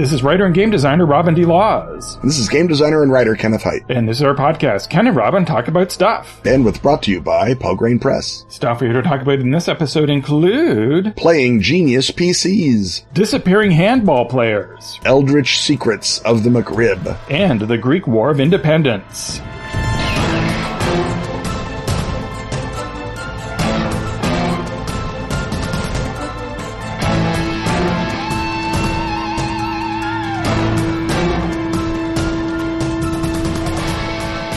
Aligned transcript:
This 0.00 0.14
is 0.14 0.22
writer 0.22 0.46
and 0.46 0.54
game 0.54 0.70
designer 0.70 1.04
Robin 1.04 1.34
D. 1.34 1.44
Laws. 1.44 2.18
This 2.22 2.38
is 2.38 2.48
game 2.48 2.66
designer 2.66 3.02
and 3.02 3.12
writer 3.12 3.34
Kenneth 3.34 3.64
Hite. 3.64 3.82
And 3.90 4.08
this 4.08 4.16
is 4.16 4.22
our 4.22 4.34
podcast, 4.34 4.88
Ken 4.88 5.06
and 5.06 5.14
Robin 5.14 5.44
Talk 5.44 5.68
About 5.68 5.92
Stuff. 5.92 6.40
And 6.42 6.64
Bandwidth 6.64 6.80
brought 6.80 7.02
to 7.02 7.10
you 7.10 7.20
by 7.20 7.52
Pelgrane 7.52 8.00
Press. 8.00 8.46
Stuff 8.48 8.80
we're 8.80 8.92
here 8.92 9.02
to 9.02 9.06
talk 9.06 9.20
about 9.20 9.40
in 9.40 9.50
this 9.50 9.68
episode 9.68 10.08
include 10.08 11.14
Playing 11.16 11.60
Genius 11.60 12.10
PCs, 12.10 13.12
disappearing 13.12 13.72
handball 13.72 14.24
players, 14.24 14.98
Eldritch 15.04 15.58
Secrets 15.58 16.20
of 16.20 16.44
the 16.44 16.48
McRib, 16.48 17.18
and 17.30 17.60
the 17.60 17.76
Greek 17.76 18.06
War 18.06 18.30
of 18.30 18.40
Independence. 18.40 19.42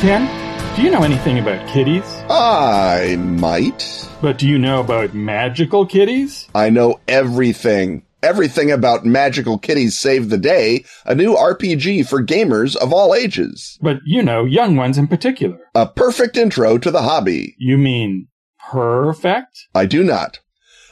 Ken, 0.04 0.76
do 0.76 0.82
you 0.82 0.92
know 0.92 1.04
anything 1.04 1.40
about 1.40 1.66
kitties? 1.70 2.04
I 2.30 3.16
might. 3.18 4.06
But 4.22 4.38
do 4.38 4.46
you 4.46 4.60
know 4.60 4.82
about 4.82 5.14
magical 5.14 5.86
kitties? 5.86 6.50
I 6.54 6.70
know 6.72 7.00
everything. 7.08 8.04
Everything 8.22 8.70
about 8.70 9.06
Magical 9.06 9.58
Kitties 9.58 9.98
Save 9.98 10.30
the 10.30 10.38
Day, 10.38 10.84
a 11.06 11.16
new 11.16 11.36
RPG 11.36 12.06
for 12.10 12.22
gamers 12.22 12.76
of 12.76 12.92
all 12.92 13.16
ages. 13.16 13.80
But 13.82 14.00
you 14.06 14.22
know, 14.22 14.44
young 14.44 14.76
ones 14.76 14.98
in 14.98 15.08
particular. 15.08 15.58
A 15.74 15.88
perfect 15.88 16.36
intro 16.36 16.78
to 16.78 16.92
the 16.92 17.04
hobby. 17.04 17.56
You 17.58 17.78
mean 17.78 18.28
perfect? 18.60 19.68
I 19.74 19.86
do 19.86 20.04
not. 20.04 20.40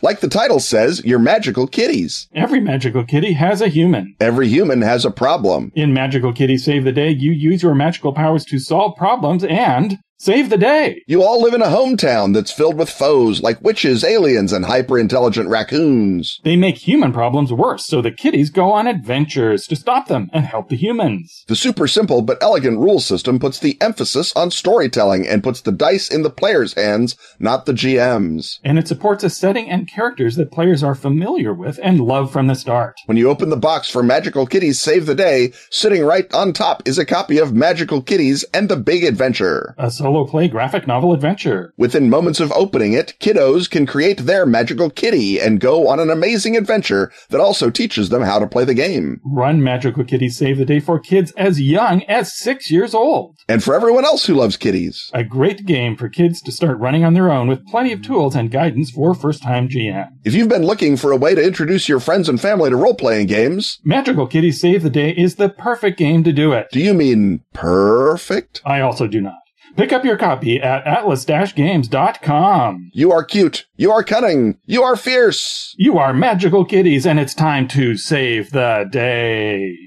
Like 0.04 0.20
the 0.20 0.28
title 0.28 0.60
says, 0.60 1.04
you're 1.06 1.20
magical 1.20 1.68
kitties. 1.68 2.28
Every 2.34 2.60
magical 2.60 3.04
kitty 3.04 3.34
has 3.34 3.62
a 3.62 3.68
human. 3.68 4.16
Every 4.20 4.48
human 4.48 4.82
has 4.82 5.06
a 5.06 5.12
problem. 5.12 5.72
In 5.76 5.94
Magical 5.94 6.34
Kitty 6.34 6.58
Save 6.58 6.86
the 6.86 6.92
Day, 6.92 7.10
you 7.10 7.32
use 7.32 7.62
your 7.62 7.76
magical 7.76 8.12
powers 8.12 8.44
to 8.46 8.58
solve 8.58 8.96
problems 8.98 9.44
and 9.44 10.00
save 10.22 10.52
the 10.52 10.58
day. 10.58 11.02
You 11.08 11.24
all 11.24 11.42
live 11.42 11.56
in 11.56 11.64
a 11.64 11.68
hometown 11.68 12.36
that's 12.36 12.52
filled 12.52 12.78
with 12.78 12.92
foes 12.92 13.42
like 13.42 13.60
witches, 13.64 14.04
aliens, 14.04 14.54
and 14.54 14.66
hyper 14.66 15.00
intelligent 15.00 15.50
raccoons. 15.50 16.40
They 16.44 16.56
make 16.56 16.78
human 16.78 17.12
problems 17.12 17.52
worse, 17.52 17.88
so 17.88 18.04
the 18.04 18.12
kitties 18.12 18.52
go 18.52 18.72
on 18.72 18.86
adventures 18.86 19.66
to 19.66 19.76
stop 19.76 20.10
them 20.10 20.30
and 20.32 20.46
help 20.46 20.70
the 20.70 20.76
humans. 20.76 21.44
The 21.48 21.56
super 21.56 21.88
simple 21.88 22.22
but 22.22 22.38
elegant 22.40 22.78
rule 22.78 23.00
system 23.00 23.40
puts 23.40 23.58
the 23.58 23.82
emphasis 23.82 24.32
on 24.36 24.52
storytelling 24.52 25.28
and 25.28 25.44
puts 25.44 25.62
the 25.62 25.72
dice 25.72 26.08
in 26.08 26.22
the 26.22 26.30
player's 26.30 26.76
hands, 26.76 27.16
not 27.40 27.66
the 27.66 27.74
GM's. 27.74 28.60
And 28.64 28.78
it 28.78 28.88
supports 28.88 29.24
a 29.24 29.30
setting 29.30 29.72
and 29.72 29.90
characters 29.90 30.36
that 30.36 30.52
players 30.52 30.84
are 30.84 30.94
familiar 30.94 31.52
with 31.52 31.80
and 31.82 32.00
love 32.00 32.32
from 32.32 32.46
the 32.46 32.54
start. 32.54 32.96
When 33.08 33.18
you 33.18 33.28
open 33.28 33.50
the 33.50 33.58
box 33.58 33.90
for 33.90 34.04
Magical 34.04 34.46
Kitties 34.46 34.80
Save 34.80 35.08
the 35.08 35.16
Day, 35.16 35.52
sitting 35.72 36.04
right 36.04 36.32
on 36.32 36.54
top 36.54 36.88
is 36.88 37.00
a 37.00 37.06
copy 37.06 37.40
of 37.40 37.56
Magical 37.56 38.04
Kitties 38.04 38.46
and 38.54 38.70
the 38.70 38.78
Big 38.78 39.04
Adventure. 39.04 39.74
A 39.80 39.90
solo 40.12 40.26
play 40.26 40.48
graphic 40.50 40.88
novel 40.88 41.14
adventure. 41.14 41.74
Within 41.78 42.10
moments 42.10 42.42
of 42.42 42.52
opening 42.52 42.92
it, 42.92 43.14
kiddos 43.22 43.70
can 43.70 43.86
create 43.86 44.20
their 44.26 44.46
magical 44.46 44.90
kitty 44.90 45.40
and 45.40 45.60
go 45.62 45.88
on 45.88 46.02
an 46.02 46.10
amazing 46.10 46.58
adventure 46.58 47.12
that 47.30 47.40
also 47.40 47.70
teaches 47.70 48.10
them 48.10 48.22
how 48.22 48.38
to 48.38 48.46
play 48.48 48.66
the 48.66 48.74
game. 48.74 49.22
Run 49.24 49.64
Magical 49.64 50.04
Kitty 50.04 50.28
Save 50.28 50.58
the 50.58 50.66
Day 50.66 50.82
for 50.82 51.00
kids 51.00 51.32
as 51.38 51.62
young 51.62 52.04
as 52.04 52.38
six 52.38 52.70
years 52.70 52.94
old. 52.94 53.38
And 53.48 53.64
for 53.64 53.74
everyone 53.74 54.04
else 54.04 54.26
who 54.26 54.34
loves 54.34 54.58
kitties. 54.58 55.10
A 55.14 55.24
great 55.24 55.66
game 55.66 55.96
for 55.96 56.10
kids 56.10 56.42
to 56.42 56.52
start 56.52 56.78
running 56.78 57.06
on 57.06 57.14
their 57.14 57.32
own 57.32 57.48
with 57.48 57.66
plenty 57.68 57.94
of 57.94 58.02
tools 58.02 58.36
and 58.36 58.52
guidance 58.52 58.92
for 58.92 59.14
first 59.16 59.42
time 59.42 59.70
GM. 59.70 60.10
If 60.26 60.34
you've 60.34 60.50
been 60.50 60.66
looking 60.66 60.98
for 60.98 61.14
a 61.14 61.18
way 61.18 61.36
to 61.36 61.42
introduce 61.44 61.88
your 61.88 62.02
friends 62.02 62.28
and 62.28 62.42
family 62.42 62.70
to 62.70 62.76
role 62.76 62.96
playing 62.96 63.28
games, 63.28 63.80
Magical 63.86 64.28
Kitty 64.28 64.52
Save 64.52 64.84
the 64.84 64.90
Day 64.90 65.12
is 65.12 65.36
the 65.36 65.48
perfect 65.48 65.98
game 65.98 66.26
to 66.26 66.34
do 66.34 66.52
it. 66.52 66.68
do 66.72 66.82
you 66.82 66.94
mean 66.94 67.42
perfect? 67.54 68.62
I 68.66 68.82
also 68.82 69.08
do 69.08 69.22
not. 69.22 69.36
Pick 69.76 69.94
up 69.94 70.04
your 70.04 70.18
copy 70.18 70.62
at 70.62 70.86
atlas-games.com. 70.86 72.92
You 72.94 73.12
are 73.12 73.24
cute. 73.24 73.66
You 73.78 73.92
are 73.92 74.04
cunning. 74.04 74.58
You 74.66 74.84
are 74.84 74.96
fierce. 74.96 75.74
You 75.78 75.98
are 75.98 76.14
magical 76.14 76.66
kitties, 76.66 77.06
and 77.06 77.20
it's 77.20 77.34
time 77.34 77.68
to 77.70 77.96
save 77.96 78.52
the 78.52 78.88
day. 78.92 79.78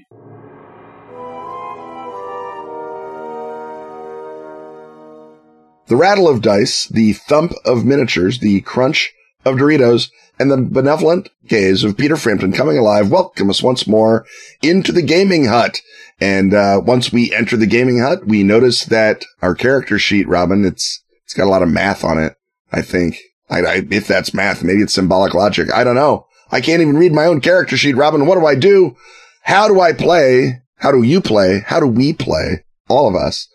The 5.87 5.95
rattle 5.95 6.27
of 6.27 6.41
dice, 6.41 6.87
the 6.87 7.13
thump 7.13 7.53
of 7.63 7.85
miniatures, 7.85 8.39
the 8.39 8.61
crunch 8.61 9.13
of 9.45 9.57
Doritos, 9.57 10.09
and 10.39 10.49
the 10.49 10.57
benevolent 10.57 11.29
gaze 11.47 11.83
of 11.83 11.95
Peter 11.95 12.17
Frampton 12.17 12.51
coming 12.51 12.77
alive 12.77 13.11
welcome 13.11 13.51
us 13.51 13.61
once 13.61 13.85
more 13.85 14.25
into 14.63 14.91
the 14.91 15.03
gaming 15.03 15.45
hut. 15.45 15.79
And 16.19 16.53
uh, 16.53 16.81
once 16.83 17.11
we 17.11 17.33
enter 17.33 17.57
the 17.57 17.65
gaming 17.65 17.99
hut, 17.99 18.25
we 18.25 18.43
notice 18.43 18.85
that 18.85 19.25
our 19.41 19.53
character 19.53 19.99
sheet, 19.99 20.27
Robin, 20.27 20.63
it's 20.63 21.03
it's 21.23 21.33
got 21.33 21.45
a 21.45 21.49
lot 21.49 21.63
of 21.63 21.69
math 21.69 22.03
on 22.03 22.17
it. 22.17 22.35
I 22.71 22.81
think. 22.81 23.17
I, 23.49 23.59
I, 23.59 23.87
if 23.91 24.07
that's 24.07 24.33
math, 24.33 24.63
maybe 24.63 24.81
it's 24.81 24.93
symbolic 24.93 25.33
logic. 25.33 25.71
I 25.71 25.83
don't 25.83 25.95
know. 25.95 26.25
I 26.51 26.61
can't 26.61 26.81
even 26.81 26.97
read 26.97 27.13
my 27.13 27.25
own 27.25 27.41
character 27.41 27.77
sheet, 27.77 27.95
Robin. 27.95 28.25
What 28.25 28.39
do 28.39 28.45
I 28.45 28.55
do? 28.55 28.95
How 29.43 29.67
do 29.67 29.79
I 29.79 29.93
play? 29.93 30.61
How 30.77 30.91
do 30.91 31.03
you 31.03 31.21
play? 31.21 31.63
How 31.65 31.79
do 31.79 31.87
we 31.87 32.13
play? 32.13 32.63
All 32.89 33.07
of 33.07 33.15
us. 33.15 33.47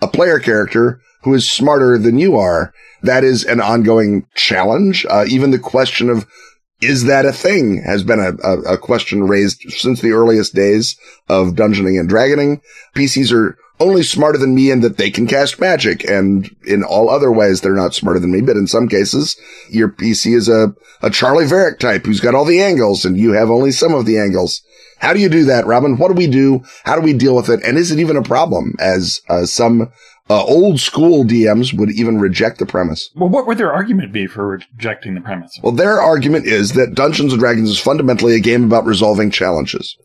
A 0.00 0.08
player 0.08 0.38
character 0.38 1.00
who 1.22 1.34
is 1.34 1.48
smarter 1.48 1.98
than 1.98 2.18
you 2.18 2.36
are. 2.36 2.72
That 3.02 3.24
is 3.24 3.44
an 3.44 3.60
ongoing 3.60 4.26
challenge. 4.34 5.06
Uh, 5.08 5.24
even 5.28 5.50
the 5.50 5.58
question 5.58 6.08
of 6.08 6.26
is 6.80 7.04
that 7.04 7.24
a 7.24 7.32
thing 7.32 7.82
has 7.82 8.02
been 8.02 8.20
a, 8.20 8.32
a, 8.46 8.74
a 8.74 8.78
question 8.78 9.26
raised 9.26 9.62
since 9.72 10.00
the 10.00 10.12
earliest 10.12 10.54
days 10.54 10.96
of 11.28 11.54
dungeoning 11.54 11.98
and 11.98 12.10
dragoning. 12.10 12.60
PCs 12.94 13.32
are 13.32 13.56
only 13.80 14.02
smarter 14.02 14.38
than 14.38 14.54
me 14.54 14.70
in 14.70 14.80
that 14.80 14.98
they 14.98 15.10
can 15.10 15.26
cast 15.26 15.60
magic 15.60 16.08
and 16.08 16.54
in 16.64 16.84
all 16.84 17.10
other 17.10 17.32
ways 17.32 17.60
they're 17.60 17.74
not 17.74 17.94
smarter 17.94 18.20
than 18.20 18.30
me. 18.30 18.40
But 18.40 18.56
in 18.56 18.66
some 18.66 18.88
cases, 18.88 19.36
your 19.68 19.88
PC 19.88 20.34
is 20.34 20.48
a, 20.48 20.74
a 21.02 21.10
Charley 21.10 21.46
Varrick 21.46 21.80
type 21.80 22.06
who's 22.06 22.20
got 22.20 22.34
all 22.34 22.44
the 22.44 22.62
angles 22.62 23.04
and 23.04 23.16
you 23.16 23.32
have 23.32 23.50
only 23.50 23.72
some 23.72 23.94
of 23.94 24.06
the 24.06 24.18
angles. 24.18 24.62
How 24.98 25.12
do 25.12 25.18
you 25.18 25.28
do 25.28 25.44
that, 25.44 25.66
Robin? 25.66 25.96
What 25.96 26.08
do 26.08 26.14
we 26.14 26.28
do? 26.28 26.62
How 26.84 26.94
do 26.94 27.02
we 27.02 27.12
deal 27.12 27.34
with 27.34 27.48
it? 27.48 27.62
And 27.64 27.76
is 27.76 27.90
it 27.90 27.98
even 27.98 28.16
a 28.16 28.22
problem 28.22 28.74
as 28.78 29.20
uh, 29.28 29.44
some 29.44 29.92
uh, 30.30 30.42
old 30.44 30.80
school 30.80 31.24
DMs 31.24 31.76
would 31.76 31.90
even 31.90 32.18
reject 32.18 32.58
the 32.58 32.66
premise? 32.66 33.10
Well, 33.14 33.28
what 33.28 33.46
would 33.46 33.58
their 33.58 33.72
argument 33.72 34.12
be 34.12 34.26
for 34.26 34.46
rejecting 34.46 35.14
the 35.14 35.20
premise? 35.20 35.58
Well, 35.62 35.72
their 35.72 36.00
argument 36.00 36.46
is 36.46 36.72
that 36.72 36.94
Dungeons 36.94 37.32
and 37.32 37.40
Dragons 37.40 37.70
is 37.70 37.78
fundamentally 37.78 38.34
a 38.34 38.40
game 38.40 38.64
about 38.64 38.86
resolving 38.86 39.30
challenges. 39.30 39.96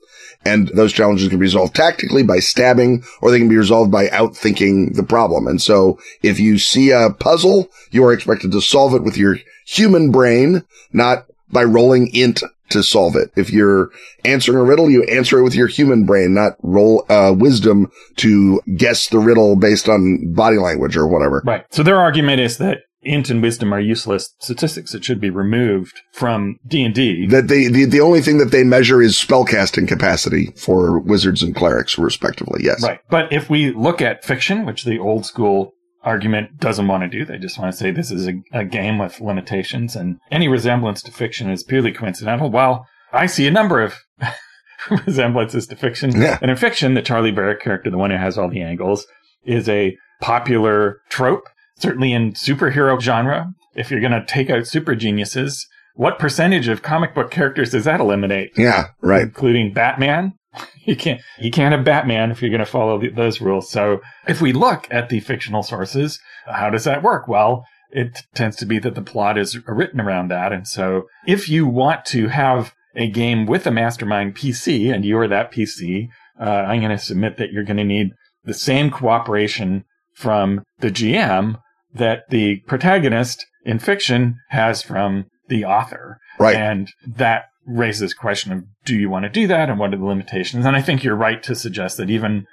And 0.45 0.69
those 0.69 0.93
challenges 0.93 1.27
can 1.27 1.37
be 1.37 1.43
resolved 1.43 1.75
tactically 1.75 2.23
by 2.23 2.39
stabbing, 2.39 3.03
or 3.21 3.29
they 3.29 3.39
can 3.39 3.49
be 3.49 3.57
resolved 3.57 3.91
by 3.91 4.07
outthinking 4.07 4.95
the 4.95 5.03
problem. 5.03 5.47
And 5.47 5.61
so 5.61 5.99
if 6.23 6.39
you 6.39 6.57
see 6.57 6.91
a 6.91 7.09
puzzle, 7.09 7.67
you 7.91 8.05
are 8.05 8.13
expected 8.13 8.51
to 8.53 8.61
solve 8.61 8.93
it 8.93 9.03
with 9.03 9.17
your 9.17 9.37
human 9.65 10.11
brain, 10.11 10.63
not 10.93 11.25
by 11.51 11.63
rolling 11.63 12.13
int 12.13 12.41
to 12.69 12.83
solve 12.83 13.15
it. 13.15 13.31
If 13.35 13.51
you're 13.51 13.89
answering 14.25 14.57
a 14.57 14.63
riddle, 14.63 14.89
you 14.89 15.03
answer 15.03 15.39
it 15.39 15.43
with 15.43 15.55
your 15.55 15.67
human 15.67 16.05
brain, 16.05 16.33
not 16.33 16.53
roll 16.61 17.05
uh, 17.09 17.33
wisdom 17.37 17.91
to 18.17 18.61
guess 18.75 19.09
the 19.09 19.19
riddle 19.19 19.55
based 19.55 19.89
on 19.89 20.33
body 20.33 20.57
language 20.57 20.95
or 20.97 21.07
whatever. 21.07 21.41
Right. 21.45 21.65
So 21.71 21.83
their 21.83 21.99
argument 21.99 22.41
is 22.41 22.57
that 22.57 22.79
int 23.01 23.29
and 23.29 23.41
wisdom 23.41 23.73
are 23.73 23.79
useless 23.79 24.33
statistics 24.39 24.91
that 24.91 25.05
should 25.05 25.21
be 25.21 25.29
removed 25.29 26.01
from 26.11 26.57
D&D. 26.67 27.27
That 27.27 27.47
they, 27.47 27.67
the, 27.67 27.85
the 27.85 28.01
only 28.01 28.21
thing 28.21 28.37
that 28.39 28.51
they 28.51 28.63
measure 28.63 29.01
is 29.01 29.15
spellcasting 29.15 29.87
capacity 29.87 30.47
for 30.57 30.99
wizards 30.99 31.41
and 31.41 31.55
clerics, 31.55 31.97
respectively. 31.97 32.61
Yes. 32.63 32.83
Right. 32.83 32.99
But 33.09 33.31
if 33.31 33.49
we 33.49 33.71
look 33.71 34.01
at 34.01 34.25
fiction, 34.25 34.65
which 34.65 34.83
the 34.83 34.99
old 34.99 35.25
school 35.25 35.73
argument 36.03 36.57
doesn't 36.57 36.87
want 36.87 37.03
to 37.03 37.09
do, 37.09 37.25
they 37.25 37.37
just 37.37 37.59
want 37.59 37.71
to 37.71 37.77
say 37.77 37.91
this 37.91 38.11
is 38.11 38.27
a, 38.27 38.33
a 38.53 38.65
game 38.65 38.97
with 38.97 39.19
limitations 39.19 39.95
and 39.95 40.19
any 40.31 40.47
resemblance 40.47 41.01
to 41.03 41.11
fiction 41.11 41.49
is 41.49 41.63
purely 41.63 41.91
coincidental. 41.91 42.49
Well, 42.49 42.85
I 43.11 43.25
see 43.25 43.47
a 43.47 43.51
number 43.51 43.81
of 43.81 43.95
resemblances 45.05 45.67
to 45.67 45.75
fiction. 45.75 46.21
Yeah. 46.21 46.37
And 46.41 46.51
in 46.51 46.57
fiction, 46.57 46.93
the 46.93 47.01
Charley 47.01 47.31
Varrick 47.31 47.61
character, 47.61 47.89
the 47.89 47.97
one 47.97 48.11
who 48.11 48.17
has 48.17 48.37
all 48.37 48.49
the 48.49 48.61
angles, 48.61 49.05
is 49.43 49.67
a 49.67 49.97
popular 50.21 51.01
trope, 51.09 51.49
certainly 51.77 52.13
in 52.13 52.33
superhero 52.33 52.99
genre. 52.99 53.53
If 53.75 53.91
you're 53.91 54.01
going 54.01 54.11
to 54.11 54.25
take 54.25 54.49
out 54.49 54.67
super 54.67 54.95
geniuses, 54.95 55.67
what 55.95 56.19
percentage 56.19 56.67
of 56.67 56.81
comic 56.81 57.13
book 57.13 57.31
characters 57.31 57.71
does 57.71 57.85
that 57.85 57.99
eliminate? 57.99 58.51
Yeah. 58.55 58.87
Right. 59.01 59.23
Including 59.23 59.73
Batman. 59.73 60.33
You 60.85 60.95
can't, 60.95 61.21
you 61.37 61.51
can't 61.51 61.75
have 61.75 61.85
Batman 61.85 62.31
if 62.31 62.41
you're 62.41 62.49
going 62.49 62.59
to 62.59 62.65
follow 62.65 62.97
the, 62.97 63.09
those 63.09 63.41
rules. 63.41 63.69
So 63.69 64.01
if 64.27 64.41
we 64.41 64.53
look 64.53 64.87
at 64.89 65.09
the 65.09 65.19
fictional 65.19 65.61
sources, 65.61 66.19
how 66.47 66.71
does 66.71 66.85
that 66.85 67.03
work? 67.03 67.27
Well, 67.27 67.63
it 67.91 68.23
tends 68.33 68.55
to 68.57 68.65
be 68.65 68.79
that 68.79 68.95
the 68.95 69.01
plot 69.03 69.37
is 69.37 69.59
written 69.67 70.01
around 70.01 70.29
that. 70.29 70.51
And 70.51 70.67
so 70.67 71.03
if 71.27 71.47
you 71.47 71.67
want 71.67 72.05
to 72.05 72.29
have 72.29 72.73
a 72.95 73.07
game 73.07 73.45
with 73.45 73.67
a 73.67 73.71
mastermind 73.71 74.35
PC 74.35 74.91
and 74.91 75.05
you 75.05 75.17
are 75.19 75.27
that 75.27 75.51
PC, 75.51 76.07
uh, 76.39 76.43
I'm 76.43 76.79
going 76.79 76.91
to 76.91 76.97
submit 76.97 77.37
that 77.37 77.51
you're 77.51 77.63
going 77.63 77.77
to 77.77 77.83
need 77.83 78.11
the 78.43 78.53
same 78.53 78.89
cooperation 78.89 79.83
from 80.15 80.63
the 80.79 80.89
GM 80.89 81.61
that 81.93 82.29
the 82.29 82.61
protagonist 82.67 83.45
in 83.63 83.79
fiction 83.79 84.37
has 84.49 84.81
from 84.81 85.25
the 85.47 85.65
author. 85.65 86.17
Right. 86.39 86.55
And 86.55 86.89
that 87.05 87.45
raises 87.69 88.01
this 88.01 88.13
question 88.13 88.51
of 88.51 88.63
do 88.83 88.95
you 88.95 89.09
want 89.09 89.23
to 89.23 89.29
do 89.29 89.47
that 89.47 89.69
and 89.69 89.79
what 89.79 89.93
are 89.93 89.97
the 89.97 90.05
limitations? 90.05 90.65
And 90.65 90.75
I 90.75 90.81
think 90.81 91.03
you're 91.03 91.15
right 91.15 91.41
to 91.43 91.55
suggest 91.55 91.97
that 91.97 92.09
even 92.09 92.45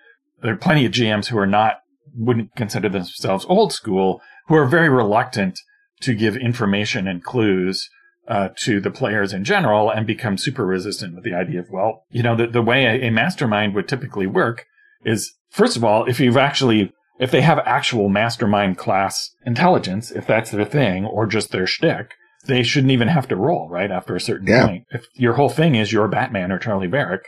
there 0.42 0.52
are 0.52 0.58
plenty 0.58 0.84
of 0.84 0.92
GMs 0.92 1.26
who 1.26 1.38
are 1.38 1.46
not, 1.46 1.80
wouldn't 2.14 2.54
consider 2.54 2.88
themselves 2.88 3.46
old 3.48 3.72
school, 3.72 4.20
who 4.48 4.54
are 4.54 4.66
very 4.66 4.88
reluctant 4.88 5.58
to 6.00 6.14
give 6.14 6.36
information 6.36 7.08
and 7.08 7.24
clues 7.24 7.88
uh, 8.28 8.48
to 8.56 8.80
the 8.80 8.90
players 8.90 9.32
in 9.32 9.44
general 9.44 9.90
and 9.90 10.06
become 10.06 10.36
super 10.36 10.66
resistant 10.66 11.14
with 11.14 11.24
the 11.24 11.34
idea 11.34 11.60
of, 11.60 11.70
well, 11.70 12.04
you 12.10 12.22
know, 12.22 12.36
the, 12.36 12.46
the 12.46 12.62
way 12.62 12.84
a, 12.84 13.08
a 13.08 13.10
mastermind 13.10 13.74
would 13.74 13.88
typically 13.88 14.26
work 14.26 14.66
is, 15.04 15.32
first 15.50 15.76
of 15.76 15.84
all, 15.84 16.04
if 16.06 16.20
you've 16.20 16.36
actually, 16.36 16.92
if 17.18 17.30
they 17.30 17.40
have 17.40 17.58
actual 17.60 18.08
mastermind 18.08 18.76
class 18.76 19.30
intelligence, 19.46 20.10
if 20.10 20.26
that's 20.26 20.50
their 20.50 20.64
thing 20.64 21.06
or 21.06 21.26
just 21.26 21.50
their 21.50 21.66
shtick, 21.66 22.14
they 22.46 22.62
shouldn't 22.62 22.92
even 22.92 23.08
have 23.08 23.28
to 23.28 23.36
roll, 23.36 23.68
right? 23.68 23.90
After 23.90 24.14
a 24.16 24.20
certain 24.20 24.46
Yeah. 24.46 24.66
point. 24.66 24.84
If 24.90 25.06
your 25.14 25.34
whole 25.34 25.48
thing 25.48 25.74
is 25.74 25.92
you're 25.92 26.08
Batman 26.08 26.50
or 26.52 26.58
Charley 26.58 26.86
Varrick, 26.86 27.22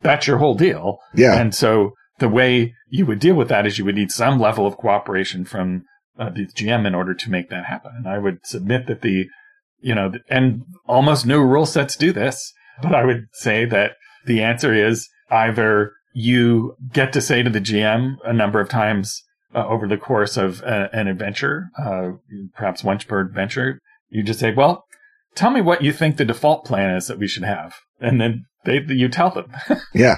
that's 0.00 0.26
your 0.26 0.38
whole 0.38 0.54
deal. 0.54 0.98
Yeah. 1.14 1.34
And 1.40 1.54
so 1.54 1.92
the 2.18 2.28
way 2.28 2.74
you 2.88 3.06
would 3.06 3.18
deal 3.20 3.34
with 3.34 3.48
that 3.48 3.66
is 3.66 3.78
you 3.78 3.84
would 3.84 3.94
need 3.94 4.10
some 4.10 4.38
level 4.38 4.66
of 4.66 4.76
cooperation 4.76 5.44
from 5.44 5.84
uh, 6.18 6.30
the 6.30 6.46
GM 6.46 6.86
in 6.86 6.94
order 6.94 7.14
to 7.14 7.30
make 7.30 7.48
that 7.50 7.64
happen. 7.66 7.92
And 7.96 8.06
I 8.08 8.18
would 8.18 8.38
submit 8.44 8.86
that 8.86 9.00
the, 9.02 9.26
you 9.80 9.94
know, 9.94 10.12
and 10.28 10.62
almost 10.86 11.24
no 11.26 11.38
rule 11.40 11.66
sets 11.66 11.96
do 11.96 12.12
this, 12.12 12.52
but 12.82 12.94
I 12.94 13.04
would 13.04 13.26
say 13.32 13.64
that 13.66 13.92
the 14.26 14.42
answer 14.42 14.74
is 14.74 15.08
either 15.30 15.92
you 16.12 16.74
get 16.92 17.12
to 17.14 17.20
say 17.20 17.42
to 17.42 17.48
the 17.50 17.60
GM 17.60 18.16
a 18.24 18.32
number 18.32 18.60
of 18.60 18.68
times 18.68 19.22
uh, 19.54 19.66
over 19.66 19.86
the 19.88 19.96
course 19.96 20.36
of 20.36 20.60
a, 20.62 20.90
an 20.92 21.08
adventure, 21.08 21.68
uh, 21.78 22.10
perhaps 22.54 22.84
once 22.84 23.04
per 23.04 23.20
adventure, 23.20 23.80
you 24.10 24.22
just 24.22 24.40
say, 24.40 24.52
well, 24.52 24.84
tell 25.34 25.50
me 25.50 25.60
what 25.60 25.82
you 25.82 25.92
think 25.92 26.16
the 26.16 26.24
default 26.24 26.64
plan 26.64 26.94
is 26.94 27.06
that 27.06 27.18
we 27.18 27.28
should 27.28 27.44
have. 27.44 27.74
And 28.00 28.20
then 28.20 28.44
they, 28.64 28.80
you 28.88 29.08
tell 29.08 29.30
them. 29.30 29.52
Yeah. 29.94 30.16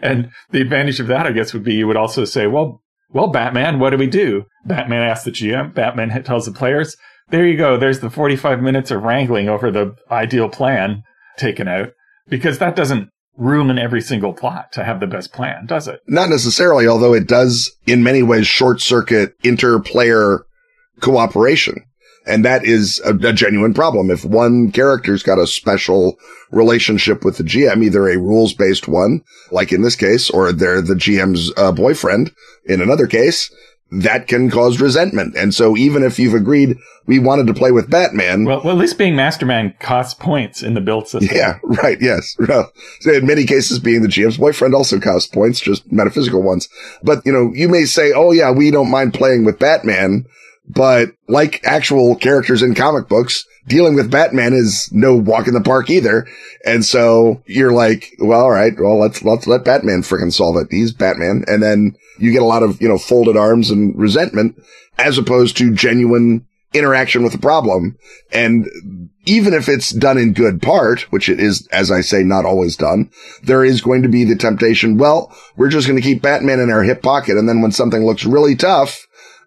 And 0.00 0.30
the 0.50 0.60
advantage 0.60 1.00
of 1.00 1.08
that, 1.08 1.26
I 1.26 1.32
guess, 1.32 1.52
would 1.52 1.64
be 1.64 1.74
you 1.74 1.86
would 1.86 1.96
also 1.96 2.24
say, 2.24 2.46
well, 2.46 2.80
well, 3.10 3.28
Batman, 3.28 3.78
what 3.78 3.90
do 3.90 3.98
we 3.98 4.06
do? 4.06 4.44
Batman 4.64 5.02
asks 5.02 5.24
the 5.24 5.30
GM. 5.30 5.74
Batman 5.74 6.22
tells 6.22 6.46
the 6.46 6.52
players, 6.52 6.96
there 7.30 7.46
you 7.46 7.56
go. 7.56 7.76
There's 7.76 8.00
the 8.00 8.10
45 8.10 8.62
minutes 8.62 8.90
of 8.90 9.02
wrangling 9.02 9.48
over 9.48 9.70
the 9.70 9.94
ideal 10.10 10.48
plan 10.48 11.02
taken 11.36 11.68
out 11.68 11.90
because 12.28 12.58
that 12.58 12.76
doesn't 12.76 13.10
ruin 13.36 13.78
every 13.78 14.00
single 14.00 14.32
plot 14.32 14.72
to 14.72 14.84
have 14.84 15.00
the 15.00 15.06
best 15.06 15.32
plan, 15.32 15.66
does 15.66 15.88
it? 15.88 16.00
Not 16.06 16.30
necessarily, 16.30 16.86
although 16.86 17.14
it 17.14 17.26
does 17.26 17.70
in 17.86 18.02
many 18.02 18.22
ways 18.22 18.46
short 18.46 18.80
circuit 18.80 19.34
inter-player 19.42 20.44
cooperation. 21.00 21.84
And 22.26 22.44
that 22.44 22.64
is 22.64 23.00
a, 23.04 23.14
a 23.14 23.32
genuine 23.32 23.74
problem. 23.74 24.10
If 24.10 24.24
one 24.24 24.72
character's 24.72 25.22
got 25.22 25.38
a 25.38 25.46
special 25.46 26.16
relationship 26.50 27.24
with 27.24 27.36
the 27.36 27.44
GM, 27.44 27.84
either 27.84 28.08
a 28.08 28.18
rules 28.18 28.54
based 28.54 28.88
one, 28.88 29.22
like 29.50 29.72
in 29.72 29.82
this 29.82 29.96
case, 29.96 30.30
or 30.30 30.52
they're 30.52 30.80
the 30.80 30.94
GM's 30.94 31.52
uh, 31.56 31.72
boyfriend 31.72 32.30
in 32.64 32.80
another 32.80 33.06
case, 33.06 33.54
that 33.90 34.26
can 34.26 34.50
cause 34.50 34.80
resentment. 34.80 35.36
And 35.36 35.54
so 35.54 35.76
even 35.76 36.02
if 36.02 36.18
you've 36.18 36.34
agreed 36.34 36.76
we 37.06 37.18
wanted 37.18 37.46
to 37.46 37.54
play 37.54 37.70
with 37.70 37.90
Batman, 37.90 38.44
Well, 38.44 38.62
well 38.64 38.74
at 38.74 38.80
least 38.80 38.96
being 38.98 39.14
Masterman 39.14 39.74
costs 39.78 40.14
points 40.14 40.62
in 40.62 40.74
the 40.74 40.80
build 40.80 41.06
system. 41.06 41.36
yeah, 41.36 41.58
right. 41.62 41.98
Yes. 42.00 42.34
Well, 42.48 42.72
so 43.00 43.12
in 43.12 43.26
many 43.26 43.44
cases, 43.44 43.78
being 43.78 44.02
the 44.02 44.08
GM's 44.08 44.38
boyfriend 44.38 44.74
also 44.74 44.98
costs 44.98 45.28
points, 45.28 45.60
just 45.60 45.90
metaphysical 45.92 46.42
ones. 46.42 46.68
But, 47.02 47.24
you 47.26 47.32
know, 47.32 47.52
you 47.54 47.68
may 47.68 47.84
say, 47.84 48.12
oh 48.14 48.32
yeah, 48.32 48.50
we 48.50 48.70
don't 48.70 48.90
mind 48.90 49.14
playing 49.14 49.44
with 49.44 49.58
Batman. 49.58 50.26
But 50.66 51.10
like 51.28 51.62
actual 51.64 52.16
characters 52.16 52.62
in 52.62 52.74
comic 52.74 53.08
books, 53.08 53.46
dealing 53.66 53.94
with 53.94 54.10
Batman 54.10 54.52
is 54.52 54.88
no 54.92 55.14
walk 55.16 55.46
in 55.46 55.54
the 55.54 55.60
park 55.60 55.90
either. 55.90 56.26
And 56.64 56.84
so 56.84 57.42
you're 57.46 57.72
like, 57.72 58.12
well, 58.18 58.42
all 58.42 58.50
right, 58.50 58.72
well, 58.78 58.98
let's, 58.98 59.22
let's 59.22 59.46
let 59.46 59.64
Batman 59.64 60.02
frickin' 60.02 60.32
solve 60.32 60.56
it. 60.56 60.68
He's 60.70 60.92
Batman. 60.92 61.44
And 61.46 61.62
then 61.62 61.96
you 62.18 62.32
get 62.32 62.42
a 62.42 62.46
lot 62.46 62.62
of, 62.62 62.80
you 62.80 62.88
know, 62.88 62.98
folded 62.98 63.36
arms 63.36 63.70
and 63.70 63.98
resentment 63.98 64.56
as 64.98 65.18
opposed 65.18 65.56
to 65.58 65.74
genuine 65.74 66.46
interaction 66.72 67.22
with 67.22 67.32
the 67.32 67.38
problem. 67.38 67.96
And 68.32 68.66
even 69.26 69.54
if 69.54 69.68
it's 69.68 69.90
done 69.90 70.18
in 70.18 70.32
good 70.32 70.60
part, 70.60 71.02
which 71.12 71.28
it 71.28 71.40
is, 71.40 71.66
as 71.68 71.90
I 71.90 72.00
say, 72.00 72.22
not 72.22 72.44
always 72.44 72.76
done, 72.76 73.10
there 73.42 73.64
is 73.64 73.80
going 73.80 74.02
to 74.02 74.08
be 74.08 74.24
the 74.24 74.36
temptation. 74.36 74.98
Well, 74.98 75.34
we're 75.56 75.68
just 75.68 75.86
going 75.86 76.00
to 76.00 76.06
keep 76.06 76.22
Batman 76.22 76.60
in 76.60 76.70
our 76.70 76.82
hip 76.82 77.02
pocket. 77.02 77.36
And 77.38 77.48
then 77.48 77.62
when 77.62 77.72
something 77.72 78.04
looks 78.04 78.24
really 78.24 78.56
tough, 78.56 79.06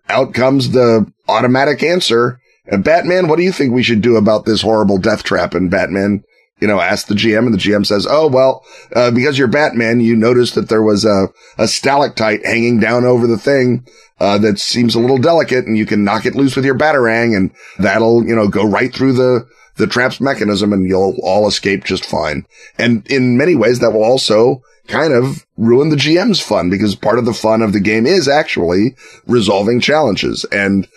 out 0.09 0.33
comes 0.33 0.71
the 0.71 1.11
automatic 1.27 1.83
answer. 1.83 2.39
And 2.65 2.83
Batman, 2.83 3.27
what 3.27 3.37
do 3.37 3.43
you 3.43 3.51
think 3.51 3.73
we 3.73 3.83
should 3.83 4.01
do 4.01 4.17
about 4.17 4.45
this 4.45 4.61
horrible 4.61 4.97
death 4.97 5.23
trap? 5.23 5.53
And 5.53 5.71
Batman, 5.71 6.23
you 6.59 6.67
know, 6.67 6.79
asks 6.79 7.07
the 7.07 7.15
GM 7.15 7.45
and 7.45 7.53
the 7.53 7.57
GM 7.57 7.85
says, 7.85 8.05
Oh, 8.09 8.27
well, 8.27 8.65
uh, 8.95 9.11
because 9.11 9.37
you're 9.37 9.47
Batman, 9.47 9.99
you 9.99 10.15
noticed 10.15 10.55
that 10.55 10.69
there 10.69 10.83
was 10.83 11.05
a, 11.05 11.29
a 11.57 11.67
stalactite 11.67 12.45
hanging 12.45 12.79
down 12.79 13.05
over 13.05 13.27
the 13.27 13.37
thing. 13.37 13.85
Uh, 14.19 14.39
that 14.39 14.57
seems 14.57 14.95
a 14.95 14.99
little 14.99 15.19
delicate 15.19 15.67
and 15.67 15.77
you 15.77 15.85
can 15.85 16.03
knock 16.03 16.25
it 16.25 16.33
loose 16.33 16.55
with 16.55 16.65
your 16.65 16.77
batarang 16.77 17.37
and 17.37 17.51
that'll, 17.77 18.25
you 18.25 18.35
know, 18.35 18.47
go 18.47 18.65
right 18.65 18.91
through 18.91 19.13
the, 19.13 19.47
the 19.75 19.85
trap's 19.85 20.19
mechanism 20.19 20.73
and 20.73 20.87
you'll 20.87 21.15
all 21.21 21.47
escape 21.47 21.83
just 21.83 22.03
fine. 22.03 22.43
And 22.79 23.05
in 23.11 23.37
many 23.37 23.53
ways, 23.53 23.77
that 23.79 23.91
will 23.91 24.03
also 24.03 24.63
kind 24.87 25.13
of 25.13 25.45
ruin 25.57 25.89
the 25.89 25.95
GM's 25.95 26.39
fun 26.39 26.69
because 26.69 26.95
part 26.95 27.19
of 27.19 27.25
the 27.25 27.33
fun 27.33 27.61
of 27.61 27.73
the 27.73 27.79
game 27.79 28.05
is 28.05 28.27
actually 28.27 28.95
resolving 29.25 29.79
challenges. 29.79 30.45
And 30.51 30.87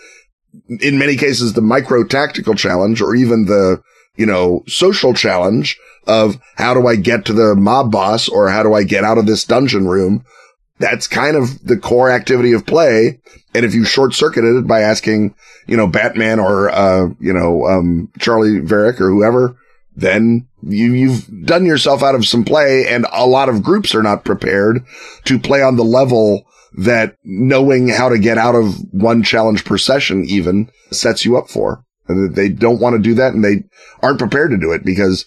in 0.81 0.99
many 0.99 1.17
cases, 1.17 1.53
the 1.53 1.61
micro 1.61 2.05
tactical 2.05 2.55
challenge 2.55 3.01
or 3.01 3.15
even 3.15 3.47
the, 3.47 3.83
you 4.17 4.27
know, 4.27 4.63
social 4.67 5.15
challenge 5.15 5.79
of 6.07 6.39
how 6.57 6.75
do 6.75 6.87
I 6.87 6.97
get 6.97 7.25
to 7.27 7.33
the 7.33 7.55
mob 7.55 7.93
boss 7.93 8.29
or 8.29 8.49
how 8.49 8.63
do 8.63 8.75
I 8.75 8.85
get 8.85 9.05
out 9.05 9.19
of 9.19 9.27
this 9.27 9.45
dungeon 9.45 9.87
room? 9.87 10.25
That's 10.79 11.07
kind 11.07 11.37
of 11.37 11.63
the 11.63 11.77
core 11.77 12.11
activity 12.11 12.53
of 12.53 12.67
play. 12.67 13.21
And 13.55 13.67
if 13.67 13.75
you 13.75 13.85
short 13.85 14.15
circuited 14.15 14.57
it 14.57 14.67
by 14.67 14.81
asking, 14.81 15.35
you 15.67 15.77
know, 15.77 15.87
Batman 15.87 16.41
or, 16.41 16.71
uh, 16.71 17.09
you 17.21 17.33
know, 17.33 17.67
um, 17.67 18.11
Charley 18.19 18.61
Varrick 18.61 19.01
or 19.01 19.11
whoever, 19.11 19.57
then 19.95 20.49
you, 20.63 20.93
you've 20.93 21.47
done 21.47 21.67
yourself 21.67 22.03
out 22.03 22.15
of 22.15 22.27
some 22.27 22.45
play 22.45 22.87
and 22.89 23.07
a 23.13 23.27
lot 23.27 23.49
of 23.49 23.63
groups 23.63 23.95
are 23.95 24.03
not 24.03 24.25
prepared 24.25 24.85
to 25.25 25.39
play 25.39 25.63
on 25.63 25.77
the 25.77 25.85
level 25.85 26.45
that 26.79 27.17
knowing 27.25 27.89
how 27.89 28.09
to 28.09 28.19
get 28.19 28.39
out 28.39 28.55
of 28.55 28.77
one 28.93 29.23
challenge 29.23 29.65
per 29.65 29.77
session 29.77 30.25
even 30.25 30.71
sets 30.91 31.25
you 31.25 31.37
up 31.37 31.49
for. 31.49 31.85
And 32.09 32.35
They 32.35 32.49
don't 32.49 32.81
want 32.81 32.95
to 32.95 33.03
do 33.03 33.15
that 33.15 33.35
and 33.35 33.45
they 33.45 33.65
aren't 34.03 34.19
prepared 34.19 34.51
to 34.51 34.57
do 34.57 34.73
it 34.73 34.85
because 34.85 35.27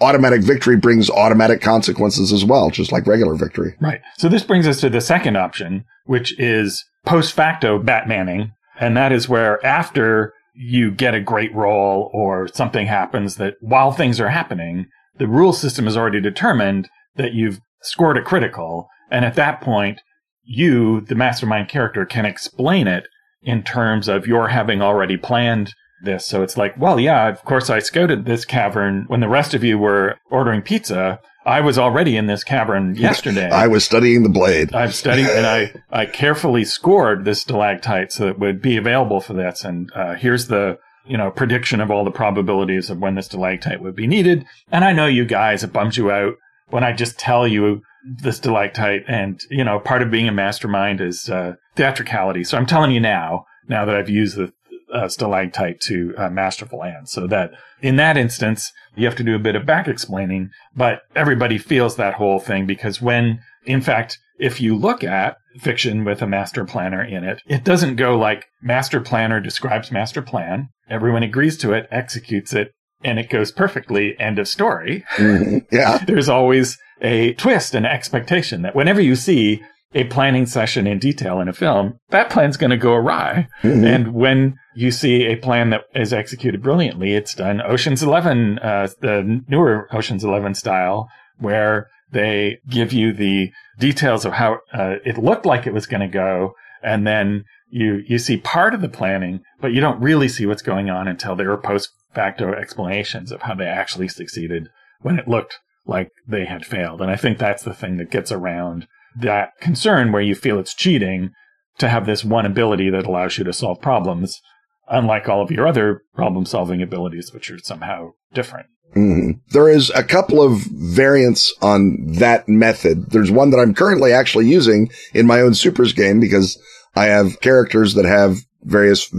automatic 0.00 0.42
victory 0.42 0.76
brings 0.76 1.10
automatic 1.10 1.60
consequences 1.60 2.32
as 2.32 2.44
well, 2.44 2.70
just 2.70 2.92
like 2.92 3.06
regular 3.06 3.34
victory. 3.34 3.74
Right. 3.80 4.00
So 4.16 4.28
this 4.28 4.42
brings 4.42 4.66
us 4.66 4.80
to 4.80 4.88
the 4.88 5.00
second 5.00 5.36
option, 5.36 5.84
which 6.06 6.38
is 6.38 6.84
post 7.04 7.34
facto 7.34 7.82
Batmaning. 7.82 8.52
And 8.80 8.96
that 8.96 9.12
is 9.12 9.28
where 9.28 9.64
after 9.64 10.32
you 10.54 10.90
get 10.90 11.14
a 11.14 11.20
great 11.20 11.54
roll 11.54 12.10
or 12.12 12.48
something 12.48 12.86
happens 12.86 13.36
that 13.36 13.54
while 13.60 13.92
things 13.92 14.20
are 14.20 14.30
happening, 14.30 14.86
the 15.18 15.28
rule 15.28 15.52
system 15.52 15.84
has 15.84 15.96
already 15.96 16.20
determined 16.20 16.88
that 17.16 17.34
you've 17.34 17.60
scored 17.82 18.16
a 18.16 18.22
critical. 18.22 18.88
And 19.10 19.24
at 19.24 19.34
that 19.34 19.60
point, 19.60 20.00
you, 20.44 21.00
the 21.02 21.14
mastermind 21.14 21.68
character, 21.68 22.04
can 22.04 22.24
explain 22.24 22.86
it 22.86 23.04
in 23.42 23.62
terms 23.62 24.08
of 24.08 24.26
your 24.26 24.48
having 24.48 24.80
already 24.80 25.16
planned 25.16 25.74
this. 26.02 26.26
So 26.26 26.42
it's 26.42 26.56
like, 26.56 26.78
well, 26.78 26.98
yeah, 27.00 27.28
of 27.28 27.44
course 27.44 27.70
I 27.70 27.78
scouted 27.78 28.24
this 28.24 28.44
cavern 28.44 29.04
when 29.08 29.20
the 29.20 29.28
rest 29.28 29.54
of 29.54 29.64
you 29.64 29.78
were 29.78 30.16
ordering 30.30 30.62
pizza. 30.62 31.18
I 31.44 31.60
was 31.60 31.78
already 31.78 32.16
in 32.16 32.26
this 32.26 32.44
cavern 32.44 32.94
yesterday. 32.96 33.50
I 33.50 33.66
was 33.66 33.84
studying 33.84 34.22
the 34.22 34.28
blade. 34.28 34.74
I've 34.74 34.94
studied 34.94 35.26
and 35.26 35.46
I, 35.46 35.72
I 35.90 36.06
carefully 36.06 36.64
scored 36.64 37.24
this 37.24 37.42
stalactite 37.42 38.12
so 38.12 38.28
it 38.28 38.38
would 38.38 38.62
be 38.62 38.76
available 38.76 39.20
for 39.20 39.34
this. 39.34 39.64
And 39.64 39.90
uh, 39.94 40.14
here's 40.14 40.48
the 40.48 40.78
you 41.06 41.18
know 41.18 41.30
prediction 41.30 41.80
of 41.80 41.90
all 41.90 42.04
the 42.04 42.10
probabilities 42.10 42.88
of 42.88 42.98
when 42.98 43.14
this 43.14 43.26
stalactite 43.26 43.82
would 43.82 43.94
be 43.94 44.06
needed. 44.06 44.46
And 44.72 44.84
I 44.84 44.92
know 44.92 45.06
you 45.06 45.24
guys, 45.24 45.62
it 45.62 45.72
bums 45.72 45.96
you 45.96 46.10
out 46.10 46.34
when 46.70 46.84
I 46.84 46.92
just 46.92 47.18
tell 47.18 47.46
you 47.46 47.82
the 48.04 48.32
stalactite. 48.32 49.04
And 49.06 49.40
you 49.50 49.64
know, 49.64 49.78
part 49.78 50.02
of 50.02 50.10
being 50.10 50.28
a 50.28 50.32
mastermind 50.32 51.00
is 51.00 51.28
uh, 51.28 51.54
theatricality. 51.76 52.44
So 52.44 52.56
I'm 52.56 52.66
telling 52.66 52.90
you 52.90 53.00
now, 53.00 53.44
now 53.68 53.84
that 53.84 53.96
I've 53.96 54.10
used 54.10 54.36
the 54.36 54.52
uh, 54.94 55.08
stalactite 55.08 55.80
to 55.80 56.14
uh, 56.16 56.30
masterful 56.30 56.82
ends, 56.82 57.10
so 57.12 57.26
that 57.26 57.50
in 57.82 57.96
that 57.96 58.16
instance 58.16 58.72
you 58.94 59.04
have 59.04 59.16
to 59.16 59.24
do 59.24 59.34
a 59.34 59.38
bit 59.40 59.56
of 59.56 59.66
back 59.66 59.88
explaining, 59.88 60.50
but 60.76 61.02
everybody 61.16 61.58
feels 61.58 61.96
that 61.96 62.14
whole 62.14 62.38
thing 62.38 62.66
because 62.66 63.02
when, 63.02 63.40
in 63.66 63.80
fact, 63.80 64.18
if 64.38 64.60
you 64.60 64.74
look 64.76 65.04
at 65.04 65.36
fiction 65.58 66.04
with 66.04 66.22
a 66.22 66.26
master 66.26 66.64
planner 66.64 67.02
in 67.02 67.24
it, 67.24 67.40
it 67.46 67.64
doesn't 67.64 67.96
go 67.96 68.16
like 68.16 68.46
master 68.62 69.00
planner 69.00 69.40
describes 69.40 69.90
master 69.92 70.22
plan. 70.22 70.68
Everyone 70.88 71.22
agrees 71.22 71.56
to 71.58 71.72
it, 71.72 71.86
executes 71.90 72.52
it, 72.52 72.72
and 73.02 73.18
it 73.18 73.30
goes 73.30 73.52
perfectly. 73.52 74.18
End 74.18 74.38
of 74.38 74.48
story. 74.48 75.04
Mhm. 75.16 75.66
Yeah. 75.70 75.98
There's 76.06 76.28
always 76.28 76.78
a 77.00 77.34
twist 77.34 77.74
and 77.74 77.86
expectation 77.86 78.62
that 78.62 78.74
whenever 78.74 79.00
you 79.00 79.16
see 79.16 79.62
a 79.94 80.04
planning 80.04 80.46
session 80.46 80.86
in 80.86 80.98
detail 80.98 81.40
in 81.40 81.48
a 81.48 81.52
film, 81.52 81.98
that 82.10 82.30
plan's 82.30 82.56
going 82.56 82.70
to 82.70 82.76
go 82.76 82.92
awry. 82.94 83.46
Mhm. 83.62 83.86
And 83.86 84.14
when 84.14 84.56
you 84.74 84.90
see 84.90 85.24
a 85.26 85.36
plan 85.36 85.70
that 85.70 85.84
is 85.94 86.12
executed 86.12 86.62
brilliantly, 86.62 87.14
it's 87.14 87.34
done 87.34 87.62
Ocean's 87.62 88.02
11, 88.02 88.58
uh, 88.58 88.88
the 89.00 89.42
newer 89.48 89.88
Ocean's 89.92 90.24
11 90.24 90.54
style, 90.54 91.08
where 91.38 91.88
they 92.10 92.58
give 92.68 92.92
you 92.92 93.12
the 93.12 93.50
details 93.78 94.24
of 94.24 94.32
how 94.34 94.58
uh, 94.72 94.96
it 95.04 95.18
looked 95.18 95.46
like 95.46 95.66
it 95.66 95.74
was 95.74 95.86
going 95.86 96.00
to 96.00 96.08
go. 96.08 96.54
And 96.82 97.06
then 97.06 97.44
you, 97.70 98.02
you 98.06 98.18
see 98.18 98.36
part 98.36 98.74
of 98.74 98.80
the 98.80 98.88
planning, 98.88 99.40
but 99.60 99.72
you 99.72 99.80
don't 99.80 100.00
really 100.00 100.28
see 100.28 100.46
what's 100.46 100.62
going 100.62 100.90
on 100.90 101.08
until 101.08 101.34
there 101.34 101.50
are 101.50 101.56
post 101.56 101.90
facto 102.14 102.52
explanations 102.52 103.32
of 103.32 103.42
how 103.42 103.54
they 103.54 103.66
actually 103.66 104.08
succeeded 104.08 104.68
when 105.00 105.18
it 105.18 105.28
looked 105.28 105.58
like 105.86 106.10
they 106.26 106.44
had 106.44 106.64
failed. 106.64 107.00
And 107.00 107.10
I 107.10 107.16
think 107.16 107.38
that's 107.38 107.62
the 107.62 107.74
thing 107.74 107.96
that 107.96 108.10
gets 108.10 108.30
around 108.30 108.86
that 109.20 109.50
concern 109.60 110.12
where 110.12 110.22
you 110.22 110.34
feel 110.34 110.58
it's 110.58 110.74
cheating 110.74 111.30
to 111.78 111.88
have 111.88 112.06
this 112.06 112.24
one 112.24 112.46
ability 112.46 112.90
that 112.90 113.06
allows 113.06 113.38
you 113.38 113.44
to 113.44 113.52
solve 113.52 113.80
problems, 113.80 114.40
unlike 114.88 115.28
all 115.28 115.42
of 115.42 115.50
your 115.50 115.66
other 115.66 116.02
problem 116.14 116.46
solving 116.46 116.82
abilities, 116.82 117.32
which 117.32 117.50
are 117.50 117.58
somehow 117.58 118.10
different. 118.32 118.66
Mhm. 118.96 119.40
There 119.50 119.68
is 119.68 119.90
a 119.90 120.04
couple 120.04 120.40
of 120.40 120.62
variants 120.70 121.52
on 121.60 121.96
that 122.18 122.48
method. 122.48 123.10
There's 123.10 123.30
one 123.30 123.50
that 123.50 123.58
I'm 123.58 123.74
currently 123.74 124.12
actually 124.12 124.46
using 124.46 124.88
in 125.12 125.26
my 125.26 125.40
own 125.40 125.54
supers 125.54 125.92
game 125.92 126.20
because 126.20 126.58
I 126.94 127.06
have 127.06 127.40
characters 127.40 127.94
that 127.94 128.04
have 128.04 128.38
various 128.62 129.12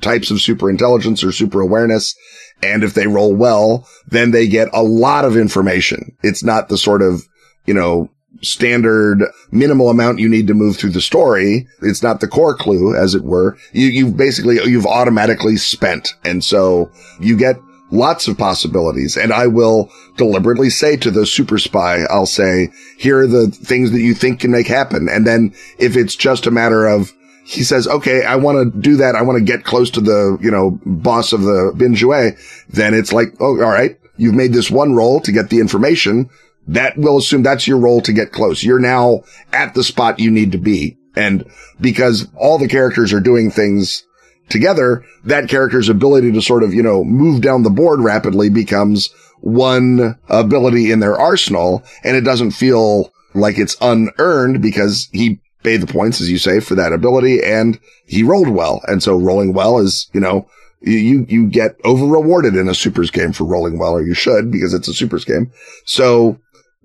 types 0.00 0.30
of 0.30 0.40
super 0.40 0.70
intelligence 0.70 1.22
or 1.22 1.30
super 1.30 1.60
awareness. 1.60 2.14
And 2.62 2.82
if 2.82 2.94
they 2.94 3.06
roll 3.06 3.34
well, 3.34 3.86
then 4.08 4.30
they 4.30 4.48
get 4.48 4.68
a 4.72 4.82
lot 4.82 5.24
of 5.24 5.36
information. 5.36 6.16
It's 6.22 6.42
not 6.42 6.68
the 6.68 6.78
sort 6.78 7.02
of, 7.02 7.22
you 7.66 7.74
know, 7.74 8.10
standard 8.42 9.22
minimal 9.50 9.90
amount 9.90 10.18
you 10.18 10.28
need 10.28 10.46
to 10.46 10.54
move 10.54 10.76
through 10.76 10.90
the 10.90 11.00
story. 11.00 11.66
It's 11.82 12.02
not 12.02 12.20
the 12.20 12.28
core 12.28 12.54
clue, 12.54 12.94
as 12.96 13.14
it 13.14 13.24
were. 13.24 13.56
You, 13.72 13.86
you've 13.86 14.16
basically, 14.16 14.56
you've 14.64 14.86
automatically 14.86 15.56
spent. 15.56 16.14
And 16.24 16.44
so 16.44 16.90
you 17.20 17.36
get 17.36 17.56
lots 17.90 18.28
of 18.28 18.38
possibilities. 18.38 19.16
And 19.16 19.32
I 19.32 19.46
will 19.46 19.90
deliberately 20.16 20.70
say 20.70 20.96
to 20.98 21.10
the 21.10 21.26
super 21.26 21.58
spy, 21.58 22.02
I'll 22.10 22.26
say, 22.26 22.68
here 22.98 23.20
are 23.20 23.26
the 23.26 23.48
things 23.48 23.92
that 23.92 24.00
you 24.00 24.14
think 24.14 24.40
can 24.40 24.50
make 24.50 24.66
happen. 24.66 25.08
And 25.08 25.26
then 25.26 25.54
if 25.78 25.96
it's 25.96 26.14
just 26.14 26.46
a 26.46 26.50
matter 26.50 26.86
of, 26.86 27.12
he 27.44 27.64
says, 27.64 27.88
okay, 27.88 28.24
I 28.24 28.36
want 28.36 28.74
to 28.74 28.78
do 28.78 28.96
that. 28.96 29.14
I 29.14 29.22
want 29.22 29.38
to 29.38 29.44
get 29.44 29.64
close 29.64 29.90
to 29.92 30.02
the, 30.02 30.36
you 30.40 30.50
know, 30.50 30.78
boss 30.84 31.32
of 31.32 31.42
the 31.42 31.72
bin 31.74 31.94
jouet. 31.94 32.38
Then 32.68 32.92
it's 32.92 33.12
like, 33.12 33.28
oh, 33.40 33.62
all 33.62 33.70
right. 33.70 33.98
You've 34.18 34.34
made 34.34 34.52
this 34.52 34.70
one 34.70 34.94
roll 34.94 35.20
to 35.20 35.32
get 35.32 35.48
the 35.48 35.60
information. 35.60 36.28
That 36.68 36.96
will 36.98 37.18
assume 37.18 37.42
that's 37.42 37.66
your 37.66 37.78
role 37.78 38.00
to 38.02 38.12
get 38.12 38.32
close. 38.32 38.62
You're 38.62 38.78
now 38.78 39.22
at 39.52 39.74
the 39.74 39.82
spot 39.82 40.20
you 40.20 40.30
need 40.30 40.52
to 40.52 40.58
be. 40.58 40.98
And 41.16 41.44
because 41.80 42.28
all 42.36 42.58
the 42.58 42.68
characters 42.68 43.12
are 43.12 43.20
doing 43.20 43.50
things 43.50 44.04
together, 44.48 45.04
that 45.24 45.48
character's 45.48 45.88
ability 45.88 46.32
to 46.32 46.42
sort 46.42 46.62
of, 46.62 46.72
you 46.74 46.82
know, 46.82 47.04
move 47.04 47.40
down 47.40 47.62
the 47.62 47.70
board 47.70 48.00
rapidly 48.00 48.50
becomes 48.50 49.08
one 49.40 50.18
ability 50.28 50.90
in 50.92 51.00
their 51.00 51.16
arsenal. 51.16 51.82
And 52.04 52.16
it 52.16 52.22
doesn't 52.22 52.52
feel 52.52 53.12
like 53.34 53.58
it's 53.58 53.76
unearned 53.80 54.62
because 54.62 55.08
he 55.12 55.40
paid 55.62 55.80
the 55.80 55.92
points, 55.92 56.20
as 56.20 56.30
you 56.30 56.38
say, 56.38 56.60
for 56.60 56.74
that 56.74 56.92
ability 56.92 57.42
and 57.42 57.80
he 58.06 58.22
rolled 58.22 58.48
well. 58.48 58.82
And 58.86 59.02
so 59.02 59.16
rolling 59.16 59.52
well 59.52 59.78
is, 59.78 60.08
you 60.12 60.20
know, 60.20 60.48
you, 60.80 61.26
you 61.28 61.48
get 61.48 61.76
over 61.84 62.06
rewarded 62.06 62.54
in 62.54 62.68
a 62.68 62.74
supers 62.74 63.10
game 63.10 63.32
for 63.32 63.44
rolling 63.44 63.78
well, 63.78 63.94
or 63.94 64.02
you 64.02 64.14
should 64.14 64.50
because 64.50 64.72
it's 64.72 64.86
a 64.86 64.94
supers 64.94 65.24
game. 65.24 65.50
So 65.84 66.38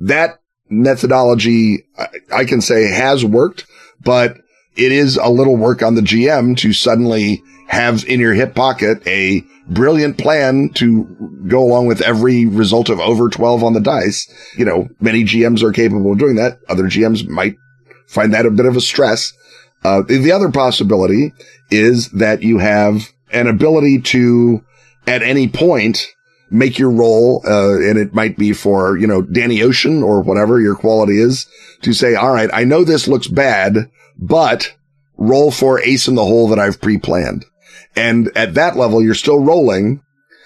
that 0.04 0.40
methodology, 0.70 1.86
I, 2.32 2.46
can 2.46 2.62
say 2.62 2.88
has 2.88 3.24
worked, 3.24 3.66
but 4.02 4.38
it 4.76 4.92
is 4.92 5.18
a 5.18 5.30
little 5.30 5.56
work 5.56 5.82
on 5.82 5.96
the 5.96 6.02
GM 6.02 6.58
to 6.58 6.74
suddenly 6.74 7.44
have 7.68 8.04
in 8.06 8.20
your 8.20 8.34
hip 8.34 8.56
pocket 8.56 9.06
a 9.08 9.44
brilliant 9.68 10.18
plan 10.18 10.70
to 10.76 11.06
go 11.48 11.64
along 11.64 11.88
with 11.88 12.02
every 12.02 12.46
result 12.46 12.90
of 12.90 13.00
over 13.00 13.30
12 13.30 13.64
on 13.64 13.74
the 13.74 13.80
dice. 13.80 14.32
You 14.58 14.66
know, 14.66 14.90
many 15.00 15.24
GMs 15.24 15.64
are 15.64 15.72
capable 15.72 16.12
of 16.12 16.20
doing 16.20 16.36
that. 16.36 16.60
Other 16.68 16.84
GMs 16.84 17.28
might 17.28 17.56
find 18.08 18.34
that 18.34 18.46
a 18.46 18.52
bit 18.52 18.66
of 18.66 18.76
a 18.76 18.82
stress. 18.82 19.34
Uh, 19.84 20.02
the 20.02 20.32
other 20.32 20.52
possibility 20.52 21.34
is 21.72 22.10
that 22.10 22.42
you 22.42 22.58
have 22.58 23.10
an 23.32 23.48
ability 23.48 24.02
to, 24.02 24.64
at 25.08 25.22
any 25.22 25.48
point, 25.48 26.08
make 26.54 26.78
your 26.78 26.92
roll, 26.92 27.42
uh, 27.46 27.76
and 27.76 27.98
it 27.98 28.14
might 28.14 28.38
be 28.38 28.54
for, 28.54 28.98
you 28.98 29.08
know, 29.08 29.22
Danny 29.22 29.62
Ocean 29.62 30.04
or 30.04 30.22
whatever 30.22 30.62
your 30.62 30.76
quality 30.76 31.20
is 31.20 31.48
to 31.82 31.94
say, 31.94 32.16
all 32.16 32.34
right, 32.34 32.50
I 32.54 32.64
know 32.64 32.84
this 32.84 33.08
looks 33.08 33.28
bad, 33.28 33.90
but 34.18 34.74
roll 35.18 35.52
for 35.52 35.82
ace 35.82 36.08
in 36.08 36.16
the 36.16 36.24
hole 36.24 36.48
that 36.50 36.60
I've 36.60 36.80
pre-planned. 36.80 37.46
And 37.96 38.30
at 38.36 38.54
that 38.54 38.76
level, 38.76 39.02
you're 39.02 39.14
still 39.14 39.40
rolling. 39.40 40.02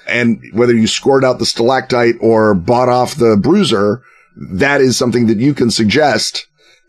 And 0.08 0.42
whether 0.54 0.74
you 0.74 0.88
scored 0.88 1.26
out 1.26 1.40
the 1.40 1.46
stalactite 1.46 2.16
or 2.22 2.54
bought 2.54 2.90
off 2.90 3.16
the 3.16 3.38
bruiser, 3.38 4.02
that 4.38 4.82
is 4.82 4.98
something 4.98 5.28
that 5.28 5.38
you 5.38 5.54
can 5.54 5.72
suggest. 5.72 6.48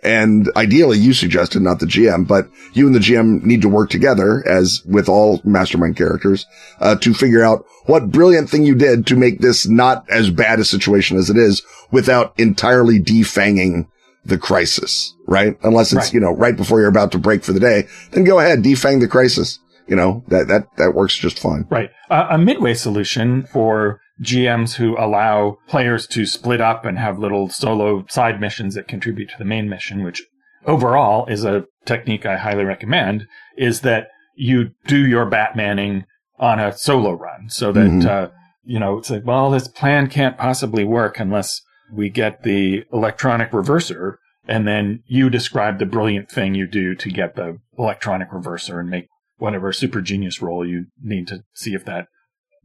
And 0.08 0.50
ideally 0.56 0.96
you 0.96 1.12
suggested, 1.12 1.60
not 1.60 1.80
the 1.80 1.86
GM, 1.86 2.26
but 2.26 2.48
you 2.72 2.86
and 2.86 2.94
the 2.94 2.98
GM 2.98 3.42
need 3.42 3.60
to 3.60 3.68
work 3.68 3.90
together 3.90 4.42
as 4.48 4.80
with 4.86 5.06
all 5.06 5.42
mastermind 5.44 5.96
characters, 5.98 6.46
uh, 6.80 6.96
to 6.96 7.12
figure 7.12 7.44
out 7.44 7.66
what 7.84 8.10
brilliant 8.10 8.48
thing 8.48 8.64
you 8.64 8.74
did 8.74 9.06
to 9.08 9.16
make 9.16 9.40
this 9.40 9.68
not 9.68 10.08
as 10.08 10.30
bad 10.30 10.60
a 10.60 10.64
situation 10.64 11.18
as 11.18 11.28
it 11.28 11.36
is 11.36 11.62
without 11.90 12.32
entirely 12.38 12.98
defanging 12.98 13.86
the 14.24 14.38
crisis, 14.38 15.14
right? 15.26 15.58
Unless 15.62 15.92
it's, 15.92 16.06
Right. 16.06 16.14
you 16.14 16.20
know, 16.20 16.32
right 16.32 16.56
before 16.56 16.80
you're 16.80 16.88
about 16.88 17.12
to 17.12 17.18
break 17.18 17.44
for 17.44 17.52
the 17.52 17.60
day, 17.60 17.86
then 18.12 18.24
go 18.24 18.38
ahead, 18.38 18.62
defang 18.62 19.00
the 19.00 19.08
crisis. 19.08 19.58
You 19.86 19.96
know, 19.96 20.24
that, 20.28 20.48
that, 20.48 20.68
that 20.78 20.94
works 20.94 21.16
just 21.16 21.38
fine. 21.38 21.66
Right. 21.70 21.90
Uh, 22.10 22.28
a 22.30 22.38
midway 22.38 22.72
solution 22.74 23.42
for 23.44 24.00
GMs 24.22 24.74
who 24.74 24.96
allow 24.98 25.58
players 25.68 26.06
to 26.08 26.26
split 26.26 26.60
up 26.60 26.84
and 26.84 26.98
have 26.98 27.18
little 27.18 27.48
solo 27.48 28.04
side 28.08 28.40
missions 28.40 28.74
that 28.74 28.88
contribute 28.88 29.28
to 29.30 29.38
the 29.38 29.44
main 29.44 29.68
mission, 29.68 30.02
which 30.02 30.22
overall 30.66 31.26
is 31.26 31.44
a 31.44 31.64
technique 31.84 32.26
I 32.26 32.36
highly 32.36 32.64
recommend, 32.64 33.26
is 33.56 33.82
that 33.82 34.08
you 34.36 34.70
do 34.86 35.06
your 35.06 35.26
Batmaning 35.28 36.04
on 36.38 36.60
a 36.60 36.72
solo 36.72 37.12
run 37.12 37.48
so 37.48 37.72
that, 37.72 37.86
Mhm. 37.88 38.06
uh, 38.06 38.28
you 38.64 38.78
know, 38.78 38.98
it's 38.98 39.10
like, 39.10 39.24
well, 39.26 39.50
this 39.50 39.68
plan 39.68 40.08
can't 40.08 40.36
possibly 40.36 40.84
work 40.84 41.18
unless 41.18 41.60
we 41.92 42.10
get 42.10 42.42
the 42.42 42.84
electronic 42.92 43.50
reverser. 43.50 44.16
And 44.46 44.66
then 44.66 45.00
you 45.06 45.28
describe 45.30 45.78
the 45.78 45.86
brilliant 45.86 46.30
thing 46.30 46.54
you 46.54 46.66
do 46.66 46.94
to 46.94 47.10
get 47.10 47.34
the 47.34 47.58
electronic 47.78 48.30
reverser 48.30 48.80
and 48.80 48.88
make 48.88 49.06
whatever 49.36 49.72
super 49.72 50.00
genius 50.00 50.40
roll 50.42 50.66
you 50.66 50.86
need 51.02 51.28
to 51.28 51.42
see 51.54 51.74
if 51.74 51.84
that 51.84 52.06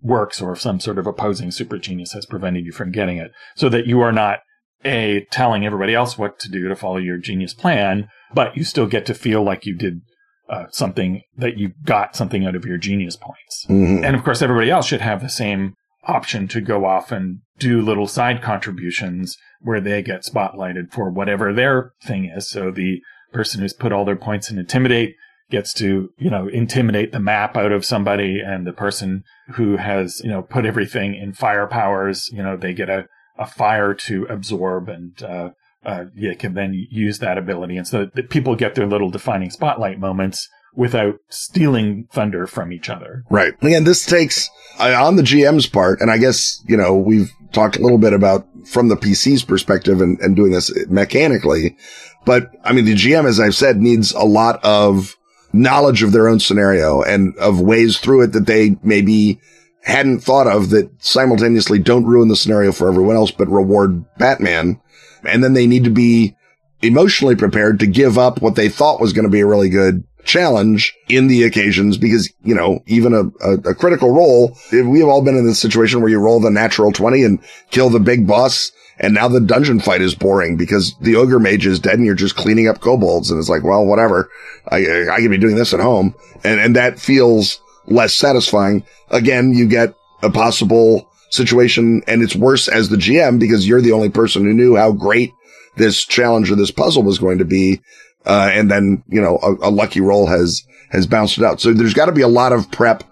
works 0.03 0.41
or 0.41 0.51
if 0.51 0.61
some 0.61 0.79
sort 0.79 0.99
of 0.99 1.07
opposing 1.07 1.49
super 1.49 1.77
genius 1.79 2.11
has 2.11 2.25
prevented 2.27 2.65
you 2.65 2.71
from 2.71 2.91
getting 2.91 3.17
it. 3.17 3.31
So 3.55 3.69
that 3.69 3.87
you 3.87 4.01
are 4.01 4.11
not 4.11 4.39
a 4.85 5.25
telling 5.31 5.65
everybody 5.65 5.95
else 5.95 6.17
what 6.17 6.37
to 6.39 6.49
do 6.49 6.67
to 6.67 6.75
follow 6.75 6.97
your 6.97 7.17
genius 7.17 7.53
plan 7.53 8.09
but 8.33 8.57
you 8.57 8.63
still 8.65 8.87
get 8.87 9.05
to 9.05 9.13
feel 9.13 9.41
like 9.41 9.65
you 9.65 9.73
did 9.77 10.01
uh, 10.49 10.65
something 10.71 11.21
that 11.37 11.57
you 11.57 11.71
got 11.85 12.15
something 12.17 12.45
out 12.45 12.53
of 12.55 12.65
your 12.65 12.77
genius 12.77 13.15
points. 13.15 13.65
Mhm. 13.69 14.03
and 14.03 14.13
of 14.15 14.23
course 14.25 14.41
everybody 14.41 14.69
else 14.69 14.85
should 14.87 14.99
have 14.99 15.21
the 15.21 15.29
same 15.29 15.73
option 16.05 16.49
to 16.49 16.59
go 16.59 16.83
off 16.85 17.13
and 17.13 17.37
do 17.59 17.81
little 17.81 18.07
side 18.07 18.41
contributions 18.41 19.37
where 19.61 19.79
they 19.79 20.01
get 20.01 20.23
spotlighted 20.25 20.91
for 20.91 21.09
whatever 21.09 21.53
their 21.53 21.91
thing 22.03 22.25
is. 22.25 22.49
So 22.49 22.71
the 22.71 22.99
person 23.31 23.61
who's 23.61 23.71
put 23.73 23.93
all 23.93 24.03
their 24.03 24.17
points 24.17 24.51
in 24.51 24.57
intimidate 24.59 25.15
gets 25.53 25.71
to, 25.71 26.09
you 26.17 26.29
know, 26.31 26.47
intimidate 26.47 27.11
the 27.11 27.19
map 27.19 27.55
out 27.55 27.71
of 27.71 27.85
somebody 27.85 28.41
and 28.43 28.65
the 28.65 28.73
person 28.73 29.23
who 29.53 29.77
has, 29.77 30.19
you 30.23 30.29
know, 30.29 30.41
put 30.41 30.65
everything 30.65 31.13
in 31.13 31.31
fire 31.31 31.67
powers, 31.67 32.27
you 32.33 32.41
know, 32.41 32.57
they 32.57 32.73
get 32.73 32.89
a, 32.89 33.05
a 33.37 33.45
fire 33.45 33.93
to 33.93 34.25
absorb 34.25 34.89
and, 34.89 35.21
uh, 35.21 35.51
uh, 35.85 36.05
can 36.39 36.55
then 36.55 36.73
use 36.89 37.19
that 37.19 37.37
ability. 37.37 37.77
And 37.77 37.87
so 37.87 38.07
people 38.29 38.55
get 38.55 38.73
their 38.73 38.87
little 38.87 39.11
defining 39.11 39.51
spotlight 39.51 39.99
moments 39.99 40.49
without 40.73 41.19
stealing 41.29 42.07
thunder 42.11 42.47
from 42.47 42.73
each 42.73 42.89
other. 42.89 43.23
Right. 43.29 43.53
Again, 43.61 43.83
this 43.83 44.05
takes 44.05 44.49
uh, 44.79 45.05
on 45.05 45.17
the 45.17 45.21
GM's 45.21 45.67
part, 45.67 46.01
and 46.01 46.09
I 46.09 46.17
guess, 46.17 46.63
you 46.67 46.77
know, 46.77 46.95
we've 46.95 47.31
talked 47.51 47.77
a 47.77 47.81
little 47.81 47.99
bit 47.99 48.13
about 48.13 48.47
from 48.65 48.87
the 48.87 48.95
PC's 48.95 49.43
perspective 49.43 50.01
and, 50.01 50.19
and 50.19 50.35
doing 50.35 50.51
this 50.51 50.71
mechanically. 50.87 51.77
But 52.25 52.49
I 52.63 52.73
mean, 52.73 52.85
the 52.85 52.95
GM, 52.95 53.25
as 53.25 53.39
I've 53.39 53.55
said, 53.55 53.77
needs 53.77 54.13
a 54.13 54.23
lot 54.23 54.63
of 54.63 55.15
knowledge 55.53 56.03
of 56.03 56.11
their 56.11 56.27
own 56.27 56.39
scenario 56.39 57.01
and 57.01 57.37
of 57.37 57.61
ways 57.61 57.99
through 57.99 58.23
it 58.23 58.33
that 58.33 58.47
they 58.47 58.75
maybe 58.83 59.39
hadn't 59.83 60.19
thought 60.19 60.47
of 60.47 60.69
that 60.71 60.89
simultaneously 61.03 61.77
don't 61.77 62.05
ruin 62.05 62.27
the 62.27 62.35
scenario 62.35 62.71
for 62.71 62.87
everyone 62.87 63.15
else, 63.15 63.31
but 63.31 63.47
reward 63.49 64.03
Batman. 64.17 64.81
And 65.23 65.43
then 65.43 65.53
they 65.53 65.67
need 65.67 65.83
to 65.83 65.89
be 65.89 66.35
emotionally 66.81 67.35
prepared 67.35 67.79
to 67.79 67.87
give 67.87 68.17
up 68.17 68.41
what 68.41 68.55
they 68.55 68.69
thought 68.69 68.99
was 68.99 69.13
going 69.13 69.25
to 69.25 69.31
be 69.31 69.41
a 69.41 69.45
really 69.45 69.69
good 69.69 70.03
challenge 70.25 70.93
in 71.09 71.27
the 71.27 71.43
occasions 71.43 71.97
because, 71.97 72.31
you 72.43 72.55
know, 72.55 72.81
even 72.87 73.13
a, 73.13 73.23
a, 73.45 73.53
a 73.71 73.75
critical 73.75 74.11
roll, 74.11 74.57
if 74.71 74.85
we 74.85 74.99
have 74.99 75.09
all 75.09 75.23
been 75.23 75.37
in 75.37 75.45
this 75.45 75.59
situation 75.59 76.01
where 76.01 76.09
you 76.09 76.19
roll 76.19 76.39
the 76.39 76.49
natural 76.49 76.91
20 76.91 77.23
and 77.23 77.39
kill 77.71 77.89
the 77.89 77.99
big 77.99 78.25
boss 78.25 78.71
And 78.99 79.13
now 79.13 79.27
the 79.27 79.41
dungeon 79.41 79.79
fight 79.79 80.01
is 80.01 80.15
boring 80.15 80.55
because 80.55 80.95
the 80.99 81.15
ogre 81.15 81.39
mage 81.39 81.65
is 81.65 81.79
dead 81.79 81.95
and 81.95 82.05
you're 82.05 82.15
just 82.15 82.35
cleaning 82.35 82.67
up 82.67 82.79
kobolds. 82.79 83.31
And 83.31 83.39
it's 83.39 83.49
like, 83.49 83.63
well, 83.63 83.85
whatever. 83.85 84.29
I, 84.67 85.09
I 85.09 85.17
can 85.17 85.31
be 85.31 85.37
doing 85.37 85.55
this 85.55 85.73
at 85.73 85.79
home. 85.79 86.15
And, 86.43 86.59
and 86.59 86.75
that 86.75 86.99
feels 86.99 87.59
less 87.87 88.13
satisfying. 88.13 88.83
Again, 89.09 89.53
you 89.53 89.67
get 89.67 89.95
a 90.21 90.29
possible 90.29 91.09
situation 91.29 92.03
and 92.07 92.21
it's 92.21 92.35
worse 92.35 92.67
as 92.67 92.89
the 92.89 92.97
GM 92.97 93.39
because 93.39 93.67
you're 93.67 93.81
the 93.81 93.91
only 93.91 94.09
person 94.09 94.43
who 94.43 94.53
knew 94.53 94.75
how 94.75 94.91
great 94.91 95.31
this 95.75 96.05
challenge 96.05 96.51
or 96.51 96.55
this 96.55 96.71
puzzle 96.71 97.03
was 97.03 97.17
going 97.17 97.39
to 97.39 97.45
be. 97.45 97.81
Uh, 98.25 98.49
and 98.53 98.69
then, 98.69 99.03
you 99.07 99.21
know, 99.21 99.39
a, 99.41 99.69
a 99.69 99.71
lucky 99.71 99.99
roll 99.99 100.27
has, 100.27 100.63
has 100.91 101.07
bounced 101.07 101.37
it 101.37 101.43
out. 101.43 101.59
So 101.59 101.73
there's 101.73 101.95
got 101.95 102.05
to 102.05 102.11
be 102.11 102.21
a 102.21 102.27
lot 102.27 102.53
of 102.53 102.71
prep, 102.71 103.03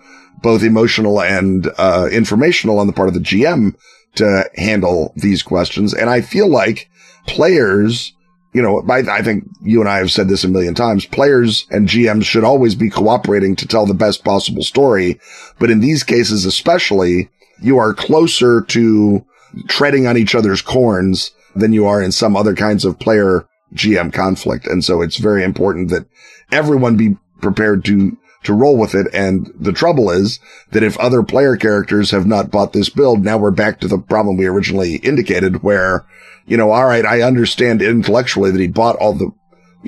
both 0.44 0.64
emotional 0.64 1.22
and, 1.22 1.70
uh, 1.78 2.08
informational 2.12 2.80
on 2.80 2.88
the 2.88 2.94
part 2.94 3.08
of 3.08 3.16
the 3.16 3.20
GM 3.20 3.76
to 4.16 4.50
handle 4.56 5.14
these 5.16 5.44
questions. 5.44 5.94
And 5.94 6.10
I 6.10 6.22
feel 6.22 6.50
like 6.50 6.90
players, 7.28 8.14
you 8.54 8.62
know, 8.62 8.84
I, 8.90 9.00
I, 9.00 9.22
think 9.22 9.46
you 9.62 9.80
and 9.80 9.90
I 9.90 9.98
have 9.98 10.12
said 10.12 10.28
this 10.28 10.44
a 10.44 10.50
million 10.50 10.76
times. 10.76 11.06
Players 11.06 11.66
and 11.70 11.88
GMs 11.88 12.26
should 12.26 12.44
always 12.44 12.76
be 12.76 12.90
cooperating 12.90 13.56
to 13.58 13.68
tell 13.68 13.86
the 13.86 13.94
best 13.94 14.24
possible 14.24 14.64
story. 14.64 15.20
But 15.60 15.72
in 15.72 15.80
these 15.80 16.04
cases, 16.04 16.46
especially, 16.46 17.30
you 17.62 17.78
are 17.78 17.94
closer 17.94 18.62
to 18.62 19.26
treading 19.68 20.08
on 20.08 20.18
each 20.18 20.36
other's 20.36 20.62
corns 20.62 21.32
than 21.56 21.74
you 21.74 21.86
are 21.86 22.02
in 22.02 22.12
some 22.12 22.36
other 22.36 22.56
kinds 22.56 22.86
of 22.86 23.00
player 23.00 23.48
GM 23.74 24.12
conflict. 24.12 24.68
And 24.68 24.84
so 24.84 25.02
it's 25.02 25.18
very 25.18 25.44
important 25.44 25.90
that 25.90 26.06
everyone 26.52 26.98
be 26.98 27.18
prepared 27.42 27.86
to 27.86 28.18
to 28.44 28.54
roll 28.54 28.78
with 28.78 28.96
it. 28.96 29.08
And 29.14 29.52
the 29.60 29.74
trouble 29.74 30.10
is 30.10 30.40
that 30.72 30.84
if 30.84 30.98
other 30.98 31.24
player 31.24 31.56
characters 31.56 32.12
have 32.12 32.26
not 32.26 32.52
bought 32.52 32.74
this 32.74 32.90
build, 32.90 33.24
now 33.24 33.38
we're 33.38 33.52
back 33.52 33.80
to 33.80 33.88
the 33.88 33.98
problem 33.98 34.38
we 34.38 34.48
originally 34.48 34.96
indicated 34.98 35.64
where, 35.64 36.06
you 36.46 36.58
know, 36.58 36.72
all 36.72 36.86
right, 36.86 37.06
I 37.06 37.22
understand 37.22 37.82
intellectually 37.82 38.52
that 38.52 38.62
he 38.62 38.68
bought 38.68 38.96
all 38.98 39.14
the, 39.14 39.32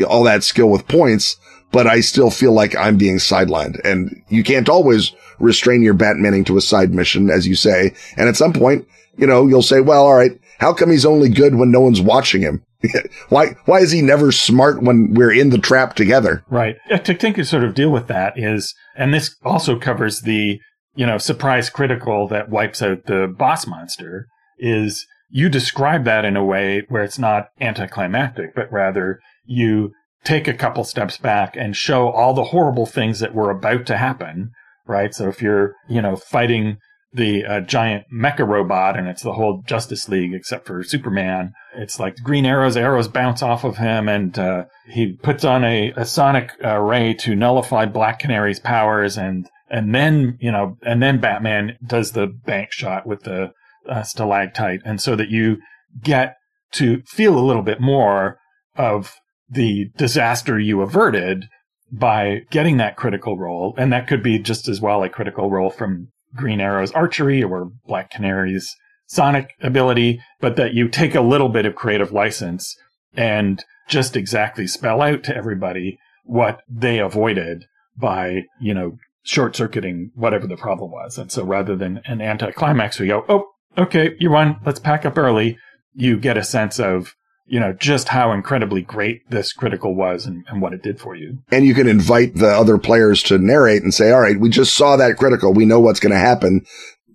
all 0.05 0.23
that 0.23 0.43
skill 0.43 0.69
with 0.69 0.87
points, 0.87 1.37
but 1.71 1.87
I 1.87 2.01
still 2.01 2.29
feel 2.29 2.51
like 2.51 2.75
I'm 2.75 2.97
being 2.97 3.17
sidelined 3.17 3.79
and 3.83 4.21
you 4.29 4.43
can't 4.43 4.69
always 4.69 5.11
restrain 5.39 5.81
your 5.81 5.95
Batmaning 5.95 6.45
to 6.45 6.57
a 6.57 6.61
side 6.61 6.93
mission, 6.93 7.29
as 7.29 7.47
you 7.47 7.55
say. 7.55 7.93
And 8.17 8.29
at 8.29 8.35
some 8.35 8.53
point, 8.53 8.87
you 9.17 9.27
know, 9.27 9.47
you'll 9.47 9.61
say, 9.63 9.81
well, 9.81 10.05
all 10.05 10.15
right, 10.15 10.39
how 10.59 10.73
come 10.73 10.91
he's 10.91 11.05
only 11.05 11.29
good 11.29 11.55
when 11.55 11.71
no 11.71 11.81
one's 11.81 12.01
watching 12.01 12.41
him? 12.41 12.63
why, 13.29 13.55
why 13.65 13.79
is 13.79 13.91
he 13.91 14.01
never 14.01 14.31
smart 14.31 14.81
when 14.81 15.13
we're 15.13 15.31
in 15.31 15.49
the 15.49 15.57
trap 15.57 15.95
together? 15.95 16.43
Right. 16.49 16.75
To 17.03 17.13
think 17.13 17.35
to 17.37 17.45
sort 17.45 17.63
of 17.63 17.75
deal 17.75 17.91
with 17.91 18.07
that 18.07 18.37
is, 18.37 18.73
and 18.95 19.13
this 19.13 19.35
also 19.43 19.79
covers 19.79 20.21
the, 20.21 20.59
you 20.95 21.05
know, 21.05 21.17
surprise 21.17 21.69
critical 21.69 22.27
that 22.27 22.49
wipes 22.49 22.81
out 22.81 23.05
the 23.05 23.33
boss 23.37 23.65
monster 23.65 24.27
is 24.59 25.05
you 25.29 25.49
describe 25.49 26.05
that 26.05 26.25
in 26.25 26.37
a 26.37 26.45
way 26.45 26.83
where 26.89 27.03
it's 27.03 27.19
not 27.19 27.47
anticlimactic, 27.59 28.53
but 28.55 28.71
rather 28.71 29.19
you 29.45 29.91
take 30.23 30.47
a 30.47 30.53
couple 30.53 30.83
steps 30.83 31.17
back 31.17 31.55
and 31.57 31.75
show 31.75 32.09
all 32.09 32.33
the 32.33 32.45
horrible 32.45 32.85
things 32.85 33.19
that 33.19 33.33
were 33.33 33.49
about 33.49 33.85
to 33.87 33.97
happen. 33.97 34.51
Right. 34.85 35.13
So 35.13 35.29
if 35.29 35.41
you're, 35.41 35.75
you 35.89 36.01
know, 36.01 36.15
fighting 36.15 36.77
the 37.13 37.45
uh, 37.45 37.59
giant 37.61 38.05
mecha 38.11 38.47
robot 38.47 38.97
and 38.97 39.07
it's 39.07 39.21
the 39.21 39.33
whole 39.33 39.61
Justice 39.65 40.09
League 40.09 40.33
except 40.33 40.65
for 40.65 40.83
Superman. 40.83 41.53
It's 41.75 41.99
like 41.99 42.15
Green 42.23 42.45
Arrow's 42.45 42.75
arrows 42.75 43.07
bounce 43.07 43.43
off 43.43 43.63
of 43.63 43.77
him 43.77 44.09
and 44.09 44.37
uh, 44.37 44.65
he 44.87 45.13
puts 45.13 45.43
on 45.43 45.63
a, 45.63 45.91
a 45.95 46.05
sonic 46.05 46.51
uh, 46.63 46.79
ray 46.79 47.13
to 47.15 47.35
nullify 47.35 47.85
Black 47.85 48.19
Canary's 48.19 48.59
powers 48.59 49.17
and 49.17 49.47
and 49.69 49.95
then, 49.95 50.37
you 50.39 50.51
know, 50.51 50.77
and 50.83 51.01
then 51.01 51.19
Batman 51.19 51.77
does 51.85 52.11
the 52.11 52.27
bank 52.27 52.71
shot 52.71 53.07
with 53.07 53.23
the 53.23 53.51
uh, 53.89 54.03
stalactite 54.03 54.81
and 54.85 55.01
so 55.01 55.15
that 55.15 55.29
you 55.29 55.57
get 56.01 56.35
to 56.73 57.01
feel 57.07 57.37
a 57.37 57.45
little 57.45 57.63
bit 57.63 57.79
more 57.79 58.37
of 58.75 59.15
the 59.49 59.89
disaster 59.97 60.59
you 60.59 60.81
averted 60.81 61.45
by 61.91 62.41
getting 62.49 62.77
that 62.77 62.97
critical 62.97 63.37
role. 63.37 63.75
And 63.77 63.93
that 63.93 64.07
could 64.07 64.23
be 64.23 64.39
just 64.39 64.67
as 64.67 64.81
well 64.81 65.03
a 65.03 65.09
critical 65.09 65.49
role 65.49 65.69
from 65.69 66.07
Green 66.35 66.61
Arrow's 66.61 66.91
archery 66.91 67.43
or 67.43 67.71
Black 67.85 68.11
Canary's 68.11 68.75
sonic 69.07 69.51
ability, 69.61 70.21
but 70.39 70.55
that 70.55 70.73
you 70.73 70.87
take 70.87 71.15
a 71.15 71.21
little 71.21 71.49
bit 71.49 71.65
of 71.65 71.75
creative 71.75 72.11
license 72.11 72.75
and 73.15 73.63
just 73.87 74.15
exactly 74.15 74.65
spell 74.65 75.01
out 75.01 75.23
to 75.23 75.35
everybody 75.35 75.97
what 76.23 76.61
they 76.69 76.99
avoided 76.99 77.65
by, 77.97 78.43
you 78.59 78.73
know, 78.73 78.97
short 79.23 79.55
circuiting 79.55 80.11
whatever 80.15 80.47
the 80.47 80.57
problem 80.57 80.91
was. 80.91 81.17
And 81.17 81.31
so 81.31 81.43
rather 81.43 81.75
than 81.75 82.01
an 82.05 82.21
anticlimax, 82.21 82.99
we 82.99 83.07
go, 83.07 83.25
oh, 83.29 83.45
okay, 83.77 84.15
you 84.19 84.31
won. 84.31 84.57
Let's 84.65 84.79
pack 84.79 85.05
up 85.05 85.17
early. 85.17 85.57
You 85.93 86.17
get 86.17 86.37
a 86.37 86.43
sense 86.43 86.79
of 86.79 87.13
you 87.53 87.59
know, 87.59 87.71
just 87.71 88.07
how 88.07 88.31
incredibly 88.31 88.81
great 88.81 89.29
this 89.29 89.53
critical 89.53 89.93
was 89.93 90.25
and, 90.25 90.43
and, 90.47 90.59
what 90.59 90.73
it 90.73 90.81
did 90.81 90.99
for 90.99 91.15
you. 91.15 91.37
And 91.51 91.63
you 91.63 91.75
can 91.75 91.87
invite 91.87 92.33
the 92.33 92.47
other 92.47 92.79
players 92.79 93.21
to 93.23 93.37
narrate 93.37 93.83
and 93.83 93.93
say, 93.93 94.11
all 94.11 94.21
right, 94.21 94.39
we 94.39 94.49
just 94.49 94.75
saw 94.75 94.95
that 94.95 95.17
critical. 95.17 95.53
We 95.53 95.65
know 95.65 95.79
what's 95.79 95.99
going 95.99 96.13
to 96.13 96.17
happen. 96.17 96.65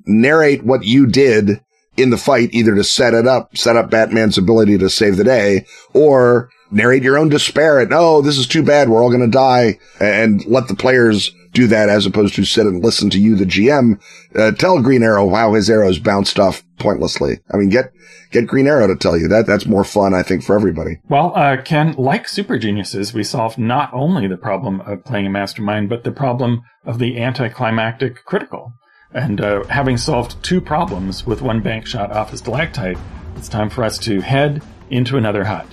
Narrate 0.07 0.62
what 0.62 0.85
you 0.85 1.09
did 1.09 1.61
in 1.96 2.11
the 2.11 2.16
fight, 2.16 2.51
either 2.53 2.77
to 2.77 2.85
set 2.85 3.14
it 3.14 3.27
up, 3.27 3.57
set 3.57 3.74
up 3.74 3.90
Batman's 3.90 4.38
ability 4.38 4.79
to 4.79 4.88
save 4.88 5.16
the 5.16 5.24
day 5.24 5.66
or 5.92 6.51
narrate 6.70 7.03
your 7.03 7.18
own 7.18 7.31
despair 7.31 7.81
at, 7.81 7.88
oh, 7.90 8.22
this 8.22 8.38
is 8.38 8.46
too 8.46 8.62
bad. 8.62 8.88
We're 8.88 9.03
all 9.03 9.11
going 9.11 9.29
to 9.29 9.37
die 9.37 9.81
and 9.98 10.46
let 10.46 10.68
the 10.68 10.77
players 10.77 11.33
do 11.52 11.66
that 11.68 11.88
as 11.88 12.06
opposed 12.06 12.34
to 12.34 12.44
sit 12.44 12.66
and 12.66 12.82
listen 12.82 13.11
to 13.11 13.18
you, 13.18 13.34
the 13.37 13.44
GM, 13.44 14.00
uh, 14.34 14.52
tell 14.52 14.80
Green 14.82 15.02
Arrow 15.02 15.30
how 15.30 15.54
his 15.54 15.70
arrows 15.70 15.98
bounced 15.98 16.38
off 16.38 16.62
pointlessly. 16.78 17.40
I 17.52 17.56
mean, 17.56 17.68
get, 17.68 17.92
get 18.30 18.46
Green 18.46 18.66
Arrow 18.66 18.87
to 18.87 18.96
tell 18.96 19.16
you 19.16 19.28
that. 19.28 19.46
That's 19.46 19.66
more 19.66 19.84
fun, 19.84 20.14
I 20.14 20.22
think, 20.22 20.42
for 20.42 20.54
everybody. 20.54 21.00
Well, 21.08 21.32
uh, 21.34 21.61
Ken, 21.62 21.94
like 21.96 22.28
Super 22.28 22.58
Geniuses, 22.58 23.12
we 23.12 23.24
solved 23.24 23.58
not 23.58 23.92
only 23.92 24.26
the 24.26 24.37
problem 24.37 24.80
of 24.82 25.04
playing 25.04 25.26
a 25.26 25.30
mastermind, 25.30 25.88
but 25.88 26.04
the 26.04 26.12
problem 26.12 26.62
of 26.84 26.98
the 26.98 27.20
anticlimactic 27.20 28.24
critical. 28.24 28.72
And 29.12 29.40
uh, 29.40 29.64
having 29.64 29.96
solved 29.96 30.42
two 30.42 30.61
problems 30.61 31.26
with 31.26 31.40
one 31.40 31.62
bank 31.62 31.87
shot 31.87 32.12
off 32.12 32.30
his 32.30 32.40
stalactite, 32.40 32.98
it's 33.37 33.48
time 33.48 33.70
for 33.70 33.84
us 33.84 33.98
to 34.00 34.20
head 34.20 34.62
into 34.90 35.16
another 35.16 35.44
hut. 35.44 35.66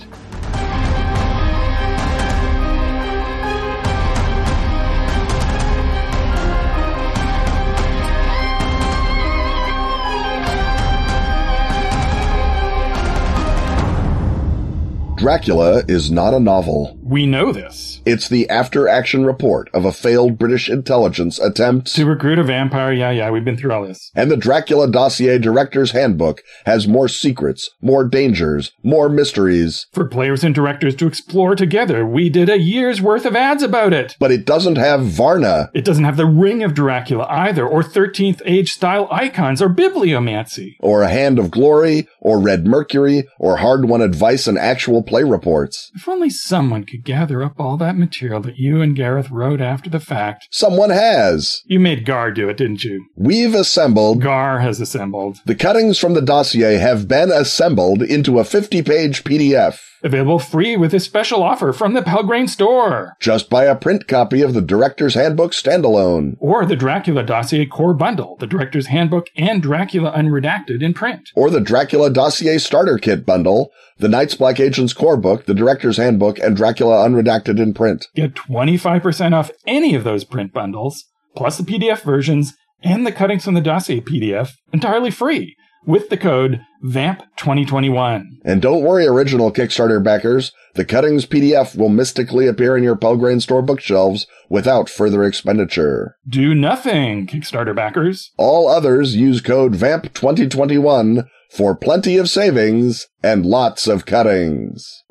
Dracula 15.16 15.82
is 15.88 16.10
not 16.10 16.34
a 16.34 16.40
novel. 16.40 16.95
We 17.08 17.24
know 17.24 17.52
this. 17.52 18.02
It's 18.04 18.28
the 18.28 18.50
after 18.50 18.88
action 18.88 19.24
report 19.24 19.70
of 19.72 19.84
a 19.84 19.92
failed 19.92 20.38
British 20.38 20.68
intelligence 20.68 21.38
attempt 21.38 21.94
to 21.94 22.04
recruit 22.04 22.40
a 22.40 22.42
vampire. 22.42 22.92
Yeah, 22.92 23.12
yeah, 23.12 23.30
we've 23.30 23.44
been 23.44 23.56
through 23.56 23.72
all 23.72 23.86
this. 23.86 24.10
And 24.16 24.28
the 24.28 24.36
Dracula 24.36 24.90
Dossier 24.90 25.38
Director's 25.38 25.92
Handbook 25.92 26.42
has 26.64 26.88
more 26.88 27.06
secrets, 27.06 27.70
more 27.80 28.02
dangers, 28.02 28.72
more 28.82 29.08
mysteries. 29.08 29.86
For 29.92 30.08
players 30.08 30.42
and 30.42 30.52
directors 30.52 30.96
to 30.96 31.06
explore 31.06 31.54
together. 31.54 32.04
We 32.04 32.28
did 32.28 32.48
a 32.48 32.58
year's 32.58 33.00
worth 33.00 33.24
of 33.24 33.36
ads 33.36 33.62
about 33.62 33.92
it. 33.92 34.16
But 34.18 34.32
it 34.32 34.44
doesn't 34.44 34.76
have 34.76 35.04
Varna. 35.04 35.70
It 35.74 35.84
doesn't 35.84 36.02
have 36.02 36.16
the 36.16 36.26
ring 36.26 36.64
of 36.64 36.74
Dracula 36.74 37.26
either, 37.30 37.64
or 37.64 37.84
13th 37.84 38.42
age 38.44 38.72
style 38.72 39.06
icons, 39.12 39.62
or 39.62 39.68
bibliomancy. 39.68 40.72
Or 40.80 41.02
a 41.02 41.08
hand 41.08 41.38
of 41.38 41.52
glory, 41.52 42.08
or 42.20 42.40
red 42.40 42.66
mercury, 42.66 43.28
or 43.38 43.58
hard 43.58 43.88
won 43.88 44.02
advice 44.02 44.48
and 44.48 44.58
actual 44.58 45.04
play 45.04 45.22
reports. 45.22 45.92
If 45.94 46.08
only 46.08 46.30
someone 46.30 46.82
could 46.82 46.95
gather 46.98 47.42
up 47.42 47.58
all 47.58 47.76
that 47.76 47.96
material 47.96 48.40
that 48.42 48.58
you 48.58 48.80
and 48.80 48.96
Gareth 48.96 49.30
wrote 49.30 49.60
after 49.60 49.90
the 49.90 50.00
fact. 50.00 50.48
Someone 50.50 50.90
has. 50.90 51.62
You 51.66 51.80
made 51.80 52.04
Gar 52.04 52.30
do 52.30 52.48
it, 52.48 52.56
didn't 52.56 52.84
you? 52.84 53.06
We've 53.16 53.54
assembled. 53.54 54.22
Gar 54.22 54.60
has 54.60 54.80
assembled. 54.80 55.38
The 55.46 55.54
cuttings 55.54 55.98
from 55.98 56.14
the 56.14 56.22
dossier 56.22 56.76
have 56.76 57.08
been 57.08 57.30
assembled 57.30 58.02
into 58.02 58.38
a 58.38 58.44
50 58.44 58.82
page 58.82 59.24
PDF. 59.24 59.80
Available 60.06 60.38
free 60.38 60.76
with 60.76 60.94
a 60.94 61.00
special 61.00 61.42
offer 61.42 61.72
from 61.72 61.94
the 61.94 62.00
Pelgrane 62.00 62.46
store. 62.46 63.16
Just 63.18 63.50
buy 63.50 63.64
a 63.64 63.74
print 63.74 64.06
copy 64.06 64.40
of 64.40 64.54
the 64.54 64.60
Director's 64.60 65.14
Handbook 65.14 65.50
standalone. 65.50 66.36
Or 66.38 66.64
the 66.64 66.76
Dracula 66.76 67.24
Dossier 67.24 67.66
Core 67.66 67.92
Bundle, 67.92 68.36
the 68.38 68.46
Director's 68.46 68.86
Handbook 68.86 69.26
and 69.34 69.60
Dracula 69.60 70.12
Unredacted 70.12 70.80
in 70.80 70.94
print. 70.94 71.30
Or 71.34 71.50
the 71.50 71.60
Dracula 71.60 72.08
Dossier 72.08 72.58
Starter 72.58 72.98
Kit 72.98 73.26
Bundle, 73.26 73.72
the 73.98 74.08
Night's 74.08 74.36
Black 74.36 74.60
Agent's 74.60 74.92
Core 74.92 75.16
Book, 75.16 75.46
the 75.46 75.54
Director's 75.54 75.96
Handbook, 75.96 76.38
and 76.38 76.56
Dracula 76.56 77.04
Unredacted 77.04 77.60
in 77.60 77.74
print. 77.74 78.06
Get 78.14 78.36
25% 78.36 79.32
off 79.32 79.50
any 79.66 79.96
of 79.96 80.04
those 80.04 80.22
print 80.22 80.52
bundles, 80.52 81.04
plus 81.34 81.58
the 81.58 81.64
PDF 81.64 82.02
versions 82.02 82.54
and 82.80 83.04
the 83.04 83.10
cuttings 83.10 83.44
from 83.44 83.54
the 83.54 83.60
Dossier 83.60 84.00
PDF 84.00 84.52
entirely 84.72 85.10
free 85.10 85.56
with 85.86 86.08
the 86.08 86.16
code 86.16 86.60
VAMP2021. 86.84 88.24
And 88.44 88.60
don't 88.60 88.82
worry, 88.82 89.06
original 89.06 89.52
Kickstarter 89.52 90.02
backers. 90.02 90.52
The 90.74 90.84
Cuttings 90.84 91.24
PDF 91.24 91.76
will 91.76 91.88
mystically 91.88 92.46
appear 92.46 92.76
in 92.76 92.84
your 92.84 92.96
Pelgrane 92.96 93.40
store 93.40 93.62
bookshelves 93.62 94.26
without 94.50 94.90
further 94.90 95.24
expenditure. 95.24 96.16
Do 96.28 96.54
nothing, 96.54 97.26
Kickstarter 97.26 97.74
backers. 97.74 98.32
All 98.36 98.68
others 98.68 99.16
use 99.16 99.40
code 99.40 99.72
VAMP2021 99.74 101.26
for 101.50 101.74
plenty 101.74 102.18
of 102.18 102.28
savings 102.28 103.06
and 103.22 103.46
lots 103.46 103.86
of 103.86 104.04
cuttings. 104.04 105.04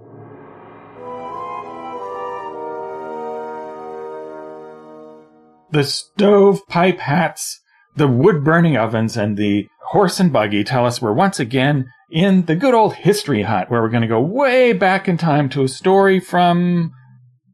The 5.72 5.84
stovepipe 5.84 7.00
hats, 7.00 7.60
the 7.96 8.08
wood 8.08 8.44
burning 8.44 8.78
ovens, 8.78 9.18
and 9.18 9.36
the 9.36 9.68
horse 9.90 10.20
and 10.20 10.32
buggy 10.34 10.64
tell 10.64 10.86
us 10.86 11.02
we're 11.02 11.14
once 11.14 11.40
again 11.40 11.86
in 12.12 12.46
the 12.46 12.56
good 12.56 12.74
old 12.74 12.96
history 12.96 13.44
hut 13.44 13.70
where 13.70 13.82
we're 13.82 13.90
going 13.90 14.02
to 14.02 14.08
go 14.08 14.22
way 14.22 14.74
back 14.74 15.08
in 15.08 15.18
time 15.18 15.50
to 15.50 15.64
a 15.64 15.68
story 15.68 16.20
from 16.20 16.92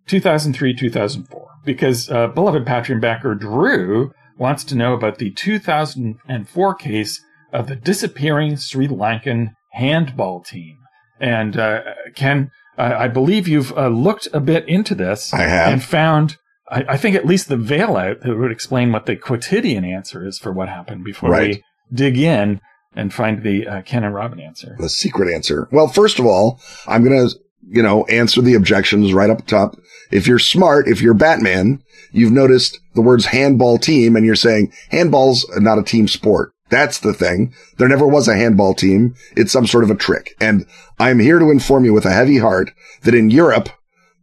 2003 0.07 0.75
2004 0.75 1.47
because 1.63 2.09
uh, 2.09 2.27
beloved 2.27 2.65
patron 2.65 2.99
backer 2.99 3.35
Drew 3.35 4.11
wants 4.37 4.63
to 4.65 4.75
know 4.75 4.93
about 4.93 5.19
the 5.19 5.31
2004 5.31 6.75
case 6.75 7.23
of 7.53 7.67
the 7.67 7.75
disappearing 7.75 8.57
Sri 8.57 8.87
Lankan 8.87 9.53
handball 9.73 10.41
team. 10.41 10.77
And 11.19 11.57
uh, 11.57 11.81
Ken, 12.15 12.51
uh, 12.77 12.95
I 12.97 13.07
believe 13.07 13.47
you've 13.47 13.75
uh, 13.77 13.89
looked 13.89 14.27
a 14.33 14.39
bit 14.39 14.67
into 14.67 14.95
this. 14.95 15.33
I 15.33 15.41
have. 15.41 15.71
And 15.71 15.83
found, 15.83 16.37
I, 16.69 16.83
I, 16.89 16.97
think, 16.97 17.15
at 17.15 17.25
least 17.25 17.47
the 17.47 17.57
veil 17.57 17.95
out 17.97 18.21
that 18.21 18.35
would 18.35 18.51
explain 18.51 18.91
what 18.91 19.05
the 19.05 19.15
quotidian 19.15 19.85
answer 19.85 20.25
is 20.25 20.39
for 20.39 20.51
what 20.51 20.69
happened 20.69 21.03
before 21.03 21.29
right. 21.29 21.55
we 21.55 21.63
dig 21.93 22.17
in 22.17 22.61
and 22.95 23.13
find 23.13 23.43
the 23.43 23.67
uh, 23.67 23.81
Ken 23.83 24.03
and 24.03 24.13
Robin 24.13 24.39
answer. 24.39 24.75
The 24.79 24.89
secret 24.89 25.33
answer. 25.33 25.67
Well, 25.71 25.87
first 25.87 26.19
of 26.19 26.25
all, 26.25 26.59
I'm 26.87 27.03
going 27.03 27.27
to, 27.27 27.35
you 27.69 27.81
know, 27.81 28.05
answer 28.05 28.41
the 28.41 28.55
objections 28.55 29.13
right 29.13 29.29
up 29.29 29.45
top. 29.47 29.77
If 30.11 30.27
you're 30.27 30.39
smart, 30.39 30.87
if 30.87 31.01
you're 31.01 31.13
Batman, 31.13 31.81
you've 32.11 32.33
noticed 32.33 32.79
the 32.95 33.01
words 33.01 33.27
handball 33.27 33.77
team 33.77 34.15
and 34.15 34.25
you're 34.25 34.35
saying 34.35 34.73
handball's 34.91 35.49
not 35.57 35.79
a 35.79 35.83
team 35.83 36.07
sport. 36.07 36.51
That's 36.69 36.99
the 36.99 37.13
thing. 37.13 37.53
There 37.77 37.89
never 37.89 38.07
was 38.07 38.27
a 38.27 38.35
handball 38.35 38.73
team. 38.73 39.15
It's 39.35 39.51
some 39.51 39.67
sort 39.67 39.83
of 39.83 39.91
a 39.91 39.95
trick. 39.95 40.35
And 40.39 40.65
I'm 40.99 41.19
here 41.19 41.37
to 41.37 41.51
inform 41.51 41.85
you 41.85 41.93
with 41.93 42.05
a 42.05 42.13
heavy 42.13 42.37
heart 42.37 42.71
that 43.03 43.13
in 43.13 43.29
Europe, 43.29 43.69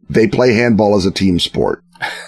they 0.09 0.27
play 0.27 0.53
handball 0.53 0.95
as 0.95 1.05
a 1.05 1.11
team 1.11 1.39
sport. 1.39 1.83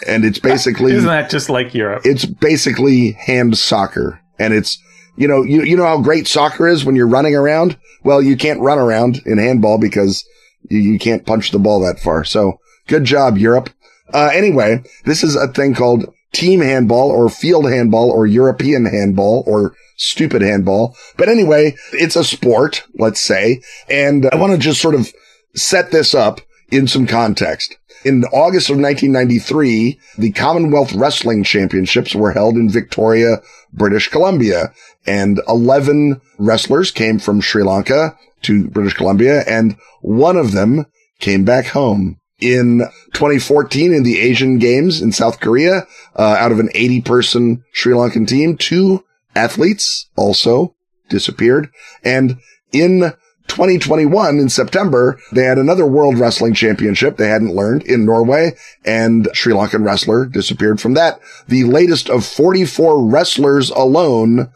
And 0.07 0.23
it's 0.23 0.39
basically, 0.39 0.93
isn't 0.93 1.07
that 1.07 1.31
just 1.31 1.49
like 1.49 1.73
Europe? 1.73 2.03
It's 2.05 2.25
basically 2.25 3.13
hand 3.13 3.57
soccer 3.57 4.21
and 4.37 4.53
it's, 4.53 4.81
you 5.15 5.27
know, 5.27 5.43
you, 5.43 5.63
you 5.63 5.75
know 5.75 5.85
how 5.85 6.01
great 6.01 6.27
soccer 6.27 6.67
is 6.67 6.85
when 6.85 6.95
you're 6.95 7.07
running 7.07 7.35
around? 7.35 7.77
Well, 8.03 8.21
you 8.21 8.35
can't 8.37 8.61
run 8.61 8.79
around 8.79 9.21
in 9.25 9.37
handball 9.37 9.77
because 9.77 10.25
you, 10.69 10.79
you 10.79 10.99
can't 10.99 11.25
punch 11.25 11.51
the 11.51 11.59
ball 11.59 11.81
that 11.81 11.99
far. 11.99 12.23
So 12.23 12.59
good 12.87 13.03
job, 13.03 13.37
Europe. 13.37 13.69
Uh, 14.13 14.29
anyway, 14.33 14.83
this 15.05 15.23
is 15.23 15.35
a 15.35 15.47
thing 15.47 15.73
called 15.73 16.13
team 16.33 16.61
handball 16.61 17.11
or 17.11 17.29
field 17.29 17.69
handball 17.69 18.09
or 18.09 18.25
European 18.25 18.85
handball 18.85 19.43
or 19.45 19.75
stupid 19.97 20.41
handball. 20.41 20.95
But 21.17 21.29
anyway, 21.29 21.75
it's 21.93 22.15
a 22.15 22.23
sport, 22.23 22.83
let's 22.95 23.21
say. 23.21 23.61
And 23.89 24.27
I 24.31 24.35
want 24.35 24.53
to 24.53 24.57
just 24.57 24.81
sort 24.81 24.95
of 24.95 25.11
set 25.55 25.91
this 25.91 26.13
up 26.13 26.41
in 26.71 26.87
some 26.87 27.05
context. 27.05 27.77
In 28.03 28.23
August 28.25 28.69
of 28.69 28.77
1993, 28.77 29.99
the 30.17 30.31
Commonwealth 30.31 30.93
Wrestling 30.93 31.43
Championships 31.43 32.15
were 32.15 32.31
held 32.31 32.55
in 32.55 32.69
Victoria, 32.69 33.41
British 33.73 34.07
Columbia, 34.07 34.73
and 35.05 35.39
11 35.47 36.21
wrestlers 36.37 36.91
came 36.91 37.19
from 37.19 37.41
Sri 37.41 37.63
Lanka 37.63 38.17
to 38.43 38.67
British 38.67 38.93
Columbia, 38.93 39.43
and 39.47 39.75
one 40.01 40.37
of 40.37 40.51
them 40.51 40.85
came 41.19 41.45
back 41.45 41.67
home. 41.67 42.19
In 42.39 42.79
2014, 43.13 43.93
in 43.93 44.03
the 44.03 44.19
Asian 44.19 44.57
Games 44.57 45.01
in 45.01 45.11
South 45.11 45.39
Korea, 45.39 45.85
uh, 46.15 46.35
out 46.39 46.51
of 46.51 46.59
an 46.59 46.69
80 46.73 47.01
person 47.01 47.63
Sri 47.71 47.93
Lankan 47.93 48.27
team, 48.27 48.57
two 48.57 49.03
athletes 49.35 50.09
also 50.15 50.75
disappeared. 51.07 51.69
And 52.03 52.39
in 52.71 53.13
2021 53.47 54.39
in 54.39 54.49
September, 54.49 55.19
they 55.31 55.43
had 55.43 55.59
another 55.59 55.85
world 55.85 56.17
wrestling 56.17 56.53
championship 56.53 57.17
they 57.17 57.27
hadn't 57.27 57.53
learned 57.53 57.83
in 57.83 58.05
Norway 58.05 58.53
and 58.85 59.27
Sri 59.33 59.53
Lankan 59.53 59.85
wrestler 59.85 60.25
disappeared 60.25 60.79
from 60.79 60.93
that. 60.93 61.19
The 61.47 61.65
latest 61.65 62.09
of 62.09 62.25
44 62.25 63.05
wrestlers 63.05 63.69
alone 63.69 64.51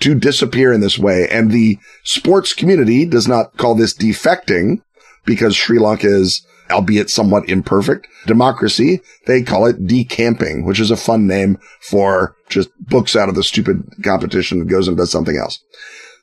to 0.00 0.14
disappear 0.14 0.72
in 0.72 0.80
this 0.80 0.98
way. 0.98 1.28
And 1.28 1.50
the 1.50 1.78
sports 2.04 2.52
community 2.52 3.04
does 3.04 3.28
not 3.28 3.56
call 3.56 3.74
this 3.74 3.94
defecting 3.94 4.82
because 5.24 5.54
Sri 5.54 5.78
Lanka 5.78 6.08
is 6.08 6.46
albeit 6.70 7.10
somewhat 7.10 7.48
imperfect 7.48 8.06
democracy. 8.26 9.00
They 9.26 9.42
call 9.42 9.66
it 9.66 9.86
decamping, 9.86 10.64
which 10.64 10.80
is 10.80 10.90
a 10.90 10.96
fun 10.96 11.26
name 11.26 11.58
for 11.80 12.36
just 12.48 12.70
books 12.80 13.16
out 13.16 13.28
of 13.28 13.34
the 13.34 13.42
stupid 13.42 13.82
competition 14.02 14.60
that 14.60 14.68
goes 14.68 14.88
and 14.88 14.96
does 14.96 15.10
something 15.10 15.36
else. 15.36 15.62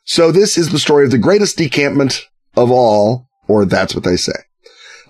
So 0.03 0.31
this 0.31 0.57
is 0.57 0.71
the 0.71 0.79
story 0.79 1.05
of 1.05 1.11
the 1.11 1.17
greatest 1.17 1.57
decampment 1.57 2.27
of 2.55 2.71
all, 2.71 3.27
or 3.47 3.65
that's 3.65 3.93
what 3.93 4.03
they 4.03 4.15
say. 4.15 4.33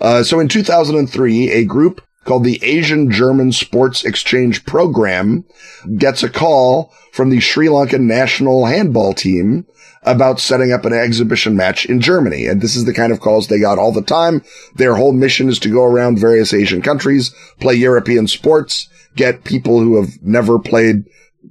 Uh, 0.01 0.23
so 0.23 0.39
in 0.39 0.47
2003, 0.47 1.51
a 1.51 1.65
group 1.65 2.01
called 2.27 2.43
the 2.43 2.61
Asian 2.61 3.09
German 3.09 3.53
Sports 3.53 4.03
Exchange 4.03 4.65
Program 4.65 5.45
gets 5.97 6.23
a 6.23 6.29
call 6.29 6.93
from 7.13 7.29
the 7.29 7.39
Sri 7.39 7.67
Lankan 7.67 8.01
national 8.01 8.65
handball 8.65 9.13
team 9.13 9.65
about 10.03 10.39
setting 10.39 10.73
up 10.73 10.83
an 10.83 10.91
exhibition 10.91 11.55
match 11.55 11.85
in 11.85 12.01
Germany. 12.01 12.45
And 12.45 12.61
this 12.61 12.75
is 12.75 12.83
the 12.83 12.93
kind 12.93 13.13
of 13.13 13.21
calls 13.21 13.47
they 13.47 13.59
got 13.59 13.79
all 13.79 13.93
the 13.93 14.01
time. 14.01 14.43
Their 14.75 14.95
whole 14.95 15.13
mission 15.13 15.47
is 15.47 15.57
to 15.59 15.69
go 15.69 15.85
around 15.85 16.19
various 16.19 16.53
Asian 16.53 16.81
countries, 16.81 17.33
play 17.61 17.75
European 17.75 18.27
sports, 18.27 18.89
get 19.15 19.45
people 19.45 19.79
who 19.79 19.95
have 19.95 20.21
never 20.21 20.59
played 20.59 21.05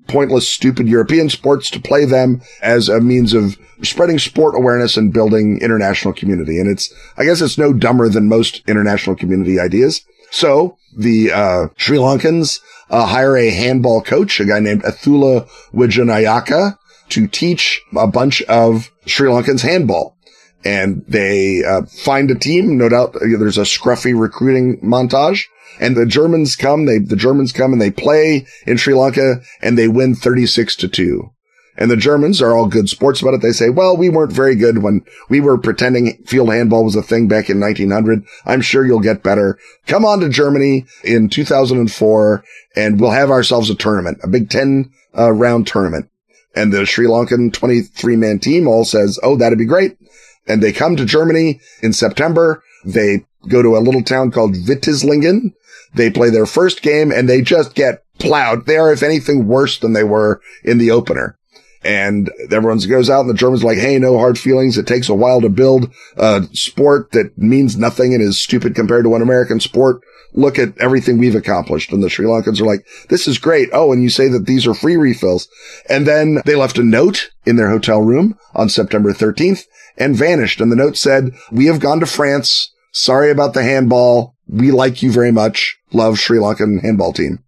pointless, 0.09 0.47
stupid 0.47 0.89
European 0.89 1.31
sports 1.31 1.71
to 1.71 1.81
play 1.81 2.05
them 2.05 2.43
as 2.61 2.91
a 2.91 3.01
means 3.01 3.33
of 3.33 3.57
spreading 3.83 4.19
sport 4.19 4.55
awareness 4.55 4.99
and 4.99 5.13
building 5.13 5.59
international 5.63 6.13
community. 6.13 6.61
And 6.61 6.69
it's, 6.69 6.93
I 7.17 7.25
guess 7.25 7.41
it's 7.41 7.57
no 7.57 7.73
dumber 7.73 8.11
than 8.11 8.29
most 8.29 8.63
international 8.69 9.17
community 9.17 9.59
ideas. 9.59 10.05
So 10.37 10.77
the 10.95 11.33
uh, 11.33 11.69
Sri 11.79 11.97
Lankans 11.97 12.61
uh, 12.91 13.07
hire 13.07 13.39
a 13.39 13.49
handball 13.49 14.03
coach, 14.03 14.39
a 14.39 14.45
guy 14.45 14.61
named 14.61 14.83
Athula 14.83 15.49
Wijanayaka, 15.73 16.77
to 17.09 17.27
teach 17.27 17.81
a 17.97 18.07
bunch 18.07 18.43
of 18.43 18.91
Sri 19.07 19.31
Lankans 19.31 19.63
handball. 19.63 20.15
And 20.63 21.07
they 21.09 21.65
uh, 21.65 21.87
find 21.87 22.31
a 22.31 22.35
team. 22.35 22.77
No 22.77 22.91
doubt 22.91 23.17
uh, 23.17 23.21
there's 23.39 23.57
a 23.57 23.63
scruffy 23.63 24.19
recruiting 24.19 24.79
montage. 24.83 25.45
And 25.81 25.97
the 25.97 26.05
Germans 26.05 26.55
come, 26.55 26.85
they, 26.85 26.99
the 26.99 27.17
Germans 27.17 27.53
come 27.53 27.73
and 27.73 27.81
they 27.81 27.91
play 27.91 28.47
in 28.67 28.77
Sri 28.77 28.93
Lanka 28.93 29.41
and 29.63 29.79
they 29.79 29.89
win 29.89 30.15
36 30.15 30.77
to 30.77 30.89
2. 30.89 31.31
And 31.79 31.91
the 31.91 31.97
Germans 31.97 32.41
are 32.41 32.57
all 32.57 32.67
good 32.67 32.89
sports 32.89 33.21
about 33.21 33.35
it. 33.35 33.43
They 33.43 33.53
say, 33.53 33.69
well, 33.69 33.97
we 33.97 34.09
weren't 34.09 34.33
very 34.33 34.55
good 34.55 34.79
when 34.79 35.05
we 35.29 35.41
were 35.41 35.59
pretending 35.59 36.17
field 36.25 36.49
handball 36.49 36.85
was 36.85 36.97
a 36.97 37.03
thing 37.03 37.29
back 37.29 37.51
in 37.51 37.61
1900. 37.61 38.25
I'm 38.47 38.63
sure 38.63 38.87
you'll 38.87 39.01
get 39.01 39.23
better. 39.23 39.59
Come 39.87 40.05
on 40.05 40.21
to 40.21 40.29
Germany 40.29 40.87
in 41.05 41.29
2004 41.29 42.45
and 42.77 43.01
we'll 43.01 43.11
have 43.11 43.31
ourselves 43.31 43.69
a 43.69 43.75
tournament, 43.75 44.19
a 44.23 44.29
big 44.29 44.49
10 44.49 44.91
uh, 45.17 45.33
round 45.33 45.67
tournament. 45.67 46.11
And 46.55 46.73
the 46.73 46.87
Sri 46.87 47.07
Lankan 47.07 47.53
23 47.53 48.17
man 48.17 48.39
team 48.39 48.67
all 48.67 48.85
says, 48.85 49.21
Oh, 49.23 49.37
that'd 49.37 49.59
be 49.59 49.67
great. 49.67 49.99
And 50.47 50.63
they 50.63 50.73
come 50.73 50.97
to 50.97 51.05
Germany 51.05 51.61
in 51.83 51.93
September. 51.93 52.63
They 52.85 53.27
go 53.49 53.61
to 53.61 53.77
a 53.77 53.81
little 53.81 54.03
town 54.03 54.31
called 54.31 54.55
Witzlingen. 54.55 55.53
They 55.95 56.11
play 56.11 56.31
their 56.31 56.47
first 56.47 56.81
game 56.81 57.13
and 57.13 57.29
they 57.29 57.43
just 57.43 57.75
get 57.75 58.05
plowed. 58.19 58.65
They 58.65 58.79
are, 58.79 58.93
if 58.93 59.03
anything, 59.03 59.47
worse 59.47 59.79
than 59.79 59.93
they 59.93 60.05
were 60.05 60.41
in 60.65 60.79
the 60.79 60.91
opener 60.91 61.37
and 61.83 62.31
everyone 62.51 62.79
goes 62.79 63.11
out 63.11 63.21
and 63.21 63.31
the 63.31 63.35
Germans 63.35 63.63
are 63.63 63.67
like, 63.67 63.79
Hey, 63.79 63.99
no 63.99 64.19
hard 64.19 64.39
feelings. 64.39 64.79
It 64.79 64.87
takes 64.87 65.09
a 65.09 65.15
while 65.15 65.41
to 65.41 65.49
build 65.49 65.93
a 66.17 66.45
sport 66.53 67.13
that 67.13 67.37
means 67.37 67.77
nothing 67.77 68.15
and 68.15 68.23
is 68.23 68.39
stupid 68.39 68.75
compared 68.75 69.05
to 69.05 69.15
an 69.15 69.23
American 69.23 69.61
sport. 69.61 70.03
Look 70.33 70.59
at 70.59 70.77
everything 70.79 71.17
we've 71.19 71.35
accomplished. 71.35 71.93
And 71.93 72.03
the 72.03 72.11
Sri 72.11 72.27
Lankans 72.27 72.61
are 72.61 72.67
like, 72.67 72.87
this 73.09 73.27
is 73.27 73.39
great. 73.39 73.71
Oh, 73.73 73.93
and 73.93 74.03
you 74.03 74.11
say 74.11 74.29
that 74.29 74.47
these 74.47 74.67
are 74.67 74.75
free 74.75 74.97
refills. 74.97 75.49
And 75.89 76.07
then 76.07 76.43
they 76.45 76.57
left 76.57 76.79
a 76.79 76.83
note 76.83 77.31
in 77.47 77.57
their 77.57 77.71
hotel 77.71 78.03
room 78.03 78.39
on 78.55 78.69
September 78.69 79.13
13th 79.13 79.65
and 79.97 80.17
vanished. 80.17 80.61
And 80.61 80.71
the 80.71 80.77
note 80.77 80.97
said, 80.97 81.31
we 81.51 81.67
have 81.67 81.81
gone 81.81 82.01
to 82.01 82.07
France. 82.07 82.73
Sorry 82.93 83.31
about 83.31 83.55
the 83.55 83.63
handball. 83.63 84.35
We 84.47 84.71
like 84.71 85.03
you 85.03 85.11
very 85.11 85.33
much. 85.33 85.79
Love 85.93 86.19
Sri 86.19 86.39
Lankan 86.39 86.83
handball 86.83 87.13
team. 87.13 87.39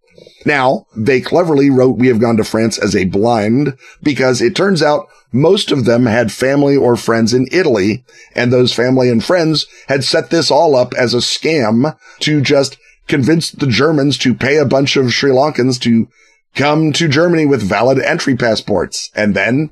Now, 0.48 0.87
they 0.96 1.20
cleverly 1.20 1.68
wrote 1.68 1.98
We 1.98 2.08
Have 2.08 2.20
Gone 2.20 2.38
to 2.38 2.42
France 2.42 2.78
as 2.78 2.96
a 2.96 3.04
blind 3.04 3.76
because 4.02 4.40
it 4.40 4.56
turns 4.56 4.82
out 4.82 5.06
most 5.30 5.70
of 5.70 5.84
them 5.84 6.06
had 6.06 6.32
family 6.32 6.74
or 6.74 6.96
friends 6.96 7.34
in 7.34 7.46
Italy 7.52 8.02
and 8.34 8.50
those 8.50 8.72
family 8.72 9.11
and 9.11 9.22
friends 9.22 9.66
had 9.88 10.04
set 10.04 10.30
this 10.30 10.50
all 10.50 10.74
up 10.74 10.94
as 10.94 11.12
a 11.12 11.18
scam 11.18 11.94
to 12.20 12.40
just 12.40 12.78
convince 13.08 13.50
the 13.50 13.66
Germans 13.66 14.16
to 14.18 14.32
pay 14.32 14.56
a 14.56 14.64
bunch 14.64 14.96
of 14.96 15.12
Sri 15.12 15.30
Lankans 15.30 15.78
to 15.82 16.08
come 16.54 16.94
to 16.94 17.08
Germany 17.08 17.44
with 17.44 17.61
valid 17.61 17.98
entry 17.98 18.34
passports. 18.34 19.11
And 19.14 19.34
then 19.34 19.68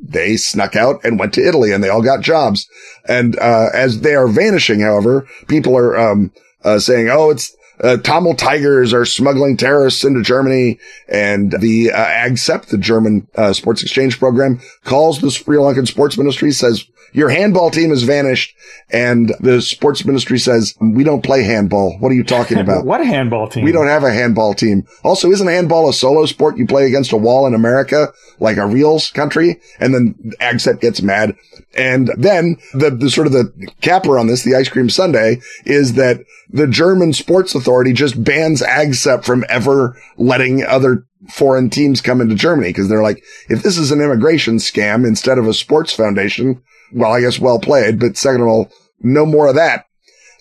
they 0.00 0.36
snuck 0.36 0.76
out 0.76 1.04
and 1.04 1.18
went 1.18 1.34
to 1.34 1.44
Italy 1.44 1.72
and 1.72 1.82
they 1.82 1.88
all 1.88 2.02
got 2.02 2.20
jobs. 2.20 2.68
And, 3.04 3.36
uh, 3.40 3.70
as 3.74 4.02
they 4.02 4.14
are 4.14 4.28
vanishing, 4.28 4.78
however, 4.78 5.26
people 5.48 5.76
are, 5.76 5.98
um, 5.98 6.30
uh, 6.62 6.78
saying, 6.78 7.08
Oh, 7.10 7.30
it's, 7.30 7.56
uh, 7.82 7.96
Tamil 7.98 8.34
Tigers 8.34 8.92
are 8.92 9.04
smuggling 9.04 9.56
terrorists 9.56 10.04
into 10.04 10.22
Germany 10.22 10.78
and 11.08 11.52
the, 11.52 11.92
uh, 11.92 12.28
the 12.66 12.78
German, 12.78 13.26
uh, 13.36 13.52
sports 13.52 13.82
exchange 13.82 14.18
program 14.18 14.60
calls 14.84 15.20
the 15.20 15.30
Sri 15.30 15.56
Lankan 15.56 15.86
sports 15.86 16.18
ministry, 16.18 16.52
says, 16.52 16.84
your 17.12 17.28
handball 17.28 17.70
team 17.70 17.90
has 17.90 18.02
vanished. 18.02 18.54
And 18.90 19.34
the 19.40 19.60
sports 19.60 20.04
ministry 20.04 20.38
says, 20.38 20.74
we 20.80 21.04
don't 21.04 21.24
play 21.24 21.42
handball. 21.42 21.96
What 21.98 22.10
are 22.12 22.14
you 22.14 22.24
talking 22.24 22.58
about? 22.60 22.84
what 22.84 23.04
handball 23.04 23.48
team? 23.48 23.64
We 23.64 23.72
don't 23.72 23.86
have 23.86 24.04
a 24.04 24.12
handball 24.12 24.54
team. 24.54 24.86
Also, 25.04 25.30
isn't 25.30 25.46
handball 25.46 25.88
a 25.88 25.92
solo 25.92 26.26
sport 26.26 26.56
you 26.56 26.66
play 26.66 26.86
against 26.86 27.12
a 27.12 27.16
wall 27.16 27.46
in 27.46 27.54
America, 27.54 28.12
like 28.38 28.56
a 28.56 28.66
real 28.66 29.00
country? 29.14 29.60
And 29.78 29.94
then 29.94 30.14
AGSEP 30.40 30.80
gets 30.80 31.02
mad. 31.02 31.36
And 31.76 32.10
then 32.16 32.56
the, 32.74 32.90
the 32.90 33.10
sort 33.10 33.26
of 33.26 33.32
the 33.32 33.52
capper 33.80 34.18
on 34.18 34.26
this, 34.26 34.42
the 34.42 34.56
ice 34.56 34.68
cream 34.68 34.90
Sunday 34.90 35.40
is 35.64 35.94
that 35.94 36.24
the 36.48 36.66
German 36.66 37.12
sports 37.12 37.54
authority 37.54 37.92
just 37.92 38.22
bans 38.22 38.62
AGSEP 38.62 39.24
from 39.24 39.44
ever 39.48 39.96
letting 40.16 40.64
other 40.64 41.06
foreign 41.28 41.70
teams 41.70 42.00
come 42.00 42.20
into 42.20 42.34
Germany 42.34 42.70
because 42.70 42.88
they're 42.88 43.02
like, 43.02 43.22
if 43.48 43.62
this 43.62 43.78
is 43.78 43.92
an 43.92 44.00
immigration 44.00 44.56
scam 44.56 45.06
instead 45.06 45.38
of 45.38 45.46
a 45.46 45.54
sports 45.54 45.92
foundation, 45.92 46.62
well, 46.92 47.12
I 47.12 47.20
guess 47.20 47.38
well 47.38 47.58
played, 47.58 47.98
but 47.98 48.16
second 48.16 48.42
of 48.42 48.48
all, 48.48 48.70
no 49.00 49.26
more 49.26 49.48
of 49.48 49.54
that. 49.56 49.86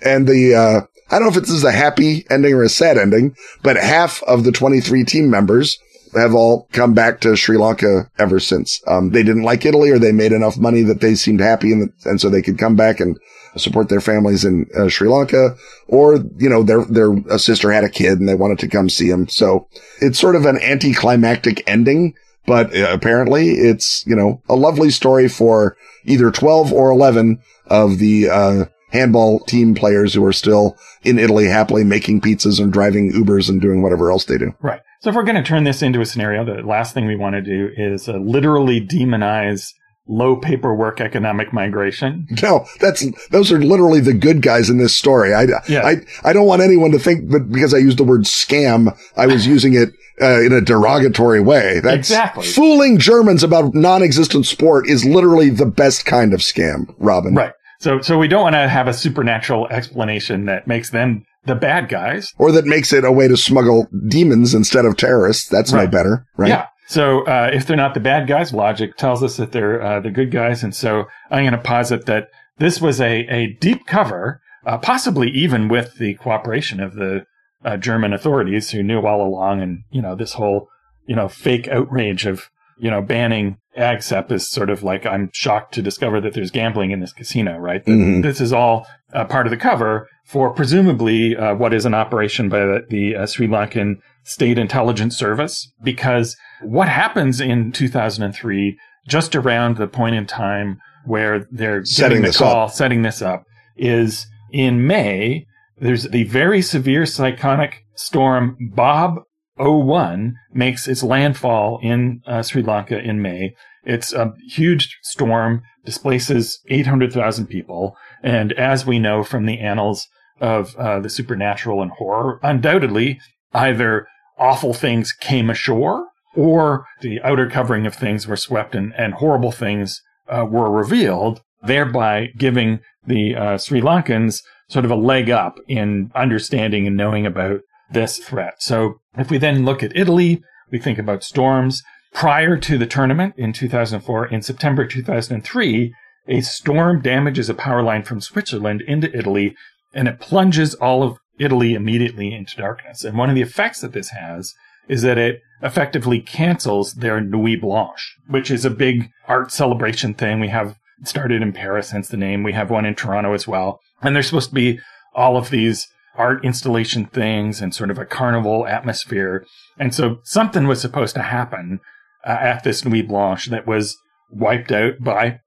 And 0.04 0.28
the, 0.28 0.56
uh, 0.56 0.82
I 1.10 1.20
don't 1.20 1.24
know 1.24 1.40
if 1.40 1.46
this 1.46 1.50
is 1.50 1.64
a 1.64 1.72
happy 1.72 2.26
ending 2.30 2.54
or 2.54 2.64
a 2.64 2.70
sad 2.70 2.98
ending, 2.98 3.36
but 3.64 3.78
half 3.78 4.22
of 4.24 4.44
the 4.44 4.52
23 4.52 5.04
team 5.04 5.30
members 5.30 5.80
have 6.16 6.34
all 6.34 6.68
come 6.72 6.94
back 6.94 7.22
to 7.22 7.36
Sri 7.36 7.58
Lanka 7.58 8.10
ever 8.18 8.40
since. 8.40 8.82
Um, 8.88 9.12
they 9.12 9.24
didn't 9.24 9.44
like 9.44 9.66
Italy 9.66 9.92
or 9.92 10.00
they 10.00 10.12
made 10.12 10.32
enough 10.32 10.58
money 10.58 10.82
that 10.84 11.02
they 11.02 11.16
seemed 11.16 11.40
happy 11.40 11.72
and, 11.72 11.92
and 12.06 12.20
so 12.20 12.30
they 12.30 12.42
could 12.42 12.58
come 12.58 12.76
back 12.76 13.00
and 13.00 13.18
support 13.58 13.90
their 13.90 14.02
families 14.02 14.46
in 14.46 14.68
uh, 14.78 14.88
Sri 14.88 15.08
Lanka 15.08 15.56
or, 15.88 16.18
you 16.38 16.50
know, 16.50 16.64
their, 16.64 16.84
their 16.86 17.16
sister 17.38 17.72
had 17.72 17.84
a 17.84 17.90
kid 17.90 18.20
and 18.20 18.28
they 18.28 18.36
wanted 18.36 18.60
to 18.60 18.68
come 18.68 18.90
see 18.90 19.10
him. 19.10 19.28
So 19.28 19.68
it's 20.02 20.20
sort 20.20 20.36
of 20.36 20.46
an 20.46 20.60
anticlimactic 20.60 21.64
ending, 21.68 22.16
but 22.50 22.76
uh, 22.76 22.90
apparently 22.92 23.52
it's, 23.52 24.04
you 24.08 24.16
know, 24.16 24.42
a 24.50 24.56
lovely 24.56 24.90
story 24.90 25.30
for 25.30 25.78
either 26.04 26.32
12 26.32 26.74
or 26.74 26.90
11 26.90 27.40
of 27.68 28.00
the, 28.00 28.28
uh, 28.28 28.66
handball 28.92 29.40
team 29.42 29.76
players 29.76 30.16
who 30.16 30.26
are 30.26 30.34
still 30.34 30.76
in 31.04 31.20
Italy 31.20 31.46
happily 31.46 31.84
making 31.84 32.20
pizzas 32.20 32.60
and 32.60 32.74
driving 32.74 33.14
Ubers 33.14 33.48
and 33.48 33.62
doing 33.62 33.84
whatever 33.84 34.10
else 34.12 34.26
they 34.26 34.40
do. 34.40 34.52
Right. 34.62 34.82
So 35.02 35.12
if 35.12 35.16
we're 35.16 35.24
going 35.24 35.36
to 35.36 35.44
turn 35.44 35.64
this 35.64 35.84
into 35.84 36.02
a 36.02 36.08
scenario, 36.08 36.44
the 36.44 36.64
last 36.64 36.96
thing 36.96 37.06
we 37.06 37.16
want 37.16 37.36
to 37.36 37.42
do 37.44 37.70
is 37.78 38.10
uh, 38.10 38.14
literally 38.14 38.82
demonize 38.82 39.74
low 40.08 40.36
paperwork 40.36 41.00
economic 41.00 41.54
migration. 41.54 42.28
No, 42.42 42.66
that's 42.80 43.06
those 43.30 43.52
are 43.52 43.62
literally 43.62 44.00
the 44.00 44.14
good 44.16 44.42
guys 44.42 44.70
in 44.70 44.80
this 44.80 44.98
story. 44.98 45.36
I 45.36 45.46
yeah. 45.68 45.86
I 45.86 45.98
I 46.24 46.34
don't 46.34 46.48
want 46.48 46.64
anyone 46.64 46.92
to 46.92 47.00
think 47.00 47.30
that 47.30 47.52
because 47.52 47.76
I 47.76 47.78
used 47.78 48.00
the 48.00 48.04
word 48.04 48.24
scam, 48.24 48.98
I 49.16 49.28
was 49.28 49.46
using 49.56 49.76
it 49.76 49.90
uh, 50.22 50.42
in 50.42 50.54
a 50.54 50.62
derogatory 50.62 51.42
way. 51.42 51.80
That's 51.80 52.10
exactly 52.10 52.46
fooling 52.46 52.98
Germans 52.98 53.44
about 53.44 53.74
non-existent 53.74 54.46
sport 54.46 54.88
is 54.88 55.06
literally 55.06 55.50
the 55.50 55.66
best 55.66 56.06
kind 56.06 56.34
of 56.34 56.40
scam, 56.40 56.94
Robin. 56.98 57.36
Right. 57.36 57.54
So, 57.80 58.02
so 58.02 58.18
we 58.18 58.28
don't 58.28 58.44
want 58.44 58.56
to 58.56 58.68
have 58.68 58.88
a 58.88 58.94
supernatural 58.94 59.68
explanation 59.70 60.46
that 60.46 60.68
makes 60.68 60.90
them 60.90 61.24
the 61.46 61.56
bad 61.56 61.88
guys, 61.88 62.34
or 62.38 62.52
that 62.52 62.66
makes 62.66 62.92
it 62.92 63.06
a 63.06 63.12
way 63.12 63.28
to 63.28 63.38
smuggle 63.38 63.88
demons 64.10 64.54
instead 64.54 64.86
of 64.86 64.98
terrorists. 64.98 65.48
That's 65.48 65.72
right. 65.72 65.86
no 65.86 65.90
better, 65.90 66.26
right? 66.36 66.50
Yeah. 66.50 66.68
So, 66.88 67.24
uh, 67.26 67.52
if 67.54 67.66
they're 67.66 67.78
not 67.78 67.94
the 67.94 68.00
bad 68.00 68.28
guys, 68.28 68.52
logic 68.52 68.98
tells 68.98 69.24
us 69.24 69.38
that 69.38 69.52
they're 69.52 69.82
uh, 69.82 70.00
the 70.02 70.12
good 70.12 70.32
guys, 70.32 70.64
and 70.64 70.76
so 70.76 71.06
I'm 71.32 71.44
going 71.44 71.54
to 71.54 71.58
posit 71.58 72.06
that 72.08 72.28
this 72.58 72.82
was 72.82 73.00
a 73.00 73.26
a 73.28 73.56
deep 73.62 73.86
cover, 73.86 74.42
uh, 74.66 74.78
possibly 74.80 75.30
even 75.30 75.70
with 75.70 75.98
the 75.98 76.16
cooperation 76.16 76.82
of 76.82 76.96
the 76.96 77.26
uh, 77.64 77.78
German 77.78 78.14
authorities 78.14 78.72
who 78.72 78.84
knew 78.84 79.02
all 79.02 79.26
along, 79.26 79.62
and 79.62 79.84
you 79.92 80.02
know 80.02 80.16
this 80.16 80.34
whole 80.34 80.70
you 81.08 81.16
know 81.16 81.28
fake 81.28 81.68
outrage 81.68 82.26
of 82.26 82.50
you 82.78 82.90
know 82.90 83.02
banning 83.02 83.58
AGSEP 83.78 84.32
is 84.32 84.50
sort 84.50 84.70
of 84.70 84.84
like 84.84 85.06
I'm 85.06 85.30
shocked 85.34 85.74
to 85.76 85.82
discover 85.82 86.20
that 86.22 86.34
there's 86.34 86.52
gambling 86.52 86.92
in 86.92 87.00
this 87.00 87.14
casino, 87.14 87.58
right? 87.58 87.84
Mm-hmm. 87.86 88.22
This 88.22 88.42
is 88.42 88.52
all 88.52 88.86
uh, 89.14 89.26
part 89.26 89.48
of 89.48 89.52
the 89.52 89.58
cover 89.58 90.08
for 90.26 90.54
presumably 90.54 91.36
uh, 91.36 91.56
what 91.56 91.74
is 91.74 91.86
an 91.86 91.94
operation 91.94 92.50
by 92.50 92.60
the, 92.60 92.86
the 92.90 93.16
uh, 93.16 93.26
Sri 93.26 93.48
Lankan 93.48 93.96
State 94.24 94.58
Intelligence 94.58 95.18
Service. 95.18 95.72
Because 95.84 96.36
what 96.62 96.90
happens 96.90 97.40
in 97.40 97.72
2003, 97.72 98.78
just 99.08 99.36
around 99.36 99.78
the 99.78 99.88
point 99.88 100.16
in 100.16 100.26
time 100.26 100.80
where 101.06 101.48
they're 101.52 101.86
setting 101.86 102.22
the 102.22 102.34
call, 102.34 102.66
up. 102.66 102.72
setting 102.72 103.04
this 103.04 103.22
up, 103.22 103.44
is 103.78 104.28
in 104.52 104.86
May. 104.86 105.46
There's 105.82 106.04
the 106.04 106.26
very 106.26 106.62
severe 106.62 107.06
cyclonic 107.06 107.86
storm 107.96 108.58
Bob 108.74 109.20
01 109.58 110.36
makes 110.54 110.88
its 110.88 111.04
landfall 111.04 111.80
in 111.82 112.22
uh, 112.26 112.42
Sri 112.42 112.62
Lanka 112.62 113.00
in 113.00 113.22
May. 113.22 113.54
It's 113.84 114.14
a 114.14 114.34
huge 114.50 114.98
storm, 115.02 115.62
displaces 115.86 116.60
800,000 116.70 117.48
people. 117.48 117.96
And 118.24 118.54
as 118.54 118.86
we 118.86 119.00
know 119.00 119.24
from 119.24 119.46
the 119.46 119.60
annals 119.60 120.08
of 120.42 120.76
uh, 120.76 121.00
the 121.00 121.10
supernatural 121.10 121.82
and 121.82 121.92
horror, 121.92 122.40
undoubtedly 122.44 123.20
either 123.54 124.08
awful 124.38 124.74
things 124.74 125.12
came 125.12 125.50
ashore 125.50 126.08
or 126.36 126.86
the 127.02 127.22
outer 127.22 127.50
covering 127.50 127.86
of 127.86 127.96
things 127.96 128.28
were 128.28 128.38
swept 128.38 128.76
and, 128.76 128.94
and 128.98 129.16
horrible 129.16 129.52
things 129.52 130.02
uh, 130.28 130.46
were 130.50 130.72
revealed, 130.72 131.42
thereby 131.64 132.28
giving 132.38 132.80
the 133.06 133.36
uh, 133.36 133.58
Sri 133.58 133.82
Lankans 133.82 134.42
sort 134.70 134.86
of 134.86 134.92
a 134.92 134.96
leg 134.96 135.30
up 135.30 135.60
in 135.68 136.12
understanding 136.16 136.88
and 136.88 136.96
knowing 136.96 137.26
about 137.26 137.62
this 137.92 138.18
threat. 138.18 138.62
So 138.62 139.02
if 139.18 139.30
we 139.30 139.38
then 139.38 139.66
look 139.66 139.84
at 139.84 139.96
Italy, 139.96 140.42
we 140.72 140.80
think 140.80 140.98
about 140.98 141.24
storms. 141.24 141.84
Prior 142.14 142.58
to 142.58 142.78
the 142.78 142.88
tournament 142.88 143.34
in 143.38 143.54
2004, 143.54 144.28
in 144.28 144.42
September 144.42 144.86
2003, 144.86 145.94
a 146.28 146.42
storm 146.42 147.02
damages 147.02 147.50
a 147.50 147.54
power 147.54 147.82
line 147.82 148.04
from 148.04 148.22
Switzerland 148.22 148.82
into 148.82 149.16
Italy 149.16 149.56
and 149.94 150.08
it 150.08 150.20
plunges 150.20 150.76
all 150.76 151.04
of 151.04 151.18
Italy 151.40 151.74
immediately 151.74 152.34
into 152.34 152.56
darkness. 152.56 153.04
And 153.04 153.18
one 153.18 153.30
of 153.30 153.36
the 153.36 153.42
effects 153.42 153.82
that 153.82 153.94
this 153.94 154.10
has 154.10 154.54
is 154.88 155.02
that 155.04 155.18
it 155.18 155.42
effectively 155.62 156.20
cancels 156.20 156.94
their 156.96 157.22
Nuit 157.22 157.62
Blanche, 157.62 158.16
which 158.28 158.52
is 158.52 158.66
a 158.66 158.70
big 158.70 159.10
art 159.28 159.52
celebration 159.52 160.14
thing. 160.14 160.40
We 160.40 160.50
have 160.50 160.76
started 161.04 161.42
in 161.42 161.54
Paris, 161.54 161.92
hence 161.92 162.08
the 162.08 162.18
name. 162.18 162.44
We 162.44 162.54
have 162.54 162.70
one 162.70 162.86
in 162.86 162.96
Toronto 162.96 163.34
as 163.34 163.48
well. 163.48 163.80
And 164.02 164.16
there's 164.16 164.28
supposed 164.28 164.50
to 164.50 164.56
be 164.56 164.80
all 165.14 165.38
of 165.38 165.50
these 165.50 165.88
art 166.16 166.44
installation 166.44 167.06
things 167.06 167.62
and 167.62 167.74
sort 167.74 167.92
of 167.92 167.98
a 167.98 168.06
carnival 168.06 168.68
atmosphere. 168.68 169.46
And 169.78 169.94
so 169.94 170.20
something 170.24 170.68
was 170.68 170.82
supposed 170.82 171.16
to 171.16 171.22
happen 171.22 171.80
uh, 172.26 172.38
at 172.40 172.64
this 172.64 172.84
Nuit 172.84 173.08
Blanche 173.08 173.48
that 173.48 173.68
was 173.68 173.98
wiped 174.30 174.72
out 174.72 174.96
by 175.00 175.40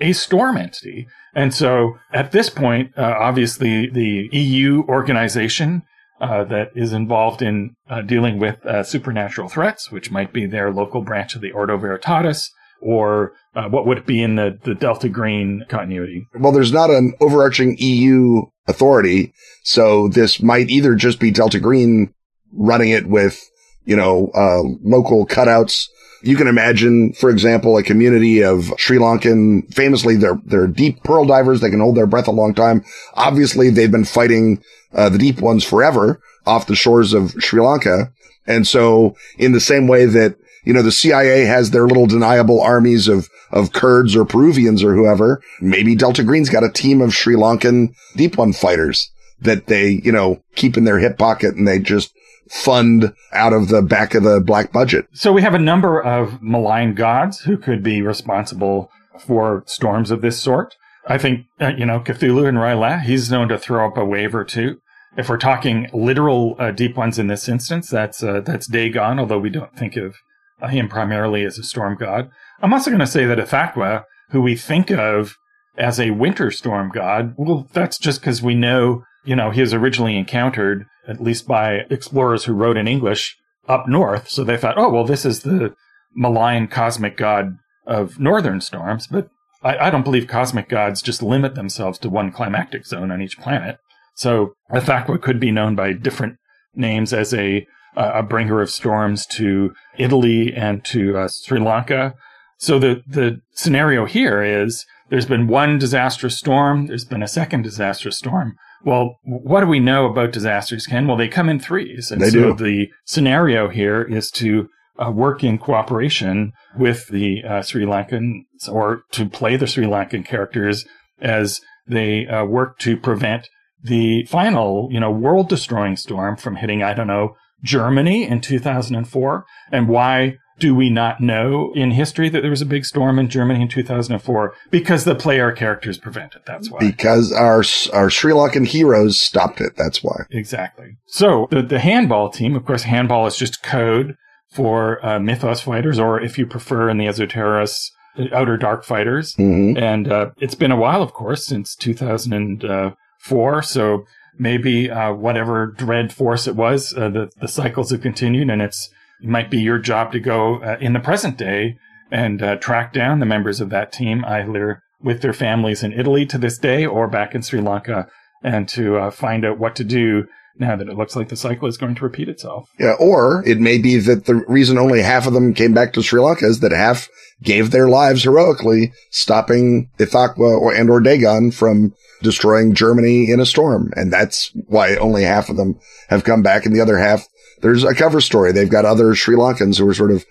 a 0.00 0.12
storm 0.12 0.56
entity. 0.56 1.06
And 1.34 1.54
so 1.54 1.98
at 2.12 2.32
this 2.32 2.50
point, 2.50 2.92
uh, 2.96 3.14
obviously 3.18 3.88
the 3.88 4.28
EU 4.32 4.84
organization 4.88 5.82
uh, 6.20 6.44
that 6.44 6.70
is 6.74 6.92
involved 6.92 7.42
in 7.42 7.76
uh, 7.88 8.00
dealing 8.00 8.38
with 8.38 8.64
uh, 8.64 8.82
supernatural 8.82 9.48
threats, 9.48 9.90
which 9.90 10.10
might 10.10 10.32
be 10.32 10.46
their 10.46 10.72
local 10.72 11.02
branch 11.02 11.34
of 11.34 11.42
the 11.42 11.52
Ordo 11.52 11.76
Veritatis, 11.76 12.48
or 12.80 13.32
uh, 13.54 13.68
what 13.68 13.86
would 13.86 13.98
it 13.98 14.06
be 14.06 14.22
in 14.22 14.36
the, 14.36 14.58
the 14.64 14.74
Delta 14.74 15.08
Green 15.08 15.64
continuity? 15.68 16.26
Well, 16.34 16.52
there's 16.52 16.72
not 16.72 16.90
an 16.90 17.14
overarching 17.20 17.76
EU 17.78 18.42
authority. 18.68 19.32
So 19.62 20.08
this 20.08 20.42
might 20.42 20.68
either 20.68 20.94
just 20.94 21.18
be 21.20 21.30
Delta 21.30 21.58
Green 21.58 22.12
running 22.52 22.90
it 22.90 23.06
with, 23.06 23.40
you 23.84 23.96
know, 23.96 24.30
uh, 24.34 24.62
local 24.82 25.26
cutouts. 25.26 25.86
You 26.22 26.36
can 26.36 26.48
imagine, 26.48 27.12
for 27.12 27.30
example, 27.30 27.76
a 27.76 27.82
community 27.82 28.42
of 28.42 28.72
Sri 28.78 28.98
Lankan, 28.98 29.72
famously 29.72 30.16
they're, 30.16 30.40
they're 30.44 30.66
deep 30.66 31.02
pearl 31.04 31.24
divers. 31.24 31.60
They 31.60 31.70
can 31.70 31.80
hold 31.80 31.96
their 31.96 32.06
breath 32.06 32.28
a 32.28 32.32
long 32.32 32.54
time. 32.54 32.84
Obviously 33.14 33.70
they've 33.70 33.90
been 33.90 34.04
fighting, 34.04 34.62
uh, 34.92 35.08
the 35.08 35.18
deep 35.18 35.40
ones 35.40 35.62
forever 35.64 36.20
off 36.46 36.66
the 36.66 36.74
shores 36.74 37.12
of 37.12 37.32
Sri 37.38 37.60
Lanka. 37.60 38.12
And 38.46 38.66
so 38.66 39.16
in 39.38 39.52
the 39.52 39.60
same 39.60 39.88
way 39.88 40.06
that 40.06 40.36
you 40.66 40.72
know, 40.72 40.82
the 40.82 40.92
CIA 40.92 41.44
has 41.44 41.70
their 41.70 41.86
little 41.86 42.06
deniable 42.06 42.60
armies 42.60 43.06
of, 43.06 43.30
of 43.52 43.72
Kurds 43.72 44.16
or 44.16 44.24
Peruvians 44.24 44.82
or 44.82 44.94
whoever. 44.94 45.40
Maybe 45.60 45.94
Delta 45.94 46.24
Green's 46.24 46.50
got 46.50 46.64
a 46.64 46.70
team 46.70 47.00
of 47.00 47.14
Sri 47.14 47.36
Lankan 47.36 47.94
deep 48.16 48.36
one 48.36 48.52
fighters 48.52 49.10
that 49.40 49.68
they, 49.68 49.90
you 49.90 50.10
know, 50.10 50.42
keep 50.56 50.76
in 50.76 50.84
their 50.84 50.98
hip 50.98 51.18
pocket 51.18 51.54
and 51.54 51.68
they 51.68 51.78
just 51.78 52.12
fund 52.50 53.14
out 53.32 53.52
of 53.52 53.68
the 53.68 53.80
back 53.80 54.14
of 54.14 54.24
the 54.24 54.40
black 54.40 54.72
budget. 54.72 55.06
So 55.12 55.32
we 55.32 55.42
have 55.42 55.54
a 55.54 55.58
number 55.58 56.02
of 56.02 56.42
malign 56.42 56.94
gods 56.94 57.40
who 57.40 57.56
could 57.56 57.82
be 57.82 58.02
responsible 58.02 58.90
for 59.20 59.62
storms 59.66 60.10
of 60.10 60.20
this 60.20 60.42
sort. 60.42 60.74
I 61.06 61.16
think, 61.18 61.46
uh, 61.60 61.72
you 61.78 61.86
know, 61.86 62.00
Cthulhu 62.00 62.48
and 62.48 62.58
R'lyeh, 62.58 63.02
he's 63.02 63.30
known 63.30 63.48
to 63.48 63.58
throw 63.58 63.86
up 63.86 63.96
a 63.96 64.04
wave 64.04 64.34
or 64.34 64.44
two. 64.44 64.80
If 65.16 65.28
we're 65.28 65.38
talking 65.38 65.88
literal 65.92 66.56
uh, 66.58 66.72
deep 66.72 66.96
ones 66.96 67.20
in 67.20 67.28
this 67.28 67.48
instance, 67.48 67.88
that's, 67.88 68.22
uh, 68.22 68.40
that's 68.40 68.66
Dagon, 68.66 69.20
although 69.20 69.38
we 69.38 69.50
don't 69.50 69.74
think 69.76 69.96
of 69.96 70.16
him 70.62 70.88
primarily 70.88 71.44
as 71.44 71.58
a 71.58 71.62
storm 71.62 71.96
god. 71.96 72.30
I'm 72.60 72.72
also 72.72 72.90
going 72.90 73.00
to 73.00 73.06
say 73.06 73.24
that 73.26 73.38
Ithaqua, 73.38 74.04
who 74.30 74.40
we 74.40 74.56
think 74.56 74.90
of 74.90 75.36
as 75.76 76.00
a 76.00 76.10
winter 76.10 76.50
storm 76.50 76.90
god, 76.90 77.34
well, 77.36 77.68
that's 77.72 77.98
just 77.98 78.20
because 78.20 78.42
we 78.42 78.54
know, 78.54 79.04
you 79.24 79.36
know, 79.36 79.50
he 79.50 79.60
was 79.60 79.74
originally 79.74 80.16
encountered, 80.16 80.86
at 81.06 81.22
least 81.22 81.46
by 81.46 81.80
explorers 81.90 82.44
who 82.44 82.54
wrote 82.54 82.76
in 82.76 82.88
English, 82.88 83.36
up 83.68 83.88
north. 83.88 84.28
So 84.28 84.44
they 84.44 84.56
thought, 84.56 84.78
oh, 84.78 84.90
well, 84.90 85.04
this 85.04 85.24
is 85.24 85.42
the 85.42 85.74
malign 86.14 86.68
cosmic 86.68 87.16
god 87.16 87.58
of 87.86 88.18
northern 88.18 88.60
storms. 88.60 89.06
But 89.06 89.28
I, 89.62 89.76
I 89.76 89.90
don't 89.90 90.04
believe 90.04 90.26
cosmic 90.26 90.68
gods 90.68 91.02
just 91.02 91.22
limit 91.22 91.54
themselves 91.54 91.98
to 92.00 92.08
one 92.08 92.32
climactic 92.32 92.86
zone 92.86 93.10
on 93.10 93.20
each 93.20 93.38
planet. 93.38 93.78
So 94.14 94.54
Ithaqua 94.70 95.20
could 95.20 95.38
be 95.38 95.50
known 95.50 95.74
by 95.74 95.92
different 95.92 96.36
names 96.74 97.12
as 97.12 97.34
a 97.34 97.66
a 97.96 98.22
bringer 98.22 98.60
of 98.60 98.70
storms 98.70 99.26
to 99.26 99.72
Italy 99.98 100.52
and 100.54 100.84
to 100.86 101.16
uh, 101.18 101.28
Sri 101.28 101.58
Lanka. 101.60 102.14
So 102.58 102.78
the 102.78 103.02
the 103.06 103.40
scenario 103.52 104.04
here 104.06 104.42
is 104.42 104.84
there's 105.08 105.26
been 105.26 105.46
one 105.46 105.78
disastrous 105.78 106.36
storm, 106.38 106.86
there's 106.86 107.04
been 107.04 107.22
a 107.22 107.28
second 107.28 107.62
disastrous 107.62 108.18
storm. 108.18 108.56
Well, 108.84 109.16
what 109.24 109.60
do 109.60 109.66
we 109.66 109.80
know 109.80 110.06
about 110.06 110.32
disasters, 110.32 110.86
Ken? 110.86 111.06
Well, 111.06 111.16
they 111.16 111.28
come 111.28 111.48
in 111.48 111.58
threes, 111.58 112.10
and 112.10 112.20
They 112.20 112.30
so 112.30 112.54
do. 112.54 112.64
the 112.64 112.88
scenario 113.04 113.68
here 113.68 114.02
is 114.02 114.30
to 114.32 114.68
uh, 114.98 115.10
work 115.10 115.42
in 115.42 115.58
cooperation 115.58 116.52
with 116.78 117.08
the 117.08 117.42
uh, 117.44 117.62
Sri 117.62 117.84
Lankans 117.84 118.44
or 118.70 119.02
to 119.12 119.26
play 119.28 119.56
the 119.56 119.66
Sri 119.66 119.86
Lankan 119.86 120.24
characters 120.24 120.84
as 121.20 121.60
they 121.88 122.26
uh, 122.26 122.44
work 122.44 122.78
to 122.80 122.96
prevent 122.96 123.48
the 123.82 124.24
final, 124.24 124.88
you 124.90 125.00
know, 125.00 125.10
world 125.10 125.48
destroying 125.48 125.96
storm 125.96 126.36
from 126.36 126.56
hitting, 126.56 126.82
I 126.82 126.94
don't 126.94 127.06
know, 127.06 127.34
Germany 127.62 128.24
in 128.24 128.40
2004. 128.40 129.44
And 129.72 129.88
why 129.88 130.38
do 130.58 130.74
we 130.74 130.88
not 130.88 131.20
know 131.20 131.72
in 131.74 131.90
history 131.90 132.28
that 132.30 132.40
there 132.40 132.50
was 132.50 132.62
a 132.62 132.66
big 132.66 132.84
storm 132.84 133.18
in 133.18 133.28
Germany 133.28 133.62
in 133.62 133.68
2004? 133.68 134.54
Because 134.70 135.04
the 135.04 135.14
player 135.14 135.52
characters 135.52 135.98
prevent 135.98 136.34
it. 136.34 136.42
That's 136.46 136.70
why. 136.70 136.78
Because 136.78 137.32
our 137.32 137.62
our 137.92 138.08
Sri 138.10 138.32
Lankan 138.32 138.66
heroes 138.66 139.18
stopped 139.18 139.60
it. 139.60 139.74
That's 139.76 140.02
why. 140.02 140.24
Exactly. 140.30 140.96
So 141.06 141.48
the, 141.50 141.62
the 141.62 141.78
handball 141.78 142.30
team, 142.30 142.56
of 142.56 142.64
course, 142.64 142.84
handball 142.84 143.26
is 143.26 143.36
just 143.36 143.62
code 143.62 144.16
for 144.50 145.04
uh, 145.04 145.18
Mythos 145.18 145.60
fighters, 145.60 145.98
or 145.98 146.20
if 146.20 146.38
you 146.38 146.46
prefer 146.46 146.88
in 146.88 146.96
the 146.96 147.04
Esoteros, 147.06 147.90
the 148.16 148.34
Outer 148.34 148.56
Dark 148.56 148.84
fighters. 148.84 149.34
hmm 149.34 149.76
And 149.76 150.10
uh, 150.10 150.30
it's 150.38 150.54
been 150.54 150.72
a 150.72 150.76
while, 150.76 151.02
of 151.02 151.12
course, 151.12 151.44
since 151.44 151.76
2004. 151.76 153.62
So 153.62 154.04
maybe 154.38 154.90
uh, 154.90 155.12
whatever 155.12 155.66
dread 155.66 156.12
force 156.12 156.46
it 156.46 156.56
was, 156.56 156.94
uh, 156.96 157.08
the, 157.08 157.30
the 157.40 157.48
cycles 157.48 157.90
have 157.90 158.02
continued, 158.02 158.50
and 158.50 158.62
it's 158.62 158.90
it 159.22 159.28
might 159.28 159.50
be 159.50 159.58
your 159.58 159.78
job 159.78 160.12
to 160.12 160.20
go 160.20 160.56
uh, 160.62 160.76
in 160.80 160.92
the 160.92 161.00
present 161.00 161.38
day 161.38 161.76
and 162.10 162.42
uh, 162.42 162.56
track 162.56 162.92
down 162.92 163.18
the 163.18 163.26
members 163.26 163.60
of 163.60 163.70
that 163.70 163.92
team, 163.92 164.24
either 164.26 164.82
with 165.02 165.22
their 165.22 165.32
families 165.32 165.82
in 165.82 165.92
Italy 165.92 166.26
to 166.26 166.38
this 166.38 166.58
day 166.58 166.84
or 166.86 167.08
back 167.08 167.34
in 167.34 167.42
Sri 167.42 167.60
Lanka, 167.60 168.08
and 168.42 168.68
to 168.68 168.96
uh, 168.96 169.10
find 169.10 169.44
out 169.44 169.58
what 169.58 169.74
to 169.76 169.84
do 169.84 170.26
now 170.58 170.76
that 170.76 170.88
it 170.88 170.96
looks 170.96 171.16
like 171.16 171.28
the 171.28 171.36
cycle 171.36 171.68
is 171.68 171.76
going 171.76 171.94
to 171.94 172.04
repeat 172.04 172.28
itself. 172.28 172.68
Yeah, 172.78 172.94
or 172.98 173.42
it 173.46 173.58
may 173.58 173.78
be 173.78 173.98
that 173.98 174.24
the 174.26 174.36
reason 174.48 174.78
only 174.78 175.02
half 175.02 175.26
of 175.26 175.32
them 175.32 175.54
came 175.54 175.74
back 175.74 175.92
to 175.94 176.02
Sri 176.02 176.20
Lanka 176.20 176.46
is 176.46 176.60
that 176.60 176.72
half 176.72 177.08
gave 177.42 177.70
their 177.70 177.88
lives 177.88 178.22
heroically, 178.22 178.92
stopping 179.10 179.90
Ithaqua 179.98 180.58
or 180.58 180.74
and 180.74 180.88
or 180.88 181.00
Dagon 181.00 181.50
from 181.50 181.92
destroying 182.22 182.74
Germany 182.74 183.30
in 183.30 183.40
a 183.40 183.46
storm, 183.46 183.92
and 183.96 184.12
that's 184.12 184.52
why 184.66 184.96
only 184.96 185.22
half 185.22 185.48
of 185.48 185.56
them 185.56 185.78
have 186.08 186.24
come 186.24 186.42
back, 186.42 186.66
and 186.66 186.74
the 186.74 186.80
other 186.80 186.98
half 186.98 187.26
there's 187.62 187.84
a 187.84 187.94
cover 187.94 188.20
story. 188.20 188.52
They've 188.52 188.70
got 188.70 188.84
other 188.84 189.14
Sri 189.14 189.36
Lankans 189.36 189.78
who 189.78 189.88
are 189.88 189.94
sort 189.94 190.10
of 190.10 190.24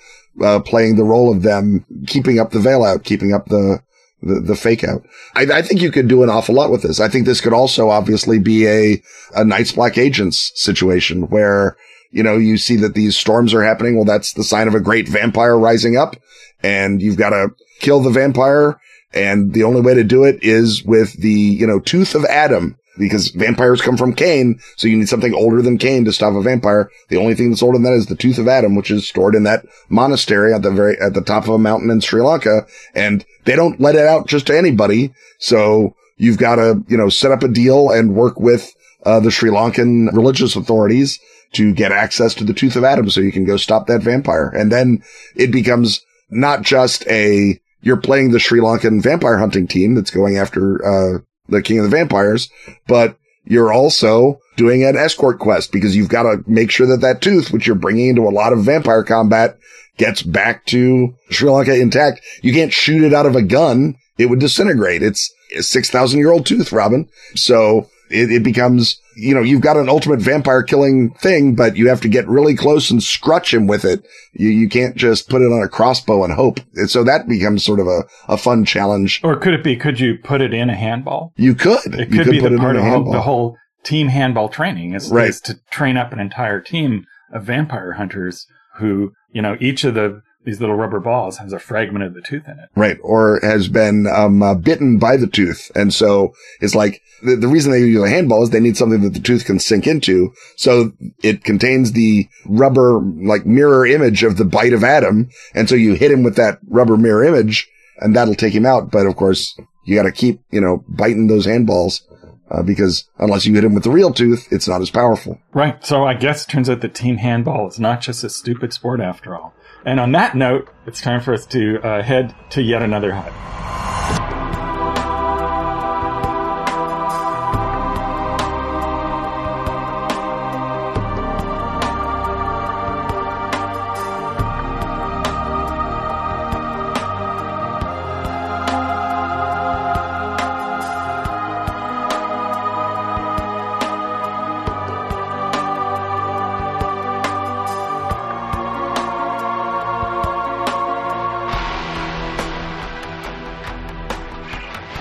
uh, 0.43 0.59
playing 0.59 0.95
the 0.95 1.03
role 1.03 1.31
of 1.31 1.41
them, 1.41 1.85
keeping 2.07 2.39
up 2.39 2.51
the 2.51 2.59
veil 2.59 2.83
out, 2.83 3.03
keeping 3.03 3.33
up 3.33 3.47
the 3.47 3.81
the, 4.21 4.39
the 4.39 4.55
fake 4.55 4.83
out. 4.83 5.05
I, 5.35 5.43
I 5.43 5.61
think 5.61 5.81
you 5.81 5.91
could 5.91 6.07
do 6.07 6.23
an 6.23 6.29
awful 6.29 6.55
lot 6.55 6.71
with 6.71 6.81
this. 6.81 6.99
I 6.99 7.09
think 7.09 7.25
this 7.25 7.41
could 7.41 7.53
also 7.53 7.89
obviously 7.89 8.39
be 8.39 8.67
a 8.67 9.01
a 9.35 9.43
Night's 9.43 9.71
Black 9.71 9.97
Agents 9.97 10.51
situation 10.55 11.23
where 11.29 11.77
you 12.11 12.23
know 12.23 12.37
you 12.37 12.57
see 12.57 12.75
that 12.77 12.95
these 12.95 13.17
storms 13.17 13.53
are 13.53 13.63
happening. 13.63 13.95
Well, 13.95 14.05
that's 14.05 14.33
the 14.33 14.43
sign 14.43 14.67
of 14.67 14.75
a 14.75 14.79
great 14.79 15.07
vampire 15.07 15.57
rising 15.57 15.97
up, 15.97 16.15
and 16.63 17.01
you've 17.01 17.17
got 17.17 17.29
to 17.31 17.49
kill 17.79 18.01
the 18.01 18.09
vampire. 18.09 18.79
And 19.15 19.54
the 19.54 19.63
only 19.63 19.82
way 19.82 19.93
to 19.93 20.04
do 20.04 20.25
it 20.25 20.43
is 20.43 20.84
with 20.84 21.13
the 21.13 21.32
you 21.32 21.65
know 21.65 21.80
tooth 21.80 22.15
of 22.15 22.25
Adam. 22.25 22.78
Because 22.97 23.28
vampires 23.32 23.82
come 23.82 23.97
from 23.97 24.15
Cain, 24.15 24.62
so 24.78 24.88
you 24.88 24.95
need 24.95 25.10
something 25.10 25.34
older 25.34 25.62
than 25.62 25.78
Cain 25.78 26.06
to 26.06 26.13
stop 26.13 26.34
a 26.34 26.41
vampire. 26.41 26.89
The 27.10 27.17
only 27.17 27.36
thing 27.36 27.49
that's 27.49 27.62
older 27.62 27.78
than 27.78 27.84
that 27.84 27.97
is 27.97 28.06
the 28.06 28.15
tooth 28.15 28.38
of 28.38 28.47
Adam, 28.47 28.73
which 28.73 28.89
is 28.89 29.06
stored 29.06 29.36
in 29.36 29.43
that 29.43 29.65
monastery 29.89 30.54
at 30.54 30.62
the 30.62 30.71
very, 30.71 30.97
at 31.01 31.13
the 31.13 31.19
top 31.19 31.43
of 31.43 31.49
a 31.49 31.58
mountain 31.58 31.89
in 31.89 31.99
Sri 31.99 32.21
Lanka. 32.21 32.65
And 32.93 33.25
they 33.43 33.58
don't 33.58 33.82
let 33.82 33.95
it 33.95 34.08
out 34.08 34.28
just 34.28 34.47
to 34.47 34.58
anybody. 34.58 35.13
So 35.39 35.93
you've 36.15 36.38
got 36.38 36.56
to, 36.56 36.86
you 36.88 36.95
know, 36.95 37.10
set 37.10 37.34
up 37.34 37.43
a 37.43 37.49
deal 37.49 37.89
and 37.89 38.15
work 38.15 38.39
with, 38.39 38.73
uh, 39.06 39.19
the 39.19 39.30
Sri 39.30 39.49
Lankan 39.49 40.13
religious 40.13 40.56
authorities 40.56 41.19
to 41.51 41.73
get 41.73 41.91
access 41.91 42.34
to 42.36 42.45
the 42.45 42.54
tooth 42.54 42.78
of 42.78 42.86
Adam 42.86 43.10
so 43.10 43.19
you 43.19 43.34
can 43.34 43.43
go 43.43 43.58
stop 43.58 43.88
that 43.88 44.04
vampire. 44.04 44.47
And 44.47 44.71
then 44.71 45.04
it 45.36 45.51
becomes 45.51 45.99
not 46.30 46.62
just 46.62 47.06
a, 47.08 47.60
you're 47.85 47.97
playing 47.97 48.31
the 48.31 48.39
Sri 48.39 48.59
Lankan 48.59 49.01
vampire 49.01 49.37
hunting 49.37 49.67
team 49.67 49.93
that's 49.93 50.11
going 50.11 50.37
after, 50.37 50.83
uh, 50.83 51.19
the 51.47 51.61
king 51.61 51.77
of 51.77 51.83
the 51.83 51.95
vampires, 51.95 52.49
but 52.87 53.17
you're 53.45 53.71
also 53.71 54.39
doing 54.57 54.83
an 54.83 54.97
escort 54.97 55.37
quest 55.37 55.71
because 55.71 55.95
you've 55.95 56.09
got 56.09 56.23
to 56.23 56.43
make 56.47 56.71
sure 56.71 56.87
that 56.87 57.01
that 57.01 57.21
tooth, 57.21 57.51
which 57.51 57.67
you're 57.67 57.75
bringing 57.75 58.09
into 58.09 58.27
a 58.27 58.33
lot 58.33 58.51
of 58.51 58.65
vampire 58.65 59.03
combat, 59.03 59.59
gets 59.97 60.23
back 60.23 60.65
to 60.65 61.13
Sri 61.29 61.47
Lanka 61.49 61.79
intact. 61.79 62.21
You 62.41 62.53
can't 62.53 62.73
shoot 62.73 63.03
it 63.03 63.13
out 63.13 63.27
of 63.27 63.35
a 63.35 63.43
gun. 63.43 63.95
It 64.17 64.25
would 64.31 64.39
disintegrate. 64.39 65.03
It's 65.03 65.31
a 65.55 65.61
6,000 65.61 66.17
year 66.17 66.31
old 66.31 66.47
tooth, 66.47 66.71
Robin. 66.71 67.07
So 67.35 67.87
it, 68.09 68.31
it 68.31 68.43
becomes, 68.43 68.99
you 69.15 69.33
know, 69.33 69.41
you've 69.41 69.61
got 69.61 69.77
an 69.77 69.89
ultimate 69.89 70.19
vampire 70.19 70.61
killing 70.63 71.11
thing, 71.15 71.55
but 71.55 71.75
you 71.75 71.89
have 71.89 72.01
to 72.01 72.07
get 72.07 72.27
really 72.27 72.55
close 72.55 72.89
and 72.91 73.01
scrutch 73.01 73.53
him 73.53 73.67
with 73.67 73.85
it. 73.85 74.05
You, 74.33 74.49
you 74.49 74.69
can't 74.69 74.95
just 74.95 75.29
put 75.29 75.41
it 75.41 75.51
on 75.51 75.61
a 75.63 75.67
crossbow 75.69 76.23
and 76.23 76.33
hope. 76.33 76.59
And 76.75 76.89
so 76.89 77.03
that 77.03 77.27
becomes 77.27 77.63
sort 77.63 77.79
of 77.79 77.87
a, 77.87 78.03
a 78.27 78.37
fun 78.37 78.65
challenge. 78.65 79.21
Or 79.23 79.35
could 79.37 79.53
it 79.53 79.63
be? 79.63 79.75
Could 79.75 79.99
you 79.99 80.17
put 80.17 80.41
it 80.41 80.53
in 80.53 80.69
a 80.69 80.75
handball? 80.75 81.33
You 81.37 81.55
could. 81.55 81.93
It 81.95 82.09
you 82.11 82.23
could 82.23 82.31
be 82.31 82.39
put 82.39 82.49
the 82.49 82.55
it 82.55 82.59
part 82.59 82.75
of 82.75 82.83
handball. 82.83 83.13
the 83.13 83.21
whole 83.21 83.57
team 83.83 84.07
handball 84.07 84.49
training 84.49 84.93
is, 84.93 85.09
Right. 85.11 85.29
is 85.29 85.39
to 85.41 85.59
train 85.71 85.97
up 85.97 86.11
an 86.11 86.19
entire 86.19 86.59
team 86.61 87.05
of 87.31 87.43
vampire 87.45 87.93
hunters 87.93 88.45
who, 88.77 89.13
you 89.31 89.41
know, 89.41 89.55
each 89.59 89.83
of 89.83 89.93
the 89.93 90.21
these 90.45 90.62
little 90.62 90.75
rubber 90.75 90.99
balls 90.99 91.38
has 91.39 91.51
a 91.51 91.60
fragment 91.60 92.05
of 92.05 92.13
the 92.13 92.21
tooth 92.21 92.47
in 92.47 92.60
it. 92.60 92.69
Right. 92.75 92.97
Or 93.01 93.39
has 93.41 93.67
been, 93.67 94.08
um, 94.08 94.41
uh, 94.41 94.55
bitten 94.55 94.99
by 94.99 95.17
the 95.17 95.27
tooth. 95.27 95.71
And 95.75 95.93
so 95.93 96.34
it's 96.62 96.75
like 96.75 97.01
the, 97.23 97.36
the 97.36 97.47
reason 97.47 97.71
they 97.71 97.79
use 97.79 98.03
a 98.03 98.10
handball 98.10 98.43
is 98.43 98.51
they 98.51 98.60
need 98.60 98.77
something 98.77 99.01
that 99.01 99.13
the 99.13 99.19
tooth 99.19 99.45
can 99.45 99.60
sink 99.60 99.88
into. 99.88 100.34
So 100.55 100.91
it 101.23 101.43
contains 101.43 101.91
the 101.91 102.27
rubber, 102.45 103.01
like 103.01 103.45
mirror 103.45 103.86
image 103.86 104.23
of 104.23 104.38
the 104.38 104.45
bite 104.45 104.73
of 104.73 104.84
Adam. 104.84 105.29
And 105.53 105.67
so 105.67 105.75
you 105.75 105.95
hit 105.95 106.12
him 106.12 106.23
with 106.23 106.36
that 106.36 106.60
rubber 106.67 106.97
mirror 106.97 107.23
image 107.23 107.67
and 107.97 108.15
that'll 108.15 108.36
take 108.36 108.53
him 108.53 108.65
out. 108.65 108.91
But 108.91 109.08
of 109.08 109.15
course 109.15 109.58
you 109.86 109.95
got 109.95 110.03
to 110.03 110.12
keep, 110.12 110.41
you 110.51 110.62
know, 110.62 110.84
biting 110.88 111.27
those 111.27 111.47
handballs. 111.47 112.01
Uh, 112.47 112.62
because 112.62 113.10
unless 113.17 113.43
you 113.47 113.55
hit 113.55 113.63
him 113.63 113.73
with 113.73 113.84
the 113.84 113.89
real 113.89 114.13
tooth, 114.13 114.47
it's 114.51 114.67
not 114.67 114.79
as 114.79 114.91
powerful. 114.91 115.41
Right. 115.51 115.84
So 115.84 116.05
I 116.05 116.13
guess 116.13 116.45
it 116.45 116.47
turns 116.47 116.69
out 116.69 116.81
that 116.81 116.93
team 116.93 117.17
handball 117.17 117.67
is 117.67 117.79
not 117.79 118.01
just 118.01 118.23
a 118.23 118.29
stupid 118.29 118.71
sport 118.71 118.99
after 119.01 119.36
all. 119.36 119.54
And 119.85 119.99
on 119.99 120.13
that 120.13 120.35
note, 120.35 120.67
it's 120.87 120.99
time 120.99 121.21
for 121.21 121.33
us 121.33 121.45
to 121.47 121.79
uh, 121.81 122.01
head 122.01 122.33
to 122.51 122.61
yet 122.61 122.81
another 122.81 123.13
hut. 123.13 123.31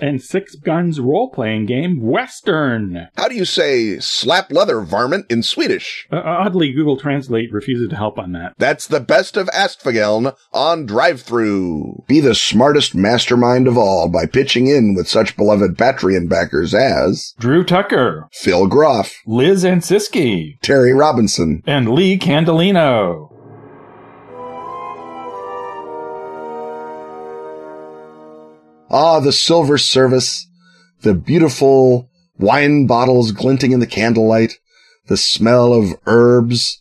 and 0.00 0.22
Six 0.22 0.54
Guns 0.56 0.98
role 1.00 1.30
playing 1.30 1.66
game, 1.66 2.00
Western. 2.00 3.08
How 3.16 3.28
do 3.28 3.34
you 3.34 3.44
say 3.44 3.98
slap 3.98 4.50
leather 4.50 4.80
varmint 4.80 5.26
in 5.30 5.42
Swedish? 5.42 6.06
Uh, 6.10 6.22
oddly, 6.24 6.72
Google 6.72 6.96
Translate 6.96 7.52
refuses 7.52 7.88
to 7.90 7.96
help 7.96 8.18
on 8.18 8.32
that. 8.32 8.54
That's 8.58 8.86
the 8.86 9.00
best 9.00 9.36
of 9.36 9.48
Åskfågeln 9.48 10.34
on 10.52 10.86
DriveThru. 10.86 12.06
Be 12.06 12.20
the 12.20 12.34
smartest 12.34 12.94
mastermind 12.94 13.68
of 13.68 13.76
all 13.76 14.08
by 14.08 14.26
pitching 14.26 14.66
in 14.66 14.94
with 14.94 15.08
such 15.08 15.36
beloved 15.36 15.76
Patreon 15.76 16.28
backers 16.28 16.74
as 16.74 17.34
Drew 17.38 17.64
Tucker, 17.64 18.28
Phil 18.32 18.66
Groff, 18.66 19.14
Liz 19.26 19.64
Ansiski, 19.64 20.58
Terry 20.62 20.92
Robinson, 20.92 21.62
and 21.66 21.90
Lee 21.90 22.18
Candelino. 22.18 23.33
Ah, 28.94 29.18
the 29.18 29.32
silver 29.32 29.76
service, 29.76 30.46
the 31.00 31.14
beautiful 31.14 32.08
wine 32.38 32.86
bottles 32.86 33.32
glinting 33.32 33.72
in 33.72 33.80
the 33.80 33.88
candlelight, 33.88 34.54
the 35.08 35.16
smell 35.16 35.72
of 35.72 35.94
herbs 36.06 36.80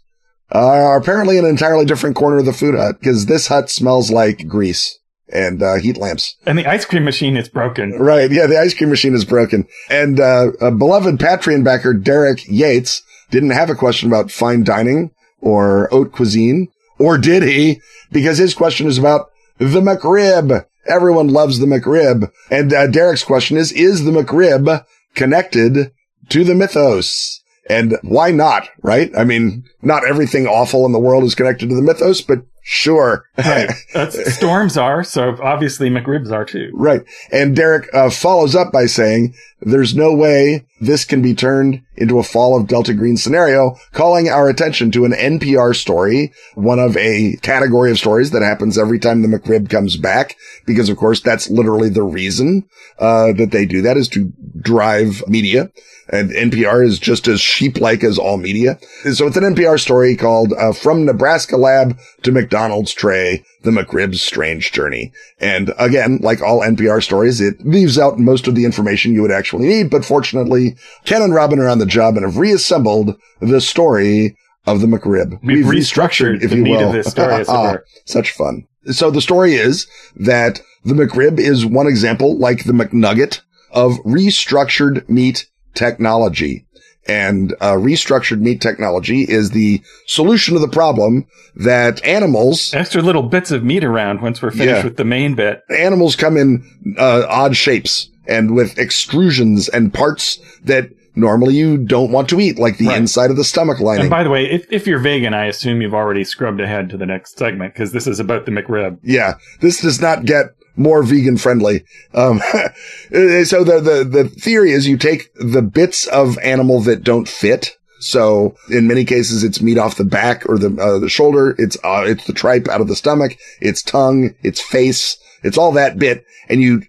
are 0.52 0.96
apparently 0.96 1.40
an 1.40 1.46
entirely 1.46 1.86
different 1.86 2.16
corner 2.16 2.38
of 2.38 2.46
the 2.46 2.54
food 2.54 2.76
hut 2.76 3.00
because 3.00 3.26
this 3.26 3.48
hut 3.48 3.72
smells 3.72 4.12
like 4.12 4.48
grease 4.48 5.00
and 5.28 5.64
uh, 5.64 5.78
heat 5.78 5.98
lamps. 5.98 6.36
And 6.46 6.60
the 6.60 6.68
ice 6.68 6.86
cream 6.86 7.04
machine 7.04 7.36
is 7.36 7.50
broken. 7.50 7.94
Right. 7.94 8.32
Yeah. 8.32 8.46
The 8.46 8.60
ice 8.60 8.76
cream 8.76 8.92
machine 8.92 9.16
is 9.16 9.26
broken. 9.26 9.68
And, 9.90 10.20
uh, 10.20 10.52
a 10.62 10.70
beloved 10.70 11.18
Patreon 11.18 11.64
backer, 11.64 11.96
Derek 11.96 12.48
Yates, 12.48 13.02
didn't 13.32 13.50
have 13.50 13.72
a 13.72 13.76
question 13.76 14.08
about 14.08 14.30
fine 14.30 14.64
dining 14.64 15.10
or 15.42 15.88
haute 15.92 16.12
cuisine. 16.12 16.68
Or 17.00 17.18
did 17.18 17.42
he? 17.42 17.82
Because 18.12 18.38
his 18.38 18.54
question 18.54 18.86
is 18.86 19.00
about 19.00 19.32
the 19.58 19.82
McRib. 19.82 20.68
Everyone 20.86 21.28
loves 21.28 21.60
the 21.60 21.66
McRib. 21.66 22.32
And, 22.50 22.74
uh, 22.74 22.88
Derek's 22.88 23.24
question 23.24 23.58
is, 23.58 23.72
is 23.72 24.04
the 24.04 24.12
McRib 24.12 24.86
connected 25.16 25.92
to 26.30 26.44
the 26.44 26.56
mythos? 26.56 27.42
And 27.70 27.98
why 28.02 28.32
not? 28.32 28.70
Right? 28.82 29.12
I 29.18 29.24
mean, 29.24 29.64
not 29.82 30.06
everything 30.06 30.48
awful 30.48 30.86
in 30.86 30.92
the 30.92 31.00
world 31.00 31.24
is 31.24 31.36
connected 31.36 31.70
to 31.70 31.76
the 31.76 31.82
mythos, 31.82 32.22
but 32.22 32.40
sure. 32.64 33.26
Right. 33.38 33.70
That's, 33.94 34.36
storms 34.36 34.78
are, 34.78 35.04
so 35.04 35.38
obviously 35.42 35.90
McRibs 35.90 36.32
are 36.32 36.46
too. 36.46 36.72
Right. 36.74 37.02
And 37.32 37.56
Derek 37.56 37.94
uh, 37.94 38.10
follows 38.10 38.56
up 38.56 38.72
by 38.72 38.86
saying, 38.86 39.36
there's 39.66 39.96
no 39.96 40.14
way 40.14 40.66
this 40.82 41.06
can 41.06 41.22
be 41.22 41.34
turned 41.34 41.82
into 41.96 42.20
a 42.20 42.24
fall 42.24 42.60
of 42.60 42.68
Delta 42.68 42.94
Green 42.94 43.16
scenario, 43.18 43.76
calling 43.92 44.28
our 44.28 44.50
attention 44.50 44.92
to 44.92 45.06
an 45.06 45.14
NPR 45.14 45.76
story, 45.76 46.34
one 46.56 46.80
of 46.80 46.98
a 46.98 47.38
category 47.42 47.92
of 47.92 47.98
stories 47.98 48.32
that 48.32 48.42
happens 48.42 48.78
every 48.78 49.00
time 49.00 49.22
the 49.22 49.28
McRib 49.28 49.70
comes 49.70 49.96
back, 49.96 50.36
because 50.66 50.90
of 50.90 50.98
course 50.98 51.22
that's 51.22 51.50
literally 51.50 51.90
the 51.90 52.04
reason, 52.04 52.68
uh, 53.00 53.32
that 53.34 53.52
they 53.52 53.66
do 53.66 53.82
that 53.82 53.98
is 53.98 54.10
to 54.10 54.34
drive 54.60 55.24
media. 55.28 55.72
And 56.10 56.32
NPR 56.32 56.86
is 56.86 57.00
just 57.00 57.30
as 57.30 57.40
sheep-like 57.40 58.04
as 58.04 58.20
all 58.20 58.38
media. 58.38 58.78
So 59.14 59.26
it's 59.26 59.38
an 59.38 59.56
NPR 59.56 59.80
story 59.80 60.18
called 60.18 60.52
uh, 60.52 60.74
From 60.74 61.06
Nebraska 61.06 61.56
Lab 61.56 61.98
to 62.24 62.32
McDonald's 62.34 62.53
Donald's 62.54 62.94
tray, 62.94 63.44
The 63.64 63.72
McRib's 63.72 64.22
Strange 64.22 64.72
Journey. 64.72 65.12
And 65.40 65.74
again, 65.80 66.20
like 66.22 66.40
all 66.40 66.62
NPR 66.62 67.02
stories, 67.02 67.42
it 67.42 67.66
leaves 67.66 67.98
out 67.98 68.20
most 68.20 68.48
of 68.48 68.54
the 68.54 68.64
information 68.64 69.12
you 69.16 69.24
would 69.24 69.32
actually 69.32 69.68
need. 69.68 69.90
But 69.90 70.06
fortunately, 70.06 70.76
Ken 71.04 71.24
and 71.24 71.34
Robin 71.34 71.58
are 71.58 71.68
on 71.68 71.80
the 71.80 71.88
job 71.88 72.16
and 72.16 72.24
have 72.24 72.38
reassembled 72.38 73.20
the 73.42 73.60
story 73.60 74.38
of 74.68 74.82
the 74.82 74.88
McRib. 74.88 75.40
We've 75.42 75.66
restructured 75.66 76.48
the 76.48 76.56
meat 76.58 76.80
of 76.80 76.94
this 76.94 77.08
story, 77.08 77.44
were. 77.44 77.84
Such 78.06 78.30
fun. 78.30 78.68
So 78.92 79.10
the 79.10 79.20
story 79.20 79.56
is 79.56 79.88
that 80.16 80.62
the 80.86 80.94
McRib 80.94 81.40
is 81.40 81.66
one 81.66 81.88
example, 81.88 82.38
like 82.38 82.66
the 82.66 82.74
McNugget, 82.74 83.42
of 83.72 83.94
restructured 84.06 85.10
meat 85.10 85.48
technology. 85.74 86.66
And 87.06 87.54
uh, 87.60 87.74
restructured 87.74 88.40
meat 88.40 88.62
technology 88.62 89.24
is 89.24 89.52
the 89.52 89.82
solution 90.08 90.54
to 90.54 90.60
the 90.62 90.70
problem 90.70 91.28
that 91.56 92.04
animals 92.06 92.74
Extra 92.74 93.02
little 93.02 93.24
bits 93.24 93.52
of 93.52 93.62
meat 93.62 93.84
around 93.84 94.22
once 94.22 94.42
we're 94.42 94.52
finished 94.52 94.68
Yeah. 94.78 94.84
with 94.86 94.96
the 94.96 95.04
main 95.04 95.36
bit. 95.36 95.64
animals 95.70 96.16
come 96.16 96.38
in 96.38 96.64
uh, 96.98 97.26
odd 97.28 97.58
shapes 97.58 98.10
and 98.26 98.56
with 98.56 98.76
extrusions 98.76 99.68
and 99.74 99.94
parts 99.94 100.40
that 100.64 100.92
normally 101.14 101.56
you 101.56 101.78
don't 101.78 102.10
want 102.12 102.30
to 102.30 102.40
eat, 102.40 102.58
like 102.58 102.78
the 102.78 102.88
Right. 102.88 102.98
inside 102.98 103.30
of 103.32 103.36
the 103.36 103.44
stomach 103.44 103.82
lining. 103.82 104.02
And 104.04 104.10
by 104.10 104.24
the 104.24 104.30
way, 104.30 104.50
if, 104.50 104.66
if 104.72 104.88
you're 104.88 104.98
vegan, 105.00 105.34
I 105.34 105.48
assume 105.48 105.82
you've 105.82 105.94
already 105.94 106.24
scrubbed 106.24 106.62
ahead 106.62 106.90
to 106.92 106.98
the 106.98 107.06
next 107.06 107.38
segment 107.38 107.74
because 107.74 107.92
this 107.92 108.08
is 108.08 108.20
about 108.22 108.46
the 108.46 108.52
McRib. 108.52 108.98
Yeah, 109.04 109.34
this 109.60 109.82
does 109.82 110.00
not 110.02 110.24
get 110.24 110.56
more 110.76 111.04
vegan 111.04 111.38
friendly. 111.38 111.84
Um, 112.14 112.40
so 113.12 113.64
the, 113.64 113.80
the, 113.84 114.08
the 114.10 114.30
theory 114.30 114.72
is 114.72 114.88
you 114.88 114.98
take 114.98 115.34
the 115.36 115.62
bits 115.62 116.08
of 116.08 116.38
animal 116.40 116.82
that 116.82 117.04
don't 117.04 117.28
fit. 117.28 117.78
So 118.00 118.56
in 118.70 118.88
many 118.88 119.06
cases, 119.06 119.44
it's 119.44 119.62
meat 119.62 119.78
off 119.78 119.96
the 119.96 120.04
back 120.04 120.48
or 120.50 120.58
the, 120.58 120.76
uh, 120.82 121.00
the 121.00 121.10
shoulder. 121.10 121.56
It's, 121.58 121.78
uh, 121.84 122.04
it's 122.06 122.26
the 122.26 122.34
tripe 122.34 122.68
out 122.68 122.82
of 122.82 122.88
the 122.88 122.96
stomach. 122.96 123.38
It's 123.62 123.82
tongue. 123.82 124.36
It's 124.42 124.62
face. 124.62 125.18
It's 125.44 125.58
all 125.58 125.72
that 125.74 126.00
bit. 126.00 126.26
And 126.50 126.62
you 126.62 126.84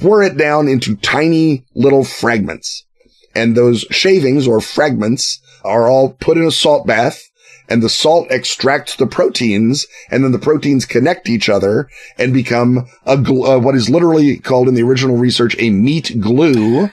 whir 0.00 0.22
it 0.22 0.36
down 0.36 0.68
into 0.68 0.96
tiny 0.96 1.64
little 1.74 2.04
fragments. 2.04 2.84
And 3.34 3.56
those 3.56 3.82
shavings 3.90 4.46
or 4.46 4.60
fragments 4.60 5.40
are 5.64 5.88
all 5.88 6.10
put 6.14 6.36
in 6.36 6.44
a 6.44 6.50
salt 6.50 6.86
bath 6.86 7.29
and 7.70 7.82
the 7.82 7.88
salt 7.88 8.26
extracts 8.30 8.96
the 8.96 9.06
proteins 9.06 9.86
and 10.10 10.24
then 10.24 10.32
the 10.32 10.38
proteins 10.38 10.84
connect 10.84 11.28
each 11.28 11.48
other 11.48 11.88
and 12.18 12.34
become 12.34 12.86
a 13.06 13.16
gl- 13.16 13.56
uh, 13.56 13.58
what 13.58 13.74
is 13.74 13.88
literally 13.88 14.36
called 14.38 14.68
in 14.68 14.74
the 14.74 14.82
original 14.82 15.16
research 15.16 15.54
a 15.58 15.70
meat 15.70 16.20
glue. 16.20 16.88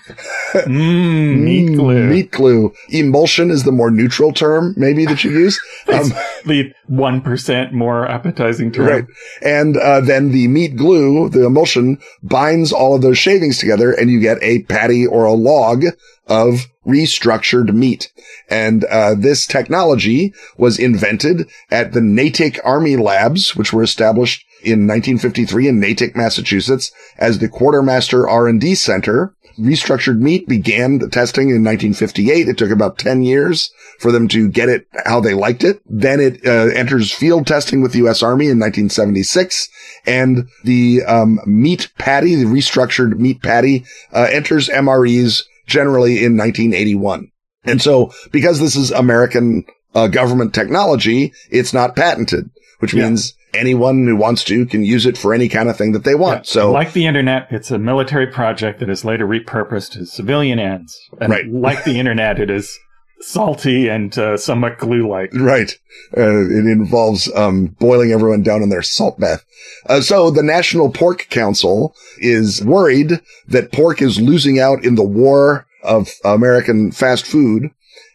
Mmm, 0.54 0.68
meat 1.44 1.58
Mm, 1.70 1.76
glue. 1.76 2.04
Meat 2.08 2.32
glue. 2.32 2.74
Emulsion 2.90 3.50
is 3.50 3.64
the 3.64 3.72
more 3.72 3.90
neutral 3.92 4.32
term 4.32 4.74
maybe 4.78 5.06
that 5.06 5.24
you 5.24 5.32
use. 5.32 5.60
Um, 5.88 6.12
the 6.46 6.74
1% 6.92 7.72
more 7.72 8.08
appetizing 8.08 8.72
term. 8.74 8.88
Right. 8.88 9.06
And 9.42 9.78
uh, 9.78 10.02
then 10.02 10.32
the 10.32 10.48
meat 10.50 10.76
glue, 10.76 11.30
the 11.30 11.46
emulsion, 11.46 12.00
binds 12.22 12.74
all 12.74 12.96
of 12.96 13.02
those 13.02 13.18
shavings 13.18 13.58
together 13.58 13.94
and 13.94 14.12
you 14.12 14.20
get 14.20 14.38
a 14.44 14.64
patty 14.64 15.08
or 15.08 15.24
a 15.24 15.32
log 15.34 15.86
of 16.28 16.68
restructured 16.86 17.74
meat. 17.74 18.12
And 18.50 18.84
uh, 18.86 19.16
this 19.16 19.46
technology 19.46 20.34
was 20.58 20.80
invented 20.80 21.50
at 21.70 21.94
the 21.94 22.02
Natick 22.02 22.60
Army 22.64 22.96
Labs, 22.96 23.56
which 23.56 23.74
were 23.74 23.84
established 23.84 24.46
in 24.64 24.88
1953 24.88 25.68
in 25.68 25.80
Natick, 25.80 26.16
Massachusetts, 26.16 26.92
as 27.18 27.40
the 27.40 27.50
Quartermaster 27.50 28.28
R&D 28.28 28.76
Center. 28.76 29.34
Restructured 29.60 30.20
meat 30.20 30.48
began 30.48 31.00
the 31.00 31.10
testing 31.10 31.50
in 31.50 31.64
1958. 31.64 32.48
It 32.48 32.58
took 32.60 32.70
about 32.70 33.00
10 33.00 33.24
years 33.24 33.72
for 34.00 34.12
them 34.12 34.28
to 34.28 34.48
get 34.48 34.70
it 34.70 34.88
how 35.06 35.20
they 35.20 35.34
liked 35.34 35.64
it. 35.64 35.82
Then 35.88 36.20
it 36.20 36.46
uh, 36.46 36.72
enters 36.76 37.12
field 37.12 37.48
testing 37.48 37.82
with 37.82 37.92
the 37.92 37.98
U.S. 38.00 38.22
Army 38.22 38.46
in 38.46 38.60
1976, 38.60 39.68
and 40.06 40.48
the 40.64 41.04
um, 41.08 41.40
meat 41.48 41.92
patty, 41.98 42.36
the 42.36 42.46
restructured 42.46 43.18
meat 43.18 43.42
patty, 43.42 43.84
uh, 44.14 44.28
enters 44.32 44.70
MREs 44.70 45.44
generally 45.68 46.24
in 46.24 46.36
1981. 46.38 47.30
And 47.66 47.82
so, 47.82 48.12
because 48.32 48.60
this 48.60 48.76
is 48.76 48.92
American 48.92 49.66
uh, 49.94 50.08
government 50.08 50.54
technology, 50.54 51.34
it's 51.52 51.74
not 51.74 51.96
patented, 51.96 52.50
which 52.80 52.94
Yeah. 52.94 53.06
means 53.06 53.34
anyone 53.54 54.06
who 54.06 54.16
wants 54.16 54.44
to 54.46 54.66
can 54.66 54.84
use 54.84 55.06
it 55.06 55.18
for 55.18 55.34
any 55.34 55.50
kind 55.50 55.70
of 55.70 55.78
thing 55.78 55.92
that 55.94 56.04
they 56.04 56.16
want. 56.16 56.40
Yeah. 56.48 56.52
So, 56.54 56.72
like 56.72 56.94
the 56.94 57.06
internet, 57.08 57.48
it's 57.52 57.72
a 57.72 57.78
military 57.80 58.28
project 58.28 58.80
that 58.80 58.90
is 58.90 59.04
later 59.04 59.28
repurposed 59.28 59.92
to 59.94 60.06
civilian 60.06 60.60
ends. 60.60 60.98
And 61.20 61.32
Right. 61.32 61.46
like 61.48 61.84
the 61.84 62.00
internet, 62.00 62.40
it 62.40 62.50
is 62.50 62.78
salty 63.22 63.88
and 63.88 64.18
uh, 64.18 64.38
somewhat 64.38 64.78
glue-like. 64.78 65.34
Right. 65.34 65.72
Uh, 66.16 66.46
it 66.46 66.66
involves 66.66 67.34
um, 67.36 67.76
boiling 67.80 68.12
everyone 68.12 68.44
down 68.44 68.62
in 68.62 68.70
their 68.70 68.82
salt 68.82 69.20
bath. 69.20 69.44
Uh, 69.88 70.02
so 70.02 70.30
the 70.30 70.44
National 70.44 70.92
Pork 70.92 71.28
Council 71.30 71.96
is 72.20 72.64
worried 72.64 73.22
that 73.48 73.72
pork 73.72 74.02
is 74.02 74.20
losing 74.20 74.60
out 74.60 74.84
in 74.84 74.96
the 74.96 75.04
war 75.04 75.66
of 75.84 76.10
American 76.24 76.92
fast 76.92 77.26
food. 77.26 77.72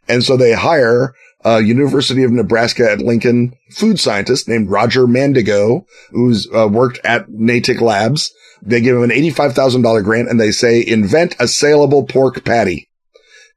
And 0.08 0.22
so 0.22 0.36
they 0.36 0.52
hire 0.52 1.14
a 1.44 1.60
University 1.60 2.22
of 2.22 2.30
Nebraska 2.30 2.90
at 2.90 3.00
Lincoln 3.00 3.54
food 3.70 3.98
scientist 3.98 4.48
named 4.48 4.70
Roger 4.70 5.06
Mandigo, 5.06 5.84
who's 6.10 6.48
uh, 6.54 6.68
worked 6.68 7.00
at 7.04 7.28
Natick 7.28 7.80
Labs. 7.80 8.32
They 8.62 8.80
give 8.80 8.96
him 8.96 9.02
an 9.02 9.10
$85,000 9.10 10.04
grant 10.04 10.28
and 10.28 10.38
they 10.38 10.52
say, 10.52 10.84
invent 10.86 11.34
a 11.40 11.48
saleable 11.48 12.04
pork 12.04 12.44
patty. 12.44 12.88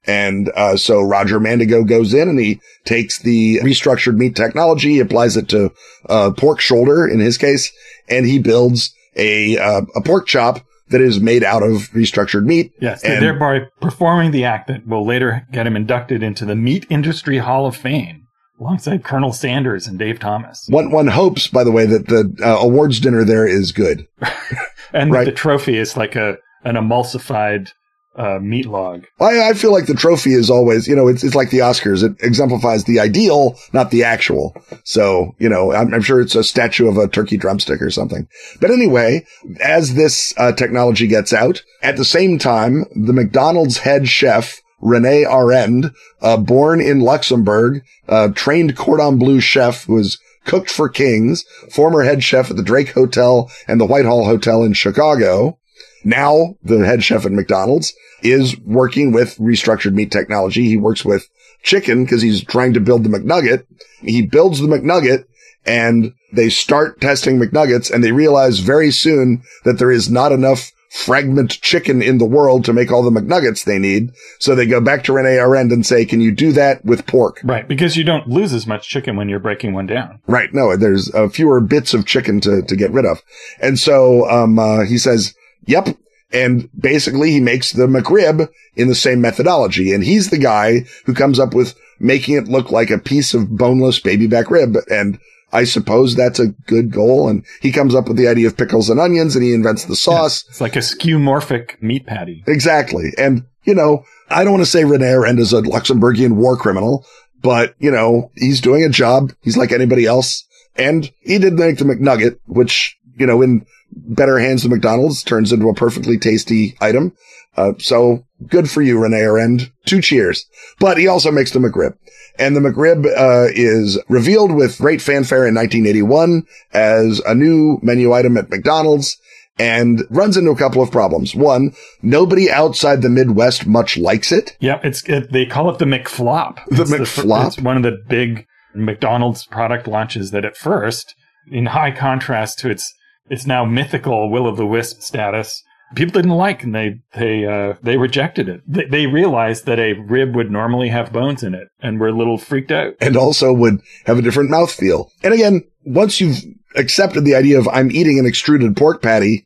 And 0.08 0.52
uh, 0.56 0.78
so 0.78 1.02
Roger 1.02 1.40
Mandigo 1.40 1.84
goes 1.88 2.14
in 2.14 2.30
and 2.30 2.40
he 2.40 2.60
takes 2.84 3.20
the 3.20 3.60
restructured 3.60 4.18
meat 4.18 4.36
technology, 4.36 5.00
applies 5.00 5.36
it 5.36 5.50
to 5.50 5.72
uh, 6.10 6.32
pork 6.38 6.60
shoulder 6.60 7.08
in 7.08 7.20
his 7.20 7.38
case, 7.38 7.72
and 8.08 8.26
he 8.26 8.40
builds 8.40 8.94
a 9.16 9.58
uh, 9.58 9.82
a 9.96 10.02
pork 10.02 10.28
chop 10.28 10.66
that 10.90 11.02
is 11.02 11.20
made 11.20 11.44
out 11.44 11.64
of 11.64 11.90
restructured 11.92 12.46
meat. 12.46 12.72
Yes, 12.80 13.04
and, 13.04 13.24
thereby 13.24 13.68
performing 13.82 14.32
the 14.32 14.46
act 14.46 14.68
that 14.68 14.86
will 14.86 15.06
later 15.06 15.48
get 15.52 15.66
him 15.66 15.76
inducted 15.76 16.22
into 16.22 16.46
the 16.46 16.56
Meat 16.56 16.86
Industry 16.90 17.40
Hall 17.40 17.66
of 17.66 17.76
Fame 17.76 18.28
alongside 18.60 19.04
Colonel 19.04 19.34
Sanders 19.34 19.88
and 19.88 19.98
Dave 19.98 20.20
Thomas. 20.20 20.66
One 20.70 20.92
one 20.92 21.08
hopes, 21.08 21.48
by 21.48 21.64
the 21.64 21.72
way, 21.72 21.86
that 21.86 22.08
the 22.08 22.36
uh, 22.44 22.58
awards 22.60 23.00
dinner 23.00 23.24
there 23.24 23.48
is 23.48 23.72
good, 23.72 24.08
and 24.94 25.12
right. 25.12 25.26
the 25.26 25.32
trophy 25.32 25.78
is 25.78 25.98
like 25.98 26.16
a 26.16 26.38
an 26.64 26.76
emulsified 26.76 27.72
uh, 28.16 28.40
meat 28.40 28.66
log. 28.66 29.06
I, 29.20 29.50
I 29.50 29.54
feel 29.54 29.72
like 29.72 29.88
the 29.88 29.94
trophy 29.94 30.34
is 30.34 30.50
always, 30.50 30.88
you 30.88 30.96
know, 30.96 31.08
it's 31.08 31.24
it's 31.24 31.36
like 31.36 31.50
the 31.50 31.60
Oscars. 31.60 32.04
It 32.04 32.16
exemplifies 32.22 32.86
the 32.86 33.00
ideal, 33.00 33.58
not 33.74 33.92
the 33.92 34.04
actual. 34.04 34.56
So, 34.84 35.36
you 35.38 35.50
know, 35.50 35.74
I'm, 35.74 35.94
I'm 35.94 36.02
sure 36.02 36.22
it's 36.22 36.36
a 36.36 36.44
statue 36.44 36.88
of 36.88 36.98
a 36.98 37.08
turkey 37.08 37.38
drumstick 37.38 37.82
or 37.82 37.92
something. 37.92 38.28
But 38.62 38.72
anyway, 38.72 39.26
as 39.62 39.96
this 39.96 40.34
uh, 40.38 40.54
technology 40.54 41.08
gets 41.08 41.34
out, 41.34 41.64
at 41.82 41.98
the 41.98 42.06
same 42.06 42.40
time, 42.40 42.86
the 42.96 43.14
McDonald's 43.14 43.80
head 43.80 44.08
chef 44.08 44.62
Rene 44.82 45.26
Arend, 45.26 45.92
uh, 46.22 46.38
born 46.38 46.80
in 46.80 47.00
Luxembourg, 47.00 47.84
uh, 48.08 48.30
trained 48.30 48.78
cordon 48.78 49.18
bleu 49.18 49.40
chef 49.40 49.86
who 49.86 49.96
was 49.96 50.20
cooked 50.46 50.70
for 50.70 50.88
kings, 50.88 51.44
former 51.72 52.04
head 52.04 52.24
chef 52.24 52.52
at 52.52 52.58
the 52.58 52.64
Drake 52.64 52.92
Hotel 52.92 53.50
and 53.68 53.82
the 53.82 53.86
Whitehall 53.86 54.26
Hotel 54.26 54.64
in 54.64 54.74
Chicago. 54.74 55.58
Now 56.04 56.56
the 56.64 56.86
head 56.86 57.04
chef 57.04 57.26
at 57.26 57.32
McDonald's 57.32 57.94
is 58.22 58.58
working 58.60 59.12
with 59.12 59.38
restructured 59.38 59.94
meat 59.94 60.12
technology. 60.12 60.68
He 60.68 60.78
works 60.78 61.04
with 61.04 61.28
chicken 61.64 62.04
because 62.04 62.22
he's 62.22 62.44
trying 62.44 62.74
to 62.74 62.80
build 62.80 63.04
the 63.04 63.10
McNugget. 63.10 63.66
He 64.02 64.26
builds 64.26 64.60
the 64.60 64.68
McNugget 64.68 65.26
and 65.66 66.14
they 66.32 66.50
start 66.50 67.02
testing 67.02 67.40
McNuggets 67.40 67.92
and 67.92 68.04
they 68.04 68.12
realize 68.12 68.60
very 68.60 68.92
soon 68.92 69.44
that 69.64 69.80
there 69.80 69.92
is 69.92 70.10
not 70.10 70.32
enough 70.32 70.72
fragment 70.96 71.50
chicken 71.62 72.02
in 72.02 72.20
the 72.20 72.26
world 72.26 72.64
to 72.64 72.72
make 72.72 72.90
all 72.90 73.04
the 73.04 73.20
McNuggets 73.20 73.66
they 73.66 73.78
need. 73.78 74.12
So 74.40 74.56
they 74.56 74.66
go 74.66 74.80
back 74.80 75.04
to 75.04 75.14
Rene 75.14 75.38
Arend 75.38 75.72
and 75.74 75.86
say, 75.86 76.06
can 76.06 76.22
you 76.22 76.32
do 76.32 76.54
that 76.54 76.86
with 76.86 77.06
pork? 77.06 77.42
Right. 77.44 77.68
Because 77.68 77.98
you 77.98 78.06
don't 78.06 78.30
lose 78.30 78.54
as 78.54 78.66
much 78.66 78.88
chicken 78.88 79.18
when 79.18 79.28
you're 79.28 79.40
breaking 79.40 79.74
one 79.74 79.88
down. 79.88 80.22
Right. 80.26 80.54
No, 80.54 80.78
there's 80.78 81.14
uh, 81.14 81.28
fewer 81.28 81.60
bits 81.60 81.94
of 81.94 82.06
chicken 82.06 82.40
to, 82.42 82.62
to 82.62 82.76
get 82.78 82.92
rid 82.92 83.06
of. 83.06 83.22
And 83.60 83.78
so, 83.78 84.30
um, 84.30 84.58
uh, 84.58 84.86
he 84.86 84.98
says, 84.98 85.36
yep. 85.66 85.88
And 86.32 86.70
basically 86.78 87.32
he 87.32 87.40
makes 87.40 87.72
the 87.72 87.88
McRib 87.88 88.50
in 88.76 88.88
the 88.88 88.96
same 88.96 89.22
methodology. 89.22 89.94
And 89.94 90.04
he's 90.04 90.30
the 90.30 90.38
guy 90.38 90.86
who 91.06 91.14
comes 91.14 91.40
up 91.40 91.54
with 91.54 91.76
making 92.00 92.36
it 92.36 92.48
look 92.48 92.72
like 92.72 92.90
a 92.90 92.98
piece 92.98 93.34
of 93.34 93.58
boneless 93.58 94.00
baby 94.00 94.28
back 94.28 94.50
rib. 94.52 94.76
And 94.90 95.20
I 95.54 95.64
suppose 95.64 96.16
that's 96.16 96.40
a 96.40 96.48
good 96.68 96.92
goal. 96.92 97.30
And 97.30 97.46
he 97.62 97.72
comes 97.72 97.96
up 97.96 98.08
with 98.08 98.18
the 98.18 98.28
idea 98.28 98.48
of 98.48 98.58
pickles 98.58 98.90
and 98.90 99.00
onions 99.00 99.36
and 99.36 99.46
he 99.46 99.54
invents 99.54 99.86
the 99.86 99.96
sauce. 99.96 100.44
Yeah, 100.44 100.50
it's 100.52 100.62
like 100.62 100.76
a 100.76 100.80
skeuomorphic 100.80 101.82
meat 101.82 102.06
patty. 102.06 102.44
Exactly. 102.48 103.14
And, 103.18 103.46
you 103.64 103.76
know, 103.76 104.04
I 104.30 104.44
don't 104.44 104.54
want 104.54 104.66
to 104.66 104.70
say 104.70 104.84
Rene 104.84 105.06
Arend 105.06 105.40
is 105.40 105.54
a 105.54 105.62
Luxembourgian 105.62 106.34
war 106.34 106.58
criminal, 106.58 107.06
but, 107.42 107.76
you 107.78 107.92
know, 107.92 108.32
he's 108.36 108.60
doing 108.60 108.84
a 108.84 108.90
job. 108.90 109.32
He's 109.42 109.56
like 109.56 109.72
anybody 109.72 110.06
else. 110.06 110.46
And 110.76 111.10
he 111.22 111.38
did 111.38 111.54
make 111.54 111.78
the 111.78 111.86
McNugget, 111.86 112.40
which, 112.48 112.98
you 113.18 113.26
know, 113.26 113.42
in 113.42 113.66
better 113.92 114.40
hands 114.40 114.64
than 114.64 114.72
McDonald's 114.72 115.24
turns 115.24 115.52
into 115.52 115.70
a 115.70 115.74
perfectly 115.74 116.18
tasty 116.18 116.76
item. 116.82 117.14
Uh, 117.58 117.74
so 117.80 118.26
good 118.48 118.70
for 118.70 118.82
you, 118.82 119.02
Rene 119.02 119.18
Arend. 119.18 119.72
Two 119.86 120.02
cheers. 120.02 120.46
But 120.80 120.98
he 120.98 121.08
also 121.08 121.32
makes 121.32 121.52
the 121.52 121.60
McRib. 121.60 121.98
And 122.38 122.56
the 122.56 122.60
McRib 122.60 123.06
uh, 123.06 123.52
is 123.54 123.98
revealed 124.10 124.54
with 124.54 124.78
great 124.78 125.02
fanfare 125.02 125.48
in 125.48 125.56
1981 125.56 126.44
as 126.74 127.20
a 127.26 127.34
new 127.34 127.80
menu 127.82 128.12
item 128.12 128.36
at 128.36 128.50
McDonald's 128.50 129.18
and 129.58 130.04
runs 130.10 130.36
into 130.36 130.52
a 130.52 130.58
couple 130.58 130.82
of 130.82 130.92
problems. 130.92 131.34
One, 131.34 131.74
nobody 132.02 132.52
outside 132.52 133.02
the 133.02 133.10
Midwest 133.10 133.66
much 133.66 133.98
likes 133.98 134.34
it. 134.34 134.58
Yeah, 134.60 134.82
it's 134.84 135.08
it, 135.08 135.32
they 135.32 135.46
call 135.46 135.70
it 135.70 135.80
the 135.80 135.86
McFlop. 135.86 136.60
The 136.68 136.82
it's 136.82 136.92
McFlop. 136.92 137.42
The, 137.42 137.48
it's 137.48 137.62
one 137.62 137.78
of 137.78 137.84
the 137.84 137.98
big 138.10 138.48
McDonald's 138.74 139.46
product 139.46 139.88
launches 139.88 140.32
that 140.32 140.44
at 140.44 140.58
first, 140.58 141.16
in 141.50 141.68
high 141.68 141.92
contrast 141.92 142.60
to 142.60 142.70
its 142.70 142.94
its 143.30 143.46
now 143.46 143.66
mythical 143.66 144.30
will 144.30 144.48
o' 144.48 144.56
the 144.56 144.66
wisp 144.66 145.02
status, 145.02 145.64
people 145.96 146.14
didn't 146.14 146.32
like 146.32 146.64
and 146.64 146.74
they 146.74 147.00
they 147.14 147.46
uh, 147.46 147.76
they 147.82 147.98
rejected 147.98 148.50
it. 148.50 148.62
They, 148.68 148.86
they, 148.86 149.08
realized 149.08 149.66
that 149.66 149.80
a 149.80 149.94
rib 149.94 150.36
would 150.36 150.52
normally 150.52 150.90
have 150.90 151.14
bones 151.14 151.44
in 151.44 151.54
it 151.54 151.68
and 151.80 152.00
were 152.00 152.10
a 152.10 152.18
little 152.18 152.38
freaked 152.38 152.72
out. 152.72 152.96
And 153.00 153.16
also 153.16 153.54
would 153.54 153.82
have 154.06 154.18
a 154.18 154.22
different 154.22 154.50
mouth 154.50 154.72
feel. 154.72 155.12
And 155.24 155.34
again, 155.34 155.64
once 155.86 156.20
you've 156.20 156.44
accepted 156.76 157.24
the 157.26 157.36
idea 157.36 157.60
of 157.60 157.68
I'm 157.68 157.92
eating 157.92 158.20
an 158.20 158.26
extruded 158.26 158.76
pork 158.76 159.02
patty, 159.02 159.46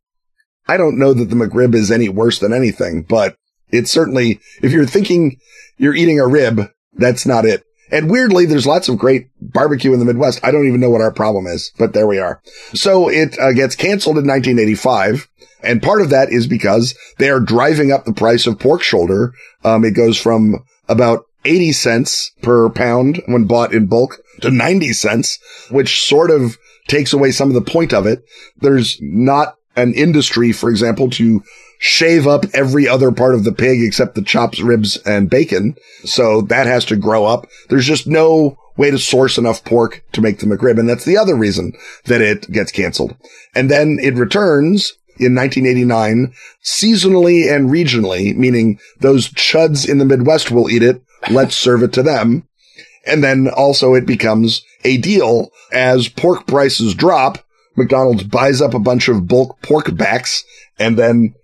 I 0.67 0.77
don't 0.77 0.97
know 0.97 1.13
that 1.13 1.25
the 1.25 1.35
McRib 1.35 1.73
is 1.73 1.91
any 1.91 2.09
worse 2.09 2.39
than 2.39 2.53
anything, 2.53 3.03
but 3.03 3.35
it's 3.69 3.91
certainly 3.91 4.39
if 4.61 4.71
you're 4.71 4.85
thinking 4.85 5.37
you're 5.77 5.95
eating 5.95 6.19
a 6.19 6.27
rib, 6.27 6.69
that's 6.93 7.25
not 7.25 7.45
it. 7.45 7.63
And 7.91 8.09
weirdly, 8.09 8.45
there's 8.45 8.67
lots 8.67 8.89
of 8.89 8.97
great 8.97 9.29
barbecue 9.41 9.93
in 9.93 9.99
the 9.99 10.05
Midwest. 10.05 10.39
I 10.43 10.51
don't 10.51 10.67
even 10.67 10.79
know 10.79 10.89
what 10.89 11.01
our 11.01 11.11
problem 11.11 11.47
is, 11.47 11.71
but 11.77 11.93
there 11.93 12.07
we 12.07 12.19
are. 12.19 12.41
So 12.73 13.09
it 13.09 13.37
uh, 13.39 13.53
gets 13.53 13.75
canceled 13.75 14.17
in 14.17 14.27
1985. 14.27 15.27
And 15.61 15.81
part 15.81 16.01
of 16.01 16.09
that 16.09 16.31
is 16.31 16.47
because 16.47 16.95
they 17.17 17.29
are 17.29 17.39
driving 17.39 17.91
up 17.91 18.05
the 18.05 18.13
price 18.13 18.47
of 18.47 18.59
pork 18.59 18.81
shoulder. 18.81 19.33
Um, 19.63 19.83
it 19.83 19.95
goes 19.95 20.17
from 20.17 20.63
about 20.87 21.25
80 21.45 21.71
cents 21.73 22.31
per 22.41 22.69
pound 22.69 23.21
when 23.25 23.45
bought 23.45 23.73
in 23.73 23.87
bulk 23.87 24.17
to 24.41 24.51
90 24.51 24.93
cents, 24.93 25.39
which 25.69 26.05
sort 26.05 26.31
of 26.31 26.57
takes 26.87 27.13
away 27.13 27.31
some 27.31 27.49
of 27.49 27.55
the 27.55 27.71
point 27.71 27.93
of 27.93 28.05
it. 28.05 28.23
There's 28.57 28.97
not 29.01 29.55
an 29.75 29.93
industry, 29.93 30.51
for 30.51 30.69
example, 30.69 31.09
to 31.11 31.43
shave 31.79 32.27
up 32.27 32.45
every 32.53 32.87
other 32.87 33.11
part 33.11 33.33
of 33.33 33.45
the 33.45 33.53
pig 33.53 33.81
except 33.81 34.13
the 34.13 34.21
chops, 34.21 34.59
ribs, 34.59 34.97
and 34.97 35.29
bacon. 35.29 35.75
So 36.03 36.41
that 36.41 36.67
has 36.67 36.85
to 36.85 36.95
grow 36.95 37.25
up. 37.25 37.47
There's 37.69 37.87
just 37.87 38.05
no 38.05 38.57
way 38.77 38.91
to 38.91 38.99
source 38.99 39.37
enough 39.37 39.63
pork 39.63 40.03
to 40.11 40.21
make 40.21 40.39
the 40.39 40.45
McRib. 40.45 40.77
And 40.77 40.87
that's 40.87 41.05
the 41.05 41.17
other 41.17 41.35
reason 41.35 41.73
that 42.05 42.21
it 42.21 42.51
gets 42.51 42.71
canceled. 42.71 43.15
And 43.55 43.71
then 43.71 43.97
it 44.01 44.15
returns 44.15 44.93
in 45.17 45.35
1989 45.35 46.33
seasonally 46.63 47.53
and 47.53 47.69
regionally, 47.69 48.35
meaning 48.35 48.79
those 48.99 49.29
chuds 49.29 49.87
in 49.87 49.97
the 49.97 50.05
Midwest 50.05 50.51
will 50.51 50.69
eat 50.69 50.83
it. 50.83 51.01
Let's 51.29 51.55
serve 51.55 51.81
it 51.81 51.93
to 51.93 52.03
them. 52.03 52.47
And 53.05 53.23
then 53.23 53.47
also 53.47 53.93
it 53.93 54.05
becomes 54.05 54.63
a 54.83 54.97
deal 54.97 55.51
as 55.71 56.09
pork 56.09 56.45
prices 56.45 56.93
drop. 56.93 57.39
McDonald's 57.77 58.23
buys 58.23 58.61
up 58.61 58.73
a 58.73 58.79
bunch 58.79 59.07
of 59.07 59.27
bulk 59.27 59.61
pork 59.61 59.95
backs 59.95 60.43
and 60.77 60.97
then 60.97 61.35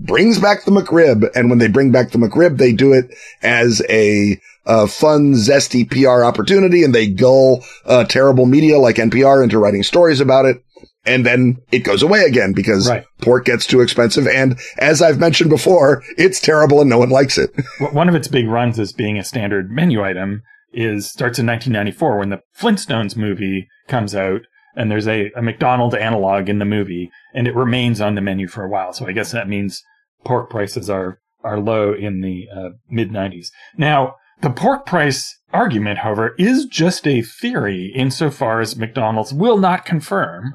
brings 0.00 0.38
back 0.38 0.64
the 0.64 0.70
McRib. 0.70 1.30
And 1.34 1.50
when 1.50 1.58
they 1.58 1.68
bring 1.68 1.92
back 1.92 2.10
the 2.10 2.18
McRib, 2.18 2.58
they 2.58 2.72
do 2.72 2.92
it 2.92 3.14
as 3.42 3.82
a, 3.88 4.40
fun, 4.66 5.34
zesty 5.34 5.88
PR 5.88 6.24
opportunity 6.24 6.84
and 6.84 6.94
they 6.94 7.08
gull 7.08 7.64
uh, 7.86 8.04
terrible 8.04 8.46
media 8.46 8.78
like 8.78 8.96
NPR 8.96 9.42
into 9.42 9.58
writing 9.58 9.82
stories 9.82 10.20
about 10.20 10.44
it. 10.44 10.62
And 11.04 11.24
then 11.24 11.56
it 11.72 11.80
goes 11.80 12.02
away 12.02 12.20
again 12.24 12.52
because 12.52 12.88
right. 12.88 13.04
pork 13.22 13.46
gets 13.46 13.66
too 13.66 13.80
expensive. 13.80 14.26
And 14.28 14.58
as 14.78 15.00
I've 15.00 15.18
mentioned 15.18 15.50
before, 15.50 16.02
it's 16.18 16.40
terrible 16.40 16.80
and 16.80 16.90
no 16.90 16.98
one 16.98 17.08
likes 17.08 17.38
it. 17.38 17.50
One 17.92 18.08
of 18.08 18.14
its 18.14 18.28
big 18.28 18.46
runs 18.46 18.78
as 18.78 18.92
being 18.92 19.18
a 19.18 19.24
standard 19.24 19.70
menu 19.70 20.04
item 20.04 20.42
is 20.72 21.10
starts 21.10 21.38
in 21.38 21.46
1994 21.46 22.18
when 22.18 22.28
the 22.28 22.42
Flintstones 22.56 23.16
movie 23.16 23.66
comes 23.88 24.14
out 24.14 24.42
and 24.76 24.90
there's 24.90 25.08
a, 25.08 25.32
a 25.34 25.42
McDonald's 25.42 25.94
analog 25.94 26.48
in 26.48 26.58
the 26.58 26.64
movie 26.64 27.10
and 27.34 27.48
it 27.48 27.56
remains 27.56 28.00
on 28.00 28.14
the 28.14 28.20
menu 28.20 28.46
for 28.46 28.62
a 28.62 28.68
while. 28.68 28.92
So 28.92 29.06
I 29.06 29.12
guess 29.12 29.32
that 29.32 29.48
means 29.48 29.82
pork 30.24 30.50
prices 30.50 30.90
are, 30.90 31.20
are 31.42 31.58
low 31.58 31.92
in 31.92 32.20
the 32.20 32.46
uh, 32.54 32.68
mid 32.88 33.10
90s. 33.10 33.48
Now, 33.76 34.16
the 34.40 34.50
pork 34.50 34.86
price 34.86 35.38
argument, 35.52 35.98
however, 35.98 36.34
is 36.38 36.66
just 36.66 37.06
a 37.06 37.22
theory 37.22 37.92
insofar 37.94 38.60
as 38.60 38.76
McDonald's 38.76 39.34
will 39.34 39.58
not 39.58 39.84
confirm 39.84 40.54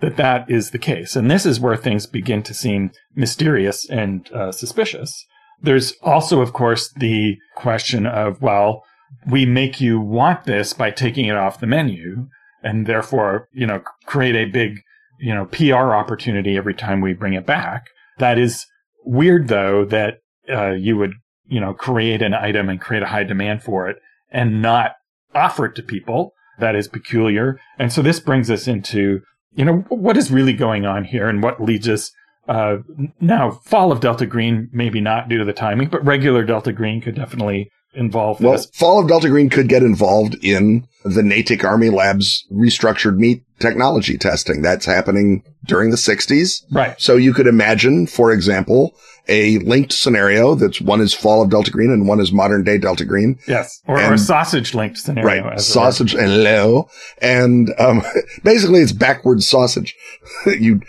that 0.00 0.16
that 0.16 0.50
is 0.50 0.70
the 0.70 0.78
case. 0.78 1.16
And 1.16 1.30
this 1.30 1.46
is 1.46 1.60
where 1.60 1.76
things 1.76 2.06
begin 2.06 2.42
to 2.42 2.52
seem 2.52 2.90
mysterious 3.14 3.88
and 3.88 4.30
uh, 4.32 4.52
suspicious. 4.52 5.24
There's 5.62 5.92
also, 6.02 6.40
of 6.40 6.52
course, 6.52 6.92
the 6.96 7.36
question 7.54 8.04
of, 8.04 8.42
well, 8.42 8.82
we 9.26 9.46
make 9.46 9.80
you 9.80 10.00
want 10.00 10.44
this 10.44 10.72
by 10.72 10.90
taking 10.90 11.26
it 11.26 11.36
off 11.36 11.60
the 11.60 11.66
menu 11.66 12.26
and 12.62 12.86
therefore, 12.86 13.48
you 13.52 13.66
know, 13.66 13.82
create 14.04 14.34
a 14.34 14.50
big, 14.50 14.80
you 15.20 15.32
know, 15.32 15.46
PR 15.46 15.94
opportunity 15.94 16.56
every 16.56 16.74
time 16.74 17.00
we 17.00 17.12
bring 17.12 17.34
it 17.34 17.46
back. 17.46 17.86
That 18.18 18.38
is 18.38 18.66
weird 19.04 19.48
though 19.48 19.84
that 19.86 20.18
uh, 20.48 20.70
you 20.70 20.96
would, 20.96 21.12
you 21.46 21.60
know, 21.60 21.74
create 21.74 22.22
an 22.22 22.34
item 22.34 22.68
and 22.68 22.80
create 22.80 23.02
a 23.02 23.06
high 23.08 23.24
demand 23.24 23.62
for 23.62 23.88
it 23.88 23.96
and 24.30 24.62
not 24.62 24.92
offer 25.34 25.66
it 25.66 25.74
to 25.76 25.82
people. 25.82 26.32
That 26.58 26.76
is 26.76 26.88
peculiar. 26.88 27.58
And 27.78 27.92
so 27.92 28.02
this 28.02 28.20
brings 28.20 28.50
us 28.50 28.68
into, 28.68 29.20
you 29.54 29.64
know, 29.64 29.78
what 29.88 30.16
is 30.16 30.30
really 30.30 30.52
going 30.52 30.84
on 30.84 31.04
here 31.04 31.28
and 31.28 31.42
what 31.42 31.62
leads 31.62 31.88
us 31.88 32.12
Uh, 32.48 32.78
now, 33.20 33.52
fall 33.64 33.92
of 33.92 34.00
Delta 34.00 34.26
Green, 34.26 34.68
maybe 34.72 35.00
not 35.00 35.28
due 35.28 35.38
to 35.38 35.44
the 35.44 35.52
timing, 35.52 35.88
but 35.88 36.04
regular 36.04 36.42
Delta 36.44 36.72
Green 36.72 37.00
could 37.00 37.14
definitely 37.14 37.70
involve 37.94 38.40
Well, 38.40 38.52
this. 38.54 38.66
Fall 38.74 39.00
of 39.00 39.06
Delta 39.06 39.28
Green 39.28 39.48
could 39.48 39.68
get 39.68 39.84
involved 39.84 40.34
in 40.42 40.88
the 41.04 41.22
Natick 41.22 41.62
Army 41.62 41.88
Labs 41.88 42.44
restructured 42.52 43.16
meat 43.16 43.44
technology 43.62 44.18
testing. 44.18 44.60
That's 44.60 44.84
happening 44.84 45.42
during 45.64 45.90
the 45.90 45.96
60s. 45.96 46.62
Right. 46.70 47.00
So 47.00 47.16
you 47.16 47.32
could 47.32 47.46
imagine, 47.46 48.06
for 48.06 48.32
example, 48.32 48.94
a 49.28 49.58
linked 49.58 49.92
scenario 49.92 50.54
that's 50.54 50.80
one 50.80 51.00
is 51.00 51.14
Fall 51.14 51.42
of 51.42 51.50
Delta 51.50 51.70
Green 51.70 51.90
and 51.90 52.08
one 52.08 52.20
is 52.20 52.32
modern 52.32 52.64
day 52.64 52.76
Delta 52.76 53.04
Green. 53.04 53.38
Yes. 53.46 53.80
Or, 53.86 54.00
or 54.00 54.14
a 54.14 54.18
sausage 54.18 54.74
linked 54.74 54.98
scenario. 54.98 55.44
Right. 55.44 55.60
Sausage 55.60 56.14
and 56.14 56.42
low. 56.42 56.88
And, 57.20 57.72
um, 57.78 58.02
basically 58.42 58.80
it's 58.80 58.92
backwards 58.92 59.46
sausage. 59.46 59.94
you 60.46 60.82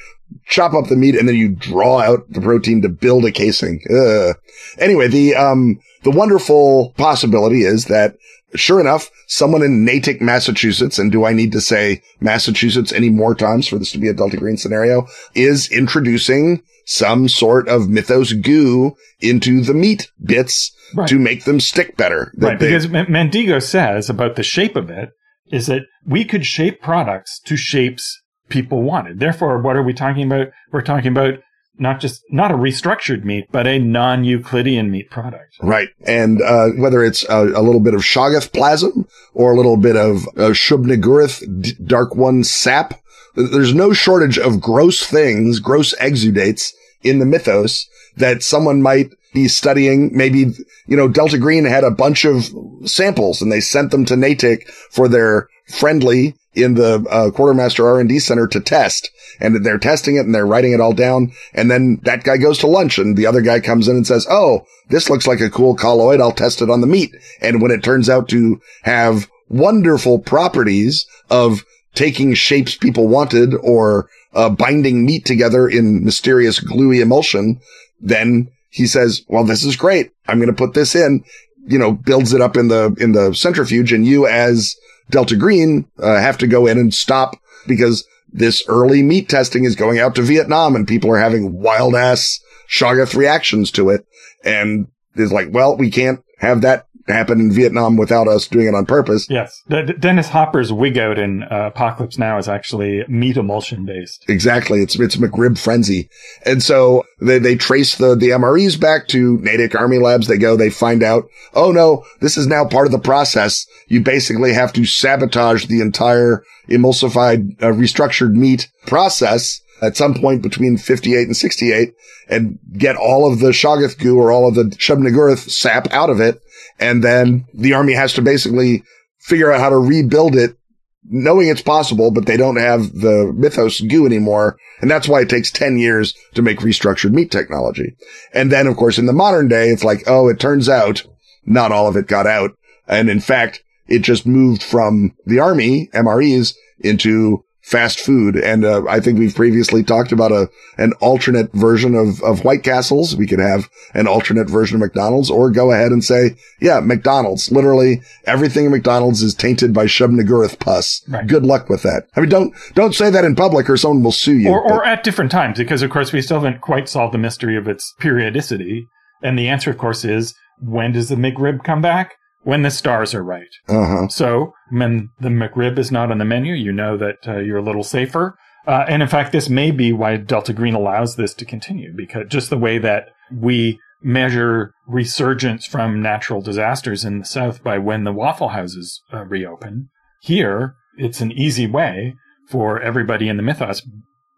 chop 0.48 0.74
up 0.74 0.88
the 0.88 0.96
meat 0.96 1.16
and 1.16 1.28
then 1.28 1.36
you 1.36 1.50
draw 1.50 2.00
out 2.00 2.28
the 2.30 2.42
protein 2.42 2.82
to 2.82 2.90
build 2.90 3.24
a 3.26 3.32
casing. 3.32 3.82
Ugh. 3.90 4.36
Anyway, 4.80 5.08
the, 5.08 5.36
um, 5.36 5.80
the 6.04 6.12
wonderful 6.12 6.94
possibility 6.98 7.64
is 7.64 7.86
that 7.86 8.18
sure 8.56 8.80
enough, 8.80 9.10
someone 9.28 9.62
in 9.64 9.86
Natick, 9.86 10.22
Massachusetts, 10.22 11.00
and 11.00 11.12
do 11.12 11.26
I 11.26 11.34
need 11.34 11.52
to 11.54 11.62
say 11.62 12.02
Massachusetts 12.22 12.92
any 12.92 13.10
more 13.10 13.36
times 13.36 13.68
for 13.68 13.78
this 13.78 13.92
to 13.92 13.98
be 13.98 14.08
a 14.08 14.14
Delta 14.14 14.38
Green 14.38 14.58
scenario, 14.58 15.08
is 15.36 15.72
introducing 15.72 16.62
some 16.86 17.30
sort 17.30 17.68
of 17.70 17.90
mythos 17.90 18.34
goo 18.34 18.94
into 19.22 19.62
the 19.62 19.74
meat 19.74 20.10
bits 20.24 20.72
Right. 20.96 21.08
to 21.08 21.18
make 21.18 21.46
them 21.46 21.60
stick 21.60 21.96
better. 21.98 22.32
Right, 22.38 22.60
they- 22.60 22.68
because 22.68 22.86
M- 22.86 23.08
Mandigo 23.08 23.60
says 23.62 24.10
about 24.10 24.36
the 24.36 24.44
shape 24.44 24.76
of 24.76 24.90
it 24.92 25.10
is 25.52 25.66
that 25.68 25.84
we 26.06 26.24
could 26.26 26.46
shape 26.46 26.82
products 26.82 27.40
to 27.46 27.56
shapes 27.58 28.22
people 28.50 28.84
wanted. 28.84 29.20
Therefore, 29.20 29.60
what 29.62 29.76
are 29.76 29.82
we 29.84 29.94
talking 29.94 30.28
about? 30.28 30.48
We're 30.72 30.82
talking 30.82 31.12
about 31.12 31.36
not 31.84 32.00
just 32.00 32.24
not 32.32 32.50
a 32.50 32.56
restructured 32.56 33.24
meat, 33.24 33.46
but 33.52 33.68
a 33.68 33.78
non-Euclidean 33.78 34.90
meat 34.90 35.12
product. 35.12 35.58
Right. 35.62 35.90
And 36.08 36.42
uh, 36.42 36.70
whether 36.70 37.04
it's 37.04 37.24
a, 37.30 37.44
a 37.44 37.62
little 37.62 37.80
bit 37.80 37.94
of 37.94 38.02
Shoggoth 38.02 38.52
plasm 38.52 39.08
or 39.36 39.52
a 39.52 39.56
little 39.56 39.78
bit 39.78 39.96
of 39.96 40.28
uh, 40.30 40.54
Shub-Niggurath 40.54 41.62
D- 41.62 41.76
Dark 41.86 42.16
One 42.16 42.44
sap, 42.44 43.00
there's 43.36 43.76
no 43.76 43.94
shortage 43.94 44.40
of 44.40 44.60
gross 44.60 45.06
things, 45.06 45.60
gross 45.60 45.94
exudates 45.98 46.72
in 47.04 47.20
the 47.20 47.26
mythos 47.26 47.88
that 48.18 48.42
someone 48.42 48.82
might 48.82 49.12
be 49.34 49.48
studying. 49.48 50.16
Maybe, 50.16 50.54
you 50.88 50.98
know, 50.98 51.08
Delta 51.08 51.38
Green 51.38 51.66
had 51.66 51.84
a 51.84 51.92
bunch 51.92 52.26
of 52.26 52.50
samples 52.86 53.42
and 53.42 53.52
they 53.52 53.60
sent 53.60 53.92
them 53.92 54.06
to 54.06 54.16
Natick 54.16 54.68
for 54.68 55.08
their 55.08 55.48
friendly 55.68 56.36
in 56.54 56.76
the 56.76 57.06
uh, 57.10 57.32
quartermaster 57.32 57.88
R&D 57.88 58.20
center 58.20 58.48
to 58.48 58.60
test. 58.60 59.10
And 59.40 59.66
they're 59.66 59.80
testing 59.80 60.18
it 60.18 60.26
and 60.26 60.36
they're 60.36 60.46
writing 60.46 60.74
it 60.74 60.80
all 60.80 60.94
down. 60.94 61.32
And 61.54 61.70
then 61.70 62.00
that 62.04 62.24
guy 62.24 62.38
goes 62.38 62.60
to 62.60 62.68
lunch 62.68 62.98
and 62.98 63.18
the 63.18 63.26
other 63.26 63.42
guy 63.42 63.60
comes 63.60 63.88
in 63.88 63.96
and 63.96 64.08
says, 64.08 64.28
Oh, 64.30 64.66
this 64.90 65.10
looks 65.10 65.28
like 65.28 65.42
a 65.42 65.50
cool 65.50 65.76
colloid. 65.76 66.22
I'll 66.22 66.32
test 66.32 66.62
it 66.62 66.70
on 66.70 66.82
the 66.82 66.88
meat. 66.88 67.16
And 67.42 67.62
when 67.62 67.72
it 67.72 67.84
turns 67.84 68.10
out 68.10 68.30
to 68.30 68.62
have 68.84 69.30
wonderful 69.50 70.20
properties 70.20 71.06
of 71.30 71.64
taking 71.96 72.34
shapes 72.34 72.76
people 72.76 73.08
wanted 73.08 73.54
or 73.56 74.10
uh, 74.34 74.50
binding 74.50 75.06
meat 75.06 75.26
together 75.26 75.68
in 75.68 76.04
mysterious 76.04 76.60
gluey 76.60 77.02
emulsion, 77.02 77.60
then 78.00 78.50
he 78.74 78.88
says, 78.88 79.22
well, 79.28 79.44
this 79.44 79.64
is 79.64 79.76
great. 79.76 80.12
I'm 80.28 80.40
going 80.40 80.50
to 80.50 80.56
put 80.56 80.74
this 80.74 80.96
in, 80.96 81.24
you 81.68 81.78
know, 81.78 81.92
builds 81.92 82.34
it 82.34 82.42
up 82.42 82.58
in 82.58 82.70
the, 82.70 82.96
in 83.00 83.12
the 83.12 83.34
centrifuge 83.34 83.94
and 83.94 84.06
you 84.06 84.26
as 84.26 84.76
Delta 85.12 85.36
Green, 85.36 85.86
uh, 86.00 86.20
have 86.20 86.40
to 86.40 86.48
go 86.48 86.66
in 86.66 86.80
and 86.80 86.92
stop 86.92 87.36
because 87.68 88.04
this 88.32 88.64
early 88.68 89.04
meat 89.04 89.30
testing 89.30 89.64
is 89.64 89.76
going 89.76 90.00
out 90.00 90.16
to 90.16 90.24
Vietnam 90.24 90.76
and 90.76 90.88
people 90.88 91.12
are 91.12 91.20
having 91.20 91.62
wild 91.62 91.94
ass 91.94 92.40
Shoggoth 92.68 93.16
reactions 93.16 93.70
to 93.72 93.92
it. 93.92 94.08
And 94.44 94.88
it's 95.14 95.32
like, 95.32 95.50
well, 95.52 95.78
we 95.78 95.92
can't 95.92 96.24
have 96.40 96.62
that 96.62 96.88
happen 97.08 97.40
in 97.40 97.52
Vietnam 97.52 97.98
without 97.98 98.28
us 98.28 98.48
doing 98.48 98.68
it 98.68 98.76
on 98.76 98.86
purpose. 98.86 99.28
Yes, 99.30 99.62
D- 99.70 99.94
Dennis 100.00 100.30
Hopper's 100.30 100.72
wig 100.72 100.98
out 100.98 101.18
in 101.20 101.44
uh, 101.44 101.68
Apocalypse 101.74 102.18
Now 102.18 102.38
is 102.38 102.48
actually 102.48 103.04
meat 103.08 103.38
emulsion 103.38 103.86
based. 103.86 104.26
Exactly. 104.30 104.82
It's, 104.82 104.98
it's 105.00 105.18
McRib 105.18 105.58
frenzy. 105.58 106.10
And 106.46 106.64
so 106.64 107.04
they, 107.20 107.40
they 107.40 107.56
trace 107.56 107.96
the, 107.96 108.16
the 108.16 108.30
MREs 108.30 108.80
back 108.80 109.08
to 109.10 109.38
Natick 109.40 109.76
Army 109.76 110.00
Labs. 110.00 110.28
They 110.28 110.38
go, 110.38 110.56
they 110.56 110.70
find 110.70 111.04
out, 111.04 111.26
oh 111.54 111.72
no, 111.72 112.06
this 112.22 112.38
is 112.38 112.48
now 112.48 112.66
part 112.66 112.86
of 112.86 112.92
the 112.92 113.00
process. 113.00 113.66
You 113.88 114.02
basically 114.02 114.54
have 114.54 114.74
to 114.74 114.86
sabotage 114.86 115.66
the 115.66 115.82
entire 115.82 116.44
emulsified, 116.70 117.62
uh, 117.62 117.68
restructured 117.68 118.34
meat 118.34 118.70
process 118.86 119.62
at 119.82 119.98
some 119.98 120.14
point 120.14 120.42
between 120.42 120.78
58 120.78 121.28
and 121.28 121.36
68 121.36 121.94
and 122.30 122.58
get 122.78 122.96
all 122.96 123.32
of 123.32 123.40
the 123.40 123.50
Shoggoth 123.50 124.00
goo 124.00 124.18
or 124.18 124.32
all 124.32 124.48
of 124.48 124.56
the 124.56 124.64
Shub-Niggurath 124.64 125.50
sap 125.50 125.92
out 125.92 126.10
of 126.10 126.22
it. 126.22 126.40
And 126.80 127.04
then 127.04 127.46
the 127.54 127.74
army 127.74 127.94
has 127.94 128.14
to 128.14 128.22
basically 128.22 128.84
figure 129.20 129.52
out 129.52 129.62
how 129.62 129.70
to 129.70 129.78
rebuild 129.78 130.36
it 130.36 130.58
knowing 131.06 131.50
it's 131.50 131.62
possible, 131.62 132.12
but 132.12 132.26
they 132.26 132.38
don't 132.38 132.56
have 132.56 132.94
the 132.94 133.34
mythos 133.36 133.82
goo 133.82 134.06
anymore. 134.06 134.58
And 134.82 134.90
that's 134.90 135.08
why 135.08 135.22
it 135.22 135.30
takes 135.30 135.52
10 135.52 135.78
years 135.78 136.14
to 136.34 136.42
make 136.42 136.60
restructured 136.60 137.12
meat 137.12 137.32
technology. 137.32 137.96
And 138.34 138.52
then, 138.52 138.68
of 138.68 138.78
course, 138.78 138.98
in 138.98 139.06
the 139.06 139.14
modern 139.14 139.48
day, 139.48 139.70
it's 139.70 139.84
like, 139.84 140.04
oh, 140.08 140.30
it 140.30 140.40
turns 140.40 140.70
out 140.70 141.04
not 141.46 141.72
all 141.72 141.88
of 141.88 141.98
it 141.98 142.08
got 142.08 142.26
out. 142.26 142.52
And 142.88 143.10
in 143.10 143.20
fact, 143.20 143.64
it 143.88 144.00
just 144.00 144.26
moved 144.26 144.64
from 144.64 145.16
the 145.26 145.40
army, 145.40 145.90
MREs, 145.94 146.54
into 146.80 147.44
fast 147.64 148.00
food. 148.00 148.36
And 148.36 148.66
uh, 148.66 148.84
I 148.88 149.00
think 149.00 149.18
we've 149.18 149.34
previously 149.34 149.84
talked 149.84 150.12
about 150.12 150.32
a 150.32 150.50
an 150.78 150.94
alternate 151.00 151.52
version 151.54 151.96
of, 151.96 152.22
of 152.22 152.44
White 152.44 152.64
Castles. 152.64 153.16
We 153.16 153.26
could 153.26 153.40
have 153.40 153.70
an 153.94 154.06
alternate 154.06 154.50
version 154.50 154.76
of 154.76 154.82
McDonald's 154.82 155.32
or 155.32 155.50
go 155.50 155.72
ahead 155.72 155.92
and 155.92 156.04
say, 156.04 156.36
yeah, 156.60 156.82
McDonald's. 156.82 157.52
Literally 157.52 158.02
everything 158.26 158.66
in 158.66 158.72
McDonald's 158.72 159.22
is 159.22 159.34
tainted 159.34 159.74
by 159.74 159.86
Shub-Niggurath 159.86 160.60
pus. 160.60 161.02
Right. 161.08 161.26
Good 161.26 161.46
luck 161.46 161.70
with 161.70 161.84
that. 161.84 162.08
I 162.16 162.20
mean, 162.20 162.30
don't, 162.30 162.54
don't 162.74 162.94
say 162.94 163.10
that 163.10 163.26
in 163.26 163.36
public 163.36 163.70
or 163.70 163.78
someone 163.78 164.04
will 164.04 164.12
sue 164.12 164.38
you. 164.38 164.50
Or, 164.50 164.62
or 164.62 164.86
at 164.86 165.04
different 165.04 165.32
times, 165.32 165.58
because 165.58 165.82
of 165.82 165.90
course 165.90 166.12
we 166.12 166.22
still 166.22 166.42
haven't 166.42 166.62
quite 166.62 166.90
solved 166.90 167.14
the 167.14 167.18
mystery 167.18 167.56
of 167.56 167.68
its 167.68 167.94
periodicity. 168.00 168.90
And 169.22 169.40
the 169.40 169.48
answer, 169.48 169.72
of 169.72 169.78
course, 169.78 170.04
is 170.04 170.36
when 170.60 170.92
does 170.92 171.08
the 171.08 171.16
McRib 171.16 171.64
come 171.64 171.82
back? 171.82 172.16
When 172.44 172.62
the 172.62 172.72
stars 172.72 173.14
are 173.14 173.24
right. 173.24 173.48
uh-huh. 173.68 174.10
So 174.10 174.54
when 174.70 175.10
the 175.20 175.30
McRib 175.30 175.78
is 175.78 175.92
not 175.92 176.12
on 176.12 176.18
the 176.18 176.26
menu, 176.26 176.54
you 176.54 176.72
know 176.72 176.98
that 176.98 177.28
uh, 177.28 177.38
you're 177.38 177.58
a 177.58 177.64
little 177.64 177.84
safer. 177.84 178.38
Uh, 178.68 178.86
and 178.88 179.02
in 179.02 179.10
fact, 179.10 179.32
this 179.32 179.50
may 179.50 179.72
be 179.72 179.92
why 179.92 180.18
Delta 180.18 180.54
Green 180.54 180.74
allows 180.74 181.16
this 181.16 181.34
to 181.36 181.46
continue, 181.46 181.94
because 181.96 182.26
just 182.30 182.50
the 182.50 182.58
way 182.58 182.78
that 182.78 183.10
we 183.32 183.80
measure 184.02 184.74
resurgence 184.88 185.66
from 185.66 186.02
natural 186.02 186.42
disasters 186.42 187.06
in 187.06 187.20
the 187.20 187.26
South 187.26 187.64
by 187.64 187.78
when 187.78 188.04
the 188.04 188.14
Waffle 188.14 188.50
Houses 188.50 189.02
uh, 189.14 189.26
reopen, 189.26 189.90
here 190.22 190.76
it's 190.98 191.22
an 191.22 191.32
easy 191.32 191.68
way 191.68 192.16
for 192.50 192.82
everybody 192.82 193.30
in 193.30 193.38
the 193.38 193.44
Mythos 193.44 193.82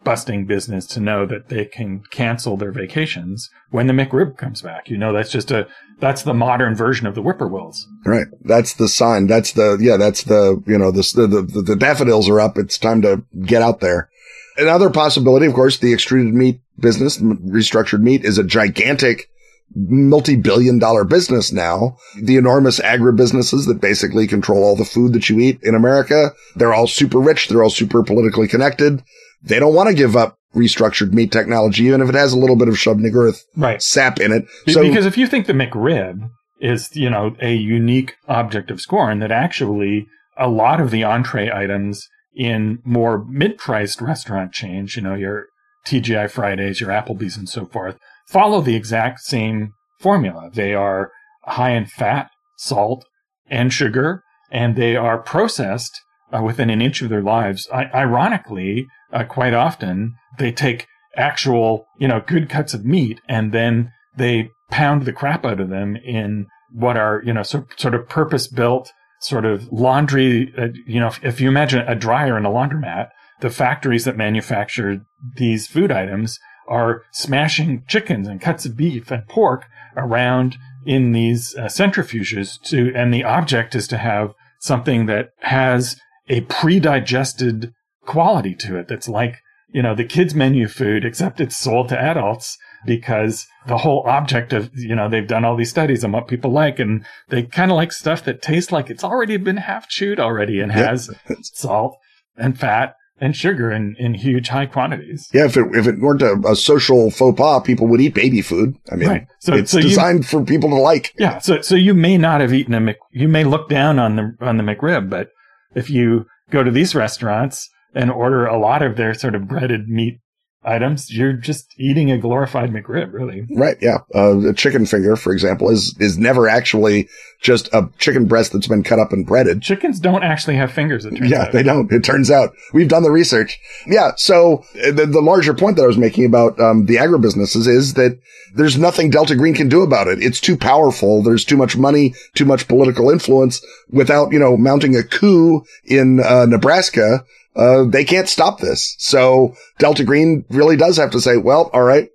busting 0.06 0.46
business 0.46 0.86
to 0.88 1.02
know 1.02 1.26
that 1.26 1.50
they 1.50 1.66
can 1.66 2.04
cancel 2.12 2.56
their 2.56 2.72
vacations 2.72 3.50
when 3.72 3.88
the 3.88 3.94
McRib 3.94 4.38
comes 4.38 4.62
back. 4.62 4.90
You 4.90 4.98
know, 4.98 5.12
that's 5.12 5.32
just 5.32 5.52
a, 5.52 5.68
that's 6.00 6.24
the 6.24 6.34
modern 6.34 6.76
version 6.76 7.08
of 7.08 7.16
the 7.16 7.22
whippoorwills. 7.22 7.76
Right. 8.06 8.28
That's 8.42 8.76
the 8.76 8.88
sign. 8.88 9.28
That's 9.28 9.52
the, 9.52 9.78
yeah, 9.82 9.98
that's 9.98 10.24
the, 10.24 10.64
you 10.66 10.78
know, 10.78 10.92
the, 10.92 11.02
the, 11.16 11.42
the, 11.42 11.62
the 11.62 11.76
daffodils 11.76 12.30
are 12.30 12.40
up. 12.40 12.58
It's 12.58 12.78
time 12.78 13.02
to 13.02 13.24
get 13.42 13.62
out 13.62 13.82
there. 13.82 14.10
Another 14.58 14.90
possibility, 14.90 15.48
of 15.48 15.54
course, 15.54 15.80
the 15.80 15.92
extruded 15.92 16.34
meat 16.34 16.62
business, 16.80 17.18
restructured 17.18 18.02
meat 18.02 18.24
is 18.24 18.38
a 18.38 18.44
gigantic 18.44 19.30
multi-billion 19.76 20.80
dollar 20.80 21.04
business 21.04 21.52
now. 21.52 21.98
The 22.22 22.38
enormous 22.38 22.80
agribusinesses 22.80 23.68
that 23.68 23.82
basically 23.82 24.28
control 24.28 24.64
all 24.64 24.76
the 24.76 24.86
food 24.86 25.14
that 25.14 25.30
you 25.30 25.40
eat 25.40 25.60
in 25.64 25.76
America. 25.76 26.32
They're 26.56 26.74
all 26.74 26.88
super 26.88 27.20
rich. 27.20 27.48
They're 27.48 27.64
all 27.64 27.70
super 27.70 28.04
politically 28.04 28.48
connected. 28.48 29.04
They 29.46 29.60
don't 29.60 29.74
want 29.76 29.90
to 29.90 29.96
give 29.96 30.16
up 30.16 30.36
restructured 30.56 31.14
meat 31.14 31.32
technology, 31.32 31.84
even 31.86 32.02
if 32.02 32.10
it 32.10 32.16
has 32.16 32.34
a 32.34 32.38
little 32.38 32.56
bit 32.56 32.68
of 32.68 32.76
Shub-Niggurath 32.76 33.40
Right. 33.56 33.82
sap 33.82 34.20
in 34.20 34.32
it. 34.32 34.46
So, 34.68 34.82
because 34.82 35.06
if 35.06 35.18
you 35.18 35.28
think 35.28 35.48
the 35.48 35.54
McRib 35.54 36.30
is, 36.62 36.96
you 36.96 37.10
know, 37.10 37.36
a 37.42 37.54
unique 37.54 38.14
object 38.28 38.72
of 38.72 38.80
scorn, 38.82 39.20
that 39.20 39.32
actually 39.32 40.08
a 40.38 40.48
lot 40.48 40.80
of 40.80 40.92
the 40.92 41.04
entree 41.04 41.52
items 41.52 42.08
in 42.36 42.80
more 42.86 43.24
mid-priced 43.30 44.02
restaurant 44.02 44.52
chains, 44.54 44.96
you 44.96 45.02
know, 45.02 45.14
your 45.14 45.48
TGI 45.86 46.30
Fridays, 46.30 46.82
your 46.82 46.90
Applebee's 46.90 47.38
and 47.38 47.48
so 47.48 47.66
forth, 47.66 47.98
follow 48.28 48.62
the 48.62 48.76
exact 48.76 49.20
same 49.22 49.74
formula. 50.00 50.50
They 50.54 50.74
are 50.74 51.12
high 51.44 51.72
in 51.72 51.86
fat, 51.86 52.30
salt, 52.58 53.06
and 53.50 53.72
sugar, 53.72 54.24
and 54.52 54.76
they 54.76 54.96
are 54.96 55.18
processed 55.18 56.02
uh, 56.36 56.42
within 56.42 56.70
an 56.70 56.82
inch 56.82 57.02
of 57.02 57.10
their 57.10 57.22
lives. 57.22 57.68
I- 57.72 57.90
ironically, 57.94 58.88
uh, 59.16 59.24
quite 59.24 59.54
often 59.54 60.16
they 60.38 60.52
take 60.52 60.88
actual, 61.16 61.88
you 61.98 62.08
know, 62.08 62.22
good 62.28 62.50
cuts 62.50 62.74
of 62.74 62.86
meat 62.86 63.22
and 63.30 63.52
then 63.54 63.92
they 64.18 64.50
pound 64.70 65.06
the 65.06 65.14
crap 65.14 65.46
out 65.46 65.60
of 65.60 65.70
them 65.70 65.96
in 65.96 66.48
what 66.72 66.98
are, 66.98 67.22
you 67.26 67.34
know, 67.34 67.44
so, 67.44 67.66
sort 67.78 67.96
of 67.96 68.10
purpose 68.10 68.48
built 68.48 68.92
sort 69.22 69.46
of 69.46 69.72
laundry. 69.72 70.54
Uh, 70.58 70.68
you 70.86 71.00
know, 71.00 71.08
if, 71.08 71.24
if 71.24 71.42
you 71.42 71.48
imagine 71.48 71.80
a 71.88 71.96
dryer 71.96 72.36
and 72.36 72.46
a 72.46 72.50
laundromat, 72.50 73.08
the 73.40 73.50
factories 73.50 74.06
that 74.06 74.18
manufacture 74.18 75.06
these 75.38 75.68
food 75.68 75.92
items 75.92 76.40
are 76.68 77.04
smashing 77.12 77.84
chickens 77.88 78.28
and 78.28 78.42
cuts 78.42 78.66
of 78.66 78.76
beef 78.76 79.12
and 79.12 79.28
pork 79.28 79.66
around 79.96 80.58
in 80.86 81.14
these 81.14 81.56
uh, 81.56 81.66
centrifuges 81.66 82.62
to, 82.64 82.92
and 82.96 83.14
the 83.14 83.24
object 83.24 83.76
is 83.76 83.88
to 83.88 83.98
have 83.98 84.34
something 84.60 85.06
that 85.06 85.30
has 85.42 85.96
a 86.28 86.42
pre-digested 86.42 87.72
quality 88.06 88.56
to 88.56 88.78
it 88.78 88.88
that's 88.88 89.08
like, 89.08 89.42
you 89.70 89.82
know, 89.82 89.96
the 89.96 90.06
kids 90.06 90.34
menu 90.34 90.68
food, 90.68 91.04
except 91.06 91.42
it's 91.42 91.58
sold 91.58 91.90
to 91.90 92.00
adults 92.00 92.58
because 92.86 93.48
the 93.68 93.78
whole 93.78 94.04
object 94.06 94.54
of, 94.54 94.70
you 94.76 94.96
know, 94.96 95.10
they've 95.10 95.28
done 95.28 95.44
all 95.44 95.56
these 95.56 95.70
studies 95.70 96.04
on 96.04 96.12
what 96.12 96.28
people 96.28 96.52
like 96.52 96.80
and 96.80 97.06
they 97.30 97.44
kind 97.44 97.72
of 97.72 97.76
like 97.76 97.92
stuff 97.92 98.24
that 98.26 98.42
tastes 98.42 98.72
like 98.72 98.90
it's 98.90 99.04
already 99.04 99.38
been 99.38 99.58
half 99.58 99.90
chewed 99.90 100.20
already 100.20 100.60
and 100.60 100.72
has 100.72 101.10
salt 101.42 101.98
and 102.38 102.60
fat 102.60 102.96
and 103.20 103.36
sugar 103.36 103.72
in, 103.72 103.96
in 103.98 104.14
huge 104.14 104.50
high 104.50 104.66
quantities. 104.66 105.30
Yeah, 105.34 105.46
if 105.46 105.58
it 105.58 105.68
if 105.74 105.88
it 105.88 106.00
weren't 106.00 106.22
a, 106.22 106.36
a 106.48 106.56
social 106.56 107.10
faux 107.12 107.38
pas, 107.38 107.62
people 107.64 107.88
would 107.88 108.02
eat 108.02 108.14
baby 108.14 108.42
food. 108.42 108.76
I 108.92 108.96
mean, 108.96 109.10
right. 109.10 109.28
so, 109.40 109.54
it's 109.54 109.72
so 109.72 109.82
designed 109.82 110.20
you, 110.20 110.24
for 110.24 110.44
people 110.44 110.70
to 110.70 110.76
like. 110.76 111.14
Yeah, 111.18 111.40
so 111.40 111.62
so 111.62 111.76
you 111.76 111.94
may 111.94 112.18
not 112.18 112.42
have 112.42 112.54
eaten 112.54 112.74
a 112.74 112.80
Mc, 112.80 112.98
you 113.12 113.28
may 113.28 113.44
look 113.44 113.70
down 113.70 114.00
on 114.00 114.16
the 114.16 114.36
on 114.42 114.58
the 114.58 114.64
McRib, 114.64 115.10
but 115.10 115.30
if 115.76 115.90
you 115.90 116.26
go 116.52 116.64
to 116.64 116.72
these 116.72 116.94
restaurants 116.94 117.70
and 117.96 118.12
order 118.12 118.46
a 118.46 118.60
lot 118.60 118.82
of 118.82 118.98
their 118.98 119.14
sort 119.14 119.34
of 119.34 119.48
breaded 119.48 119.88
meat 119.88 120.20
items, 120.66 121.14
you're 121.14 121.34
just 121.34 121.74
eating 121.78 122.12
a 122.12 122.18
glorified 122.18 122.72
McRib, 122.72 123.14
really. 123.14 123.46
Right. 123.56 123.78
Yeah. 123.82 124.00
Uh, 124.14 124.50
a 124.50 124.54
chicken 124.54 124.86
finger, 124.86 125.16
for 125.16 125.32
example, 125.32 125.70
is 125.70 125.96
is 126.00 126.18
never 126.18 126.50
actually 126.50 127.08
just 127.42 127.70
a 127.74 127.90
chicken 128.00 128.26
breast 128.26 128.52
that's 128.52 128.68
been 128.68 128.84
cut 128.84 129.00
up 129.00 129.14
and 129.14 129.26
breaded. 129.26 129.62
Chickens 129.62 130.00
don't 130.00 130.24
actually 130.24 130.56
have 130.56 130.72
fingers. 130.72 131.06
It 131.06 131.16
turns 131.16 131.32
out. 131.32 131.36
yeah, 131.36 131.44
out. 131.44 131.52
they 131.52 131.64
don't. 131.64 131.92
It 131.92 132.04
turns 132.04 132.32
out 132.32 132.54
we've 132.74 132.90
done 132.90 133.04
the 133.04 133.12
research. 133.12 133.60
Yeah. 133.86 134.12
So 134.18 134.64
uh, 134.84 134.92
the, 134.92 135.06
the 135.06 135.22
larger 135.22 135.54
point 135.54 135.78
that 135.78 135.84
I 135.84 135.88
was 135.88 135.98
making 135.98 136.26
about 136.26 136.60
um, 136.60 136.86
the 136.86 136.96
agribusinesses 136.96 137.68
is 137.68 137.94
that 137.94 138.20
there's 138.56 138.78
nothing 138.78 139.10
Delta 139.10 139.36
Green 139.36 139.54
can 139.54 139.70
do 139.70 139.84
about 139.84 140.08
it. 140.08 140.22
It's 140.22 140.42
too 140.42 140.58
powerful. 140.58 141.22
There's 141.22 141.46
too 141.46 141.58
much 141.58 141.78
money, 141.78 142.14
too 142.34 142.46
much 142.46 142.68
political 142.68 143.10
influence 143.10 143.64
without, 143.90 144.32
you 144.32 144.40
know, 144.40 144.58
mounting 144.58 144.96
a 144.96 145.04
coup 145.04 145.64
in 145.84 146.22
uh, 146.22 146.46
Nebraska 146.46 147.24
uh, 147.56 147.86
they 147.86 148.04
can't 148.04 148.30
stop 148.30 148.60
this. 148.60 148.96
So 149.00 149.56
Delta 149.80 150.04
Green 150.04 150.46
really 150.50 150.76
does 150.76 150.98
have 150.98 151.12
to 151.12 151.22
say, 151.22 151.38
well, 151.38 151.70
all 151.74 151.84
right, 151.84 152.10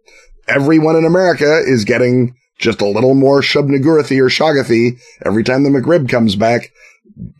everyone 0.49 0.97
in 0.97 1.05
America 1.05 1.63
is 1.65 1.85
getting 1.85 2.35
just 2.59 2.81
a 2.81 2.87
little 2.87 3.15
more 3.15 3.41
Shubnagurathi 3.41 4.21
or 4.21 4.29
Shagathi 4.29 5.01
every 5.25 5.43
time 5.43 5.63
the 5.63 5.71
McRib 5.71 6.09
comes 6.09 6.37
back. 6.37 6.71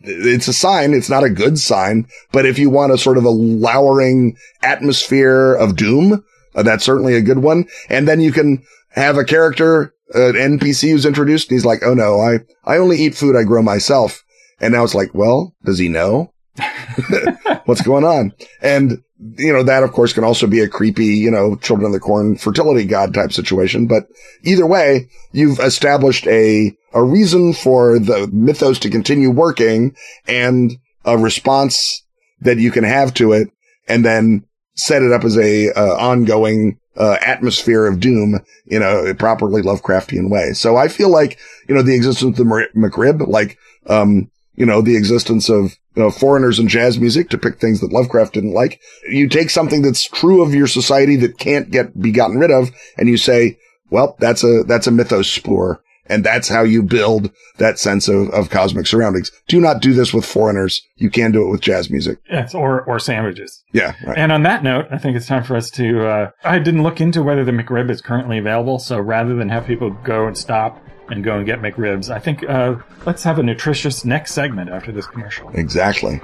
It's 0.01 0.47
a 0.47 0.53
sign. 0.53 0.93
It's 0.93 1.09
not 1.09 1.23
a 1.23 1.29
good 1.29 1.57
sign, 1.59 2.07
but 2.31 2.45
if 2.45 2.59
you 2.59 2.69
want 2.69 2.91
a 2.91 2.97
sort 2.97 3.17
of 3.17 3.25
a 3.25 3.29
lowering 3.29 4.35
atmosphere 4.63 5.53
of 5.53 5.75
doom, 5.75 6.23
uh, 6.55 6.63
that's 6.63 6.83
certainly 6.83 7.15
a 7.15 7.21
good 7.21 7.39
one. 7.39 7.65
And 7.89 8.07
then 8.07 8.19
you 8.19 8.31
can 8.31 8.63
have 8.89 9.17
a 9.17 9.23
character, 9.23 9.93
an 10.13 10.33
NPC 10.33 10.91
who's 10.91 11.05
introduced 11.05 11.49
and 11.49 11.55
he's 11.55 11.65
like, 11.65 11.83
Oh 11.83 11.93
no, 11.93 12.19
I, 12.19 12.39
I 12.65 12.77
only 12.77 12.97
eat 12.97 13.15
food 13.15 13.35
I 13.35 13.43
grow 13.43 13.61
myself. 13.61 14.23
And 14.59 14.73
now 14.73 14.83
it's 14.83 14.95
like, 14.95 15.13
well, 15.13 15.55
does 15.63 15.79
he 15.79 15.87
know? 15.87 16.30
What's 17.65 17.81
going 17.81 18.03
on? 18.03 18.33
And, 18.61 19.03
you 19.37 19.53
know, 19.53 19.63
that 19.63 19.83
of 19.83 19.91
course 19.91 20.13
can 20.13 20.23
also 20.23 20.47
be 20.47 20.59
a 20.59 20.67
creepy, 20.67 21.05
you 21.05 21.31
know, 21.31 21.55
children 21.55 21.87
of 21.87 21.93
the 21.93 21.99
corn 21.99 22.37
fertility 22.37 22.85
god 22.85 23.13
type 23.13 23.31
situation. 23.31 23.87
But 23.87 24.07
either 24.43 24.65
way, 24.65 25.09
you've 25.31 25.59
established 25.59 26.27
a, 26.27 26.75
a 26.93 27.03
reason 27.03 27.53
for 27.53 27.99
the 27.99 28.29
mythos 28.31 28.79
to 28.79 28.89
continue 28.89 29.31
working 29.31 29.95
and 30.27 30.77
a 31.05 31.17
response 31.17 32.03
that 32.41 32.57
you 32.57 32.71
can 32.71 32.83
have 32.83 33.13
to 33.15 33.31
it 33.33 33.49
and 33.87 34.03
then 34.03 34.45
set 34.75 35.03
it 35.03 35.11
up 35.11 35.23
as 35.23 35.37
a 35.37 35.71
uh, 35.71 35.95
ongoing 35.97 36.79
uh, 36.97 37.17
atmosphere 37.21 37.85
of 37.85 37.99
doom 37.99 38.39
in 38.67 38.81
a 38.81 39.13
properly 39.15 39.61
Lovecraftian 39.61 40.29
way. 40.29 40.53
So 40.53 40.75
I 40.75 40.87
feel 40.87 41.09
like, 41.09 41.39
you 41.67 41.75
know, 41.75 41.81
the 41.81 41.95
existence 41.95 42.37
of 42.39 42.47
the 42.47 42.67
McRib, 42.75 43.27
like, 43.27 43.57
um, 43.87 44.29
you 44.55 44.65
know, 44.65 44.81
the 44.81 44.97
existence 44.97 45.49
of 45.49 45.77
you 45.95 46.03
know, 46.03 46.11
foreigners 46.11 46.59
and 46.59 46.69
jazz 46.69 46.99
music 46.99 47.29
to 47.29 47.37
pick 47.37 47.59
things 47.59 47.81
that 47.81 47.91
Lovecraft 47.91 48.33
didn't 48.33 48.53
like. 48.53 48.79
You 49.09 49.27
take 49.27 49.49
something 49.49 49.81
that's 49.81 50.07
true 50.07 50.41
of 50.41 50.53
your 50.53 50.67
society 50.67 51.15
that 51.17 51.37
can't 51.37 51.71
get 51.71 51.99
be 51.99 52.11
gotten 52.11 52.37
rid 52.37 52.51
of, 52.51 52.71
and 52.97 53.09
you 53.09 53.17
say, 53.17 53.57
well, 53.89 54.15
that's 54.19 54.43
a 54.43 54.63
that's 54.63 54.87
a 54.87 54.91
mythos 54.91 55.29
spore. 55.29 55.83
And 56.07 56.25
that's 56.25 56.49
how 56.49 56.63
you 56.63 56.83
build 56.83 57.31
that 57.57 57.79
sense 57.79 58.09
of, 58.09 58.29
of 58.31 58.49
cosmic 58.49 58.85
surroundings. 58.85 59.31
Do 59.47 59.61
not 59.61 59.81
do 59.81 59.93
this 59.93 60.13
with 60.13 60.25
foreigners. 60.25 60.81
You 60.97 61.09
can 61.09 61.31
do 61.31 61.47
it 61.47 61.49
with 61.49 61.61
jazz 61.61 61.89
music. 61.89 62.17
Yes, 62.29 62.53
or, 62.53 62.81
or 62.83 62.99
sandwiches. 62.99 63.63
Yeah. 63.71 63.93
Right. 64.05 64.17
And 64.17 64.31
on 64.31 64.43
that 64.43 64.61
note, 64.61 64.87
I 64.91 64.97
think 64.97 65.15
it's 65.15 65.27
time 65.27 65.43
for 65.43 65.55
us 65.55 65.69
to, 65.71 66.05
uh, 66.05 66.31
I 66.43 66.59
didn't 66.59 66.83
look 66.83 66.99
into 66.99 67.23
whether 67.23 67.45
the 67.45 67.53
McRib 67.53 67.89
is 67.89 68.01
currently 68.01 68.39
available. 68.39 68.77
So 68.77 68.99
rather 68.99 69.35
than 69.35 69.47
have 69.49 69.65
people 69.65 69.91
go 70.03 70.27
and 70.27 70.37
stop 70.37 70.83
and 71.11 71.23
go 71.23 71.37
and 71.37 71.45
get 71.45 71.61
McRibs. 71.61 72.09
I 72.09 72.19
think 72.19 72.47
uh, 72.47 72.75
let's 73.05 73.23
have 73.23 73.39
a 73.39 73.43
nutritious 73.43 74.05
next 74.05 74.33
segment 74.33 74.69
after 74.69 74.91
this 74.91 75.05
commercial. 75.07 75.49
Exactly. 75.53 76.21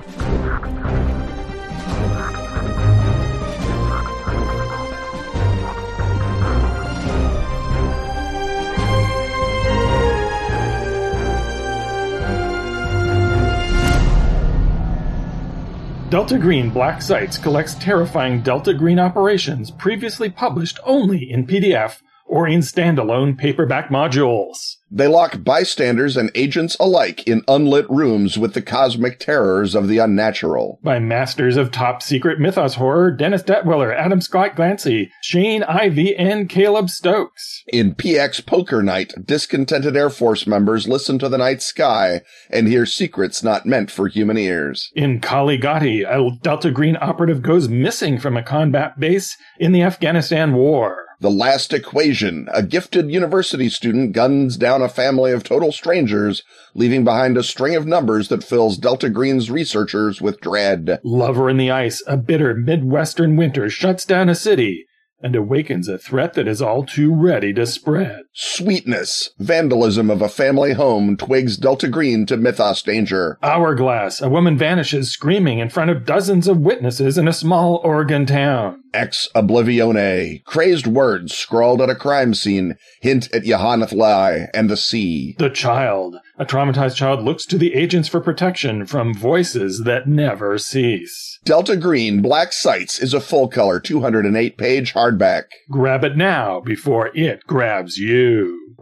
Delta 16.10 16.38
Green 16.38 16.70
Black 16.70 17.02
Sites 17.02 17.38
collects 17.38 17.76
terrifying 17.76 18.42
Delta 18.42 18.74
Green 18.74 18.98
operations 18.98 19.72
previously 19.72 20.30
published 20.30 20.80
only 20.86 21.30
in 21.30 21.46
PDF 21.46 22.02
or 22.28 22.48
in 22.48 22.60
standalone 22.60 23.38
paperback 23.38 23.90
modules. 23.90 24.78
They 24.90 25.08
lock 25.08 25.44
bystanders 25.44 26.16
and 26.16 26.32
agents 26.34 26.78
alike 26.80 27.28
in 27.28 27.42
unlit 27.48 27.90
rooms 27.90 28.38
with 28.38 28.54
the 28.54 28.62
cosmic 28.62 29.20
terrors 29.20 29.76
of 29.76 29.90
the 29.90 29.98
unnatural. 29.98 30.80
By 30.82 31.00
masters 31.00 31.58
of 31.58 31.72
top 31.72 32.02
secret 32.02 32.40
mythos 32.40 32.76
horror 32.76 33.12
Dennis 33.12 33.44
Detwiller, 33.44 33.94
Adam 33.94 34.22
Scott 34.22 34.56
Glancy, 34.56 35.10
Shane 35.22 35.64
Ivey, 35.64 36.16
and 36.16 36.48
Caleb 36.48 36.90
Stokes. 36.90 37.64
In 37.68 37.96
PX 37.96 38.46
Poker 38.46 38.82
Night, 38.82 39.14
discontented 39.26 39.98
Air 39.98 40.10
Force 40.10 40.48
members 40.48 40.88
listen 40.88 41.20
to 41.20 41.28
the 41.28 41.38
night 41.38 41.62
sky 41.62 42.22
and 42.50 42.68
hear 42.68 42.86
secrets 42.86 43.44
not 43.44 43.66
meant 43.66 43.92
for 43.92 44.08
human 44.08 44.38
ears. 44.38 44.90
In 44.96 45.20
Kali 45.20 45.60
Ghati, 45.60 46.06
a 46.08 46.38
Delta 46.42 46.72
Green 46.72 46.98
operative 47.02 47.42
goes 47.42 47.68
missing 47.68 48.18
from 48.20 48.38
a 48.38 48.44
combat 48.44 48.98
base 48.98 49.36
in 49.60 49.74
the 49.74 49.82
Afghanistan 49.82 50.54
War. 50.54 51.07
The 51.20 51.32
Last 51.32 51.74
Equation, 51.74 52.48
a 52.54 52.62
gifted 52.62 53.10
university 53.10 53.70
student 53.70 54.12
guns 54.12 54.56
down 54.56 54.84
a 54.84 54.88
family 54.88 55.32
of 55.32 55.44
total 55.44 55.72
strangers, 55.72 56.44
leaving 56.76 57.04
behind 57.04 57.38
a 57.38 57.44
string 57.44 57.76
of 57.76 57.88
numbers 57.88 58.28
that 58.30 58.44
fills 58.44 58.78
Delta 58.78 59.10
Green's 59.10 59.50
researchers 59.50 60.22
with 60.22 60.40
dread. 60.42 61.00
Lover 61.04 61.50
in 61.50 61.58
the 61.58 61.72
Ice, 61.72 62.04
a 62.06 62.18
bitter 62.18 62.54
Midwestern 62.54 63.36
winter 63.36 63.68
shuts 63.68 64.06
down 64.06 64.30
a 64.30 64.36
city 64.36 64.87
and 65.22 65.36
awakens 65.36 65.88
a 65.88 65.98
threat 65.98 66.34
that 66.34 66.48
is 66.48 66.62
all 66.62 66.86
too 66.86 67.14
ready 67.14 67.54
to 67.54 67.66
spread. 67.66 68.22
Sweetness, 68.34 69.32
vandalism 69.40 70.10
of 70.10 70.22
a 70.22 70.30
family 70.30 70.74
home 70.74 71.18
twigs 71.18 71.58
Delta 71.58 71.88
Green 71.88 72.26
to 72.28 72.38
mythos 72.38 72.82
danger. 72.82 73.38
Hourglass, 73.42 74.22
a 74.22 74.30
woman 74.30 74.58
vanishes 74.58 75.12
screaming 75.12 75.60
in 75.60 75.70
front 75.70 75.90
of 75.90 76.06
dozens 76.06 76.48
of 76.48 76.60
witnesses 76.60 77.18
in 77.18 77.28
a 77.28 77.34
small 77.34 77.82
Oregon 77.84 78.26
town. 78.26 78.82
Ex 78.94 79.28
Oblivione, 79.36 80.44
crazed 80.46 80.88
words 80.88 81.36
scrawled 81.36 81.82
at 81.82 81.90
a 81.90 81.96
crime 81.96 82.34
scene 82.34 82.76
hint 83.02 83.32
at 83.34 83.44
Yahanath 83.44 84.48
and 84.54 84.70
the 84.70 84.78
sea. 84.78 85.36
The 85.38 85.50
Child, 85.50 86.18
a 86.40 86.46
traumatized 86.46 86.96
child 86.96 87.24
looks 87.24 87.46
to 87.48 87.58
the 87.58 87.74
agents 87.74 88.08
for 88.08 88.22
protection 88.22 88.86
from 88.86 89.14
voices 89.14 89.84
that 89.86 90.08
never 90.08 90.58
cease. 90.58 91.40
Delta 91.44 91.76
Green 91.76 92.22
Black 92.22 92.54
Sites 92.54 93.00
is 93.00 93.14
a 93.14 93.20
full 93.20 93.48
color 93.48 93.80
208 93.80 94.58
page 94.58 94.94
hardback. 94.94 95.46
Grab 95.72 96.04
it 96.04 96.16
now 96.16 96.60
before 96.60 97.10
it 97.16 97.42
grabs 97.48 97.98
you. 97.98 98.76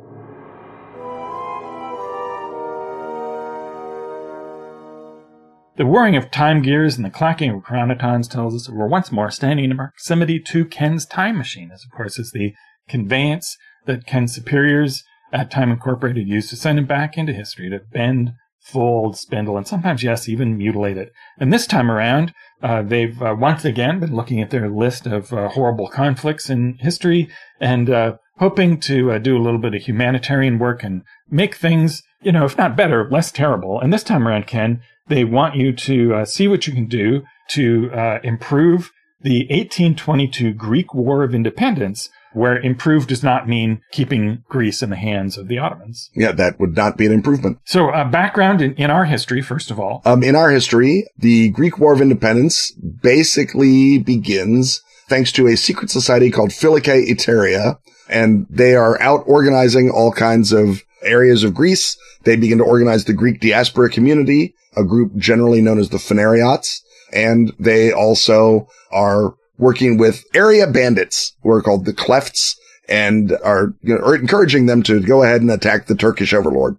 The 5.78 5.86
whirring 5.86 6.16
of 6.16 6.32
time 6.32 6.62
gears 6.62 6.96
and 6.96 7.06
the 7.06 7.10
clacking 7.10 7.52
of 7.52 7.64
chronotons 7.64 8.30
tells 8.30 8.56
us 8.56 8.66
that 8.66 8.76
we're 8.76 8.88
once 8.88 9.12
more 9.12 9.30
standing 9.30 9.70
in 9.72 9.78
proximity 9.78 10.40
to 10.40 10.66
Ken's 10.66 11.06
time 11.06 11.38
machine, 11.38 11.70
as 11.74 11.84
of 11.84 11.92
course 11.92 12.18
is 12.18 12.32
the 12.32 12.54
conveyance 12.88 13.58
that 13.86 14.06
Ken's 14.06 14.34
superiors 14.34 15.04
at 15.36 15.52
Time 15.52 15.70
Incorporated 15.70 16.28
used 16.28 16.50
to 16.50 16.56
send 16.56 16.80
him 16.80 16.86
back 16.86 17.18
into 17.18 17.34
history 17.34 17.70
to 17.70 17.80
bend, 17.80 18.34
fold, 18.62 19.18
spindle, 19.18 19.58
and 19.58 19.68
sometimes, 19.68 20.02
yes, 20.02 20.30
even 20.30 20.58
mutilate 20.58 20.98
it. 20.98 21.12
And 21.38 21.52
this 21.52 21.68
time 21.68 21.92
around, 21.92 22.34
uh, 22.64 22.82
they've 22.82 23.22
uh, 23.22 23.36
once 23.38 23.66
again 23.66 24.00
been 24.00 24.16
looking 24.16 24.42
at 24.42 24.50
their 24.50 24.70
list 24.70 25.06
of 25.06 25.34
uh, 25.34 25.50
horrible 25.50 25.90
conflicts 25.90 26.50
in 26.50 26.78
history 26.80 27.30
and 27.60 27.90
uh, 27.90 28.16
hoping 28.38 28.80
to 28.82 29.12
uh, 29.12 29.18
do 29.20 29.38
a 29.38 29.44
little 29.44 29.60
bit 29.60 29.76
of 29.76 29.82
humanitarian 29.82 30.58
work 30.58 30.84
and 30.84 31.04
make 31.30 31.56
things, 31.56 32.02
you 32.22 32.32
know, 32.32 32.46
if 32.46 32.58
not 32.58 32.78
better, 32.78 33.10
less 33.12 33.32
terrible. 33.32 33.80
And 33.80 33.92
this 33.92 34.04
time 34.04 34.28
around, 34.28 34.48
Ken, 34.48 34.82
they 35.08 35.26
want 35.26 35.56
you 35.56 35.74
to 35.74 36.16
uh, 36.16 36.26
see 36.26 36.48
what 36.48 36.66
you 36.66 36.74
can 36.74 36.88
do 36.88 37.24
to 37.50 37.92
improve 38.24 38.92
the 39.22 39.42
1822 39.50 40.54
Greek 40.54 40.94
War 40.94 41.24
of 41.24 41.36
Independence, 41.36 42.10
where 42.36 42.60
improved 42.60 43.10
does 43.10 43.24
not 43.24 43.48
mean 43.48 43.82
keeping 43.92 44.44
Greece 44.50 44.84
in 44.84 44.90
the 44.90 44.96
hands 44.96 45.38
of 45.38 45.48
the 45.48 45.58
Ottomans. 45.58 46.12
Yeah, 46.14 46.32
that 46.34 46.60
would 46.60 46.76
not 46.76 46.98
be 46.98 47.06
an 47.06 47.14
improvement. 47.14 47.60
So, 47.66 47.90
uh, 47.90 48.10
background 48.10 48.62
in, 48.62 48.76
in 48.76 48.92
our 48.92 49.06
history, 49.06 49.42
first 49.42 49.72
of 49.72 49.80
all. 49.80 50.02
Um, 50.06 50.24
in 50.24 50.36
our 50.36 50.52
history, 50.52 51.08
the 51.18 51.50
Greek 51.50 51.80
War 51.80 51.94
of 51.94 52.02
Independence 52.02 52.72
basically 52.72 53.98
begins 54.00 54.82
thanks 55.08 55.32
to 55.34 55.48
a 55.48 55.56
secret 55.56 55.90
society 55.90 56.30
called 56.30 56.50
Filiki 56.50 57.08
Eteria, 57.08 57.78
and 58.10 58.46
they 58.50 58.76
are 58.76 59.02
out 59.02 59.24
organizing 59.26 59.90
all 59.90 60.12
kinds 60.12 60.52
of 60.52 60.84
areas 61.04 61.44
of 61.44 61.54
Greece. 61.54 61.98
They 62.24 62.36
begin 62.36 62.58
to 62.58 62.64
organize 62.64 63.06
the 63.06 63.14
Greek 63.14 63.40
diaspora 63.40 63.90
community, 63.90 64.56
a 64.76 64.84
group 64.84 65.16
generally 65.16 65.62
known 65.62 65.80
as 65.80 65.90
the 65.90 65.98
Phanariots, 65.98 66.80
and 67.14 67.54
they 67.60 67.92
also 67.92 68.68
are 68.92 69.36
working 69.58 69.98
with 69.98 70.24
area 70.34 70.68
bandits 70.68 71.34
who 71.44 71.52
are 71.52 71.62
called 71.62 71.86
the 71.86 71.94
Klefts 71.94 72.56
and 72.88 73.32
are, 73.44 73.74
you 73.82 73.96
know, 73.96 74.02
are 74.06 74.16
encouraging 74.16 74.66
them 74.66 74.84
to 74.84 75.02
go 75.02 75.24
ahead 75.24 75.42
and 75.42 75.52
attack 75.52 75.88
the 75.88 75.96
Turkish 75.96 76.34
overlord. 76.34 76.78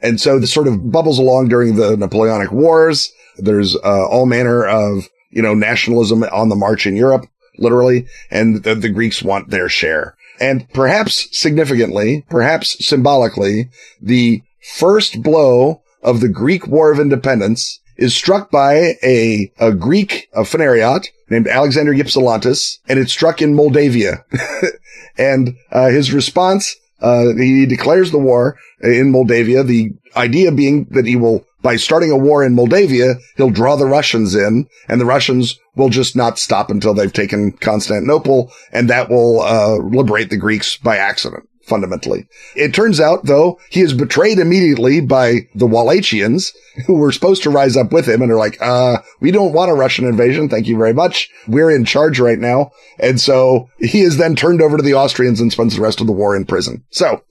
And 0.00 0.20
so 0.20 0.38
this 0.38 0.52
sort 0.52 0.68
of 0.68 0.92
bubbles 0.92 1.18
along 1.18 1.48
during 1.48 1.76
the 1.76 1.96
Napoleonic 1.96 2.52
Wars. 2.52 3.10
There's 3.36 3.76
uh, 3.76 4.06
all 4.08 4.26
manner 4.26 4.64
of, 4.64 5.08
you 5.30 5.42
know, 5.42 5.54
nationalism 5.54 6.22
on 6.24 6.48
the 6.48 6.56
march 6.56 6.86
in 6.86 6.96
Europe, 6.96 7.26
literally, 7.58 8.06
and 8.30 8.62
the, 8.62 8.74
the 8.74 8.88
Greeks 8.88 9.22
want 9.22 9.50
their 9.50 9.68
share. 9.68 10.16
And 10.40 10.68
perhaps 10.72 11.28
significantly, 11.36 12.24
perhaps 12.30 12.84
symbolically, 12.84 13.70
the 14.00 14.42
first 14.76 15.22
blow 15.22 15.82
of 16.02 16.20
the 16.20 16.28
Greek 16.28 16.66
War 16.66 16.92
of 16.92 17.00
Independence 17.00 17.80
is 17.98 18.14
struck 18.14 18.50
by 18.50 18.94
a, 19.02 19.52
a 19.58 19.72
Greek, 19.72 20.28
a 20.32 20.44
Phanariot 20.44 21.08
named 21.28 21.48
Alexander 21.48 21.92
Ypsilantis, 21.92 22.78
and 22.88 22.98
it's 22.98 23.12
struck 23.12 23.42
in 23.42 23.54
Moldavia. 23.54 24.24
and 25.18 25.56
uh, 25.72 25.88
his 25.88 26.12
response, 26.12 26.76
uh, 27.00 27.34
he 27.36 27.66
declares 27.66 28.10
the 28.10 28.18
war 28.18 28.56
in 28.80 29.10
Moldavia, 29.10 29.62
the 29.64 29.90
idea 30.16 30.52
being 30.52 30.86
that 30.90 31.06
he 31.06 31.16
will, 31.16 31.44
by 31.60 31.76
starting 31.76 32.12
a 32.12 32.16
war 32.16 32.44
in 32.44 32.54
Moldavia, 32.54 33.16
he'll 33.36 33.50
draw 33.50 33.74
the 33.74 33.86
Russians 33.86 34.34
in, 34.34 34.68
and 34.88 35.00
the 35.00 35.04
Russians 35.04 35.58
will 35.74 35.88
just 35.88 36.14
not 36.14 36.38
stop 36.38 36.70
until 36.70 36.94
they've 36.94 37.12
taken 37.12 37.52
Constantinople, 37.52 38.52
and 38.72 38.88
that 38.88 39.10
will 39.10 39.40
uh, 39.40 39.76
liberate 39.76 40.30
the 40.30 40.36
Greeks 40.36 40.76
by 40.76 40.96
accident 40.96 41.47
fundamentally. 41.68 42.26
It 42.56 42.74
turns 42.74 43.00
out, 43.00 43.26
though, 43.26 43.60
he 43.70 43.80
is 43.80 43.92
betrayed 43.92 44.38
immediately 44.38 45.00
by 45.00 45.48
the 45.54 45.66
Wallachians, 45.66 46.52
who 46.86 46.94
were 46.94 47.12
supposed 47.12 47.42
to 47.42 47.50
rise 47.50 47.76
up 47.76 47.92
with 47.92 48.08
him 48.08 48.22
and 48.22 48.30
are 48.30 48.36
like, 48.36 48.60
uh, 48.60 48.98
we 49.20 49.30
don't 49.30 49.52
want 49.52 49.70
a 49.70 49.74
Russian 49.74 50.06
invasion. 50.06 50.48
Thank 50.48 50.66
you 50.66 50.76
very 50.76 50.94
much. 50.94 51.28
We're 51.46 51.70
in 51.70 51.84
charge 51.84 52.18
right 52.20 52.38
now. 52.38 52.70
And 52.98 53.20
so 53.20 53.68
he 53.78 54.00
is 54.00 54.16
then 54.16 54.34
turned 54.34 54.62
over 54.62 54.76
to 54.76 54.82
the 54.82 54.94
Austrians 54.94 55.40
and 55.40 55.52
spends 55.52 55.76
the 55.76 55.82
rest 55.82 56.00
of 56.00 56.06
the 56.06 56.12
war 56.12 56.36
in 56.36 56.44
prison. 56.44 56.84
So 56.90 57.22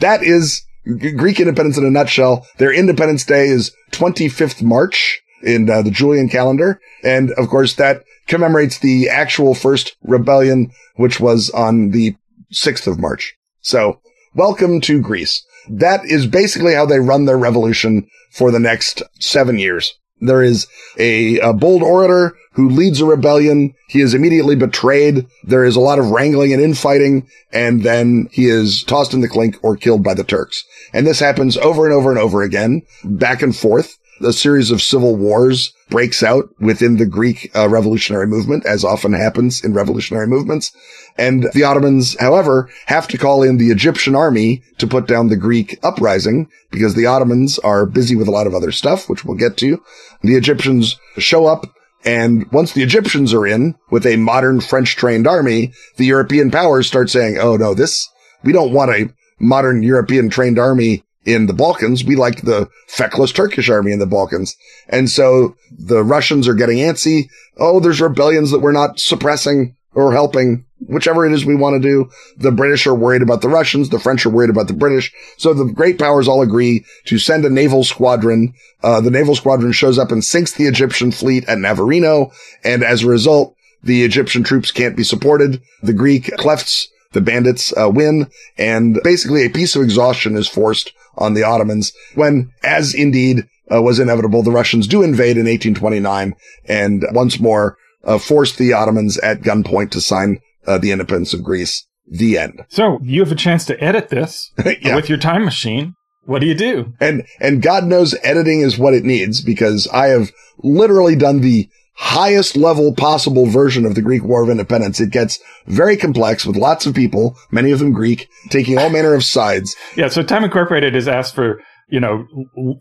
that 0.00 0.22
is 0.22 0.62
Greek 0.84 1.40
independence 1.40 1.78
in 1.78 1.84
a 1.84 1.90
nutshell. 1.90 2.46
Their 2.58 2.72
Independence 2.72 3.24
Day 3.24 3.48
is 3.48 3.74
25th 3.92 4.62
March 4.62 5.20
in 5.42 5.68
uh, 5.68 5.82
the 5.82 5.90
Julian 5.90 6.28
calendar. 6.28 6.80
And 7.02 7.32
of 7.32 7.48
course, 7.48 7.74
that 7.74 8.04
commemorates 8.26 8.78
the 8.78 9.08
actual 9.08 9.54
first 9.54 9.96
rebellion, 10.02 10.72
which 10.96 11.20
was 11.20 11.50
on 11.50 11.90
the 11.90 12.16
6th 12.52 12.86
of 12.86 12.98
March. 12.98 13.35
So 13.66 14.00
welcome 14.32 14.80
to 14.82 15.02
Greece. 15.02 15.44
That 15.68 16.04
is 16.04 16.28
basically 16.28 16.74
how 16.74 16.86
they 16.86 17.00
run 17.00 17.24
their 17.24 17.36
revolution 17.36 18.06
for 18.30 18.52
the 18.52 18.60
next 18.60 19.02
seven 19.18 19.58
years. 19.58 19.98
There 20.20 20.40
is 20.40 20.68
a, 21.00 21.40
a, 21.40 21.52
bold 21.52 21.82
orator 21.82 22.36
who 22.52 22.70
leads 22.70 23.00
a 23.00 23.06
rebellion. 23.06 23.74
He 23.88 24.02
is 24.02 24.14
immediately 24.14 24.54
betrayed. 24.54 25.26
There 25.42 25.64
is 25.64 25.74
a 25.74 25.80
lot 25.80 25.98
of 25.98 26.10
wrangling 26.12 26.52
and 26.52 26.62
infighting, 26.62 27.26
and 27.52 27.82
then 27.82 28.28
he 28.30 28.46
is 28.46 28.84
tossed 28.84 29.12
in 29.12 29.20
the 29.20 29.28
clink 29.28 29.58
or 29.64 29.76
killed 29.76 30.04
by 30.04 30.14
the 30.14 30.22
Turks. 30.22 30.62
And 30.92 31.04
this 31.04 31.18
happens 31.18 31.56
over 31.56 31.86
and 31.86 31.92
over 31.92 32.10
and 32.10 32.20
over 32.20 32.42
again, 32.42 32.82
back 33.02 33.42
and 33.42 33.54
forth. 33.54 33.98
A 34.22 34.32
series 34.32 34.70
of 34.70 34.82
civil 34.82 35.16
wars 35.16 35.72
breaks 35.90 36.22
out 36.22 36.48
within 36.58 36.96
the 36.96 37.06
Greek 37.06 37.50
uh, 37.54 37.68
revolutionary 37.68 38.26
movement, 38.26 38.64
as 38.66 38.84
often 38.84 39.12
happens 39.12 39.62
in 39.62 39.74
revolutionary 39.74 40.26
movements. 40.26 40.72
And 41.18 41.50
the 41.52 41.64
Ottomans, 41.64 42.18
however, 42.18 42.68
have 42.86 43.08
to 43.08 43.18
call 43.18 43.42
in 43.42 43.58
the 43.58 43.70
Egyptian 43.70 44.14
army 44.14 44.62
to 44.78 44.86
put 44.86 45.06
down 45.06 45.28
the 45.28 45.36
Greek 45.36 45.78
uprising 45.82 46.48
because 46.70 46.94
the 46.94 47.06
Ottomans 47.06 47.58
are 47.60 47.86
busy 47.86 48.16
with 48.16 48.28
a 48.28 48.32
lot 48.32 48.46
of 48.46 48.54
other 48.54 48.72
stuff, 48.72 49.08
which 49.08 49.24
we'll 49.24 49.36
get 49.36 49.56
to. 49.58 49.82
The 50.22 50.36
Egyptians 50.36 50.96
show 51.18 51.46
up 51.46 51.66
and 52.04 52.50
once 52.52 52.72
the 52.72 52.84
Egyptians 52.84 53.34
are 53.34 53.46
in 53.46 53.74
with 53.90 54.06
a 54.06 54.16
modern 54.16 54.60
French 54.60 54.94
trained 54.94 55.26
army, 55.26 55.72
the 55.96 56.06
European 56.06 56.52
powers 56.52 56.86
start 56.86 57.10
saying, 57.10 57.36
Oh 57.38 57.56
no, 57.56 57.74
this, 57.74 58.08
we 58.44 58.52
don't 58.52 58.72
want 58.72 58.92
a 58.92 59.12
modern 59.40 59.82
European 59.82 60.30
trained 60.30 60.58
army 60.58 61.04
in 61.26 61.46
the 61.46 61.52
Balkans. 61.52 62.04
We 62.04 62.16
like 62.16 62.42
the 62.42 62.70
feckless 62.88 63.32
Turkish 63.32 63.68
army 63.68 63.92
in 63.92 63.98
the 63.98 64.06
Balkans. 64.06 64.56
And 64.88 65.10
so 65.10 65.56
the 65.76 66.02
Russians 66.02 66.48
are 66.48 66.54
getting 66.54 66.78
antsy. 66.78 67.28
Oh, 67.58 67.80
there's 67.80 68.00
rebellions 68.00 68.52
that 68.52 68.60
we're 68.60 68.72
not 68.72 69.00
suppressing 69.00 69.76
or 69.92 70.12
helping 70.12 70.64
whichever 70.78 71.26
it 71.26 71.32
is 71.32 71.44
we 71.44 71.56
want 71.56 71.82
to 71.82 71.88
do. 71.88 72.10
The 72.36 72.52
British 72.52 72.86
are 72.86 72.94
worried 72.94 73.22
about 73.22 73.40
the 73.40 73.48
Russians. 73.48 73.88
The 73.88 73.98
French 73.98 74.24
are 74.26 74.30
worried 74.30 74.50
about 74.50 74.68
the 74.68 74.74
British. 74.74 75.12
So 75.38 75.54
the 75.54 75.64
great 75.64 75.98
powers 75.98 76.28
all 76.28 76.42
agree 76.42 76.84
to 77.06 77.18
send 77.18 77.44
a 77.44 77.50
naval 77.50 77.82
squadron. 77.82 78.54
Uh, 78.82 79.00
the 79.00 79.10
naval 79.10 79.34
squadron 79.34 79.72
shows 79.72 79.98
up 79.98 80.12
and 80.12 80.24
sinks 80.24 80.52
the 80.52 80.66
Egyptian 80.66 81.12
fleet 81.12 81.48
at 81.48 81.58
Navarino. 81.58 82.30
And 82.62 82.84
as 82.84 83.02
a 83.02 83.08
result, 83.08 83.56
the 83.82 84.04
Egyptian 84.04 84.44
troops 84.44 84.70
can't 84.70 84.96
be 84.96 85.04
supported. 85.04 85.62
The 85.82 85.92
Greek 85.92 86.24
Klefts, 86.24 86.86
the 87.12 87.20
bandits, 87.20 87.72
uh, 87.76 87.90
win. 87.90 88.28
And 88.58 89.00
basically 89.02 89.44
a 89.44 89.50
piece 89.50 89.76
of 89.76 89.82
exhaustion 89.82 90.36
is 90.36 90.48
forced 90.48 90.92
on 91.16 91.34
the 91.34 91.42
Ottomans 91.42 91.92
when, 92.14 92.50
as 92.62 92.94
indeed 92.94 93.46
uh, 93.72 93.82
was 93.82 93.98
inevitable, 93.98 94.42
the 94.42 94.50
Russians 94.50 94.86
do 94.86 95.02
invade 95.02 95.36
in 95.36 95.46
1829 95.46 96.34
and 96.66 97.04
once 97.12 97.40
more 97.40 97.76
uh, 98.04 98.18
forced 98.18 98.58
the 98.58 98.72
Ottomans 98.72 99.18
at 99.18 99.40
gunpoint 99.40 99.90
to 99.90 100.00
sign 100.00 100.40
uh, 100.66 100.78
the 100.78 100.92
independence 100.92 101.34
of 101.34 101.42
Greece. 101.42 101.86
The 102.08 102.38
end. 102.38 102.64
So 102.68 103.00
you 103.02 103.18
have 103.18 103.32
a 103.32 103.34
chance 103.34 103.64
to 103.64 103.82
edit 103.82 104.10
this 104.10 104.52
yeah. 104.80 104.94
with 104.94 105.08
your 105.08 105.18
time 105.18 105.44
machine. 105.44 105.96
What 106.24 106.40
do 106.40 106.46
you 106.46 106.54
do? 106.54 106.92
And, 107.00 107.26
and 107.40 107.60
God 107.60 107.82
knows 107.82 108.14
editing 108.22 108.60
is 108.60 108.78
what 108.78 108.94
it 108.94 109.02
needs 109.02 109.40
because 109.40 109.88
I 109.88 110.08
have 110.08 110.30
literally 110.58 111.16
done 111.16 111.40
the 111.40 111.68
highest 111.96 112.56
level 112.56 112.94
possible 112.94 113.46
version 113.46 113.86
of 113.86 113.94
the 113.94 114.02
Greek 114.02 114.22
War 114.22 114.42
of 114.42 114.50
Independence. 114.50 115.00
It 115.00 115.10
gets 115.10 115.38
very 115.66 115.96
complex 115.96 116.44
with 116.44 116.56
lots 116.56 116.86
of 116.86 116.94
people, 116.94 117.36
many 117.50 117.72
of 117.72 117.78
them 117.78 117.92
Greek, 117.92 118.28
taking 118.50 118.78
all 118.78 118.90
manner 118.90 119.14
of 119.14 119.24
sides. 119.24 119.74
Yeah. 119.96 120.08
So 120.08 120.22
Time 120.22 120.44
Incorporated 120.44 120.94
has 120.94 121.08
asked 121.08 121.34
for 121.34 121.60
you 121.88 122.00
know, 122.00 122.26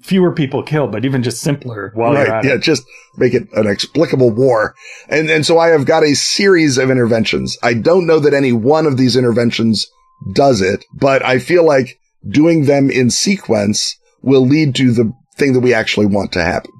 fewer 0.01 0.32
people 0.32 0.63
killed, 0.63 0.91
but 0.91 1.05
even 1.05 1.22
just 1.22 1.41
simpler 1.41 1.91
while 1.93 2.13
right. 2.13 2.43
yeah, 2.43 2.55
it. 2.55 2.61
just 2.61 2.84
make 3.18 3.34
it 3.34 3.47
an 3.53 3.68
explicable 3.68 4.32
war. 4.32 4.74
And, 5.09 5.30
and 5.30 5.45
so 5.45 5.59
I 5.59 5.68
have 5.68 5.86
got 5.86 6.03
a 6.03 6.16
series 6.16 6.78
of 6.78 6.89
interventions. 6.89 7.57
I 7.61 7.76
don't 7.76 8.07
know 8.07 8.20
that 8.20 8.34
any 8.34 8.51
one 8.51 8.88
of 8.88 8.97
these 8.97 9.16
interventions 9.16 9.86
does 10.34 10.61
it, 10.61 10.86
but 10.91 11.24
I 11.24 11.38
feel 11.38 11.63
like 11.63 11.99
doing 12.28 12.66
them 12.66 12.89
in 12.89 13.11
sequence 13.11 13.95
will 14.24 14.45
lead 14.45 14.74
to 14.76 14.91
the 14.91 15.13
thing 15.38 15.53
that 15.53 15.59
we 15.59 15.74
actually 15.74 16.07
want 16.07 16.32
to 16.32 16.43
happen. 16.43 16.72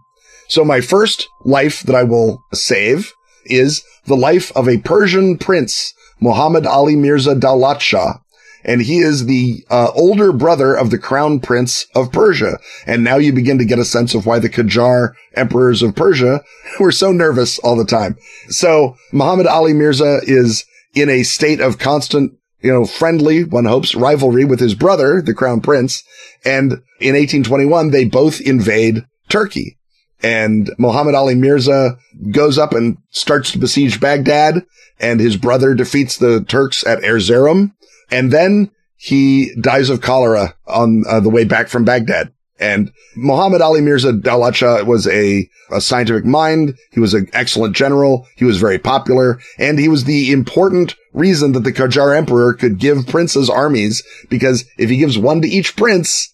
So 0.48 0.64
my 0.64 0.82
first 0.82 1.28
life 1.44 1.82
that 1.84 1.96
I 1.96 2.04
will 2.04 2.44
save 2.54 3.14
is 3.46 3.84
the 4.06 4.16
life 4.16 4.52
of 4.56 4.68
a 4.68 4.78
Persian 4.80 5.38
prince, 5.38 5.94
Muhammad 6.20 6.66
Ali 6.66 6.96
Mirza 6.96 7.36
Daulat 7.36 7.80
Shah, 7.80 8.20
and 8.64 8.82
he 8.82 9.00
is 9.00 9.26
the 9.26 9.64
uh, 9.70 9.92
older 9.96 10.32
brother 10.32 10.76
of 10.76 10.90
the 10.90 10.98
crown 10.98 11.40
prince 11.40 11.86
of 11.94 12.12
Persia. 12.12 12.58
And 12.88 13.04
now 13.04 13.18
you 13.18 13.32
begin 13.32 13.60
to 13.60 13.66
get 13.66 13.80
a 13.80 13.86
sense 13.86 14.16
of 14.16 14.26
why 14.26 14.40
the 14.40 14.50
Qajar 14.50 15.14
emperors 15.36 15.84
of 15.84 15.96
Persia 15.96 16.44
were 16.80 16.92
so 16.92 17.12
nervous 17.12 17.60
all 17.60 17.76
the 17.76 17.86
time. 17.86 18.18
So 18.50 18.96
Muhammad 19.12 19.48
Ali 19.48 19.74
Mirza 19.74 20.22
is 20.24 20.66
in 20.96 21.10
a 21.10 21.24
state 21.24 21.60
of 21.60 21.78
constant 21.78 22.34
you 22.66 22.72
know, 22.72 22.86
friendly, 22.86 23.44
one 23.44 23.66
hopes, 23.66 23.94
rivalry 23.94 24.44
with 24.44 24.60
his 24.60 24.74
brother, 24.74 25.22
the 25.22 25.36
crown 25.36 25.62
prince. 25.62 26.04
And 26.44 26.72
in 27.00 27.14
1821, 27.14 27.92
they 27.92 28.06
both 28.06 28.42
invade 28.42 29.06
Turkey. 29.30 29.78
And 30.24 30.72
Muhammad 30.78 31.16
Ali 31.16 31.36
Mirza 31.36 31.98
goes 32.32 32.58
up 32.58 32.74
and 32.74 32.98
starts 33.10 33.52
to 33.52 33.60
besiege 33.60 34.00
Baghdad, 34.00 34.66
and 35.00 35.20
his 35.20 35.38
brother 35.38 35.74
defeats 35.74 36.18
the 36.18 36.44
Turks 36.44 36.86
at 36.86 37.02
Erzurum. 37.02 37.74
And 38.12 38.32
then 38.32 38.72
he 38.96 39.54
dies 39.60 39.90
of 39.90 40.02
cholera 40.02 40.56
on 40.68 41.04
uh, 41.08 41.20
the 41.20 41.30
way 41.30 41.44
back 41.44 41.68
from 41.68 41.86
Baghdad. 41.86 42.32
And 42.58 42.92
Muhammad 43.18 43.62
Ali 43.62 43.82
Mirza 43.82 44.14
Daulat 44.14 44.56
Shah 44.56 44.84
was 44.84 45.08
a, 45.08 45.50
a 45.72 45.82
scientific 45.82 46.24
mind. 46.24 46.76
He 46.92 47.02
was 47.02 47.14
an 47.14 47.28
excellent 47.34 47.76
general. 47.76 48.26
He 48.38 48.46
was 48.46 48.58
very 48.58 48.80
popular. 48.80 49.40
And 49.60 49.78
he 49.78 49.90
was 49.90 50.06
the 50.06 50.32
important 50.32 50.96
reason 51.12 51.52
that 51.52 51.62
the 51.62 51.74
Qajar 51.74 52.16
emperor 52.16 52.54
could 52.54 52.78
give 52.78 53.08
princes 53.08 53.50
armies 53.50 54.04
because 54.30 54.66
if 54.78 54.90
he 54.90 54.98
gives 54.98 55.18
one 55.18 55.42
to 55.42 55.48
each 55.48 55.76
prince, 55.76 56.34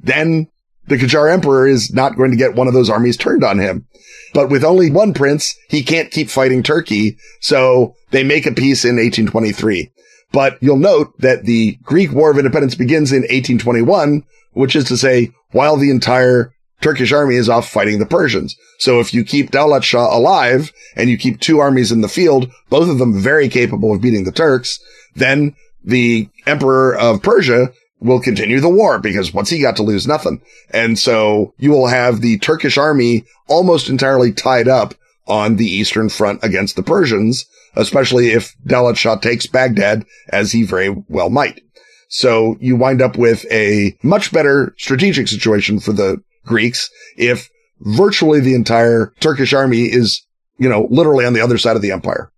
then 0.00 0.48
the 0.92 0.98
Qajar 0.98 1.32
emperor 1.32 1.66
is 1.66 1.92
not 1.92 2.16
going 2.16 2.30
to 2.30 2.36
get 2.36 2.54
one 2.54 2.68
of 2.68 2.74
those 2.74 2.90
armies 2.90 3.16
turned 3.16 3.42
on 3.42 3.58
him. 3.58 3.86
But 4.34 4.50
with 4.50 4.64
only 4.64 4.90
one 4.90 5.14
prince, 5.14 5.56
he 5.68 5.82
can't 5.82 6.10
keep 6.10 6.30
fighting 6.30 6.62
Turkey. 6.62 7.16
So 7.40 7.94
they 8.10 8.24
make 8.24 8.46
a 8.46 8.52
peace 8.52 8.84
in 8.84 8.96
1823. 8.96 9.90
But 10.32 10.58
you'll 10.62 10.76
note 10.76 11.18
that 11.18 11.44
the 11.44 11.78
Greek 11.82 12.12
War 12.12 12.30
of 12.30 12.38
Independence 12.38 12.74
begins 12.74 13.12
in 13.12 13.22
1821, 13.22 14.24
which 14.52 14.74
is 14.74 14.84
to 14.84 14.96
say, 14.96 15.32
while 15.50 15.76
the 15.76 15.90
entire 15.90 16.54
Turkish 16.80 17.12
army 17.12 17.36
is 17.36 17.48
off 17.48 17.68
fighting 17.68 17.98
the 17.98 18.06
Persians. 18.06 18.56
So 18.78 18.98
if 18.98 19.14
you 19.14 19.24
keep 19.24 19.50
Daulat 19.50 19.82
Shah 19.82 20.16
alive 20.16 20.72
and 20.96 21.08
you 21.08 21.16
keep 21.16 21.40
two 21.40 21.60
armies 21.60 21.92
in 21.92 22.00
the 22.00 22.08
field, 22.08 22.50
both 22.70 22.88
of 22.88 22.98
them 22.98 23.20
very 23.20 23.48
capable 23.48 23.94
of 23.94 24.00
beating 24.00 24.24
the 24.24 24.32
Turks, 24.32 24.80
then 25.14 25.54
the 25.84 26.28
emperor 26.46 26.96
of 26.96 27.22
Persia 27.22 27.72
will 28.02 28.20
continue 28.20 28.60
the 28.60 28.68
war 28.68 28.98
because 28.98 29.32
what's 29.32 29.50
he 29.50 29.60
got 29.60 29.76
to 29.76 29.82
lose? 29.82 30.06
Nothing. 30.06 30.42
And 30.70 30.98
so 30.98 31.54
you 31.58 31.70
will 31.70 31.86
have 31.86 32.20
the 32.20 32.38
Turkish 32.38 32.76
army 32.76 33.24
almost 33.48 33.88
entirely 33.88 34.32
tied 34.32 34.68
up 34.68 34.94
on 35.26 35.56
the 35.56 35.66
Eastern 35.66 36.08
front 36.08 36.42
against 36.42 36.76
the 36.76 36.82
Persians, 36.82 37.46
especially 37.76 38.30
if 38.30 38.54
Daulat 38.66 38.96
Shah 38.96 39.16
takes 39.16 39.46
Baghdad 39.46 40.04
as 40.28 40.52
he 40.52 40.62
very 40.64 40.90
well 41.08 41.30
might. 41.30 41.62
So 42.08 42.56
you 42.60 42.76
wind 42.76 43.00
up 43.00 43.16
with 43.16 43.46
a 43.50 43.96
much 44.02 44.32
better 44.32 44.74
strategic 44.76 45.28
situation 45.28 45.80
for 45.80 45.92
the 45.92 46.22
Greeks 46.44 46.90
if 47.16 47.48
virtually 47.80 48.40
the 48.40 48.54
entire 48.54 49.14
Turkish 49.20 49.52
army 49.52 49.84
is, 49.84 50.26
you 50.58 50.68
know, 50.68 50.88
literally 50.90 51.24
on 51.24 51.32
the 51.32 51.40
other 51.40 51.58
side 51.58 51.76
of 51.76 51.82
the 51.82 51.92
empire. 51.92 52.30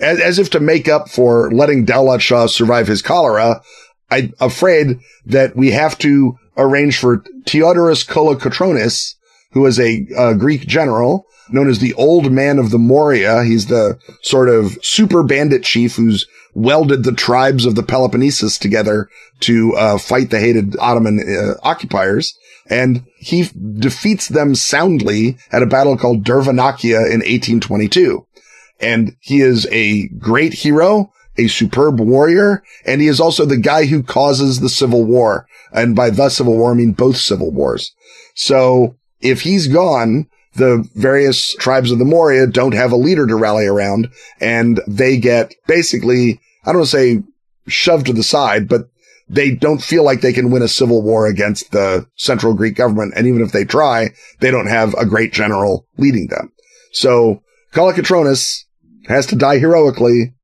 As, 0.00 0.20
as 0.20 0.38
if 0.38 0.50
to 0.50 0.60
make 0.60 0.88
up 0.88 1.08
for 1.08 1.50
letting 1.50 1.86
Daulat 1.86 2.20
Shah 2.20 2.46
survive 2.46 2.86
his 2.86 3.02
cholera, 3.02 3.62
I'm 4.10 4.32
afraid 4.40 4.98
that 5.26 5.56
we 5.56 5.70
have 5.72 5.98
to 5.98 6.38
arrange 6.56 6.98
for 6.98 7.24
Theodorus 7.46 8.04
Kolokotronis, 8.04 9.14
who 9.52 9.66
is 9.66 9.78
a, 9.78 10.06
a 10.16 10.34
Greek 10.34 10.66
general 10.66 11.26
known 11.50 11.68
as 11.68 11.78
the 11.78 11.94
Old 11.94 12.30
Man 12.30 12.58
of 12.58 12.70
the 12.70 12.78
Morea. 12.78 13.44
He's 13.44 13.66
the 13.66 13.98
sort 14.22 14.48
of 14.48 14.78
super 14.82 15.22
bandit 15.22 15.62
chief 15.62 15.96
who's 15.96 16.26
welded 16.54 17.04
the 17.04 17.12
tribes 17.12 17.64
of 17.64 17.74
the 17.74 17.82
Peloponnesus 17.82 18.58
together 18.58 19.08
to 19.40 19.74
uh, 19.76 19.98
fight 19.98 20.30
the 20.30 20.40
hated 20.40 20.76
Ottoman 20.78 21.20
uh, 21.20 21.54
occupiers. 21.62 22.36
And 22.70 23.04
he 23.18 23.48
defeats 23.78 24.28
them 24.28 24.54
soundly 24.54 25.38
at 25.50 25.62
a 25.62 25.66
battle 25.66 25.96
called 25.96 26.24
Dervenakia 26.24 27.06
in 27.06 27.20
1822. 27.20 28.26
And 28.80 29.16
he 29.20 29.40
is 29.40 29.66
a 29.70 30.08
great 30.08 30.52
hero, 30.52 31.12
a 31.38 31.48
superb 31.48 32.00
warrior, 32.00 32.62
and 32.84 33.00
he 33.00 33.06
is 33.06 33.20
also 33.20 33.44
the 33.44 33.56
guy 33.56 33.86
who 33.86 34.02
causes 34.02 34.60
the 34.60 34.68
Civil 34.68 35.04
War. 35.04 35.46
And 35.72 35.94
by 35.94 36.10
the 36.10 36.28
Civil 36.28 36.56
War, 36.56 36.72
I 36.72 36.74
mean 36.74 36.92
both 36.92 37.16
Civil 37.16 37.50
Wars. 37.50 37.94
So 38.34 38.96
if 39.20 39.42
he's 39.42 39.68
gone, 39.68 40.28
the 40.54 40.88
various 40.94 41.54
tribes 41.54 41.90
of 41.90 41.98
the 41.98 42.04
Morea 42.04 42.46
don't 42.46 42.74
have 42.74 42.92
a 42.92 42.96
leader 42.96 43.26
to 43.26 43.36
rally 43.36 43.66
around 43.66 44.08
and 44.40 44.80
they 44.86 45.16
get 45.16 45.54
basically, 45.66 46.40
I 46.64 46.72
don't 46.72 46.80
want 46.80 46.90
to 46.90 46.96
say 46.96 47.22
shoved 47.68 48.06
to 48.06 48.12
the 48.12 48.22
side, 48.22 48.68
but 48.68 48.88
they 49.28 49.50
don't 49.50 49.82
feel 49.82 50.04
like 50.04 50.20
they 50.20 50.32
can 50.32 50.50
win 50.50 50.62
a 50.62 50.68
civil 50.68 51.02
war 51.02 51.26
against 51.26 51.70
the 51.70 52.06
central 52.16 52.54
Greek 52.54 52.76
government. 52.76 53.12
And 53.14 53.26
even 53.26 53.42
if 53.42 53.52
they 53.52 53.64
try, 53.64 54.10
they 54.40 54.50
don't 54.50 54.68
have 54.68 54.94
a 54.94 55.06
great 55.06 55.32
general 55.32 55.86
leading 55.98 56.28
them. 56.28 56.52
So 56.92 57.42
Kolokotronis 57.72 58.64
has 59.06 59.26
to 59.26 59.36
die 59.36 59.58
heroically 59.58 60.34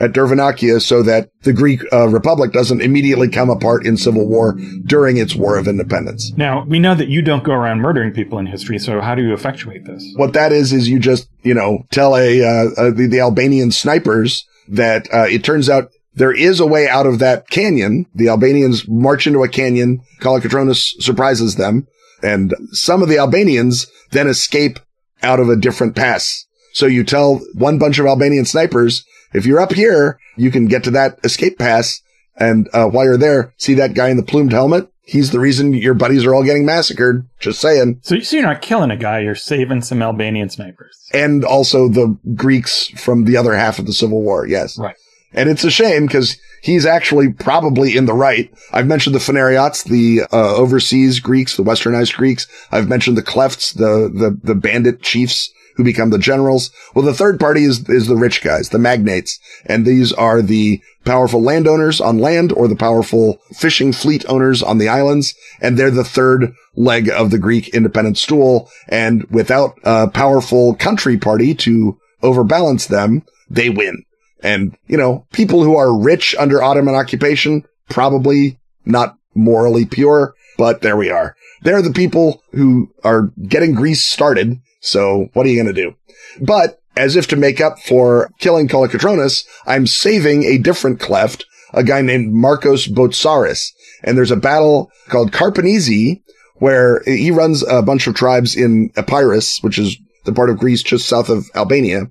at 0.00 0.12
Dervenakia 0.12 0.80
so 0.80 1.02
that 1.02 1.30
the 1.42 1.52
Greek 1.52 1.80
uh, 1.92 2.08
Republic 2.08 2.52
doesn't 2.52 2.80
immediately 2.80 3.28
come 3.28 3.50
apart 3.50 3.84
in 3.86 3.96
civil 3.96 4.26
war 4.26 4.58
during 4.86 5.18
its 5.18 5.34
war 5.34 5.58
of 5.58 5.68
independence. 5.68 6.32
Now, 6.36 6.64
we 6.64 6.78
know 6.78 6.94
that 6.94 7.08
you 7.08 7.22
don't 7.22 7.44
go 7.44 7.52
around 7.52 7.80
murdering 7.80 8.12
people 8.12 8.38
in 8.38 8.46
history, 8.46 8.78
so 8.78 9.00
how 9.00 9.14
do 9.14 9.22
you 9.22 9.34
effectuate 9.34 9.84
this? 9.84 10.04
What 10.16 10.32
that 10.32 10.52
is, 10.52 10.72
is 10.72 10.88
you 10.88 10.98
just, 10.98 11.28
you 11.42 11.54
know, 11.54 11.84
tell 11.90 12.16
a, 12.16 12.42
uh, 12.42 12.70
uh, 12.76 12.90
the, 12.90 13.06
the, 13.08 13.20
Albanian 13.20 13.70
snipers 13.70 14.46
that 14.66 15.06
uh, 15.12 15.26
it 15.28 15.44
turns 15.44 15.68
out 15.68 15.90
there 16.14 16.32
is 16.32 16.58
a 16.58 16.66
way 16.66 16.88
out 16.88 17.06
of 17.06 17.18
that 17.18 17.48
canyon. 17.50 18.06
The 18.14 18.28
Albanians 18.28 18.88
march 18.88 19.26
into 19.26 19.42
a 19.42 19.48
canyon. 19.48 20.00
Kolokotronis 20.20 21.00
surprises 21.02 21.56
them. 21.56 21.86
And 22.22 22.54
some 22.72 23.02
of 23.02 23.08
the 23.08 23.18
Albanians 23.18 23.86
then 24.10 24.26
escape 24.26 24.80
out 25.22 25.40
of 25.40 25.48
a 25.48 25.56
different 25.56 25.94
pass. 25.94 26.46
So 26.72 26.86
you 26.86 27.04
tell 27.04 27.40
one 27.54 27.78
bunch 27.78 27.98
of 27.98 28.06
Albanian 28.06 28.44
snipers, 28.44 29.04
if 29.32 29.46
you're 29.46 29.60
up 29.60 29.72
here, 29.72 30.18
you 30.36 30.50
can 30.50 30.66
get 30.66 30.84
to 30.84 30.90
that 30.92 31.18
escape 31.24 31.58
pass. 31.58 32.00
And 32.36 32.68
uh, 32.72 32.86
while 32.86 33.04
you're 33.04 33.18
there, 33.18 33.52
see 33.58 33.74
that 33.74 33.94
guy 33.94 34.08
in 34.08 34.16
the 34.16 34.22
plumed 34.22 34.52
helmet? 34.52 34.90
He's 35.02 35.30
the 35.30 35.40
reason 35.40 35.74
your 35.74 35.94
buddies 35.94 36.24
are 36.24 36.34
all 36.34 36.44
getting 36.44 36.64
massacred. 36.64 37.28
Just 37.40 37.60
saying. 37.60 38.00
So, 38.02 38.20
so 38.20 38.36
you're 38.36 38.46
not 38.46 38.62
killing 38.62 38.90
a 38.90 38.96
guy, 38.96 39.20
you're 39.20 39.34
saving 39.34 39.82
some 39.82 40.02
Albanian 40.02 40.48
snipers. 40.48 40.96
And 41.12 41.44
also 41.44 41.88
the 41.88 42.16
Greeks 42.34 42.88
from 42.88 43.24
the 43.24 43.36
other 43.36 43.54
half 43.54 43.78
of 43.78 43.86
the 43.86 43.92
Civil 43.92 44.22
War. 44.22 44.46
Yes. 44.46 44.78
Right. 44.78 44.96
And 45.32 45.48
it's 45.48 45.64
a 45.64 45.70
shame 45.70 46.06
because 46.06 46.38
he's 46.62 46.86
actually 46.86 47.32
probably 47.32 47.96
in 47.96 48.06
the 48.06 48.14
right. 48.14 48.52
I've 48.72 48.86
mentioned 48.86 49.14
the 49.14 49.20
Phanariots, 49.20 49.84
the 49.84 50.22
uh, 50.32 50.56
overseas 50.56 51.20
Greeks, 51.20 51.56
the 51.56 51.62
westernized 51.62 52.16
Greeks. 52.16 52.46
I've 52.72 52.88
mentioned 52.88 53.16
the 53.16 53.22
Klefts, 53.22 53.74
the, 53.74 54.10
the, 54.12 54.38
the 54.42 54.54
bandit 54.54 55.02
chiefs 55.02 55.52
who 55.76 55.84
become 55.84 56.10
the 56.10 56.18
generals. 56.18 56.70
Well, 56.94 57.04
the 57.04 57.14
third 57.14 57.38
party 57.40 57.64
is, 57.64 57.88
is 57.88 58.06
the 58.06 58.16
rich 58.16 58.42
guys, 58.42 58.68
the 58.68 58.78
magnates. 58.78 59.38
And 59.66 59.84
these 59.84 60.12
are 60.12 60.42
the 60.42 60.80
powerful 61.04 61.42
landowners 61.42 62.00
on 62.00 62.18
land 62.18 62.52
or 62.52 62.68
the 62.68 62.76
powerful 62.76 63.38
fishing 63.52 63.92
fleet 63.92 64.24
owners 64.28 64.62
on 64.62 64.78
the 64.78 64.88
islands. 64.88 65.34
And 65.60 65.78
they're 65.78 65.90
the 65.90 66.04
third 66.04 66.52
leg 66.74 67.08
of 67.08 67.30
the 67.30 67.38
Greek 67.38 67.68
independent 67.68 68.18
stool. 68.18 68.70
And 68.88 69.24
without 69.30 69.78
a 69.84 70.08
powerful 70.08 70.74
country 70.74 71.16
party 71.16 71.54
to 71.56 71.98
overbalance 72.22 72.86
them, 72.86 73.22
they 73.48 73.70
win. 73.70 74.04
And, 74.42 74.76
you 74.86 74.96
know, 74.96 75.26
people 75.32 75.64
who 75.64 75.76
are 75.76 75.98
rich 75.98 76.34
under 76.38 76.62
Ottoman 76.62 76.94
occupation, 76.94 77.64
probably 77.88 78.58
not 78.84 79.16
morally 79.34 79.84
pure, 79.84 80.34
but 80.56 80.82
there 80.82 80.96
we 80.96 81.10
are. 81.10 81.36
They're 81.62 81.82
the 81.82 81.92
people 81.92 82.42
who 82.52 82.92
are 83.04 83.30
getting 83.46 83.74
Greece 83.74 84.04
started. 84.04 84.60
So 84.80 85.28
what 85.32 85.46
are 85.46 85.48
you 85.48 85.62
going 85.62 85.74
to 85.74 85.82
do? 85.82 85.94
But 86.40 86.80
as 86.96 87.16
if 87.16 87.28
to 87.28 87.36
make 87.36 87.60
up 87.60 87.78
for 87.78 88.30
killing 88.38 88.68
Kolokotronis, 88.68 89.44
I'm 89.66 89.86
saving 89.86 90.44
a 90.44 90.58
different 90.58 91.00
kleft, 91.00 91.44
a 91.72 91.84
guy 91.84 92.02
named 92.02 92.32
Marcos 92.32 92.86
Botsaris. 92.88 93.68
And 94.02 94.16
there's 94.16 94.30
a 94.30 94.36
battle 94.36 94.90
called 95.08 95.32
Karpenisi 95.32 96.22
where 96.56 97.02
he 97.04 97.30
runs 97.30 97.62
a 97.62 97.82
bunch 97.82 98.06
of 98.06 98.14
tribes 98.14 98.54
in 98.54 98.90
Epirus, 98.96 99.62
which 99.62 99.78
is 99.78 99.96
the 100.24 100.32
part 100.32 100.50
of 100.50 100.58
Greece 100.58 100.82
just 100.82 101.08
south 101.08 101.28
of 101.30 101.46
Albania. 101.54 102.10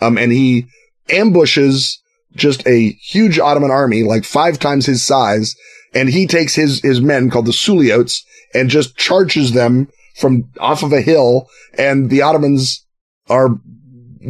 Um, 0.00 0.16
and 0.16 0.30
he 0.30 0.66
ambushes 1.10 2.00
just 2.34 2.66
a 2.66 2.92
huge 2.92 3.38
Ottoman 3.38 3.70
army, 3.70 4.04
like 4.04 4.24
five 4.24 4.58
times 4.58 4.86
his 4.86 5.02
size. 5.02 5.56
And 5.94 6.08
he 6.08 6.26
takes 6.26 6.54
his, 6.54 6.80
his 6.82 7.00
men 7.00 7.30
called 7.30 7.46
the 7.46 7.52
Suliotes 7.52 8.22
and 8.54 8.70
just 8.70 8.96
charges 8.96 9.52
them 9.52 9.88
from 10.18 10.50
off 10.60 10.82
of 10.82 10.92
a 10.92 11.00
hill. 11.00 11.48
And 11.76 12.10
the 12.10 12.22
Ottomans 12.22 12.84
are 13.28 13.50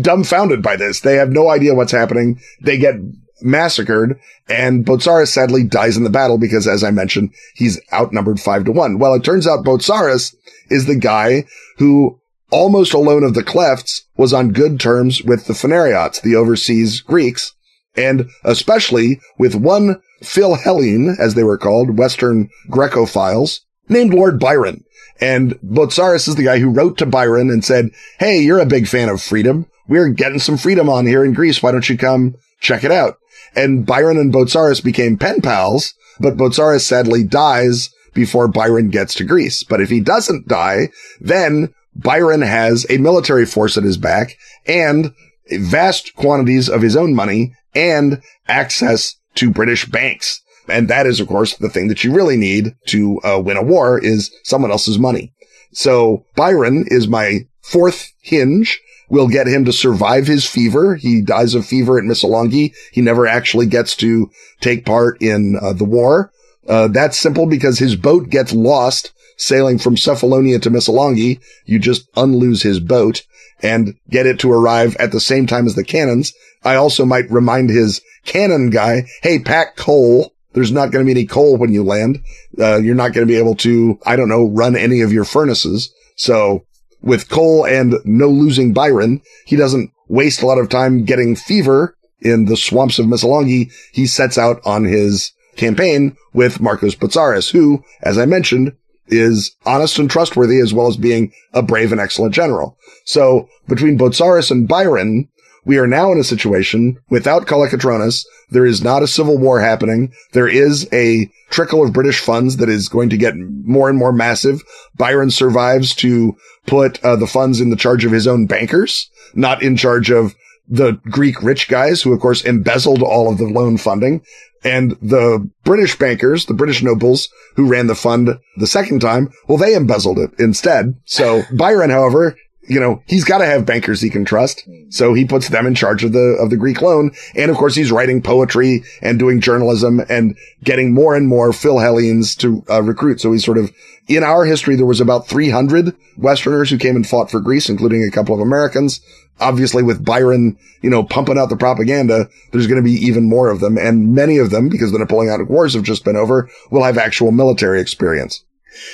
dumbfounded 0.00 0.62
by 0.62 0.76
this. 0.76 1.00
They 1.00 1.16
have 1.16 1.30
no 1.30 1.48
idea 1.48 1.74
what's 1.74 1.92
happening. 1.92 2.40
They 2.60 2.78
get 2.78 2.96
massacred 3.40 4.18
and 4.48 4.84
Botzaris 4.84 5.28
sadly 5.28 5.62
dies 5.62 5.96
in 5.96 6.04
the 6.04 6.10
battle 6.10 6.38
because 6.38 6.66
as 6.66 6.82
I 6.82 6.90
mentioned, 6.90 7.32
he's 7.54 7.80
outnumbered 7.92 8.40
five 8.40 8.64
to 8.64 8.72
one. 8.72 8.98
Well, 8.98 9.14
it 9.14 9.24
turns 9.24 9.46
out 9.46 9.64
Botzaris 9.64 10.34
is 10.70 10.86
the 10.86 10.96
guy 10.96 11.44
who 11.78 12.20
almost 12.50 12.94
alone 12.94 13.22
of 13.22 13.34
the 13.34 13.44
klefts 13.44 14.02
was 14.16 14.32
on 14.32 14.52
good 14.52 14.80
terms 14.80 15.22
with 15.22 15.46
the 15.46 15.52
Phanariots, 15.52 16.20
the 16.20 16.34
overseas 16.34 17.00
Greeks, 17.00 17.54
and 17.96 18.28
especially 18.44 19.20
with 19.38 19.54
one 19.54 20.00
Philhellene, 20.22 21.18
as 21.18 21.34
they 21.34 21.44
were 21.44 21.58
called, 21.58 21.98
Western 21.98 22.48
Grecophiles, 22.70 23.60
named 23.88 24.14
Lord 24.14 24.40
Byron. 24.40 24.84
And 25.20 25.54
Botzaris 25.60 26.28
is 26.28 26.36
the 26.36 26.44
guy 26.44 26.58
who 26.58 26.70
wrote 26.70 26.98
to 26.98 27.06
Byron 27.06 27.50
and 27.50 27.64
said, 27.64 27.90
Hey, 28.18 28.40
you're 28.40 28.60
a 28.60 28.66
big 28.66 28.86
fan 28.86 29.08
of 29.08 29.22
freedom. 29.22 29.66
We're 29.88 30.08
getting 30.08 30.38
some 30.38 30.56
freedom 30.56 30.88
on 30.88 31.06
here 31.06 31.24
in 31.24 31.32
Greece. 31.32 31.62
Why 31.62 31.72
don't 31.72 31.88
you 31.88 31.96
come 31.96 32.36
check 32.60 32.84
it 32.84 32.92
out? 32.92 33.16
And 33.56 33.86
Byron 33.86 34.18
and 34.18 34.32
Botzaris 34.32 34.82
became 34.82 35.16
pen 35.16 35.40
pals, 35.40 35.94
but 36.20 36.36
Botzaris 36.36 36.82
sadly 36.82 37.24
dies 37.24 37.90
before 38.14 38.48
Byron 38.48 38.90
gets 38.90 39.14
to 39.14 39.24
Greece. 39.24 39.64
But 39.64 39.80
if 39.80 39.90
he 39.90 40.00
doesn't 40.00 40.48
die, 40.48 40.90
then 41.20 41.72
Byron 41.94 42.42
has 42.42 42.86
a 42.90 42.98
military 42.98 43.46
force 43.46 43.76
at 43.76 43.84
his 43.84 43.96
back 43.96 44.36
and 44.66 45.12
vast 45.50 46.14
quantities 46.14 46.68
of 46.68 46.82
his 46.82 46.96
own 46.96 47.14
money 47.14 47.54
and 47.74 48.20
access 48.46 49.16
to 49.36 49.50
British 49.50 49.86
banks. 49.86 50.40
And 50.68 50.88
that 50.88 51.06
is, 51.06 51.20
of 51.20 51.28
course, 51.28 51.56
the 51.56 51.68
thing 51.68 51.88
that 51.88 52.04
you 52.04 52.14
really 52.14 52.36
need 52.36 52.74
to 52.88 53.20
uh, 53.22 53.40
win 53.40 53.56
a 53.56 53.62
war 53.62 53.98
is 53.98 54.30
someone 54.44 54.70
else's 54.70 54.98
money. 54.98 55.32
So 55.72 56.24
Byron 56.36 56.84
is 56.88 57.08
my 57.08 57.46
fourth 57.62 58.12
hinge. 58.20 58.80
We'll 59.10 59.28
get 59.28 59.46
him 59.46 59.64
to 59.64 59.72
survive 59.72 60.26
his 60.26 60.44
fever. 60.44 60.96
He 60.96 61.22
dies 61.22 61.54
of 61.54 61.66
fever 61.66 61.98
at 61.98 62.04
Missolonghi. 62.04 62.74
He 62.92 63.00
never 63.00 63.26
actually 63.26 63.66
gets 63.66 63.96
to 63.96 64.30
take 64.60 64.84
part 64.84 65.20
in 65.22 65.58
uh, 65.60 65.72
the 65.72 65.84
war. 65.84 66.30
Uh, 66.68 66.88
that's 66.88 67.18
simple 67.18 67.46
because 67.46 67.78
his 67.78 67.96
boat 67.96 68.28
gets 68.28 68.52
lost 68.52 69.12
sailing 69.38 69.78
from 69.78 69.96
Cephalonia 69.96 70.60
to 70.60 70.70
Missolonghi. 70.70 71.40
You 71.64 71.78
just 71.78 72.08
unloose 72.16 72.62
his 72.62 72.80
boat 72.80 73.22
and 73.62 73.94
get 74.10 74.26
it 74.26 74.38
to 74.40 74.52
arrive 74.52 74.94
at 74.96 75.12
the 75.12 75.20
same 75.20 75.46
time 75.46 75.66
as 75.66 75.74
the 75.74 75.84
cannons. 75.84 76.34
I 76.64 76.74
also 76.74 77.04
might 77.04 77.30
remind 77.30 77.70
his 77.70 78.02
cannon 78.26 78.70
guy, 78.70 79.04
hey, 79.22 79.38
pack 79.38 79.76
coal. 79.76 80.34
There's 80.52 80.72
not 80.72 80.90
going 80.90 81.04
to 81.04 81.12
be 81.12 81.18
any 81.18 81.26
coal 81.26 81.56
when 81.56 81.72
you 81.72 81.84
land. 81.84 82.20
Uh, 82.58 82.76
you're 82.76 82.94
not 82.94 83.12
going 83.12 83.26
to 83.26 83.32
be 83.32 83.38
able 83.38 83.54
to, 83.56 83.98
I 84.04 84.16
don't 84.16 84.28
know, 84.28 84.48
run 84.48 84.76
any 84.76 85.02
of 85.02 85.12
your 85.12 85.24
furnaces. 85.24 85.92
So 86.16 86.64
with 87.02 87.28
coal 87.28 87.66
and 87.66 87.94
no 88.04 88.28
losing 88.28 88.72
Byron, 88.72 89.22
he 89.44 89.56
doesn't 89.56 89.92
waste 90.08 90.42
a 90.42 90.46
lot 90.46 90.58
of 90.58 90.68
time 90.68 91.04
getting 91.04 91.36
fever 91.36 91.96
in 92.20 92.46
the 92.46 92.56
swamps 92.56 92.98
of 92.98 93.06
Missolonghi. 93.06 93.70
He 93.92 94.06
sets 94.06 94.38
out 94.38 94.60
on 94.64 94.84
his 94.84 95.32
campaign 95.56 96.16
with 96.32 96.60
Marcos 96.60 96.94
Botzaris, 96.94 97.50
who, 97.50 97.84
as 98.02 98.18
I 98.18 98.24
mentioned, 98.24 98.72
is 99.08 99.54
honest 99.64 99.98
and 99.98 100.10
trustworthy 100.10 100.60
as 100.60 100.74
well 100.74 100.86
as 100.86 100.96
being 100.96 101.32
a 101.52 101.62
brave 101.62 101.92
and 101.92 102.00
excellent 102.00 102.34
general. 102.34 102.76
So 103.04 103.48
between 103.66 103.98
Botzaris 103.98 104.50
and 104.50 104.68
Byron, 104.68 105.28
we 105.64 105.78
are 105.78 105.86
now 105.86 106.12
in 106.12 106.18
a 106.18 106.24
situation 106.24 106.98
without 107.10 107.46
Kolokotronis. 107.46 108.24
There 108.50 108.66
is 108.66 108.82
not 108.82 109.02
a 109.02 109.08
civil 109.08 109.38
war 109.38 109.60
happening. 109.60 110.12
There 110.32 110.48
is 110.48 110.88
a 110.92 111.30
trickle 111.50 111.84
of 111.84 111.92
British 111.92 112.20
funds 112.20 112.56
that 112.58 112.68
is 112.68 112.88
going 112.88 113.10
to 113.10 113.16
get 113.16 113.34
more 113.36 113.88
and 113.88 113.98
more 113.98 114.12
massive. 114.12 114.62
Byron 114.96 115.30
survives 115.30 115.94
to 115.96 116.36
put 116.66 117.02
uh, 117.04 117.16
the 117.16 117.26
funds 117.26 117.60
in 117.60 117.70
the 117.70 117.76
charge 117.76 118.04
of 118.04 118.12
his 118.12 118.26
own 118.26 118.46
bankers, 118.46 119.10
not 119.34 119.62
in 119.62 119.76
charge 119.76 120.10
of 120.10 120.34
the 120.68 120.92
Greek 121.04 121.42
rich 121.42 121.68
guys 121.68 122.02
who, 122.02 122.12
of 122.12 122.20
course, 122.20 122.44
embezzled 122.44 123.02
all 123.02 123.30
of 123.30 123.38
the 123.38 123.46
loan 123.46 123.78
funding. 123.78 124.22
And 124.64 124.92
the 125.00 125.48
British 125.64 125.96
bankers, 125.96 126.46
the 126.46 126.54
British 126.54 126.82
nobles 126.82 127.28
who 127.56 127.68
ran 127.68 127.86
the 127.86 127.94
fund 127.94 128.28
the 128.56 128.66
second 128.66 129.00
time, 129.00 129.30
well, 129.46 129.56
they 129.56 129.74
embezzled 129.74 130.18
it 130.18 130.30
instead. 130.38 130.94
So 131.04 131.42
Byron, 131.52 131.90
however, 131.90 132.36
you 132.68 132.78
know, 132.78 133.02
he's 133.06 133.24
got 133.24 133.38
to 133.38 133.46
have 133.46 133.66
bankers 133.66 134.00
he 134.00 134.10
can 134.10 134.24
trust. 134.24 134.68
So 134.90 135.14
he 135.14 135.24
puts 135.24 135.48
them 135.48 135.66
in 135.66 135.74
charge 135.74 136.04
of 136.04 136.12
the, 136.12 136.38
of 136.40 136.50
the 136.50 136.56
Greek 136.56 136.82
loan. 136.82 137.12
And 137.34 137.50
of 137.50 137.56
course, 137.56 137.74
he's 137.74 137.90
writing 137.90 138.22
poetry 138.22 138.84
and 139.02 139.18
doing 139.18 139.40
journalism 139.40 140.00
and 140.08 140.36
getting 140.62 140.92
more 140.92 141.16
and 141.16 141.26
more 141.26 141.50
Philhellenes 141.50 142.36
to 142.38 142.64
uh, 142.70 142.82
recruit. 142.82 143.20
So 143.20 143.32
he's 143.32 143.44
sort 143.44 143.58
of 143.58 143.72
in 144.08 144.24
our 144.24 144.44
history, 144.44 144.74
there 144.74 144.86
was 144.86 145.00
about 145.00 145.28
300 145.28 145.94
Westerners 146.16 146.70
who 146.70 146.78
came 146.78 146.96
and 146.96 147.06
fought 147.06 147.30
for 147.30 147.40
Greece, 147.40 147.68
including 147.68 148.02
a 148.02 148.10
couple 148.10 148.34
of 148.34 148.40
Americans. 148.40 149.00
Obviously 149.40 149.82
with 149.82 150.04
Byron, 150.04 150.58
you 150.82 150.90
know, 150.90 151.04
pumping 151.04 151.38
out 151.38 151.48
the 151.48 151.56
propaganda, 151.56 152.28
there's 152.50 152.66
going 152.66 152.82
to 152.82 152.88
be 152.88 153.06
even 153.06 153.28
more 153.28 153.50
of 153.50 153.60
them. 153.60 153.78
And 153.78 154.14
many 154.14 154.38
of 154.38 154.50
them, 154.50 154.68
because 154.68 154.90
the 154.90 154.98
Napoleonic 154.98 155.48
Wars 155.48 155.74
have 155.74 155.84
just 155.84 156.04
been 156.04 156.16
over, 156.16 156.50
will 156.70 156.82
have 156.82 156.98
actual 156.98 157.30
military 157.30 157.80
experience. 157.80 158.44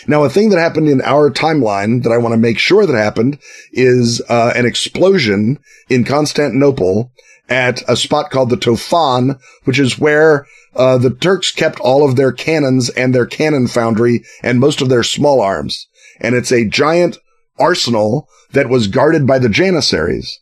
Now, 0.06 0.24
a 0.24 0.30
thing 0.30 0.50
that 0.50 0.58
happened 0.58 0.88
in 0.88 1.00
our 1.02 1.30
timeline 1.30 2.02
that 2.02 2.12
I 2.12 2.18
want 2.18 2.32
to 2.32 2.38
make 2.38 2.58
sure 2.58 2.86
that 2.86 2.96
happened 2.96 3.38
is 3.72 4.22
uh, 4.28 4.52
an 4.54 4.66
explosion 4.66 5.58
in 5.88 6.04
Constantinople 6.04 7.12
at 7.48 7.82
a 7.88 7.96
spot 7.96 8.30
called 8.30 8.50
the 8.50 8.56
Tofan, 8.56 9.38
which 9.64 9.78
is 9.78 9.98
where 9.98 10.46
uh, 10.74 10.98
the 10.98 11.10
Turks 11.10 11.50
kept 11.50 11.80
all 11.80 12.08
of 12.08 12.16
their 12.16 12.32
cannons 12.32 12.88
and 12.90 13.14
their 13.14 13.26
cannon 13.26 13.68
foundry 13.68 14.24
and 14.42 14.60
most 14.60 14.80
of 14.80 14.88
their 14.88 15.02
small 15.02 15.40
arms. 15.40 15.86
And 16.20 16.34
it's 16.34 16.52
a 16.52 16.68
giant 16.68 17.18
arsenal 17.58 18.28
that 18.52 18.68
was 18.68 18.88
guarded 18.88 19.26
by 19.26 19.38
the 19.38 19.48
Janissaries. 19.48 20.40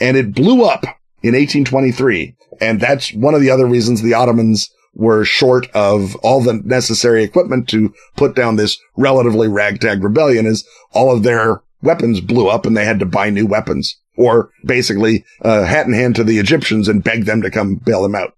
And 0.00 0.16
it 0.16 0.34
blew 0.34 0.64
up 0.64 0.84
in 1.22 1.34
1823. 1.34 2.36
And 2.60 2.80
that's 2.80 3.12
one 3.12 3.34
of 3.34 3.40
the 3.40 3.50
other 3.50 3.66
reasons 3.66 4.02
the 4.02 4.14
Ottomans 4.14 4.70
were 4.94 5.24
short 5.24 5.66
of 5.74 6.14
all 6.16 6.40
the 6.40 6.54
necessary 6.64 7.24
equipment 7.24 7.68
to 7.68 7.92
put 8.16 8.34
down 8.34 8.56
this 8.56 8.78
relatively 8.96 9.48
ragtag 9.48 10.02
rebellion 10.02 10.46
is 10.46 10.66
all 10.92 11.14
of 11.14 11.22
their 11.22 11.62
weapons 11.82 12.20
blew 12.20 12.48
up 12.48 12.64
and 12.64 12.76
they 12.76 12.84
had 12.84 13.00
to 13.00 13.06
buy 13.06 13.30
new 13.30 13.46
weapons 13.46 14.00
or 14.16 14.50
basically 14.64 15.24
uh, 15.42 15.64
hat 15.64 15.86
in 15.86 15.92
hand 15.92 16.16
to 16.16 16.24
the 16.24 16.38
Egyptians 16.38 16.88
and 16.88 17.04
beg 17.04 17.24
them 17.24 17.42
to 17.42 17.50
come 17.50 17.74
bail 17.76 18.02
them 18.02 18.14
out. 18.14 18.34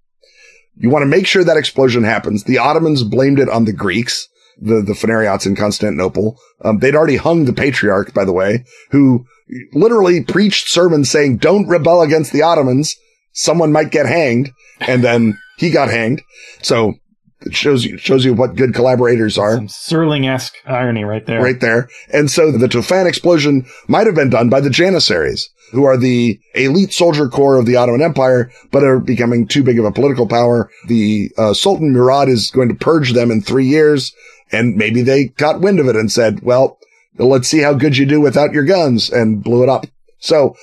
You 0.76 0.90
want 0.90 1.02
to 1.02 1.06
make 1.06 1.26
sure 1.26 1.44
that 1.44 1.56
explosion 1.56 2.04
happens. 2.04 2.44
The 2.44 2.58
Ottomans 2.58 3.02
blamed 3.02 3.38
it 3.38 3.48
on 3.48 3.64
the 3.64 3.72
Greeks, 3.72 4.28
the, 4.60 4.82
the 4.82 4.92
Phanariots 4.92 5.46
in 5.46 5.56
Constantinople. 5.56 6.38
Um, 6.62 6.78
they'd 6.78 6.94
already 6.94 7.16
hung 7.16 7.44
the 7.44 7.52
patriarch, 7.52 8.12
by 8.12 8.24
the 8.24 8.32
way, 8.32 8.64
who 8.90 9.26
literally 9.72 10.22
preached 10.22 10.68
sermons 10.68 11.10
saying, 11.10 11.38
don't 11.38 11.68
rebel 11.68 12.02
against 12.02 12.32
the 12.32 12.42
Ottomans. 12.42 12.96
Someone 13.36 13.70
might 13.70 13.90
get 13.90 14.06
hanged. 14.06 14.50
And 14.80 15.04
then 15.04 15.38
he 15.56 15.70
got 15.70 15.88
hanged. 15.88 16.22
So 16.62 16.94
it 17.40 17.54
shows 17.54 17.84
you, 17.84 17.98
shows 17.98 18.24
you 18.24 18.34
what 18.34 18.56
good 18.56 18.74
collaborators 18.74 19.38
are. 19.38 19.54
Some 19.54 19.68
Serling-esque 19.68 20.54
irony 20.66 21.04
right 21.04 21.24
there. 21.24 21.40
Right 21.40 21.60
there. 21.60 21.88
And 22.12 22.30
so 22.30 22.50
the 22.50 22.66
Tofan 22.66 23.06
explosion 23.06 23.66
might 23.88 24.06
have 24.06 24.16
been 24.16 24.30
done 24.30 24.48
by 24.48 24.60
the 24.60 24.70
Janissaries, 24.70 25.48
who 25.72 25.84
are 25.84 25.96
the 25.96 26.40
elite 26.54 26.92
soldier 26.92 27.28
corps 27.28 27.58
of 27.58 27.66
the 27.66 27.76
Ottoman 27.76 28.02
Empire, 28.02 28.50
but 28.70 28.82
are 28.82 28.98
becoming 28.98 29.46
too 29.46 29.62
big 29.62 29.78
of 29.78 29.84
a 29.84 29.92
political 29.92 30.26
power. 30.26 30.70
The 30.88 31.30
uh, 31.38 31.54
Sultan 31.54 31.92
Murad 31.92 32.28
is 32.28 32.50
going 32.50 32.68
to 32.68 32.74
purge 32.74 33.12
them 33.12 33.30
in 33.30 33.42
three 33.42 33.66
years. 33.66 34.12
And 34.52 34.76
maybe 34.76 35.02
they 35.02 35.26
got 35.26 35.60
wind 35.60 35.80
of 35.80 35.88
it 35.88 35.96
and 35.96 36.10
said, 36.10 36.42
well, 36.42 36.78
let's 37.18 37.48
see 37.48 37.60
how 37.60 37.74
good 37.74 37.96
you 37.96 38.06
do 38.06 38.20
without 38.20 38.52
your 38.52 38.64
guns 38.64 39.10
and 39.10 39.42
blew 39.42 39.62
it 39.62 39.68
up. 39.68 39.86
So 40.18 40.56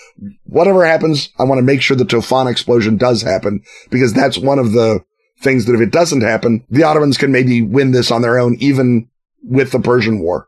whatever 0.45 0.85
happens, 0.85 1.29
I 1.39 1.43
want 1.43 1.59
to 1.59 1.63
make 1.63 1.81
sure 1.81 1.95
the 1.95 2.03
Tofan 2.03 2.49
explosion 2.49 2.97
does 2.97 3.21
happen 3.21 3.61
because 3.89 4.13
that's 4.13 4.37
one 4.37 4.59
of 4.59 4.71
the 4.71 5.03
things 5.39 5.65
that 5.65 5.75
if 5.75 5.81
it 5.81 5.91
doesn't 5.91 6.21
happen, 6.21 6.65
the 6.69 6.83
Ottomans 6.83 7.17
can 7.17 7.31
maybe 7.31 7.61
win 7.61 7.91
this 7.91 8.11
on 8.11 8.21
their 8.21 8.39
own, 8.39 8.55
even 8.59 9.09
with 9.43 9.71
the 9.71 9.79
Persian 9.79 10.19
War. 10.19 10.47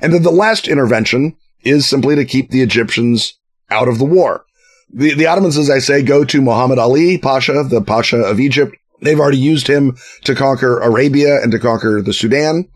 And 0.00 0.12
then 0.12 0.22
the 0.22 0.30
last 0.30 0.68
intervention 0.68 1.36
is 1.62 1.86
simply 1.86 2.14
to 2.16 2.24
keep 2.24 2.50
the 2.50 2.62
Egyptians 2.62 3.38
out 3.70 3.88
of 3.88 3.98
the 3.98 4.04
war. 4.04 4.44
The, 4.92 5.14
the 5.14 5.26
Ottomans, 5.26 5.56
as 5.56 5.70
I 5.70 5.78
say, 5.78 6.02
go 6.02 6.24
to 6.24 6.42
Muhammad 6.42 6.78
Ali 6.78 7.18
Pasha, 7.18 7.64
the 7.64 7.82
Pasha 7.82 8.18
of 8.18 8.40
Egypt. 8.40 8.76
They've 9.00 9.18
already 9.18 9.38
used 9.38 9.66
him 9.66 9.96
to 10.24 10.34
conquer 10.34 10.78
Arabia 10.80 11.40
and 11.42 11.52
to 11.52 11.58
conquer 11.58 12.02
the 12.02 12.12
Sudan. 12.12 12.68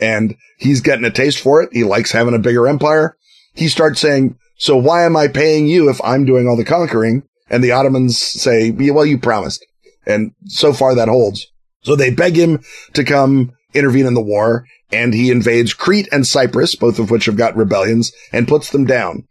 And 0.00 0.36
he's 0.58 0.80
getting 0.80 1.04
a 1.04 1.10
taste 1.10 1.40
for 1.40 1.62
it. 1.62 1.70
He 1.72 1.84
likes 1.84 2.12
having 2.12 2.34
a 2.34 2.38
bigger 2.38 2.68
empire. 2.68 3.16
He 3.54 3.68
starts 3.68 4.00
saying, 4.00 4.38
so 4.56 4.76
why 4.76 5.04
am 5.04 5.16
I 5.16 5.28
paying 5.28 5.66
you 5.66 5.88
if 5.90 6.00
I'm 6.02 6.24
doing 6.24 6.48
all 6.48 6.56
the 6.56 6.64
conquering? 6.64 7.22
And 7.48 7.62
the 7.62 7.72
Ottomans 7.72 8.18
say, 8.18 8.70
well, 8.70 9.06
you 9.06 9.18
promised. 9.18 9.64
And 10.06 10.32
so 10.46 10.72
far 10.72 10.94
that 10.94 11.08
holds. 11.08 11.46
So 11.82 11.94
they 11.94 12.10
beg 12.10 12.36
him 12.36 12.60
to 12.94 13.04
come 13.04 13.52
intervene 13.74 14.06
in 14.06 14.14
the 14.14 14.20
war 14.20 14.66
and 14.90 15.12
he 15.12 15.30
invades 15.30 15.74
Crete 15.74 16.08
and 16.12 16.26
Cyprus, 16.26 16.74
both 16.74 16.98
of 16.98 17.10
which 17.10 17.26
have 17.26 17.36
got 17.36 17.56
rebellions 17.56 18.12
and 18.32 18.48
puts 18.48 18.70
them 18.70 18.86
down. 18.86 19.26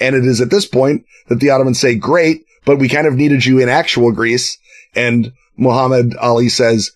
And 0.00 0.16
it 0.16 0.24
is 0.24 0.40
at 0.40 0.50
this 0.50 0.66
point 0.66 1.04
that 1.28 1.40
the 1.40 1.50
Ottomans 1.50 1.78
say, 1.78 1.94
great, 1.94 2.44
but 2.64 2.78
we 2.78 2.88
kind 2.88 3.06
of 3.06 3.14
needed 3.14 3.44
you 3.44 3.60
in 3.60 3.68
actual 3.68 4.12
Greece. 4.12 4.58
And 4.94 5.32
Muhammad 5.56 6.16
Ali 6.16 6.48
says, 6.48 6.90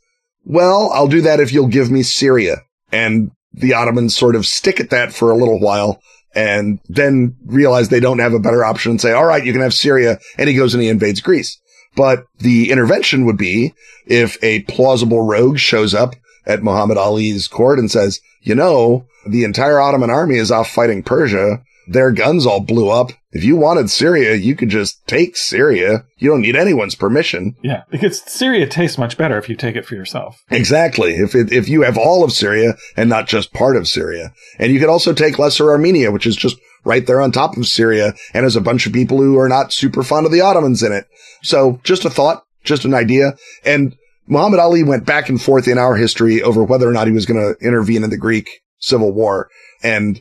well, 0.44 0.90
I'll 0.92 1.08
do 1.08 1.20
that 1.22 1.40
if 1.40 1.52
you'll 1.52 1.68
give 1.68 1.90
me 1.90 2.02
Syria. 2.02 2.62
And 2.90 3.30
the 3.52 3.74
Ottomans 3.74 4.16
sort 4.16 4.34
of 4.34 4.46
stick 4.46 4.80
at 4.80 4.90
that 4.90 5.12
for 5.12 5.30
a 5.30 5.36
little 5.36 5.60
while 5.60 6.00
and 6.34 6.78
then 6.88 7.36
realize 7.46 7.88
they 7.88 8.00
don't 8.00 8.18
have 8.18 8.34
a 8.34 8.38
better 8.38 8.64
option 8.64 8.90
and 8.90 9.00
say, 9.00 9.12
all 9.12 9.24
right, 9.24 9.44
you 9.44 9.52
can 9.52 9.62
have 9.62 9.74
Syria. 9.74 10.18
And 10.36 10.48
he 10.48 10.56
goes 10.56 10.74
and 10.74 10.82
he 10.82 10.88
invades 10.88 11.20
Greece. 11.20 11.60
But 11.96 12.26
the 12.38 12.70
intervention 12.70 13.24
would 13.24 13.38
be 13.38 13.74
if 14.06 14.42
a 14.42 14.62
plausible 14.62 15.26
rogue 15.26 15.58
shows 15.58 15.94
up 15.94 16.14
at 16.46 16.62
Muhammad 16.62 16.96
Ali's 16.96 17.48
court 17.48 17.78
and 17.78 17.90
says, 17.90 18.20
you 18.42 18.54
know, 18.54 19.06
the 19.26 19.44
entire 19.44 19.80
Ottoman 19.80 20.10
army 20.10 20.36
is 20.36 20.50
off 20.50 20.70
fighting 20.70 21.02
Persia. 21.02 21.62
Their 21.90 22.12
guns 22.12 22.44
all 22.44 22.60
blew 22.60 22.90
up. 22.90 23.12
If 23.32 23.44
you 23.44 23.56
wanted 23.56 23.88
Syria, 23.88 24.34
you 24.34 24.54
could 24.54 24.68
just 24.68 25.06
take 25.06 25.36
Syria. 25.36 26.04
You 26.18 26.30
don't 26.30 26.42
need 26.42 26.56
anyone's 26.56 26.94
permission. 26.94 27.56
Yeah, 27.62 27.82
because 27.90 28.22
Syria 28.30 28.66
tastes 28.66 28.98
much 28.98 29.16
better 29.16 29.38
if 29.38 29.48
you 29.48 29.56
take 29.56 29.74
it 29.74 29.86
for 29.86 29.94
yourself. 29.94 30.38
Exactly. 30.50 31.14
If 31.14 31.34
it, 31.34 31.50
if 31.50 31.68
you 31.68 31.82
have 31.82 31.96
all 31.96 32.24
of 32.24 32.32
Syria 32.32 32.74
and 32.96 33.08
not 33.08 33.26
just 33.26 33.54
part 33.54 33.76
of 33.76 33.88
Syria. 33.88 34.32
And 34.58 34.72
you 34.72 34.80
could 34.80 34.88
also 34.90 35.14
take 35.14 35.38
Lesser 35.38 35.70
Armenia, 35.70 36.12
which 36.12 36.26
is 36.26 36.36
just 36.36 36.58
right 36.84 37.06
there 37.06 37.20
on 37.20 37.32
top 37.32 37.56
of 37.56 37.66
Syria 37.66 38.12
and 38.34 38.44
has 38.44 38.56
a 38.56 38.60
bunch 38.60 38.86
of 38.86 38.92
people 38.92 39.18
who 39.18 39.38
are 39.38 39.48
not 39.48 39.72
super 39.72 40.02
fond 40.02 40.26
of 40.26 40.32
the 40.32 40.42
Ottomans 40.42 40.82
in 40.82 40.92
it. 40.92 41.06
So 41.42 41.80
just 41.84 42.04
a 42.04 42.10
thought, 42.10 42.44
just 42.64 42.84
an 42.84 42.94
idea. 42.94 43.34
And 43.64 43.96
Muhammad 44.26 44.60
Ali 44.60 44.82
went 44.82 45.06
back 45.06 45.28
and 45.28 45.40
forth 45.40 45.66
in 45.66 45.78
our 45.78 45.96
history 45.96 46.42
over 46.42 46.62
whether 46.62 46.88
or 46.88 46.92
not 46.92 47.06
he 47.06 47.12
was 47.14 47.24
going 47.24 47.40
to 47.40 47.66
intervene 47.66 48.04
in 48.04 48.10
the 48.10 48.18
Greek 48.18 48.60
civil 48.78 49.12
war. 49.12 49.48
And 49.82 50.20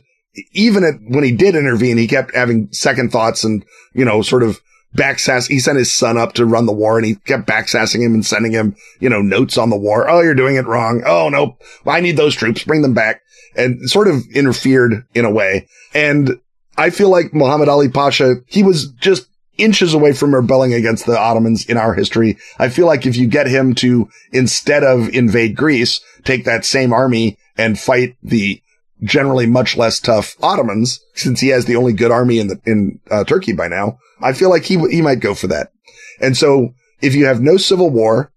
even 0.52 0.84
at, 0.84 0.94
when 1.08 1.24
he 1.24 1.32
did 1.32 1.54
intervene, 1.54 1.96
he 1.96 2.06
kept 2.06 2.34
having 2.34 2.72
second 2.72 3.10
thoughts 3.10 3.44
and, 3.44 3.64
you 3.92 4.04
know, 4.04 4.22
sort 4.22 4.42
of 4.42 4.60
backsass. 4.96 5.48
He 5.48 5.60
sent 5.60 5.78
his 5.78 5.92
son 5.92 6.16
up 6.16 6.34
to 6.34 6.46
run 6.46 6.66
the 6.66 6.72
war 6.72 6.96
and 6.96 7.06
he 7.06 7.14
kept 7.14 7.46
backsassing 7.46 8.00
him 8.04 8.14
and 8.14 8.24
sending 8.24 8.52
him, 8.52 8.76
you 9.00 9.08
know, 9.08 9.20
notes 9.20 9.58
on 9.58 9.70
the 9.70 9.76
war. 9.76 10.08
Oh, 10.08 10.20
you're 10.20 10.34
doing 10.34 10.56
it 10.56 10.66
wrong. 10.66 11.02
Oh, 11.06 11.28
no, 11.28 11.56
I 11.86 12.00
need 12.00 12.16
those 12.16 12.34
troops. 12.34 12.64
Bring 12.64 12.82
them 12.82 12.94
back 12.94 13.22
and 13.56 13.88
sort 13.90 14.08
of 14.08 14.22
interfered 14.34 15.04
in 15.14 15.24
a 15.24 15.30
way. 15.30 15.68
And 15.94 16.40
I 16.76 16.90
feel 16.90 17.10
like 17.10 17.34
Muhammad 17.34 17.68
Ali 17.68 17.88
Pasha, 17.88 18.36
he 18.46 18.62
was 18.62 18.90
just 18.92 19.28
inches 19.56 19.92
away 19.92 20.12
from 20.12 20.34
rebelling 20.34 20.72
against 20.72 21.04
the 21.04 21.18
Ottomans 21.18 21.66
in 21.66 21.76
our 21.76 21.92
history. 21.92 22.38
I 22.58 22.68
feel 22.68 22.86
like 22.86 23.04
if 23.04 23.16
you 23.16 23.26
get 23.26 23.48
him 23.48 23.74
to, 23.76 24.08
instead 24.32 24.84
of 24.84 25.08
invade 25.08 25.56
Greece, 25.56 26.00
take 26.24 26.44
that 26.44 26.64
same 26.64 26.92
army 26.92 27.36
and 27.56 27.78
fight 27.78 28.16
the 28.22 28.62
generally 29.02 29.46
much 29.46 29.76
less 29.76 30.00
tough 30.00 30.36
Ottomans, 30.42 31.00
since 31.14 31.40
he 31.40 31.48
has 31.48 31.64
the 31.64 31.76
only 31.76 31.92
good 31.92 32.10
army 32.10 32.38
in 32.38 32.48
the, 32.48 32.60
in 32.64 33.00
uh, 33.10 33.24
Turkey 33.24 33.52
by 33.52 33.68
now, 33.68 33.98
I 34.20 34.32
feel 34.32 34.50
like 34.50 34.64
he, 34.64 34.78
he 34.90 35.02
might 35.02 35.20
go 35.20 35.34
for 35.34 35.46
that. 35.48 35.72
And 36.20 36.36
so 36.36 36.74
if 37.00 37.14
you 37.14 37.26
have 37.26 37.40
no 37.40 37.56
civil 37.56 37.90
war, 37.90 38.32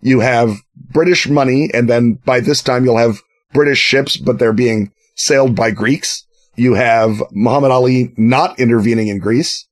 you 0.00 0.20
have 0.20 0.56
British 0.76 1.28
money, 1.28 1.70
and 1.74 1.88
then 1.88 2.14
by 2.24 2.40
this 2.40 2.62
time 2.62 2.84
you'll 2.84 2.98
have 2.98 3.20
British 3.52 3.78
ships, 3.78 4.16
but 4.16 4.38
they're 4.38 4.52
being 4.52 4.92
sailed 5.14 5.56
by 5.56 5.70
Greeks. 5.70 6.24
You 6.56 6.74
have 6.74 7.22
Muhammad 7.30 7.70
Ali 7.70 8.12
not 8.16 8.58
intervening 8.58 9.08
in 9.08 9.18
Greece, 9.18 9.66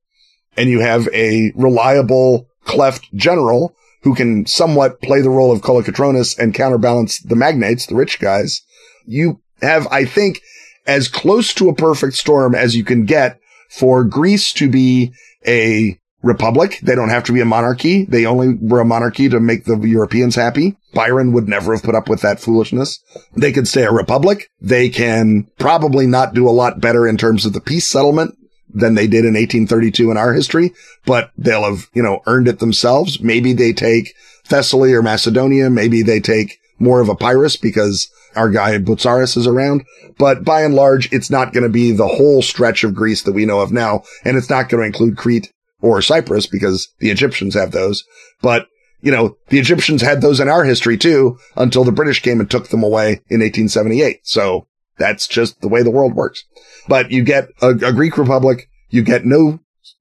and 0.57 0.69
you 0.69 0.81
have 0.81 1.09
a 1.13 1.53
reliable 1.55 2.49
kleft 2.65 3.13
general 3.15 3.75
who 4.03 4.15
can 4.15 4.47
somewhat 4.47 5.01
play 5.01 5.21
the 5.21 5.31
role 5.31 5.53
of 5.53 5.63
Kolokotronis 5.63 6.39
and 6.39 6.55
counterbalance 6.55 7.19
the 7.21 7.37
magnates, 7.37 7.87
the 7.87 7.97
rich 7.97 8.21
guys. 8.21 8.63
You 9.05 9.41
have, 9.63 9.87
I 9.89 10.05
think, 10.05 10.41
as 10.87 11.09
close 11.09 11.53
to 11.55 11.69
a 11.69 11.75
perfect 11.75 12.15
storm 12.15 12.55
as 12.55 12.77
you 12.77 12.85
can 12.85 13.05
get 13.05 13.41
for 13.71 14.05
Greece 14.05 14.53
to 14.55 14.69
be 14.69 15.13
a 15.47 15.99
republic. 16.23 16.81
They 16.83 16.95
don't 16.95 17.09
have 17.09 17.25
to 17.25 17.33
be 17.33 17.41
a 17.41 17.47
monarchy. 17.47 18.05
They 18.05 18.27
only 18.27 18.55
were 18.55 18.81
a 18.81 18.85
monarchy 18.85 19.29
to 19.29 19.41
make 19.41 19.65
the 19.65 19.79
Europeans 19.79 20.35
happy. 20.35 20.77
Byron 20.93 21.33
would 21.33 21.49
never 21.49 21.73
have 21.73 21.83
put 21.83 21.95
up 21.95 22.09
with 22.09 22.23
that 22.23 22.41
foolishness. 22.41 23.01
They 23.37 23.53
could 23.53 23.69
stay 23.69 23.85
a 23.85 23.93
republic. 23.93 24.51
They 24.61 24.89
can 24.89 25.49
probably 25.59 26.07
not 26.07 26.35
do 26.35 26.49
a 26.49 26.51
lot 26.51 26.81
better 26.81 27.07
in 27.07 27.17
terms 27.17 27.47
of 27.47 27.53
the 27.53 27.61
peace 27.61 27.87
settlement 27.87 28.37
than 28.69 28.95
they 28.95 29.07
did 29.07 29.25
in 29.25 29.35
1832 29.35 30.11
in 30.11 30.17
our 30.17 30.35
history, 30.35 30.73
but 31.07 31.31
they'll 31.39 31.65
have, 31.65 31.87
you 31.95 32.03
know, 32.03 32.21
earned 32.27 32.49
it 32.49 32.59
themselves. 32.59 33.21
Maybe 33.21 33.53
they 33.53 33.73
take 33.73 34.13
Thessaly 34.45 34.93
or 34.93 35.03
Macedonia. 35.03 35.71
Maybe 35.71 36.03
they 36.03 36.21
take 36.21 36.59
more 36.79 37.01
of 37.01 37.09
a 37.09 37.13
Epirus 37.13 37.57
because 37.57 38.11
our 38.37 38.51
guy 38.51 38.79
Botzaris 38.79 39.37
is 39.37 39.47
around. 39.47 39.85
But 40.19 40.45
by 40.45 40.63
and 40.63 40.75
large, 40.75 41.13
it's 41.13 41.31
not 41.31 41.53
going 41.53 41.65
to 41.65 41.71
be 41.71 41.93
the 41.93 42.07
whole 42.07 42.43
stretch 42.43 42.85
of 42.85 42.95
Greece 42.95 43.23
that 43.23 43.33
we 43.33 43.47
know 43.47 43.61
of 43.61 43.73
now. 43.73 44.03
And 44.25 44.37
it's 44.37 44.51
not 44.51 44.69
going 44.69 44.83
to 44.83 44.87
include 44.87 45.17
Crete 45.17 45.53
or 45.81 46.01
Cyprus 46.03 46.47
because 46.47 46.89
the 46.99 47.11
Egyptians 47.11 47.55
have 47.55 47.73
those. 47.73 48.05
But, 48.43 48.67
you 49.01 49.13
know, 49.13 49.37
the 49.49 49.59
Egyptians 49.59 50.03
had 50.03 50.21
those 50.21 50.41
in 50.41 50.49
our 50.49 50.65
history 50.65 50.97
too 50.97 51.39
until 51.57 51.85
the 51.85 51.93
British 51.93 52.23
came 52.23 52.41
and 52.41 52.51
took 52.51 52.69
them 52.69 52.83
away 52.83 53.21
in 53.29 53.41
1878. 53.41 54.21
So 54.23 54.67
that's 54.99 55.27
just 55.27 55.61
the 55.61 55.69
way 55.69 55.83
the 55.83 55.91
world 55.91 56.15
works. 56.15 56.45
But 56.89 57.11
you 57.11 57.25
get 57.25 57.49
a, 57.61 57.71
a 57.71 57.93
Greek 57.93 58.17
republic. 58.17 58.69
You 58.89 59.03
get 59.03 59.25
no, 59.25 59.61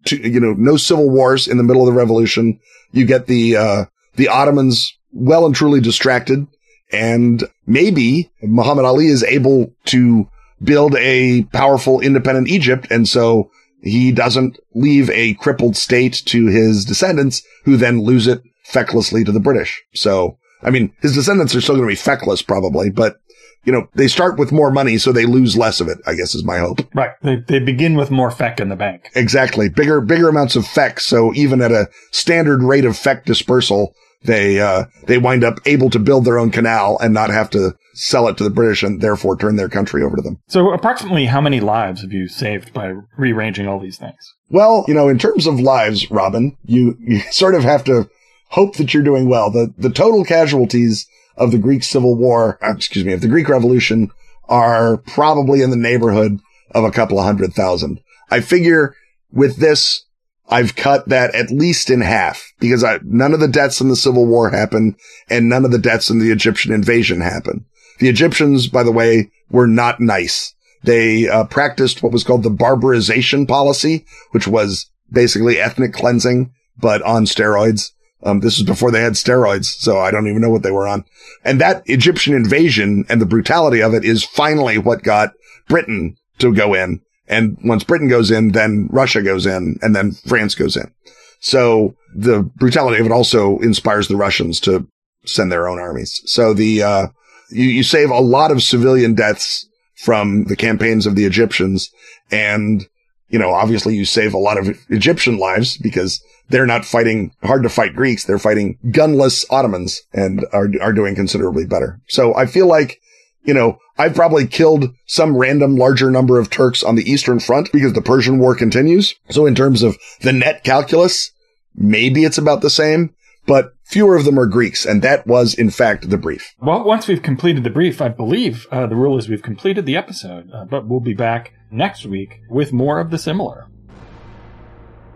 you 0.10 0.40
know, 0.40 0.54
no 0.54 0.78
civil 0.78 1.10
wars 1.10 1.48
in 1.48 1.58
the 1.58 1.64
middle 1.64 1.88
of 1.88 1.94
the 1.94 2.00
revolution. 2.00 2.60
You 2.92 3.06
get 3.06 3.28
the, 3.28 3.58
uh, 3.58 3.86
the 4.16 4.30
Ottomans 4.30 4.98
well 5.12 5.46
and 5.46 5.56
truly 5.56 5.82
distracted. 5.82 6.48
And 6.92 7.44
maybe 7.66 8.32
Muhammad 8.42 8.86
Ali 8.86 9.08
is 9.08 9.24
able 9.24 9.74
to 9.86 10.30
build 10.62 10.96
a 10.96 11.44
powerful 11.54 12.00
independent 12.00 12.48
Egypt. 12.48 12.88
And 12.90 13.08
so 13.08 13.52
he 13.82 14.12
doesn't 14.12 14.58
leave 14.74 15.10
a 15.10 15.34
crippled 15.36 15.76
state 15.76 16.22
to 16.26 16.48
his 16.48 16.86
descendants 16.86 17.44
who 17.66 17.78
then 17.78 18.02
lose 18.02 18.28
it 18.28 18.42
fecklessly 18.68 19.26
to 19.26 19.32
the 19.32 19.40
British. 19.40 19.84
So, 19.94 20.38
I 20.64 20.70
mean, 20.70 20.94
his 21.02 21.14
descendants 21.14 21.56
are 21.56 21.62
still 21.62 21.76
going 21.76 21.88
to 21.88 21.92
be 21.92 21.96
feckless 21.96 22.42
probably, 22.42 22.90
but 22.90 23.18
you 23.66 23.74
know, 23.74 23.88
they 23.96 24.08
start 24.08 24.38
with 24.38 24.52
more 24.52 24.72
money, 24.72 25.00
so 25.00 25.12
they 25.12 25.26
lose 25.26 25.58
less 25.58 25.82
of 25.82 25.88
it, 25.88 25.98
I 26.06 26.14
guess 26.14 26.36
is 26.36 26.44
my 26.44 26.60
hope. 26.60 26.82
Right. 26.94 27.12
They, 27.24 27.38
they 27.38 27.60
begin 27.60 27.96
with 27.96 28.12
more 28.12 28.30
feck 28.30 28.60
in 28.60 28.70
the 28.70 28.76
bank. 28.76 29.10
Exactly. 29.16 29.70
Bigger, 29.70 30.02
bigger 30.02 30.30
amounts 30.30 30.56
of 30.56 30.68
feck. 30.68 31.00
So 31.00 31.34
even 31.34 31.62
at 31.62 31.72
a 31.72 31.90
standard 32.12 32.62
rate 32.62 32.86
of 32.86 32.96
feck 32.96 33.26
dispersal, 33.26 33.96
they, 34.26 34.60
uh, 34.60 34.86
they 35.06 35.18
wind 35.18 35.44
up 35.44 35.60
able 35.66 35.90
to 35.92 36.00
build 36.00 36.26
their 36.26 36.40
own 36.40 36.52
canal 36.52 36.98
and 37.02 37.14
not 37.14 37.30
have 37.30 37.50
to 37.52 37.76
sell 37.94 38.28
it 38.28 38.38
to 38.38 38.44
the 38.44 38.50
British 38.50 38.84
and 38.84 39.02
therefore 39.02 39.38
turn 39.38 39.56
their 39.56 39.70
country 39.70 40.04
over 40.04 40.16
to 40.16 40.22
them. 40.22 40.38
So 40.48 40.72
approximately 40.72 41.26
how 41.26 41.42
many 41.42 41.60
lives 41.60 42.02
have 42.02 42.12
you 42.12 42.28
saved 42.28 42.74
by 42.74 42.94
rearranging 43.18 43.68
all 43.68 43.80
these 43.80 43.98
things? 43.98 44.34
Well, 44.50 44.86
you 44.88 44.94
know, 44.94 45.08
in 45.08 45.18
terms 45.18 45.48
of 45.48 45.60
lives, 45.60 46.12
Robin, 46.12 46.58
you, 46.66 46.98
you 47.00 47.20
sort 47.32 47.56
of 47.56 47.64
have 47.64 47.84
to 47.86 48.10
hope 48.50 48.76
that 48.78 48.94
you're 48.94 49.04
doing 49.04 49.28
well. 49.28 49.50
The, 49.50 49.74
the 49.78 49.90
total 49.90 50.24
casualties 50.24 51.08
of 51.38 51.52
the 51.52 51.58
Greek 51.58 51.84
Civil 51.84 52.16
War, 52.16 52.58
uh, 52.64 52.74
excuse 52.76 53.06
me, 53.06 53.14
of 53.14 53.22
the 53.22 53.28
Greek 53.28 53.50
Revolution 53.50 54.10
are 54.48 54.98
probably 54.98 55.62
in 55.62 55.70
the 55.70 55.76
neighborhood 55.76 56.40
of 56.72 56.84
a 56.84 56.92
couple 56.92 57.20
of 57.20 57.26
hundred 57.26 57.54
thousand. 57.54 58.00
I 58.30 58.42
figure 58.42 58.96
with 59.32 59.58
this, 59.58 60.06
I've 60.48 60.76
cut 60.76 61.10
that 61.10 61.34
at 61.34 61.50
least 61.50 61.90
in 61.90 62.02
half 62.02 62.54
because 62.60 62.84
I, 62.84 63.00
none 63.04 63.34
of 63.34 63.40
the 63.40 63.48
deaths 63.48 63.82
in 63.82 63.90
the 63.90 63.96
Civil 63.96 64.26
War 64.26 64.50
happened 64.50 64.96
and 65.30 65.50
none 65.50 65.66
of 65.66 65.72
the 65.72 65.80
deaths 65.80 66.10
in 66.10 66.20
the 66.20 66.32
Egyptian 66.32 66.74
invasion 66.74 67.22
happened. 67.22 67.66
The 68.00 68.10
Egyptians, 68.10 68.68
by 68.68 68.84
the 68.84 68.92
way, 68.92 69.32
were 69.50 69.68
not 69.68 70.00
nice. 70.00 70.54
They 70.84 71.28
uh, 71.28 71.46
practiced 71.46 72.04
what 72.04 72.12
was 72.12 72.24
called 72.24 72.44
the 72.44 72.52
barbarization 72.52 73.48
policy, 73.48 74.06
which 74.32 74.48
was 74.48 74.90
basically 75.12 75.60
ethnic 75.60 75.94
cleansing, 75.94 76.54
but 76.78 77.02
on 77.02 77.26
steroids. 77.26 77.92
Um, 78.24 78.40
this 78.40 78.58
was 78.58 78.68
before 78.68 78.92
they 78.92 79.02
had 79.02 79.14
steroids, 79.14 79.66
so 79.66 80.00
I 80.00 80.12
don't 80.12 80.28
even 80.28 80.42
know 80.42 80.50
what 80.50 80.64
they 80.64 80.72
were 80.72 80.88
on. 80.88 81.06
And 81.44 81.60
that 81.62 81.84
Egyptian 81.86 82.36
invasion 82.36 83.06
and 83.10 83.22
the 83.22 83.26
brutality 83.26 83.82
of 83.82 83.94
it 83.94 84.04
is 84.04 84.24
finally 84.24 84.78
what 84.78 85.04
got 85.04 85.34
Britain 85.68 86.18
to 86.40 86.54
go 86.54 86.74
in. 86.74 87.02
And 87.28 87.58
once 87.64 87.84
Britain 87.84 88.08
goes 88.08 88.32
in, 88.32 88.52
then 88.52 88.88
Russia 88.92 89.22
goes 89.22 89.46
in 89.46 89.78
and 89.82 89.96
then 89.96 90.12
France 90.12 90.56
goes 90.56 90.78
in. 90.78 90.92
So 91.40 91.96
the 92.16 92.44
brutality 92.44 93.00
of 93.00 93.06
it 93.06 93.12
also 93.12 93.60
inspires 93.60 94.08
the 94.08 94.16
Russians 94.16 94.60
to 94.62 94.88
send 95.26 95.52
their 95.52 95.68
own 95.68 95.80
armies. 95.80 96.22
So 96.26 96.54
the, 96.54 96.84
uh, 96.84 97.08
you, 97.50 97.66
you 97.66 97.84
save 97.84 98.10
a 98.10 98.20
lot 98.20 98.52
of 98.52 98.64
civilian 98.64 99.16
deaths 99.16 99.68
from 99.96 100.46
the 100.46 100.56
campaigns 100.56 101.06
of 101.06 101.16
the 101.16 101.26
Egyptians. 101.26 101.90
And, 102.32 102.88
you 103.28 103.40
know, 103.40 103.52
obviously 103.52 103.96
you 103.96 104.06
save 104.06 104.34
a 104.34 104.40
lot 104.40 104.58
of 104.58 104.78
Egyptian 104.90 105.38
lives 105.38 105.78
because 105.78 106.24
they're 106.50 106.68
not 106.68 106.86
fighting 106.86 107.32
hard 107.44 107.64
to 107.64 107.70
fight 107.70 107.96
Greeks. 107.96 108.26
They're 108.26 108.38
fighting 108.38 108.78
gunless 108.86 109.46
Ottomans 109.50 110.02
and 110.14 110.46
are, 110.54 110.70
are 110.82 110.94
doing 110.94 111.16
considerably 111.16 111.66
better. 111.66 112.00
So 112.08 112.36
I 112.36 112.46
feel 112.46 112.68
like, 112.68 113.00
you 113.46 113.54
know, 113.54 113.80
I've 113.98 114.16
probably 114.16 114.48
killed 114.48 114.94
some 115.06 115.38
random 115.38 115.78
larger 115.78 116.12
number 116.12 116.40
of 116.40 116.50
Turks 116.50 116.84
on 116.84 116.96
the 116.96 117.10
Eastern 117.10 117.40
Front 117.40 117.72
because 117.72 117.94
the 117.94 118.02
Persian 118.02 118.40
War 118.40 118.56
continues. 118.56 119.16
So 119.30 119.46
in 119.46 119.56
terms 119.56 119.84
of 119.84 119.98
the 120.22 120.34
net 120.34 120.64
calculus, 120.64 121.32
maybe 121.76 122.24
it's 122.24 122.38
about 122.38 122.62
the 122.62 122.70
same, 122.70 123.14
but 123.46 123.74
fewer 123.84 124.16
of 124.16 124.26
them 124.26 124.40
are 124.40 124.48
Greeks. 124.48 124.86
And 124.86 125.02
that 125.02 125.26
was, 125.26 125.54
in 125.54 125.70
fact, 125.70 126.10
the 126.10 126.18
brief. 126.18 126.54
Well, 126.60 126.84
once 126.84 127.08
we've 127.08 127.22
completed 127.22 127.64
the 127.64 127.70
brief, 127.70 128.02
I 128.02 128.10
believe 128.10 128.68
uh, 128.72 128.88
the 128.88 128.96
rule 128.96 129.18
is 129.18 129.30
we've 129.30 129.42
completed 129.42 129.86
the 129.86 129.96
episode, 129.96 130.52
uh, 130.52 130.66
but 130.66 130.88
we'll 130.88 131.00
be 131.00 131.14
back 131.14 131.54
next 131.72 132.06
week 132.06 132.42
with 132.50 132.74
more 132.74 133.00
of 133.00 133.12
the 133.12 133.18
similar. 133.18 133.68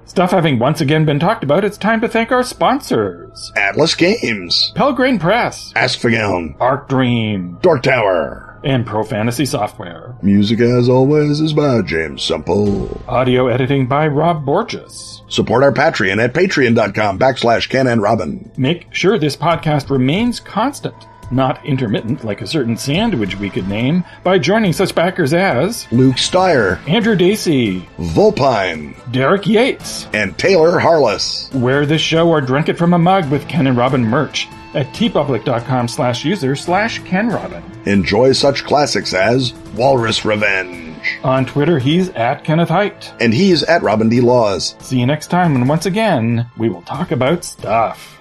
Stuff 0.09 0.31
having 0.31 0.57
once 0.57 0.81
again 0.81 1.05
been 1.05 1.19
talked 1.19 1.43
about, 1.43 1.63
it's 1.63 1.77
time 1.77 2.01
to 2.01 2.07
thank 2.09 2.31
our 2.31 2.41
sponsors. 2.41 3.51
Atlas 3.55 3.93
Games, 3.93 4.73
Pelgrane 4.75 5.19
Press, 5.19 5.71
Ask 5.75 5.99
Åskfågeln, 5.99 6.55
Arc 6.59 6.89
Dream, 6.89 7.59
Dork 7.61 7.83
Tower, 7.83 8.59
and 8.63 8.87
Pro 8.87 9.03
Fantasy 9.03 9.45
Software. 9.45 10.15
Music, 10.23 10.61
as 10.61 10.89
always, 10.89 11.39
is 11.39 11.53
by 11.53 11.83
James 11.83 12.23
Semple. 12.23 12.99
Audio 13.07 13.49
editing 13.49 13.85
by 13.85 14.07
Rob 14.07 14.43
Borges. 14.45 15.21
Support 15.27 15.61
our 15.61 15.71
Patreon 15.71 16.17
at 16.21 16.33
patreon.com 16.33 17.19
backslash 17.19 17.69
Ken 17.69 17.85
and 17.85 18.01
Robin. 18.01 18.51
Make 18.57 18.91
sure 18.91 19.19
this 19.19 19.37
podcast 19.37 19.91
remains 19.91 20.39
constant 20.39 20.95
not 21.31 21.63
intermittent 21.65 22.23
like 22.23 22.41
a 22.41 22.47
certain 22.47 22.77
sandwich 22.77 23.35
we 23.37 23.49
could 23.49 23.67
name, 23.67 24.03
by 24.23 24.39
joining 24.39 24.73
such 24.73 24.95
backers 24.95 25.33
as 25.33 25.91
Luke 25.91 26.15
Steyer, 26.15 26.79
Andrew 26.87 27.15
Dacey, 27.15 27.87
Volpine, 27.97 28.95
Derek 29.11 29.47
Yates, 29.47 30.07
and 30.13 30.37
Taylor 30.37 30.79
Harless. 30.79 31.49
Wear 31.53 31.85
this 31.85 32.01
show 32.01 32.29
or 32.29 32.41
drink 32.41 32.69
it 32.69 32.77
from 32.77 32.93
a 32.93 32.99
mug 32.99 33.29
with 33.29 33.47
Ken 33.47 33.67
and 33.67 33.77
Robin 33.77 34.03
merch 34.03 34.47
at 34.73 34.87
teepublic.com 34.87 35.87
slash 35.87 36.23
user 36.23 36.55
slash 36.55 36.99
Ken 36.99 37.29
Robin. 37.29 37.63
Enjoy 37.85 38.31
such 38.33 38.63
classics 38.65 39.13
as 39.13 39.53
Walrus 39.75 40.25
Revenge. 40.25 40.85
On 41.23 41.45
Twitter, 41.45 41.79
he's 41.79 42.09
at 42.09 42.43
Kenneth 42.43 42.69
Hite. 42.69 43.13
And 43.19 43.33
he's 43.33 43.63
at 43.63 43.81
Robin 43.81 44.09
D. 44.09 44.21
Laws. 44.21 44.75
See 44.79 44.99
you 44.99 45.05
next 45.05 45.27
time, 45.27 45.55
and 45.55 45.67
once 45.67 45.85
again, 45.85 46.49
we 46.57 46.69
will 46.69 46.81
talk 46.81 47.11
about 47.11 47.45
stuff. 47.45 48.19